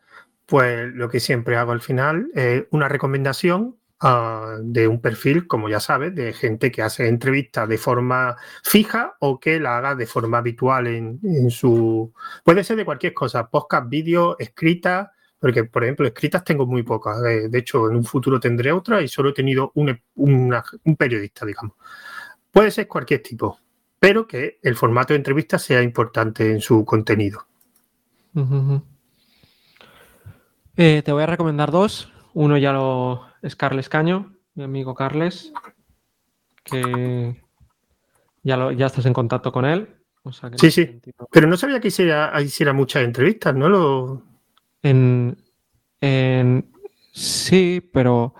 pues 0.45 0.93
lo 0.93 1.09
que 1.09 1.19
siempre 1.19 1.55
hago 1.55 1.71
al 1.71 1.81
final 1.81 2.29
es 2.33 2.65
una 2.71 2.89
recomendación 2.89 3.77
ah, 4.01 4.57
de 4.61 4.87
un 4.87 5.01
perfil, 5.01 5.47
como 5.47 5.69
ya 5.69 5.79
sabes, 5.79 6.13
de 6.13 6.33
gente 6.33 6.69
que 6.71 6.81
hace 6.81 7.07
entrevistas 7.07 7.67
de 7.69 7.77
forma 7.77 8.35
fija 8.63 9.15
o 9.19 9.39
que 9.39 9.59
la 9.59 9.77
haga 9.77 9.95
de 9.95 10.05
forma 10.05 10.39
habitual 10.39 10.87
en, 10.87 11.49
su... 11.49 12.13
Puede 12.43 12.63
ser 12.65 12.75
de 12.77 12.85
cualquier 12.85 13.13
cosa, 13.13 13.49
podcast, 13.49 13.89
vídeo, 13.89 14.37
escrita, 14.37 15.13
porque 15.39 15.63
por 15.63 15.83
ejemplo, 15.83 16.07
escritas 16.07 16.43
tengo 16.43 16.65
muy 16.65 16.83
pocas. 16.83 17.21
De, 17.21 17.57
hecho, 17.57 17.89
en 17.89 17.95
un 17.95 18.03
futuro 18.03 18.39
tendré 18.39 18.71
otra 18.73 19.01
y 19.01 19.07
solo 19.07 19.29
he 19.29 19.33
tenido 19.33 19.71
un, 19.75 19.97
un 20.15 20.95
periodista, 20.97 21.45
digamos. 21.45 21.75
Puede 22.51 22.71
ser 22.71 22.87
cualquier 22.87 23.21
tipo 23.21 23.59
pero 23.99 24.27
que 24.27 24.59
el 24.61 24.75
formato 24.75 25.13
de 25.13 25.17
entrevista 25.17 25.57
sea 25.57 25.81
importante 25.81 26.51
en 26.51 26.61
su 26.61 26.85
contenido. 26.85 27.47
Eh, 30.75 31.01
te 31.03 31.11
voy 31.11 31.23
a 31.23 31.27
recomendar 31.27 31.71
dos. 31.71 32.11
Uno 32.33 32.57
ya 32.57 32.71
lo 32.71 33.23
es 33.41 33.55
Carles 33.55 33.89
Caño, 33.89 34.35
mi 34.53 34.63
amigo 34.63 34.93
Carles, 34.93 35.51
que 36.63 37.41
ya, 38.43 38.57
lo, 38.57 38.71
ya 38.71 38.85
estás 38.85 39.05
en 39.07 39.13
contacto 39.13 39.51
con 39.51 39.65
él. 39.65 39.95
sí, 40.57 40.69
sí. 40.69 41.01
Pero 41.31 41.47
no 41.47 41.57
sabía 41.57 41.79
que 41.79 41.87
hiciera, 41.87 42.39
hiciera 42.41 42.73
muchas 42.73 43.03
entrevistas, 43.03 43.55
¿no? 43.55 43.69
Lo... 43.69 44.23
En, 44.83 45.35
en, 46.01 46.71
sí, 47.11 47.89
pero 47.91 48.35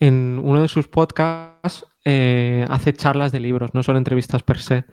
en 0.00 0.40
uno 0.42 0.62
de 0.62 0.68
sus 0.68 0.88
podcasts 0.88 1.86
eh, 2.08 2.64
hace 2.70 2.92
charlas 2.92 3.32
de 3.32 3.40
libros, 3.40 3.74
no 3.74 3.82
son 3.82 3.96
entrevistas 3.96 4.44
per 4.44 4.60
se. 4.60 4.84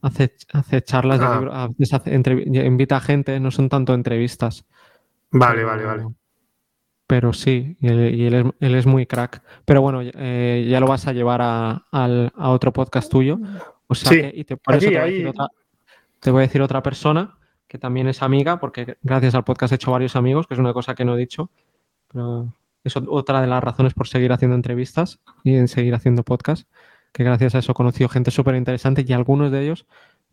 Hace, 0.00 0.34
hace 0.54 0.80
charlas 0.80 1.20
de 1.20 1.26
ah. 1.26 1.68
libros, 1.76 2.64
invita 2.64 2.96
a 2.96 3.00
gente, 3.00 3.38
no 3.38 3.50
son 3.50 3.68
tanto 3.68 3.92
entrevistas. 3.92 4.64
Vale, 5.32 5.64
vale, 5.64 5.84
vale. 5.84 6.06
Pero 7.06 7.34
sí, 7.34 7.76
y, 7.78 7.88
él, 7.88 8.54
es, 8.58 8.86
muy 8.86 9.04
crack. 9.04 9.42
Pero 9.66 9.82
bueno, 9.82 10.00
eh, 10.02 10.66
ya 10.66 10.80
lo 10.80 10.86
vas 10.86 11.06
a 11.06 11.12
llevar 11.12 11.40
a, 11.42 11.84
otro 12.38 12.72
podcast 12.72 13.10
tuyo. 13.10 13.38
O 13.86 13.94
sea, 13.94 14.10
sí. 14.10 14.30
y 14.32 14.44
te, 14.44 14.56
por 14.56 14.76
eso 14.76 14.88
te 14.88 14.94
voy, 16.30 16.38
a 16.38 16.46
decir 16.46 16.62
otra, 16.62 16.82
persona 16.82 17.36
que 17.68 17.76
también 17.76 18.08
es 18.08 18.22
amiga, 18.22 18.58
porque 18.58 18.96
gracias 19.02 19.34
al 19.34 19.44
podcast 19.44 19.72
he 19.72 19.74
hecho 19.74 19.90
varios 19.90 20.16
amigos, 20.16 20.46
que 20.46 20.54
es 20.54 20.60
una 20.60 20.72
cosa 20.72 20.94
que 20.94 21.04
no 21.04 21.16
he 21.16 21.18
dicho. 21.18 21.50
Pero 22.10 22.54
es 22.84 22.96
otra 22.96 23.40
de 23.40 23.46
las 23.46 23.62
razones 23.62 23.94
por 23.94 24.08
seguir 24.08 24.32
haciendo 24.32 24.56
entrevistas 24.56 25.20
y 25.44 25.54
en 25.54 25.68
seguir 25.68 25.94
haciendo 25.94 26.22
podcast, 26.22 26.68
que 27.12 27.24
gracias 27.24 27.54
a 27.54 27.58
eso 27.58 27.72
he 27.72 27.74
conocido 27.74 28.08
gente 28.08 28.30
súper 28.30 28.54
interesante 28.54 29.04
y 29.06 29.12
algunos 29.12 29.50
de 29.50 29.62
ellos 29.62 29.86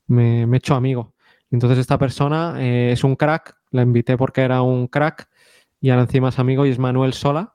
me, 0.08 0.44
he 0.44 0.58
hecho 0.58 0.76
amigo. 0.76 1.14
Entonces 1.52 1.80
esta 1.80 1.98
persona 1.98 2.56
eh, 2.60 2.92
es 2.92 3.04
un 3.04 3.16
crack, 3.16 3.58
la 3.72 3.82
invité 3.82 4.18
porque 4.18 4.42
era 4.42 4.62
un 4.62 4.88
crack 4.88 5.30
y 5.80 5.90
ahora 5.90 6.04
encima 6.04 6.30
es 6.30 6.40
amigo 6.40 6.66
y 6.66 6.70
es 6.70 6.80
Manuel 6.80 7.14
Sola 7.14 7.54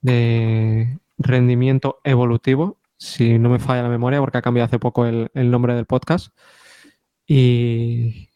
de 0.00 0.98
rendimiento 1.18 2.00
evolutivo, 2.04 2.80
si 2.96 3.38
no 3.38 3.48
me 3.48 3.58
falla 3.58 3.82
la 3.82 3.88
memoria 3.88 4.20
porque 4.20 4.38
ha 4.38 4.42
cambiado 4.42 4.66
hace 4.66 4.78
poco 4.78 5.06
el, 5.06 5.30
nombre 5.34 5.74
del 5.74 5.86
podcast. 5.86 6.34
Y, 7.26 8.30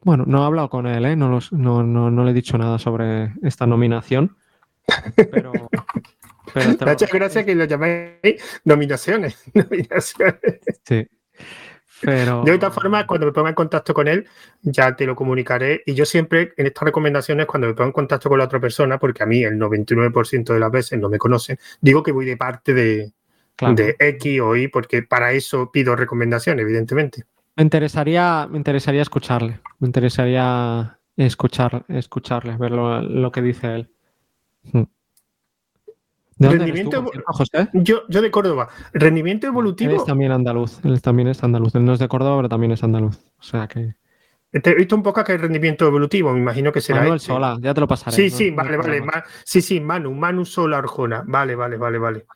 bueno, 0.00 0.24
no 0.26 0.42
he 0.42 0.46
hablado 0.46 0.70
con 0.70 0.86
él, 0.86 1.04
¿eh? 1.04 1.16
no, 1.16 1.40
no, 1.50 2.24
le 2.24 2.30
he 2.30 2.34
dicho 2.34 2.56
nada 2.58 2.78
sobre 2.78 3.32
esta 3.42 3.66
nominación, 3.66 4.36
pero, 5.30 5.52
Muchas 6.86 7.12
gracias 7.12 7.44
que 7.44 7.54
lo 7.54 7.64
llaméis 7.64 8.60
nominaciones. 8.64 9.42
nominaciones. 9.54 10.60
Sí. 10.84 11.06
Pero... 12.00 12.42
De 12.44 12.52
otra 12.52 12.70
forma, 12.70 13.06
cuando 13.06 13.26
me 13.26 13.32
ponga 13.32 13.48
en 13.50 13.54
contacto 13.54 13.92
con 13.92 14.08
él, 14.08 14.26
ya 14.62 14.94
te 14.94 15.04
lo 15.04 15.16
comunicaré. 15.16 15.82
Y 15.84 15.94
yo 15.94 16.06
siempre, 16.06 16.52
en 16.56 16.66
estas 16.66 16.84
recomendaciones, 16.84 17.46
cuando 17.46 17.66
me 17.66 17.74
pongo 17.74 17.88
en 17.88 17.92
contacto 17.92 18.28
con 18.28 18.38
la 18.38 18.44
otra 18.44 18.60
persona, 18.60 18.98
porque 18.98 19.22
a 19.22 19.26
mí 19.26 19.42
el 19.42 19.58
99% 19.58 20.52
de 20.54 20.60
las 20.60 20.70
veces 20.70 20.98
no 20.98 21.08
me 21.08 21.18
conocen, 21.18 21.58
digo 21.80 22.02
que 22.02 22.12
voy 22.12 22.24
de 22.24 22.36
parte 22.36 22.72
de, 22.72 23.12
de 23.74 23.96
X 23.98 24.40
o 24.40 24.56
Y, 24.56 24.68
porque 24.68 25.02
para 25.02 25.32
eso 25.32 25.70
pido 25.72 25.96
recomendaciones, 25.96 26.62
evidentemente. 26.62 27.24
Me 27.56 27.64
interesaría, 27.64 28.46
me 28.48 28.58
interesaría 28.58 29.02
escucharle. 29.02 29.60
Me 29.80 29.86
interesaría 29.86 30.98
escuchar, 31.16 31.84
escucharle, 31.88 32.56
ver 32.56 32.70
lo, 32.70 33.32
que 33.32 33.42
dice 33.42 33.74
él. 33.74 33.90
¿De 34.72 36.48
rendimiento, 36.48 37.04
José? 37.26 37.68
Yo, 37.72 38.02
yo 38.08 38.22
de 38.22 38.30
Córdoba. 38.30 38.68
Rendimiento 38.92 39.46
evolutivo. 39.48 39.90
Él 39.90 39.96
es 39.96 40.04
también 40.04 40.30
andaluz. 40.30 40.78
Él 40.84 41.02
también 41.02 41.28
es 41.28 41.42
andaluz. 41.42 41.74
Él 41.74 41.84
no 41.84 41.92
es 41.92 41.98
de 41.98 42.06
Córdoba, 42.06 42.36
pero 42.36 42.48
también 42.48 42.72
es 42.72 42.82
andaluz. 42.84 43.18
O 43.38 43.42
sea 43.42 43.66
que. 43.66 43.94
Te 44.50 44.70
he 44.70 44.74
visto 44.74 44.96
un 44.96 45.02
poco 45.02 45.22
que 45.24 45.32
hay 45.32 45.38
rendimiento 45.38 45.86
evolutivo, 45.86 46.32
me 46.32 46.38
imagino 46.38 46.72
que 46.72 46.80
será. 46.80 47.00
Manuel 47.00 47.16
este. 47.16 47.26
Sola, 47.26 47.58
ya 47.60 47.74
te 47.74 47.80
lo 47.80 47.88
pasaré. 47.88 48.16
Sí, 48.16 48.30
sí, 48.30 48.50
vale, 48.50 48.78
vale. 48.78 49.02
sí, 49.44 49.60
sí, 49.60 49.78
Manu, 49.78 50.14
Manu 50.14 50.46
Sola 50.46 50.78
Arjona. 50.78 51.22
Vale, 51.26 51.54
vale, 51.54 51.76
vale, 51.76 51.98
vale. 51.98 52.26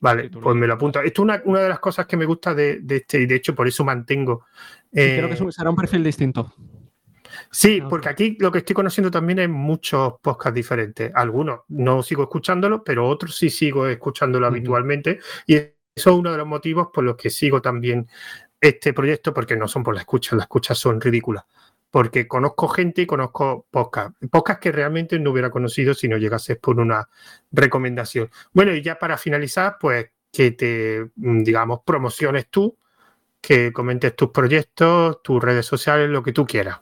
Vale, 0.00 0.28
pues 0.30 0.56
me 0.56 0.66
lo 0.66 0.74
apunto. 0.74 1.00
Esto 1.00 1.22
es 1.22 1.42
una, 1.44 1.60
de 1.60 1.68
las 1.68 1.78
cosas 1.78 2.06
que 2.06 2.16
me 2.16 2.26
gusta 2.26 2.52
de, 2.54 2.82
este, 2.88 3.20
y 3.20 3.26
de 3.26 3.36
hecho 3.36 3.54
por 3.54 3.68
eso 3.68 3.84
mantengo. 3.84 4.46
creo 4.90 5.28
que 5.28 5.34
eh, 5.34 5.52
será 5.52 5.70
un 5.70 5.76
perfil 5.76 6.02
distinto. 6.02 6.52
Sí, 7.54 7.82
ah, 7.82 7.86
porque 7.88 8.08
aquí 8.08 8.36
lo 8.40 8.50
que 8.50 8.58
estoy 8.58 8.74
conociendo 8.74 9.10
también 9.10 9.38
es 9.38 9.48
muchos 9.48 10.14
podcasts 10.22 10.54
diferentes. 10.54 11.12
Algunos 11.14 11.60
no 11.68 12.02
sigo 12.02 12.22
escuchándolos, 12.22 12.80
pero 12.82 13.06
otros 13.06 13.36
sí 13.36 13.50
sigo 13.50 13.86
escuchándolo 13.86 14.46
habitualmente. 14.46 15.20
Y 15.46 15.56
eso 15.56 15.70
es 15.94 16.06
uno 16.06 16.32
de 16.32 16.38
los 16.38 16.46
motivos 16.46 16.88
por 16.92 17.04
los 17.04 17.14
que 17.16 17.28
sigo 17.28 17.60
también 17.60 18.08
este 18.58 18.94
proyecto, 18.94 19.34
porque 19.34 19.54
no 19.54 19.68
son 19.68 19.82
por 19.82 19.94
la 19.94 20.00
escucha, 20.00 20.34
las 20.34 20.44
escuchas 20.44 20.78
son 20.78 21.00
ridículas 21.00 21.44
porque 21.92 22.26
conozco 22.26 22.68
gente 22.68 23.02
y 23.02 23.06
conozco 23.06 23.66
podcast, 23.70 24.16
podcast 24.30 24.60
que 24.60 24.72
realmente 24.72 25.18
no 25.18 25.30
hubiera 25.30 25.50
conocido 25.50 25.92
si 25.92 26.08
no 26.08 26.16
llegase 26.16 26.56
por 26.56 26.80
una 26.80 27.06
recomendación. 27.50 28.30
Bueno, 28.54 28.74
y 28.74 28.80
ya 28.80 28.98
para 28.98 29.18
finalizar, 29.18 29.76
pues 29.78 30.10
que 30.32 30.52
te, 30.52 31.10
mm, 31.16 31.42
digamos, 31.42 31.80
promociones 31.84 32.48
tú, 32.48 32.78
que 33.42 33.72
comentes 33.74 34.16
tus 34.16 34.30
proyectos, 34.30 35.22
tus 35.22 35.42
redes 35.42 35.66
sociales, 35.66 36.08
lo 36.08 36.22
que 36.22 36.32
tú 36.32 36.46
quieras. 36.46 36.80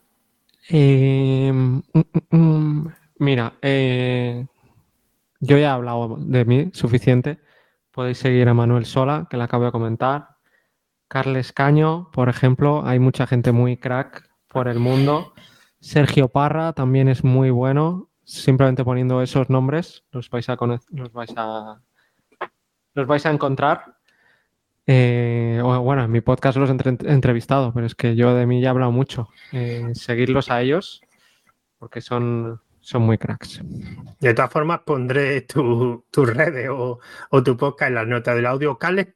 Em, 0.73 1.83
mm, 1.93 2.03
mm, 2.31 2.93
mira, 3.19 3.55
eh, 3.61 4.47
yo 5.41 5.57
ya 5.59 5.63
he 5.63 5.67
hablado 5.67 6.17
de 6.21 6.45
mí 6.45 6.71
suficiente. 6.73 7.41
Podéis 7.91 8.19
seguir 8.19 8.49
a 8.49 8.55
Manuel 8.55 8.87
Sola, 8.87 9.27
que 9.29 9.37
le 9.37 9.43
acabo 9.43 9.65
de 9.65 9.73
comentar. 9.73 10.37
Carles 11.09 11.53
Caño, 11.53 12.09
por 12.13 12.29
ejemplo, 12.29 12.87
hay 12.87 13.01
mucha 13.01 13.27
gente 13.27 13.51
muy 13.51 13.77
crack 13.77 14.31
por 14.47 14.69
el 14.69 14.79
mundo. 14.79 15.33
Sergio 15.81 16.29
Parra 16.29 16.73
también 16.73 17.09
es 17.09 17.25
muy 17.25 17.51
bueno. 17.51 18.09
Simplemente 18.23 18.85
poniendo 18.85 19.23
esos 19.23 19.51
nombres 19.51 20.05
los 20.13 20.31
vais 20.31 20.49
a 20.49 20.57
los 20.91 21.13
vais 21.13 21.33
a 21.37 21.83
los 22.95 23.07
vais 23.09 23.27
a 23.27 23.31
encontrar. 23.31 23.97
Eh, 24.93 25.61
bueno, 25.63 26.03
en 26.03 26.11
mi 26.11 26.21
podcast 26.21 26.59
los 26.59 26.69
he 26.69 26.73
entrevistado, 26.73 27.73
pero 27.73 27.87
es 27.87 27.95
que 27.95 28.17
yo 28.17 28.35
de 28.35 28.45
mí 28.45 28.61
ya 28.61 28.67
he 28.67 28.71
hablado 28.71 28.91
mucho. 28.91 29.29
Eh, 29.53 29.87
seguirlos 29.95 30.51
a 30.51 30.63
ellos 30.63 31.01
porque 31.79 32.01
son, 32.01 32.61
son 32.81 33.03
muy 33.03 33.17
cracks. 33.17 33.63
De 34.19 34.35
todas 34.35 34.51
formas, 34.51 34.81
pondré 34.85 35.43
tu, 35.43 36.05
tu 36.11 36.25
redes 36.25 36.69
o, 36.71 36.99
o, 37.31 37.43
tu 37.45 37.57
podcast 37.57 37.91
en 37.91 37.95
las 37.95 38.09
notas 38.09 38.35
del 38.35 38.47
audio. 38.47 38.79
Carles, 38.79 39.15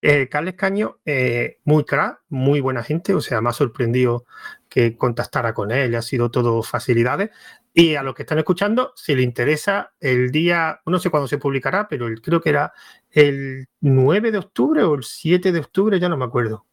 eh, 0.00 0.28
Carles 0.28 0.54
Caño, 0.54 1.00
eh, 1.04 1.58
muy 1.64 1.82
crack, 1.82 2.20
muy 2.28 2.60
buena 2.60 2.84
gente, 2.84 3.12
o 3.12 3.20
sea, 3.20 3.40
me 3.40 3.48
ha 3.48 3.52
sorprendido 3.52 4.26
que 4.68 4.96
contactara 4.96 5.54
con 5.54 5.72
él, 5.72 5.96
ha 5.96 6.02
sido 6.02 6.30
todo 6.30 6.62
facilidades. 6.62 7.30
Y 7.78 7.94
a 7.94 8.02
los 8.02 8.14
que 8.14 8.22
están 8.22 8.38
escuchando, 8.38 8.94
si 8.96 9.14
le 9.14 9.20
interesa, 9.20 9.92
el 10.00 10.30
día, 10.30 10.80
no 10.86 10.98
sé 10.98 11.10
cuándo 11.10 11.28
se 11.28 11.36
publicará, 11.36 11.86
pero 11.86 12.06
creo 12.22 12.40
que 12.40 12.48
era 12.48 12.72
el 13.10 13.68
9 13.80 14.32
de 14.32 14.38
octubre 14.38 14.82
o 14.82 14.94
el 14.94 15.04
7 15.04 15.52
de 15.52 15.58
octubre, 15.58 16.00
ya 16.00 16.08
no 16.08 16.16
me 16.16 16.24
acuerdo. 16.24 16.64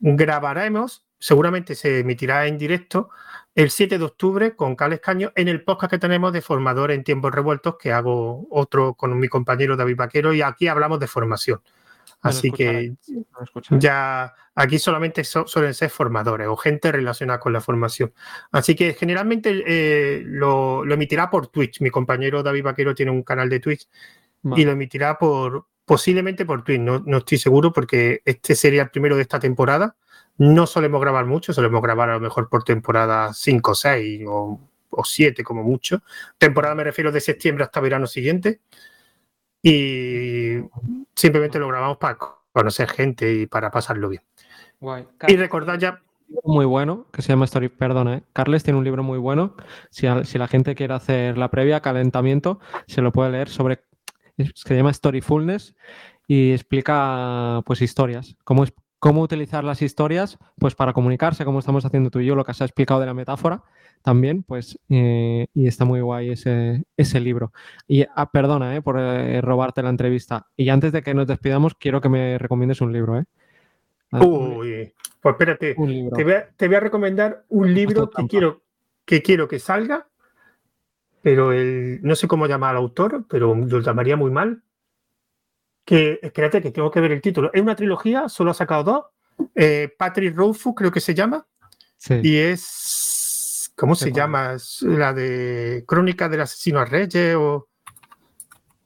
Grabaremos, 0.00 1.06
seguramente 1.20 1.76
se 1.76 2.00
emitirá 2.00 2.48
en 2.48 2.58
directo, 2.58 3.10
el 3.54 3.70
7 3.70 3.98
de 3.98 4.04
octubre 4.04 4.56
con 4.56 4.74
Carles 4.74 4.98
Caño 4.98 5.30
en 5.36 5.46
el 5.46 5.62
podcast 5.62 5.92
que 5.92 5.98
tenemos 5.98 6.32
de 6.32 6.42
formador 6.42 6.90
en 6.90 7.04
tiempos 7.04 7.30
revueltos, 7.32 7.76
que 7.78 7.92
hago 7.92 8.48
otro 8.50 8.94
con 8.94 9.16
mi 9.16 9.28
compañero 9.28 9.76
David 9.76 9.94
Vaquero, 9.94 10.34
y 10.34 10.42
aquí 10.42 10.66
hablamos 10.66 10.98
de 10.98 11.06
formación. 11.06 11.60
Así 12.20 12.50
que 12.50 12.94
ya 13.78 14.34
aquí 14.54 14.78
solamente 14.78 15.22
suelen 15.22 15.74
ser 15.74 15.90
formadores 15.90 16.48
o 16.48 16.56
gente 16.56 16.90
relacionada 16.90 17.38
con 17.38 17.52
la 17.52 17.60
formación. 17.60 18.12
Así 18.50 18.74
que 18.74 18.94
generalmente 18.94 19.62
eh, 19.66 20.22
lo, 20.24 20.84
emitirá 20.92 21.30
por 21.30 21.46
Twitch. 21.46 21.80
Mi 21.80 21.90
compañero 21.90 22.42
David 22.42 22.64
Vaquero 22.64 22.94
tiene 22.94 23.12
un 23.12 23.22
canal 23.22 23.48
de 23.48 23.60
Twitch 23.60 23.88
y 24.56 24.64
lo 24.64 24.72
emitirá 24.72 25.16
por 25.18 25.66
posiblemente 25.84 26.44
por 26.44 26.64
Twitch. 26.64 26.80
No, 26.80 26.98
no, 27.06 27.18
estoy 27.18 27.38
seguro 27.38 27.72
porque 27.72 28.20
este 28.24 28.56
sería 28.56 28.82
el 28.82 28.90
primero 28.90 29.14
de 29.14 29.22
esta 29.22 29.38
temporada. 29.38 29.96
No 30.38 30.66
solemos 30.66 31.00
grabar 31.00 31.24
mucho, 31.24 31.52
solemos 31.52 31.82
grabar 31.82 32.10
a 32.10 32.14
lo 32.14 32.20
mejor 32.20 32.48
por 32.48 32.64
temporada 32.64 33.32
5 33.32 33.70
o 33.70 33.74
6 33.74 34.24
o, 34.26 34.60
o 34.90 35.04
7 35.04 35.44
como 35.44 35.62
mucho. 35.62 36.02
Temporada 36.36 36.74
me 36.74 36.84
refiero 36.84 37.12
de 37.12 37.20
septiembre 37.20 37.64
hasta 37.64 37.80
verano 37.80 38.06
siguiente 38.06 38.60
y 39.62 40.58
simplemente 41.14 41.58
lo 41.58 41.68
grabamos 41.68 41.98
para 41.98 42.18
conocer 42.52 42.88
gente 42.88 43.32
y 43.32 43.46
para 43.46 43.70
pasarlo 43.70 44.08
bien. 44.08 44.22
Y 45.26 45.36
recordad 45.36 45.78
ya. 45.78 46.02
Muy 46.44 46.66
bueno, 46.66 47.06
que 47.10 47.22
se 47.22 47.28
llama 47.28 47.46
Story, 47.46 47.68
perdona, 47.68 48.18
¿eh? 48.18 48.22
Carles 48.34 48.62
tiene 48.62 48.78
un 48.78 48.84
libro 48.84 49.02
muy 49.02 49.18
bueno. 49.18 49.56
Si, 49.90 50.06
la 50.06 50.48
gente 50.48 50.74
quiere 50.74 50.94
hacer 50.94 51.38
la 51.38 51.50
previa, 51.50 51.80
calentamiento, 51.80 52.60
se 52.86 53.00
lo 53.00 53.12
puede 53.12 53.30
leer 53.30 53.48
sobre. 53.48 53.84
Se 54.54 54.76
llama 54.76 54.92
Storyfulness 54.92 55.74
y 56.28 56.52
explica 56.52 57.62
pues 57.64 57.82
historias. 57.82 58.36
Cómo, 58.44 58.62
es, 58.64 58.72
cómo 58.98 59.22
utilizar 59.22 59.64
las 59.64 59.82
historias 59.82 60.38
pues 60.58 60.74
para 60.74 60.92
comunicarse, 60.92 61.44
como 61.44 61.60
estamos 61.60 61.84
haciendo 61.84 62.10
tú 62.10 62.20
y 62.20 62.26
yo, 62.26 62.34
lo 62.34 62.44
que 62.44 62.50
has 62.50 62.60
explicado 62.60 63.00
de 63.00 63.06
la 63.06 63.14
metáfora 63.14 63.62
también, 64.02 64.42
pues, 64.42 64.78
eh, 64.88 65.46
y 65.54 65.66
está 65.66 65.84
muy 65.84 66.00
guay 66.00 66.30
ese, 66.30 66.84
ese 66.96 67.20
libro. 67.20 67.52
Y 67.86 68.04
ah, 68.14 68.30
perdona 68.30 68.76
eh, 68.76 68.82
por 68.82 68.98
eh, 68.98 69.40
robarte 69.40 69.82
la 69.82 69.90
entrevista. 69.90 70.46
Y 70.56 70.68
antes 70.68 70.92
de 70.92 71.02
que 71.02 71.14
nos 71.14 71.26
despidamos, 71.26 71.74
quiero 71.74 72.00
que 72.00 72.08
me 72.08 72.38
recomiendes 72.38 72.80
un 72.80 72.92
libro. 72.92 73.18
¿eh? 73.18 73.24
Uy, 74.12 74.92
pues 75.20 75.32
espérate, 75.32 75.74
te 75.74 76.66
voy, 76.66 76.74
a, 76.76 76.80
recomendar 76.80 77.44
un 77.48 77.74
libro 77.74 78.08
que 78.10 78.26
quiero, 78.26 78.62
que 79.04 79.22
quiero 79.22 79.48
que 79.48 79.58
salga, 79.58 80.06
pero 81.20 81.52
el, 81.52 82.00
no 82.02 82.14
sé 82.14 82.28
cómo 82.28 82.46
llama 82.46 82.70
al 82.70 82.76
autor, 82.76 83.24
pero 83.28 83.54
lo 83.54 83.80
llamaría 83.80 84.16
muy 84.16 84.30
mal. 84.30 84.62
Que, 85.88 86.20
espérate, 86.22 86.60
que 86.60 86.70
tengo 86.70 86.90
que 86.90 87.00
ver 87.00 87.12
el 87.12 87.22
título. 87.22 87.50
Es 87.54 87.62
una 87.62 87.74
trilogía, 87.74 88.28
solo 88.28 88.50
ha 88.50 88.54
sacado 88.54 88.84
dos. 88.84 89.04
Patrick 89.96 90.36
Rothfuss, 90.36 90.74
creo 90.76 90.90
que 90.90 91.00
se 91.00 91.14
llama. 91.14 91.46
Y 92.22 92.36
es 92.36 93.72
¿Cómo 93.78 93.94
se 93.94 94.10
llama? 94.10 94.56
¿La 94.82 95.12
de 95.12 95.84
Crónica 95.86 96.28
del 96.28 96.40
Asesino 96.40 96.80
a 96.80 96.84
Reyes 96.84 97.36
o...? 97.36 97.68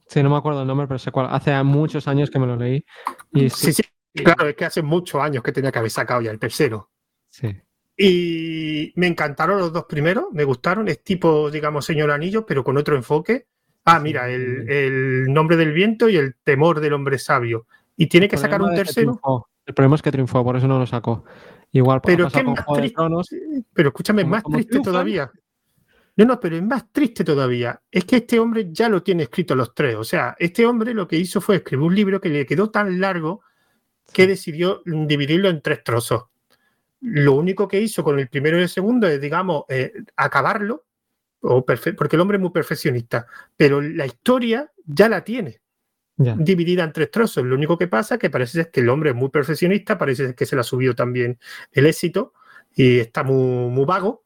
Sí, 0.07 0.23
no 0.23 0.29
me 0.29 0.37
acuerdo 0.37 0.61
el 0.61 0.69
nombre, 0.69 0.87
pero 0.87 0.99
sé 0.99 1.11
cuál. 1.11 1.29
Hace 1.31 1.63
muchos 1.63 2.07
años 2.07 2.31
que 2.31 2.39
me 2.39 2.47
lo 2.47 2.57
leí. 2.57 2.85
Y 3.33 3.49
sí, 3.49 3.73
sí, 3.73 3.83
claro, 4.13 4.47
es 4.47 4.55
que 4.55 4.67
hace 4.67 4.83
muchos 4.83 5.23
años 5.23 5.43
que 5.43 5.53
tenía 5.53 5.73
que 5.73 5.79
haber 5.79 5.91
sacado 5.91 6.21
ya 6.21 6.31
el 6.31 6.39
tercero. 6.39 6.91
Sí. 7.31 7.59
Y 7.97 8.93
me 8.97 9.07
encantaron 9.07 9.59
los 9.59 9.73
dos 9.73 9.87
primeros, 9.87 10.27
me 10.33 10.45
gustaron. 10.45 10.87
Es 10.89 11.03
tipo, 11.03 11.51
digamos, 11.51 11.87
Señor 11.87 12.11
Anillo, 12.11 12.45
pero 12.45 12.63
con 12.63 12.77
otro 12.77 12.95
enfoque. 12.95 13.47
Ah, 13.85 13.99
mira, 13.99 14.29
el, 14.29 15.27
nombre 15.33 15.57
del 15.57 15.73
viento 15.73 16.09
y 16.09 16.17
el 16.17 16.37
temor 16.45 16.81
del 16.81 16.93
hombre 16.93 17.19
sabio. 17.19 17.67
Y 17.97 18.07
tiene 18.07 18.29
que 18.29 18.37
sacar 18.37 18.63
un 18.63 18.75
tercero. 18.75 19.21
El 19.67 19.75
problema 19.75 19.97
es 19.97 20.03
que 20.03 20.11
triunfó, 20.11 20.43
por 20.45 20.57
eso 20.57 20.69
no 20.69 20.79
lo 20.79 20.87
sacó. 20.87 21.25
Igual 21.73 22.01
pero 22.03 22.27
es 22.27 22.45
más 22.45 22.67
triste, 22.75 23.03
Pero 23.73 23.89
escúchame, 23.89 24.23
es 24.23 24.29
más 24.29 24.43
triste 24.43 24.81
todavía. 24.81 25.31
No, 26.17 26.27
no, 26.27 26.39
pero 26.39 26.57
es 26.57 26.63
más 26.63 26.93
triste 26.93 27.25
todavía. 27.25 27.81
Es 27.91 28.05
que 28.05 28.17
este 28.17 28.39
hombre 28.39 28.69
ya 28.71 28.89
lo 28.89 29.03
tiene 29.03 29.25
escrito 29.25 29.55
los 29.55 29.75
tres. 29.75 29.97
O 29.97 30.05
sea, 30.05 30.37
este 30.39 30.67
hombre 30.67 30.93
lo 30.93 31.09
que 31.09 31.17
hizo 31.17 31.41
fue 31.41 31.57
escribir 31.57 31.87
un 31.87 31.95
libro 31.95 32.21
que 32.21 32.29
le 32.29 32.45
quedó 32.45 32.71
tan 32.71 33.01
largo 33.01 33.41
que 34.13 34.27
decidió 34.27 34.83
dividirlo 34.85 35.49
en 35.49 35.63
tres 35.63 35.83
trozos. 35.83 36.25
Lo 37.01 37.33
único 37.33 37.67
que 37.67 37.81
hizo 37.81 38.05
con 38.05 38.19
el 38.19 38.29
primero 38.29 38.59
y 38.59 38.63
el 38.63 38.69
segundo 38.69 39.09
es, 39.09 39.21
digamos, 39.21 39.65
eh, 39.69 39.93
acabarlo, 40.17 40.85
o 41.43 41.65
porque 41.65 42.17
el 42.17 42.21
hombre 42.21 42.37
es 42.37 42.41
muy 42.41 42.51
perfeccionista, 42.51 43.27
pero 43.57 43.81
la 43.81 44.07
historia 44.07 44.73
ya 44.87 45.09
la 45.09 45.23
tiene 45.25 45.61
dividida 46.17 46.85
en 46.85 46.93
tres 46.93 47.11
trozos. 47.11 47.45
Lo 47.45 47.55
único 47.55 47.77
que 47.77 47.89
pasa 47.89 48.15
es 48.15 48.21
que 48.21 48.31
parece 48.31 48.71
que 48.71 48.81
el 48.81 48.89
hombre 48.89 49.11
es 49.11 49.17
muy 49.17 49.29
perfeccionista, 49.29 49.99
parece 49.99 50.35
que 50.35 50.47
se 50.47 50.55
le 50.55 50.61
ha 50.61 50.65
subido 50.65 50.95
también 50.95 51.39
el 51.73 51.87
éxito 51.87 52.35
y 52.75 53.01
está 53.01 53.25
muy, 53.25 53.71
muy 53.71 53.85
vago. 53.85 54.23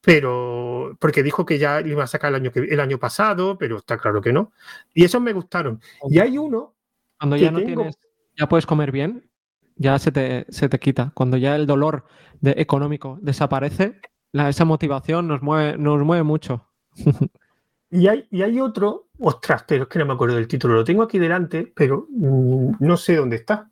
pero 0.00 0.96
porque 0.98 1.22
dijo 1.22 1.44
que 1.44 1.58
ya 1.58 1.80
iba 1.82 2.04
a 2.04 2.06
sacar 2.06 2.30
el 2.30 2.36
año, 2.36 2.52
que, 2.52 2.60
el 2.60 2.80
año 2.80 2.98
pasado, 2.98 3.58
pero 3.58 3.78
está 3.78 3.98
claro 3.98 4.22
que 4.22 4.32
no. 4.32 4.52
Y 4.94 5.04
esos 5.04 5.20
me 5.20 5.32
gustaron. 5.32 5.80
Y 6.08 6.18
hay 6.18 6.38
uno... 6.38 6.74
Cuando 7.18 7.36
ya 7.36 7.50
no 7.50 7.58
tienes, 7.58 7.98
ya 8.38 8.48
puedes 8.48 8.64
comer 8.64 8.92
bien, 8.92 9.28
ya 9.76 9.98
se 9.98 10.10
te, 10.10 10.46
se 10.48 10.70
te 10.70 10.78
quita. 10.78 11.12
Cuando 11.14 11.36
ya 11.36 11.54
el 11.54 11.66
dolor 11.66 12.06
de, 12.40 12.54
económico 12.56 13.18
desaparece, 13.20 14.00
la, 14.32 14.48
esa 14.48 14.64
motivación 14.64 15.28
nos 15.28 15.42
mueve, 15.42 15.78
nos 15.78 16.00
mueve 16.02 16.22
mucho. 16.22 16.66
y, 17.90 18.08
hay, 18.08 18.26
y 18.30 18.42
hay 18.42 18.60
otro, 18.60 19.08
ostras, 19.18 19.64
pero 19.66 19.84
es 19.84 19.88
que 19.88 19.98
no 19.98 20.06
me 20.06 20.12
acuerdo 20.14 20.36
del 20.36 20.48
título, 20.48 20.74
lo 20.74 20.84
tengo 20.84 21.02
aquí 21.02 21.18
delante, 21.18 21.72
pero 21.74 22.06
mm, 22.10 22.74
no 22.80 22.96
sé 22.96 23.16
dónde 23.16 23.36
está. 23.36 23.70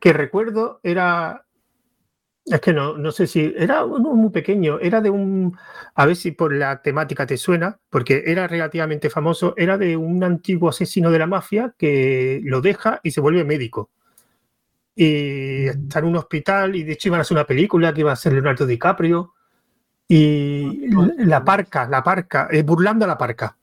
Que 0.00 0.12
recuerdo 0.12 0.80
era 0.82 1.44
es 2.54 2.60
que 2.60 2.72
no, 2.72 2.96
no 2.96 3.12
sé 3.12 3.26
si 3.26 3.52
era 3.56 3.84
uno 3.84 4.14
muy 4.14 4.30
pequeño, 4.30 4.78
era 4.80 5.00
de 5.00 5.10
un, 5.10 5.56
a 5.94 6.06
ver 6.06 6.16
si 6.16 6.32
por 6.32 6.54
la 6.54 6.80
temática 6.82 7.26
te 7.26 7.36
suena, 7.36 7.78
porque 7.90 8.24
era 8.26 8.46
relativamente 8.46 9.10
famoso, 9.10 9.54
era 9.56 9.76
de 9.78 9.96
un 9.96 10.22
antiguo 10.24 10.70
asesino 10.70 11.10
de 11.10 11.18
la 11.18 11.26
mafia 11.26 11.74
que 11.76 12.40
lo 12.44 12.60
deja 12.60 13.00
y 13.02 13.10
se 13.10 13.20
vuelve 13.20 13.44
médico. 13.44 13.90
Y 14.94 15.66
está 15.66 16.00
en 16.00 16.06
un 16.06 16.16
hospital 16.16 16.74
y 16.74 16.82
de 16.82 16.92
hecho 16.92 17.08
iban 17.08 17.20
a 17.20 17.22
hacer 17.22 17.36
una 17.36 17.46
película 17.46 17.92
que 17.92 18.00
iba 18.00 18.12
a 18.12 18.16
ser 18.16 18.32
Leonardo 18.32 18.66
DiCaprio. 18.66 19.34
Y 20.08 20.88
la 21.18 21.44
parca, 21.44 21.86
la 21.86 22.02
parca, 22.02 22.48
eh, 22.50 22.62
burlando 22.62 23.04
a 23.04 23.08
la 23.08 23.18
parca. 23.18 23.56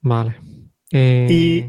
Vale. 0.00 0.36
Eh, 0.90 1.26
y 1.28 1.62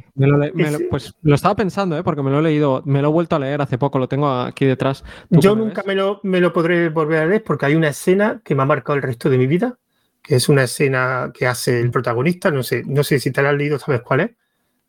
pues 0.90 1.16
lo 1.24 1.36
estaba 1.36 1.56
pensando, 1.56 1.98
¿eh? 1.98 2.04
porque 2.04 2.22
me 2.22 2.30
lo 2.30 2.40
he 2.40 2.44
leído, 2.44 2.84
me 2.86 3.02
lo 3.02 3.10
he 3.10 3.12
vuelto 3.12 3.36
a 3.36 3.40
leer 3.40 3.62
hace 3.62 3.78
poco, 3.78 3.98
lo 3.98 4.08
tengo 4.08 4.30
aquí 4.30 4.66
detrás. 4.66 5.04
Yo 5.30 5.56
nunca 5.56 5.84
me 5.84 5.96
lo, 5.96 6.20
me 6.24 6.40
lo, 6.40 6.54
podré 6.54 6.90
volver 6.90 7.20
a 7.20 7.26
leer 7.26 7.44
porque 7.44 7.66
hay 7.66 7.76
una 7.76 7.88
escena 7.88 8.42
que 8.44 8.54
me 8.54 8.62
ha 8.62 8.66
marcado 8.66 8.98
el 8.98 9.02
resto 9.02 9.30
de 9.30 9.38
mi 9.38 9.48
vida, 9.48 9.80
que 10.22 10.36
es 10.36 10.48
una 10.48 10.64
escena 10.64 11.32
que 11.34 11.48
hace 11.48 11.80
el 11.80 11.92
protagonista, 11.92 12.52
no 12.52 12.62
sé, 12.62 12.84
no 12.86 13.04
sé 13.04 13.20
si 13.20 13.32
te 13.32 13.42
la 13.42 13.50
has 13.50 13.56
leído, 13.56 13.80
sabes 13.80 14.02
cuál 14.02 14.20
es. 14.20 14.32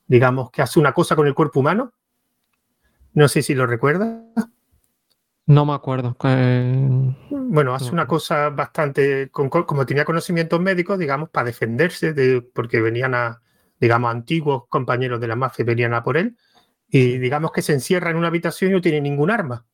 Digamos 0.06 0.50
que 0.50 0.62
hace 0.62 0.78
una 0.78 0.92
cosa 0.92 1.16
con 1.16 1.26
el 1.26 1.34
cuerpo 1.34 1.60
humano. 1.60 1.92
No 3.14 3.28
sé 3.28 3.42
si 3.42 3.54
lo 3.54 3.66
recuerdas. 3.66 4.22
No 5.46 5.64
me 5.64 5.74
acuerdo. 5.74 6.16
Bueno, 7.30 7.74
hace 7.74 7.90
una 7.92 8.06
cosa 8.06 8.50
bastante, 8.50 9.30
como 9.30 9.86
tenía 9.86 10.04
conocimientos 10.04 10.60
médicos, 10.60 10.98
digamos, 10.98 11.30
para 11.30 11.46
defenderse, 11.46 12.12
de, 12.12 12.42
porque 12.42 12.80
venían 12.80 13.14
a, 13.14 13.40
digamos, 13.78 14.10
antiguos 14.10 14.64
compañeros 14.68 15.20
de 15.20 15.28
la 15.28 15.36
mafia 15.36 15.64
venían 15.64 15.94
a 15.94 16.02
por 16.02 16.16
él 16.16 16.36
y 16.88 17.18
digamos 17.18 17.52
que 17.52 17.62
se 17.62 17.74
encierra 17.74 18.10
en 18.10 18.16
una 18.16 18.28
habitación 18.28 18.70
y 18.70 18.74
no 18.74 18.80
tiene 18.80 19.00
ningún 19.00 19.30
arma. 19.30 19.64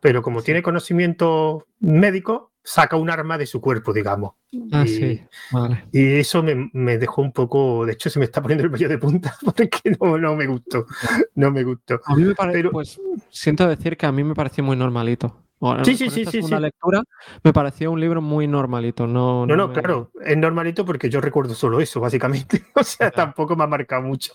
Pero 0.00 0.22
como 0.22 0.42
tiene 0.42 0.62
conocimiento 0.62 1.66
médico, 1.80 2.53
saca 2.64 2.96
un 2.96 3.10
arma 3.10 3.38
de 3.38 3.46
su 3.46 3.60
cuerpo, 3.60 3.92
digamos. 3.92 4.32
Ah, 4.72 4.84
y, 4.84 4.88
sí. 4.88 5.22
Vale. 5.52 5.84
y 5.92 6.14
eso 6.16 6.42
me, 6.42 6.98
dejó 6.98 7.22
un 7.22 7.32
poco, 7.32 7.84
de 7.86 7.92
hecho 7.92 8.10
se 8.10 8.18
me 8.18 8.24
está 8.24 8.40
poniendo 8.40 8.64
el 8.64 8.70
vello 8.70 8.88
de 8.88 8.98
punta 8.98 9.36
porque 9.44 9.96
no, 10.00 10.18
no 10.18 10.34
me 10.34 10.46
gustó, 10.46 10.86
no 11.34 11.50
me 11.50 11.62
gustó. 11.62 12.00
A 12.06 12.16
mí 12.16 12.24
me 12.24 12.34
parece, 12.34 12.68
pues 12.70 13.00
siento 13.30 13.68
decir 13.68 13.96
que 13.96 14.06
a 14.06 14.12
mí 14.12 14.24
me 14.24 14.34
pareció 14.34 14.64
muy 14.64 14.76
normalito 14.76 15.44
sí, 15.84 15.96
sí, 15.96 16.10
sí, 16.10 16.24
sí, 16.26 16.38
una 16.40 16.60
lectura 16.60 17.02
me 17.42 17.52
pareció 17.52 17.90
un 17.90 18.00
libro 18.00 18.20
muy 18.20 18.46
normalito. 18.46 19.06
No, 19.06 19.46
no, 19.46 19.56
no, 19.56 19.72
claro, 19.72 20.10
es 20.22 20.36
normalito 20.36 20.84
porque 20.84 21.08
yo 21.08 21.20
recuerdo 21.20 21.54
solo 21.54 21.80
eso, 21.80 22.00
básicamente. 22.00 22.62
o 22.74 22.84
sea, 22.84 23.10
tampoco 23.10 23.56
me 23.56 23.64
ha 23.64 23.66
marcado 23.66 24.02
mucho. 24.02 24.34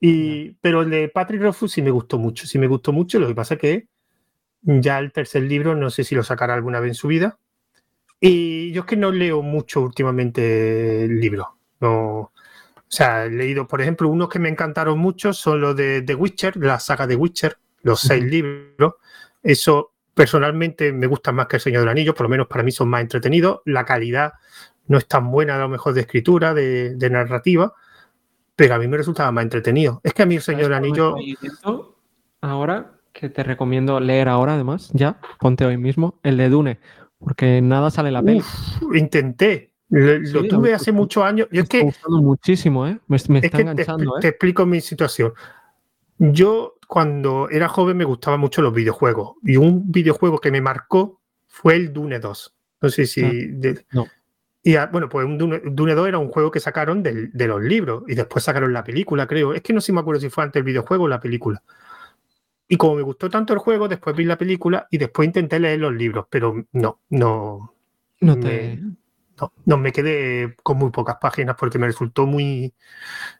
Y, 0.00 0.52
Pero 0.60 0.82
el 0.82 0.90
de 0.90 1.08
Patrick 1.08 1.42
Rothfuss 1.42 1.72
sí 1.72 1.82
me 1.82 1.90
gustó 1.90 2.18
mucho, 2.18 2.46
sí 2.46 2.58
me 2.58 2.66
gustó 2.66 2.92
mucho. 2.92 3.18
Lo 3.18 3.26
que 3.26 3.34
pasa 3.34 3.54
es 3.54 3.60
que 3.60 3.88
ya 4.62 4.98
el 4.98 5.12
tercer 5.12 5.42
libro 5.42 5.74
no 5.74 5.90
sé 5.90 6.04
si 6.04 6.14
lo 6.14 6.22
sacará 6.22 6.54
alguna 6.54 6.80
vez 6.80 6.90
en 6.90 6.94
su 6.94 7.08
vida. 7.08 7.38
Y 8.20 8.72
yo 8.72 8.82
es 8.82 8.86
que 8.86 8.96
no 8.96 9.10
leo 9.10 9.42
mucho 9.42 9.80
últimamente 9.80 11.04
el 11.04 11.18
libro. 11.20 11.56
No, 11.80 12.18
o 12.18 12.32
sea, 12.86 13.24
he 13.24 13.30
leído, 13.30 13.66
por 13.66 13.80
ejemplo, 13.80 14.08
unos 14.08 14.28
que 14.28 14.38
me 14.38 14.48
encantaron 14.48 14.98
mucho 14.98 15.32
son 15.32 15.60
los 15.60 15.74
de 15.74 16.02
The 16.02 16.14
Witcher, 16.14 16.56
la 16.58 16.78
saga 16.78 17.06
de 17.06 17.16
Witcher, 17.16 17.56
los 17.82 18.00
seis 18.00 18.24
libros. 18.24 18.94
Eso 19.42 19.92
Personalmente 20.20 20.92
me 20.92 21.06
gustan 21.06 21.36
más 21.36 21.46
que 21.46 21.56
El 21.56 21.62
Señor 21.62 21.80
del 21.80 21.88
Anillo, 21.88 22.14
por 22.14 22.24
lo 22.24 22.28
menos 22.28 22.46
para 22.46 22.62
mí 22.62 22.70
son 22.72 22.90
más 22.90 23.00
entretenidos. 23.00 23.60
La 23.64 23.86
calidad 23.86 24.34
no 24.86 24.98
es 24.98 25.06
tan 25.06 25.30
buena 25.30 25.56
a 25.56 25.60
lo 25.60 25.68
mejor 25.70 25.94
de 25.94 26.02
escritura, 26.02 26.52
de, 26.52 27.08
narrativa, 27.10 27.72
pero 28.54 28.74
a 28.74 28.78
mí 28.78 28.86
me 28.86 28.98
resultaba 28.98 29.32
más 29.32 29.44
entretenido. 29.44 30.00
Es 30.02 30.12
que 30.12 30.22
a 30.22 30.26
mí 30.26 30.34
El 30.34 30.42
Señor 30.42 30.64
del 30.64 30.74
Anillo... 30.74 31.16
Ahora, 32.42 32.92
que 33.12 33.30
te 33.30 33.42
recomiendo 33.44 33.98
leer 33.98 34.28
ahora 34.28 34.54
además, 34.54 34.90
ya, 34.92 35.20
ponte 35.38 35.64
hoy 35.64 35.78
mismo, 35.78 36.18
el 36.22 36.36
de 36.36 36.48
Dune, 36.48 36.80
porque 37.20 37.60
nada 37.60 37.90
sale 37.90 38.10
la 38.10 38.22
peli. 38.22 38.42
intenté, 38.94 39.70
lo, 39.88 40.46
tuve 40.48 40.74
hace 40.74 40.92
muchos 40.92 41.22
años. 41.22 41.48
Y 41.50 41.58
es 41.58 41.68
que, 41.68 41.82
gustando 41.82 42.22
muchísimo, 42.22 42.86
¿eh? 42.86 42.98
Me, 43.06 43.16
está 43.16 43.60
enganchando. 43.60 44.16
¿eh? 44.16 44.20
te, 44.20 44.28
explico 44.28 44.66
mi 44.66 44.80
situación. 44.80 45.32
Yo 46.18 46.76
cuando 46.86 47.48
era 47.50 47.68
joven 47.68 47.96
me 47.96 48.04
gustaban 48.04 48.40
mucho 48.40 48.62
los 48.62 48.74
videojuegos 48.74 49.36
y 49.42 49.56
un 49.56 49.90
videojuego 49.90 50.38
que 50.38 50.50
me 50.50 50.60
marcó 50.60 51.20
fue 51.46 51.76
el 51.76 51.92
Dune 51.92 52.18
2. 52.18 52.54
No 52.82 52.88
sé 52.88 53.06
si... 53.06 53.22
Ah, 53.22 53.74
no. 53.92 54.06
Y 54.62 54.76
bueno, 54.92 55.08
pues 55.08 55.24
un 55.24 55.38
Dune, 55.38 55.94
2 55.94 56.08
era 56.08 56.18
un 56.18 56.28
juego 56.28 56.50
que 56.50 56.60
sacaron 56.60 57.02
de, 57.02 57.30
los 57.32 57.62
libros 57.62 58.04
y 58.06 58.14
después 58.14 58.44
sacaron 58.44 58.72
la 58.74 58.84
película, 58.84 59.26
creo. 59.26 59.54
Es 59.54 59.62
que 59.62 59.72
no 59.72 59.80
sé 59.80 59.86
si 59.86 59.92
me 59.92 60.00
acuerdo 60.00 60.20
si 60.20 60.28
fue 60.28 60.44
antes 60.44 60.60
el 60.60 60.64
videojuego 60.64 61.04
o 61.04 61.08
la 61.08 61.20
película. 61.20 61.62
Y 62.72 62.76
como 62.76 62.94
me 62.94 63.02
gustó 63.02 63.28
tanto 63.28 63.52
el 63.52 63.58
juego, 63.58 63.88
después 63.88 64.14
vi 64.14 64.24
la 64.24 64.38
película 64.38 64.86
y 64.92 64.98
después 64.98 65.26
intenté 65.26 65.58
leer 65.58 65.80
los 65.80 65.92
libros, 65.92 66.26
pero 66.30 66.54
no, 66.70 67.00
no. 67.08 67.74
No 68.20 68.38
te 68.38 68.78
no, 69.64 69.76
me 69.76 69.90
quedé 69.90 70.54
con 70.62 70.78
muy 70.78 70.90
pocas 70.90 71.16
páginas 71.20 71.56
porque 71.58 71.78
me 71.78 71.86
resultó 71.86 72.26
muy... 72.26 72.72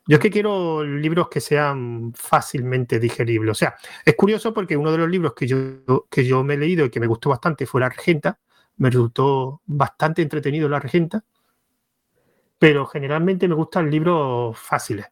Yo 0.07 0.17
es 0.17 0.21
que 0.21 0.31
quiero 0.31 0.83
libros 0.85 1.29
que 1.29 1.41
sean 1.41 2.13
fácilmente 2.15 2.99
digeribles. 2.99 3.53
O 3.53 3.55
sea, 3.55 3.77
es 4.05 4.17
curioso 4.17 4.53
porque 4.53 4.77
uno 4.77 4.91
de 4.91 4.99
los 4.99 5.09
libros 5.09 5.35
que 5.35 5.47
yo, 5.47 6.07
que 6.11 6.25
yo 6.25 6.43
me 6.43 6.55
he 6.55 6.59
leído 6.59 6.85
y 6.85 6.91
que 6.91 6.99
me 6.99 7.07
gustó 7.07 7.31
bastante 7.31 7.67
fue 7.67 7.81
La 7.81 7.89
Regenta. 7.89 8.39
Me 8.79 8.91
resultó 8.91 9.63
bastante 9.67 10.23
entretenido 10.23 10.69
La 10.69 10.81
Regenta. 10.81 11.25
Pero 12.59 12.87
generalmente 12.87 13.47
me 13.47 13.55
gustan 13.55 13.91
libros 13.91 14.59
fáciles. 14.59 15.07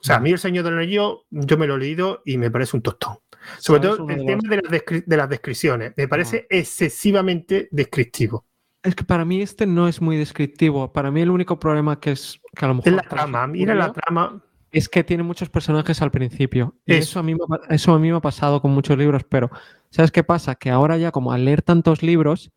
O 0.00 0.04
sea, 0.04 0.16
a 0.16 0.20
mí 0.20 0.30
El 0.30 0.38
Señor 0.38 0.64
del 0.64 0.78
Anillo, 0.78 1.24
yo 1.30 1.58
me 1.58 1.66
lo 1.66 1.76
he 1.76 1.78
leído 1.78 2.22
y 2.24 2.38
me 2.38 2.50
parece 2.50 2.76
un 2.76 2.82
tostón. 2.82 3.16
Sobre 3.58 3.80
todo 3.80 4.08
el 4.08 4.24
tema 4.24 4.42
de 4.48 4.62
las, 4.62 5.06
de 5.06 5.16
las 5.16 5.28
descripciones. 5.28 5.92
Me 5.96 6.06
parece 6.06 6.46
excesivamente 6.50 7.68
descriptivo. 7.70 8.44
Es 8.82 8.94
que 8.94 9.04
para 9.04 9.24
mí 9.24 9.42
este 9.42 9.66
no 9.66 9.88
es 9.88 10.00
muy 10.00 10.16
descriptivo. 10.16 10.92
Para 10.92 11.10
mí 11.10 11.20
el 11.20 11.30
único 11.30 11.58
problema 11.58 11.98
que 11.98 12.12
es 12.12 12.40
que 12.54 12.64
a 12.64 12.68
lo 12.68 12.74
mejor... 12.74 12.88
Es 12.88 12.96
la 12.96 13.02
trama, 13.02 13.46
mira 13.46 13.74
la 13.74 13.92
trama. 13.92 14.42
Es 14.70 14.88
que 14.88 15.02
tiene 15.02 15.22
muchos 15.22 15.48
personajes 15.48 16.00
al 16.02 16.10
principio. 16.10 16.76
Y 16.86 16.94
eso, 16.94 17.18
a 17.18 17.22
mí, 17.22 17.34
eso 17.70 17.92
a 17.92 17.98
mí 17.98 18.10
me 18.10 18.18
ha 18.18 18.20
pasado 18.20 18.60
con 18.62 18.70
muchos 18.70 18.96
libros, 18.96 19.24
pero 19.28 19.50
¿sabes 19.90 20.12
qué 20.12 20.22
pasa? 20.22 20.54
Que 20.54 20.70
ahora 20.70 20.96
ya 20.96 21.10
como 21.10 21.32
al 21.32 21.44
leer 21.44 21.62
tantos 21.62 22.02
libros 22.02 22.52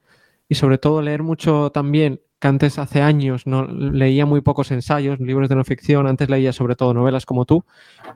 y 0.48 0.56
sobre 0.56 0.78
todo 0.78 1.02
leer 1.02 1.24
mucho 1.24 1.72
también, 1.72 2.22
que 2.42 2.48
antes 2.48 2.80
hace 2.80 3.02
años 3.02 3.46
no 3.46 3.66
leía 3.66 4.26
muy 4.26 4.42
pocos 4.42 4.72
ensayos, 4.72 5.20
libros 5.20 5.48
de 5.48 5.56
no 5.56 5.64
ficción, 5.64 6.08
antes 6.08 6.30
leía 6.30 6.52
sobre 6.52 6.76
todo 6.76 6.94
novelas 6.94 7.26
como 7.26 7.46
tú, 7.46 7.64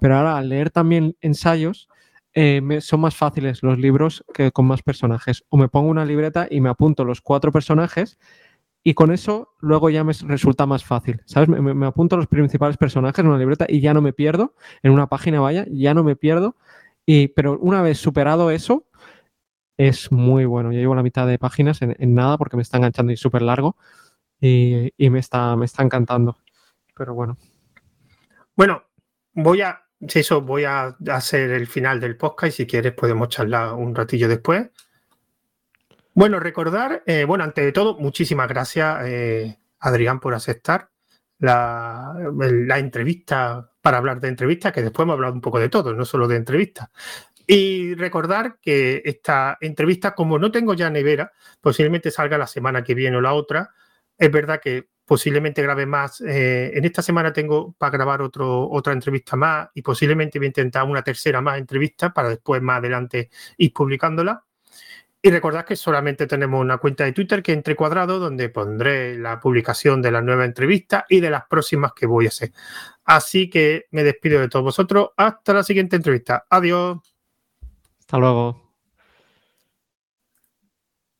pero 0.02 0.18
ahora 0.18 0.38
al 0.38 0.50
leer 0.50 0.72
también 0.72 1.16
ensayos 1.22 1.88
eh, 2.34 2.60
son 2.82 3.02
más 3.02 3.16
fáciles 3.16 3.62
los 3.62 3.78
libros 3.78 4.26
que 4.34 4.52
con 4.52 4.66
más 4.66 4.82
personajes. 4.82 5.46
O 5.50 5.58
me 5.58 5.70
pongo 5.70 5.90
una 5.90 6.06
libreta 6.06 6.48
y 6.50 6.60
me 6.60 6.70
apunto 6.70 7.06
los 7.06 7.22
cuatro 7.22 7.52
personajes 7.52 8.18
y 8.84 8.96
con 8.96 9.12
eso 9.12 9.54
luego 9.60 9.92
ya 9.92 10.04
me 10.04 10.14
resulta 10.14 10.66
más 10.66 10.84
fácil, 10.84 11.22
¿sabes? 11.26 11.48
Me, 11.48 11.86
apunto 11.86 12.18
los 12.18 12.28
principales 12.28 12.78
personajes 12.78 13.20
en 13.20 13.28
una 13.28 13.38
libreta 13.38 13.66
y 13.70 13.80
ya 13.80 13.94
no 13.94 14.02
me 14.02 14.12
pierdo, 14.12 14.56
en 14.82 14.92
una 14.92 15.08
página 15.08 15.40
vaya, 15.40 15.66
ya 15.70 15.94
no 15.94 16.04
me 16.04 16.16
pierdo. 16.16 16.56
Y, 17.06 17.28
pero 17.30 17.60
una 17.60 17.84
vez 17.84 18.00
superado 18.00 18.50
eso, 18.50 18.88
es 19.78 20.12
muy 20.12 20.46
bueno. 20.46 20.72
Yo 20.72 20.80
llevo 20.80 20.96
la 20.96 21.04
mitad 21.04 21.28
de 21.28 21.38
páginas 21.38 21.82
en, 21.82 21.96
nada 22.16 22.38
porque 22.38 22.56
me 22.58 22.64
está 22.64 22.78
enganchando 22.78 23.12
y 23.12 23.18
súper 23.18 23.42
largo 23.44 23.76
y, 24.40 24.91
me, 25.10 25.20
está, 25.20 25.56
me 25.56 25.66
está 25.66 25.84
encantando. 25.84 26.38
Pero 26.95 27.14
bueno. 27.14 27.38
Bueno, 28.56 28.84
voy 29.34 29.62
a, 29.62 29.84
eso 29.99 30.41
voy 30.41 30.64
a 30.64 30.95
hacer 31.12 31.52
el 31.52 31.68
final 31.68 31.99
del 31.99 32.18
podcast 32.18 32.53
y 32.53 32.64
si 32.64 32.68
quieres 32.68 32.94
podemos 32.94 33.30
charlar 33.30 33.74
un 33.74 33.94
ratillo 33.95 34.28
después. 34.28 34.70
Bueno, 36.16 36.40
recordar, 36.40 37.03
eh, 37.06 37.26
bueno, 37.26 37.44
ante 37.44 37.70
todo, 37.74 37.98
muchísimas 37.98 38.48
gracias, 38.48 38.99
eh, 39.03 39.60
Adrián, 39.80 40.22
por 40.22 40.34
aceptar 40.34 40.90
la, 41.40 42.16
entrevista 42.78 43.70
para 43.82 43.98
hablar 43.98 44.22
de 44.22 44.30
entrevistas, 44.30 44.72
que 44.72 44.82
después 44.82 45.03
hemos 45.03 45.16
hablado 45.16 45.34
un 45.34 45.41
poco 45.41 45.60
de 45.60 45.68
todo, 45.68 45.94
no 45.94 46.06
solo 46.06 46.30
de 46.30 46.38
entrevistas. 46.38 46.90
Y 47.45 47.95
recordar 47.95 48.60
que 48.62 49.02
esta 49.03 49.57
entrevista, 49.60 50.16
como 50.16 50.40
no 50.40 50.52
tengo 50.52 50.74
ya 50.74 50.90
nevera, 50.90 51.34
posiblemente 51.60 52.10
salga 52.12 52.38
la 52.38 52.48
semana 52.48 52.82
que 52.82 52.95
viene 52.95 53.18
o 53.18 53.22
la 53.22 53.34
otra. 53.34 53.72
Es 54.18 54.32
verdad 54.32 54.60
que 54.62 54.88
posiblemente 55.06 55.62
grabe 55.62 55.86
más. 55.86 56.22
Eh, 56.22 56.72
en 56.74 56.84
esta 56.86 57.02
semana 57.02 57.32
tengo 57.32 57.74
para 57.78 57.92
grabar 57.92 58.22
otro, 58.22 58.70
otra 58.70 58.94
entrevista 58.94 59.36
más 59.36 59.70
y 59.74 59.82
posiblemente 59.82 60.40
voy 60.40 60.48
a 60.48 60.48
intentar 60.48 60.84
una 60.84 61.04
tercera 61.04 61.42
más 61.42 61.58
entrevista 61.58 62.14
para 62.14 62.30
después 62.30 62.62
más 62.62 62.80
adelante 62.80 63.30
ir 63.58 63.72
publicándola. 63.74 64.44
Y 65.22 65.32
recordad 65.32 65.66
que 65.66 65.76
solamente 65.76 66.28
tenemos 66.28 66.62
una 66.62 66.78
cuenta 66.78 67.04
de 67.04 67.12
Twitter 67.12 67.42
que 67.42 67.52
entre 67.52 67.76
cuadrado, 67.76 68.20
donde 68.20 68.50
pondré 68.50 69.18
la 69.18 69.40
publicación 69.40 70.00
de 70.00 70.12
la 70.12 70.22
nueva 70.22 70.46
entrevista 70.46 71.06
y 71.10 71.20
de 71.20 71.32
las 71.32 71.48
próximas 71.48 71.94
que 71.94 72.06
voy 72.06 72.26
a 72.26 72.28
hacer. 72.28 72.52
Así 73.06 73.50
que 73.50 73.86
me 73.90 74.04
despido 74.04 74.40
de 74.40 74.50
todos 74.50 74.66
vosotros. 74.66 75.10
Hasta 75.18 75.54
la 75.54 75.64
siguiente 75.64 75.96
entrevista. 75.96 76.46
Adiós. 76.48 77.00
Hasta 78.02 78.18
luego. 78.20 78.65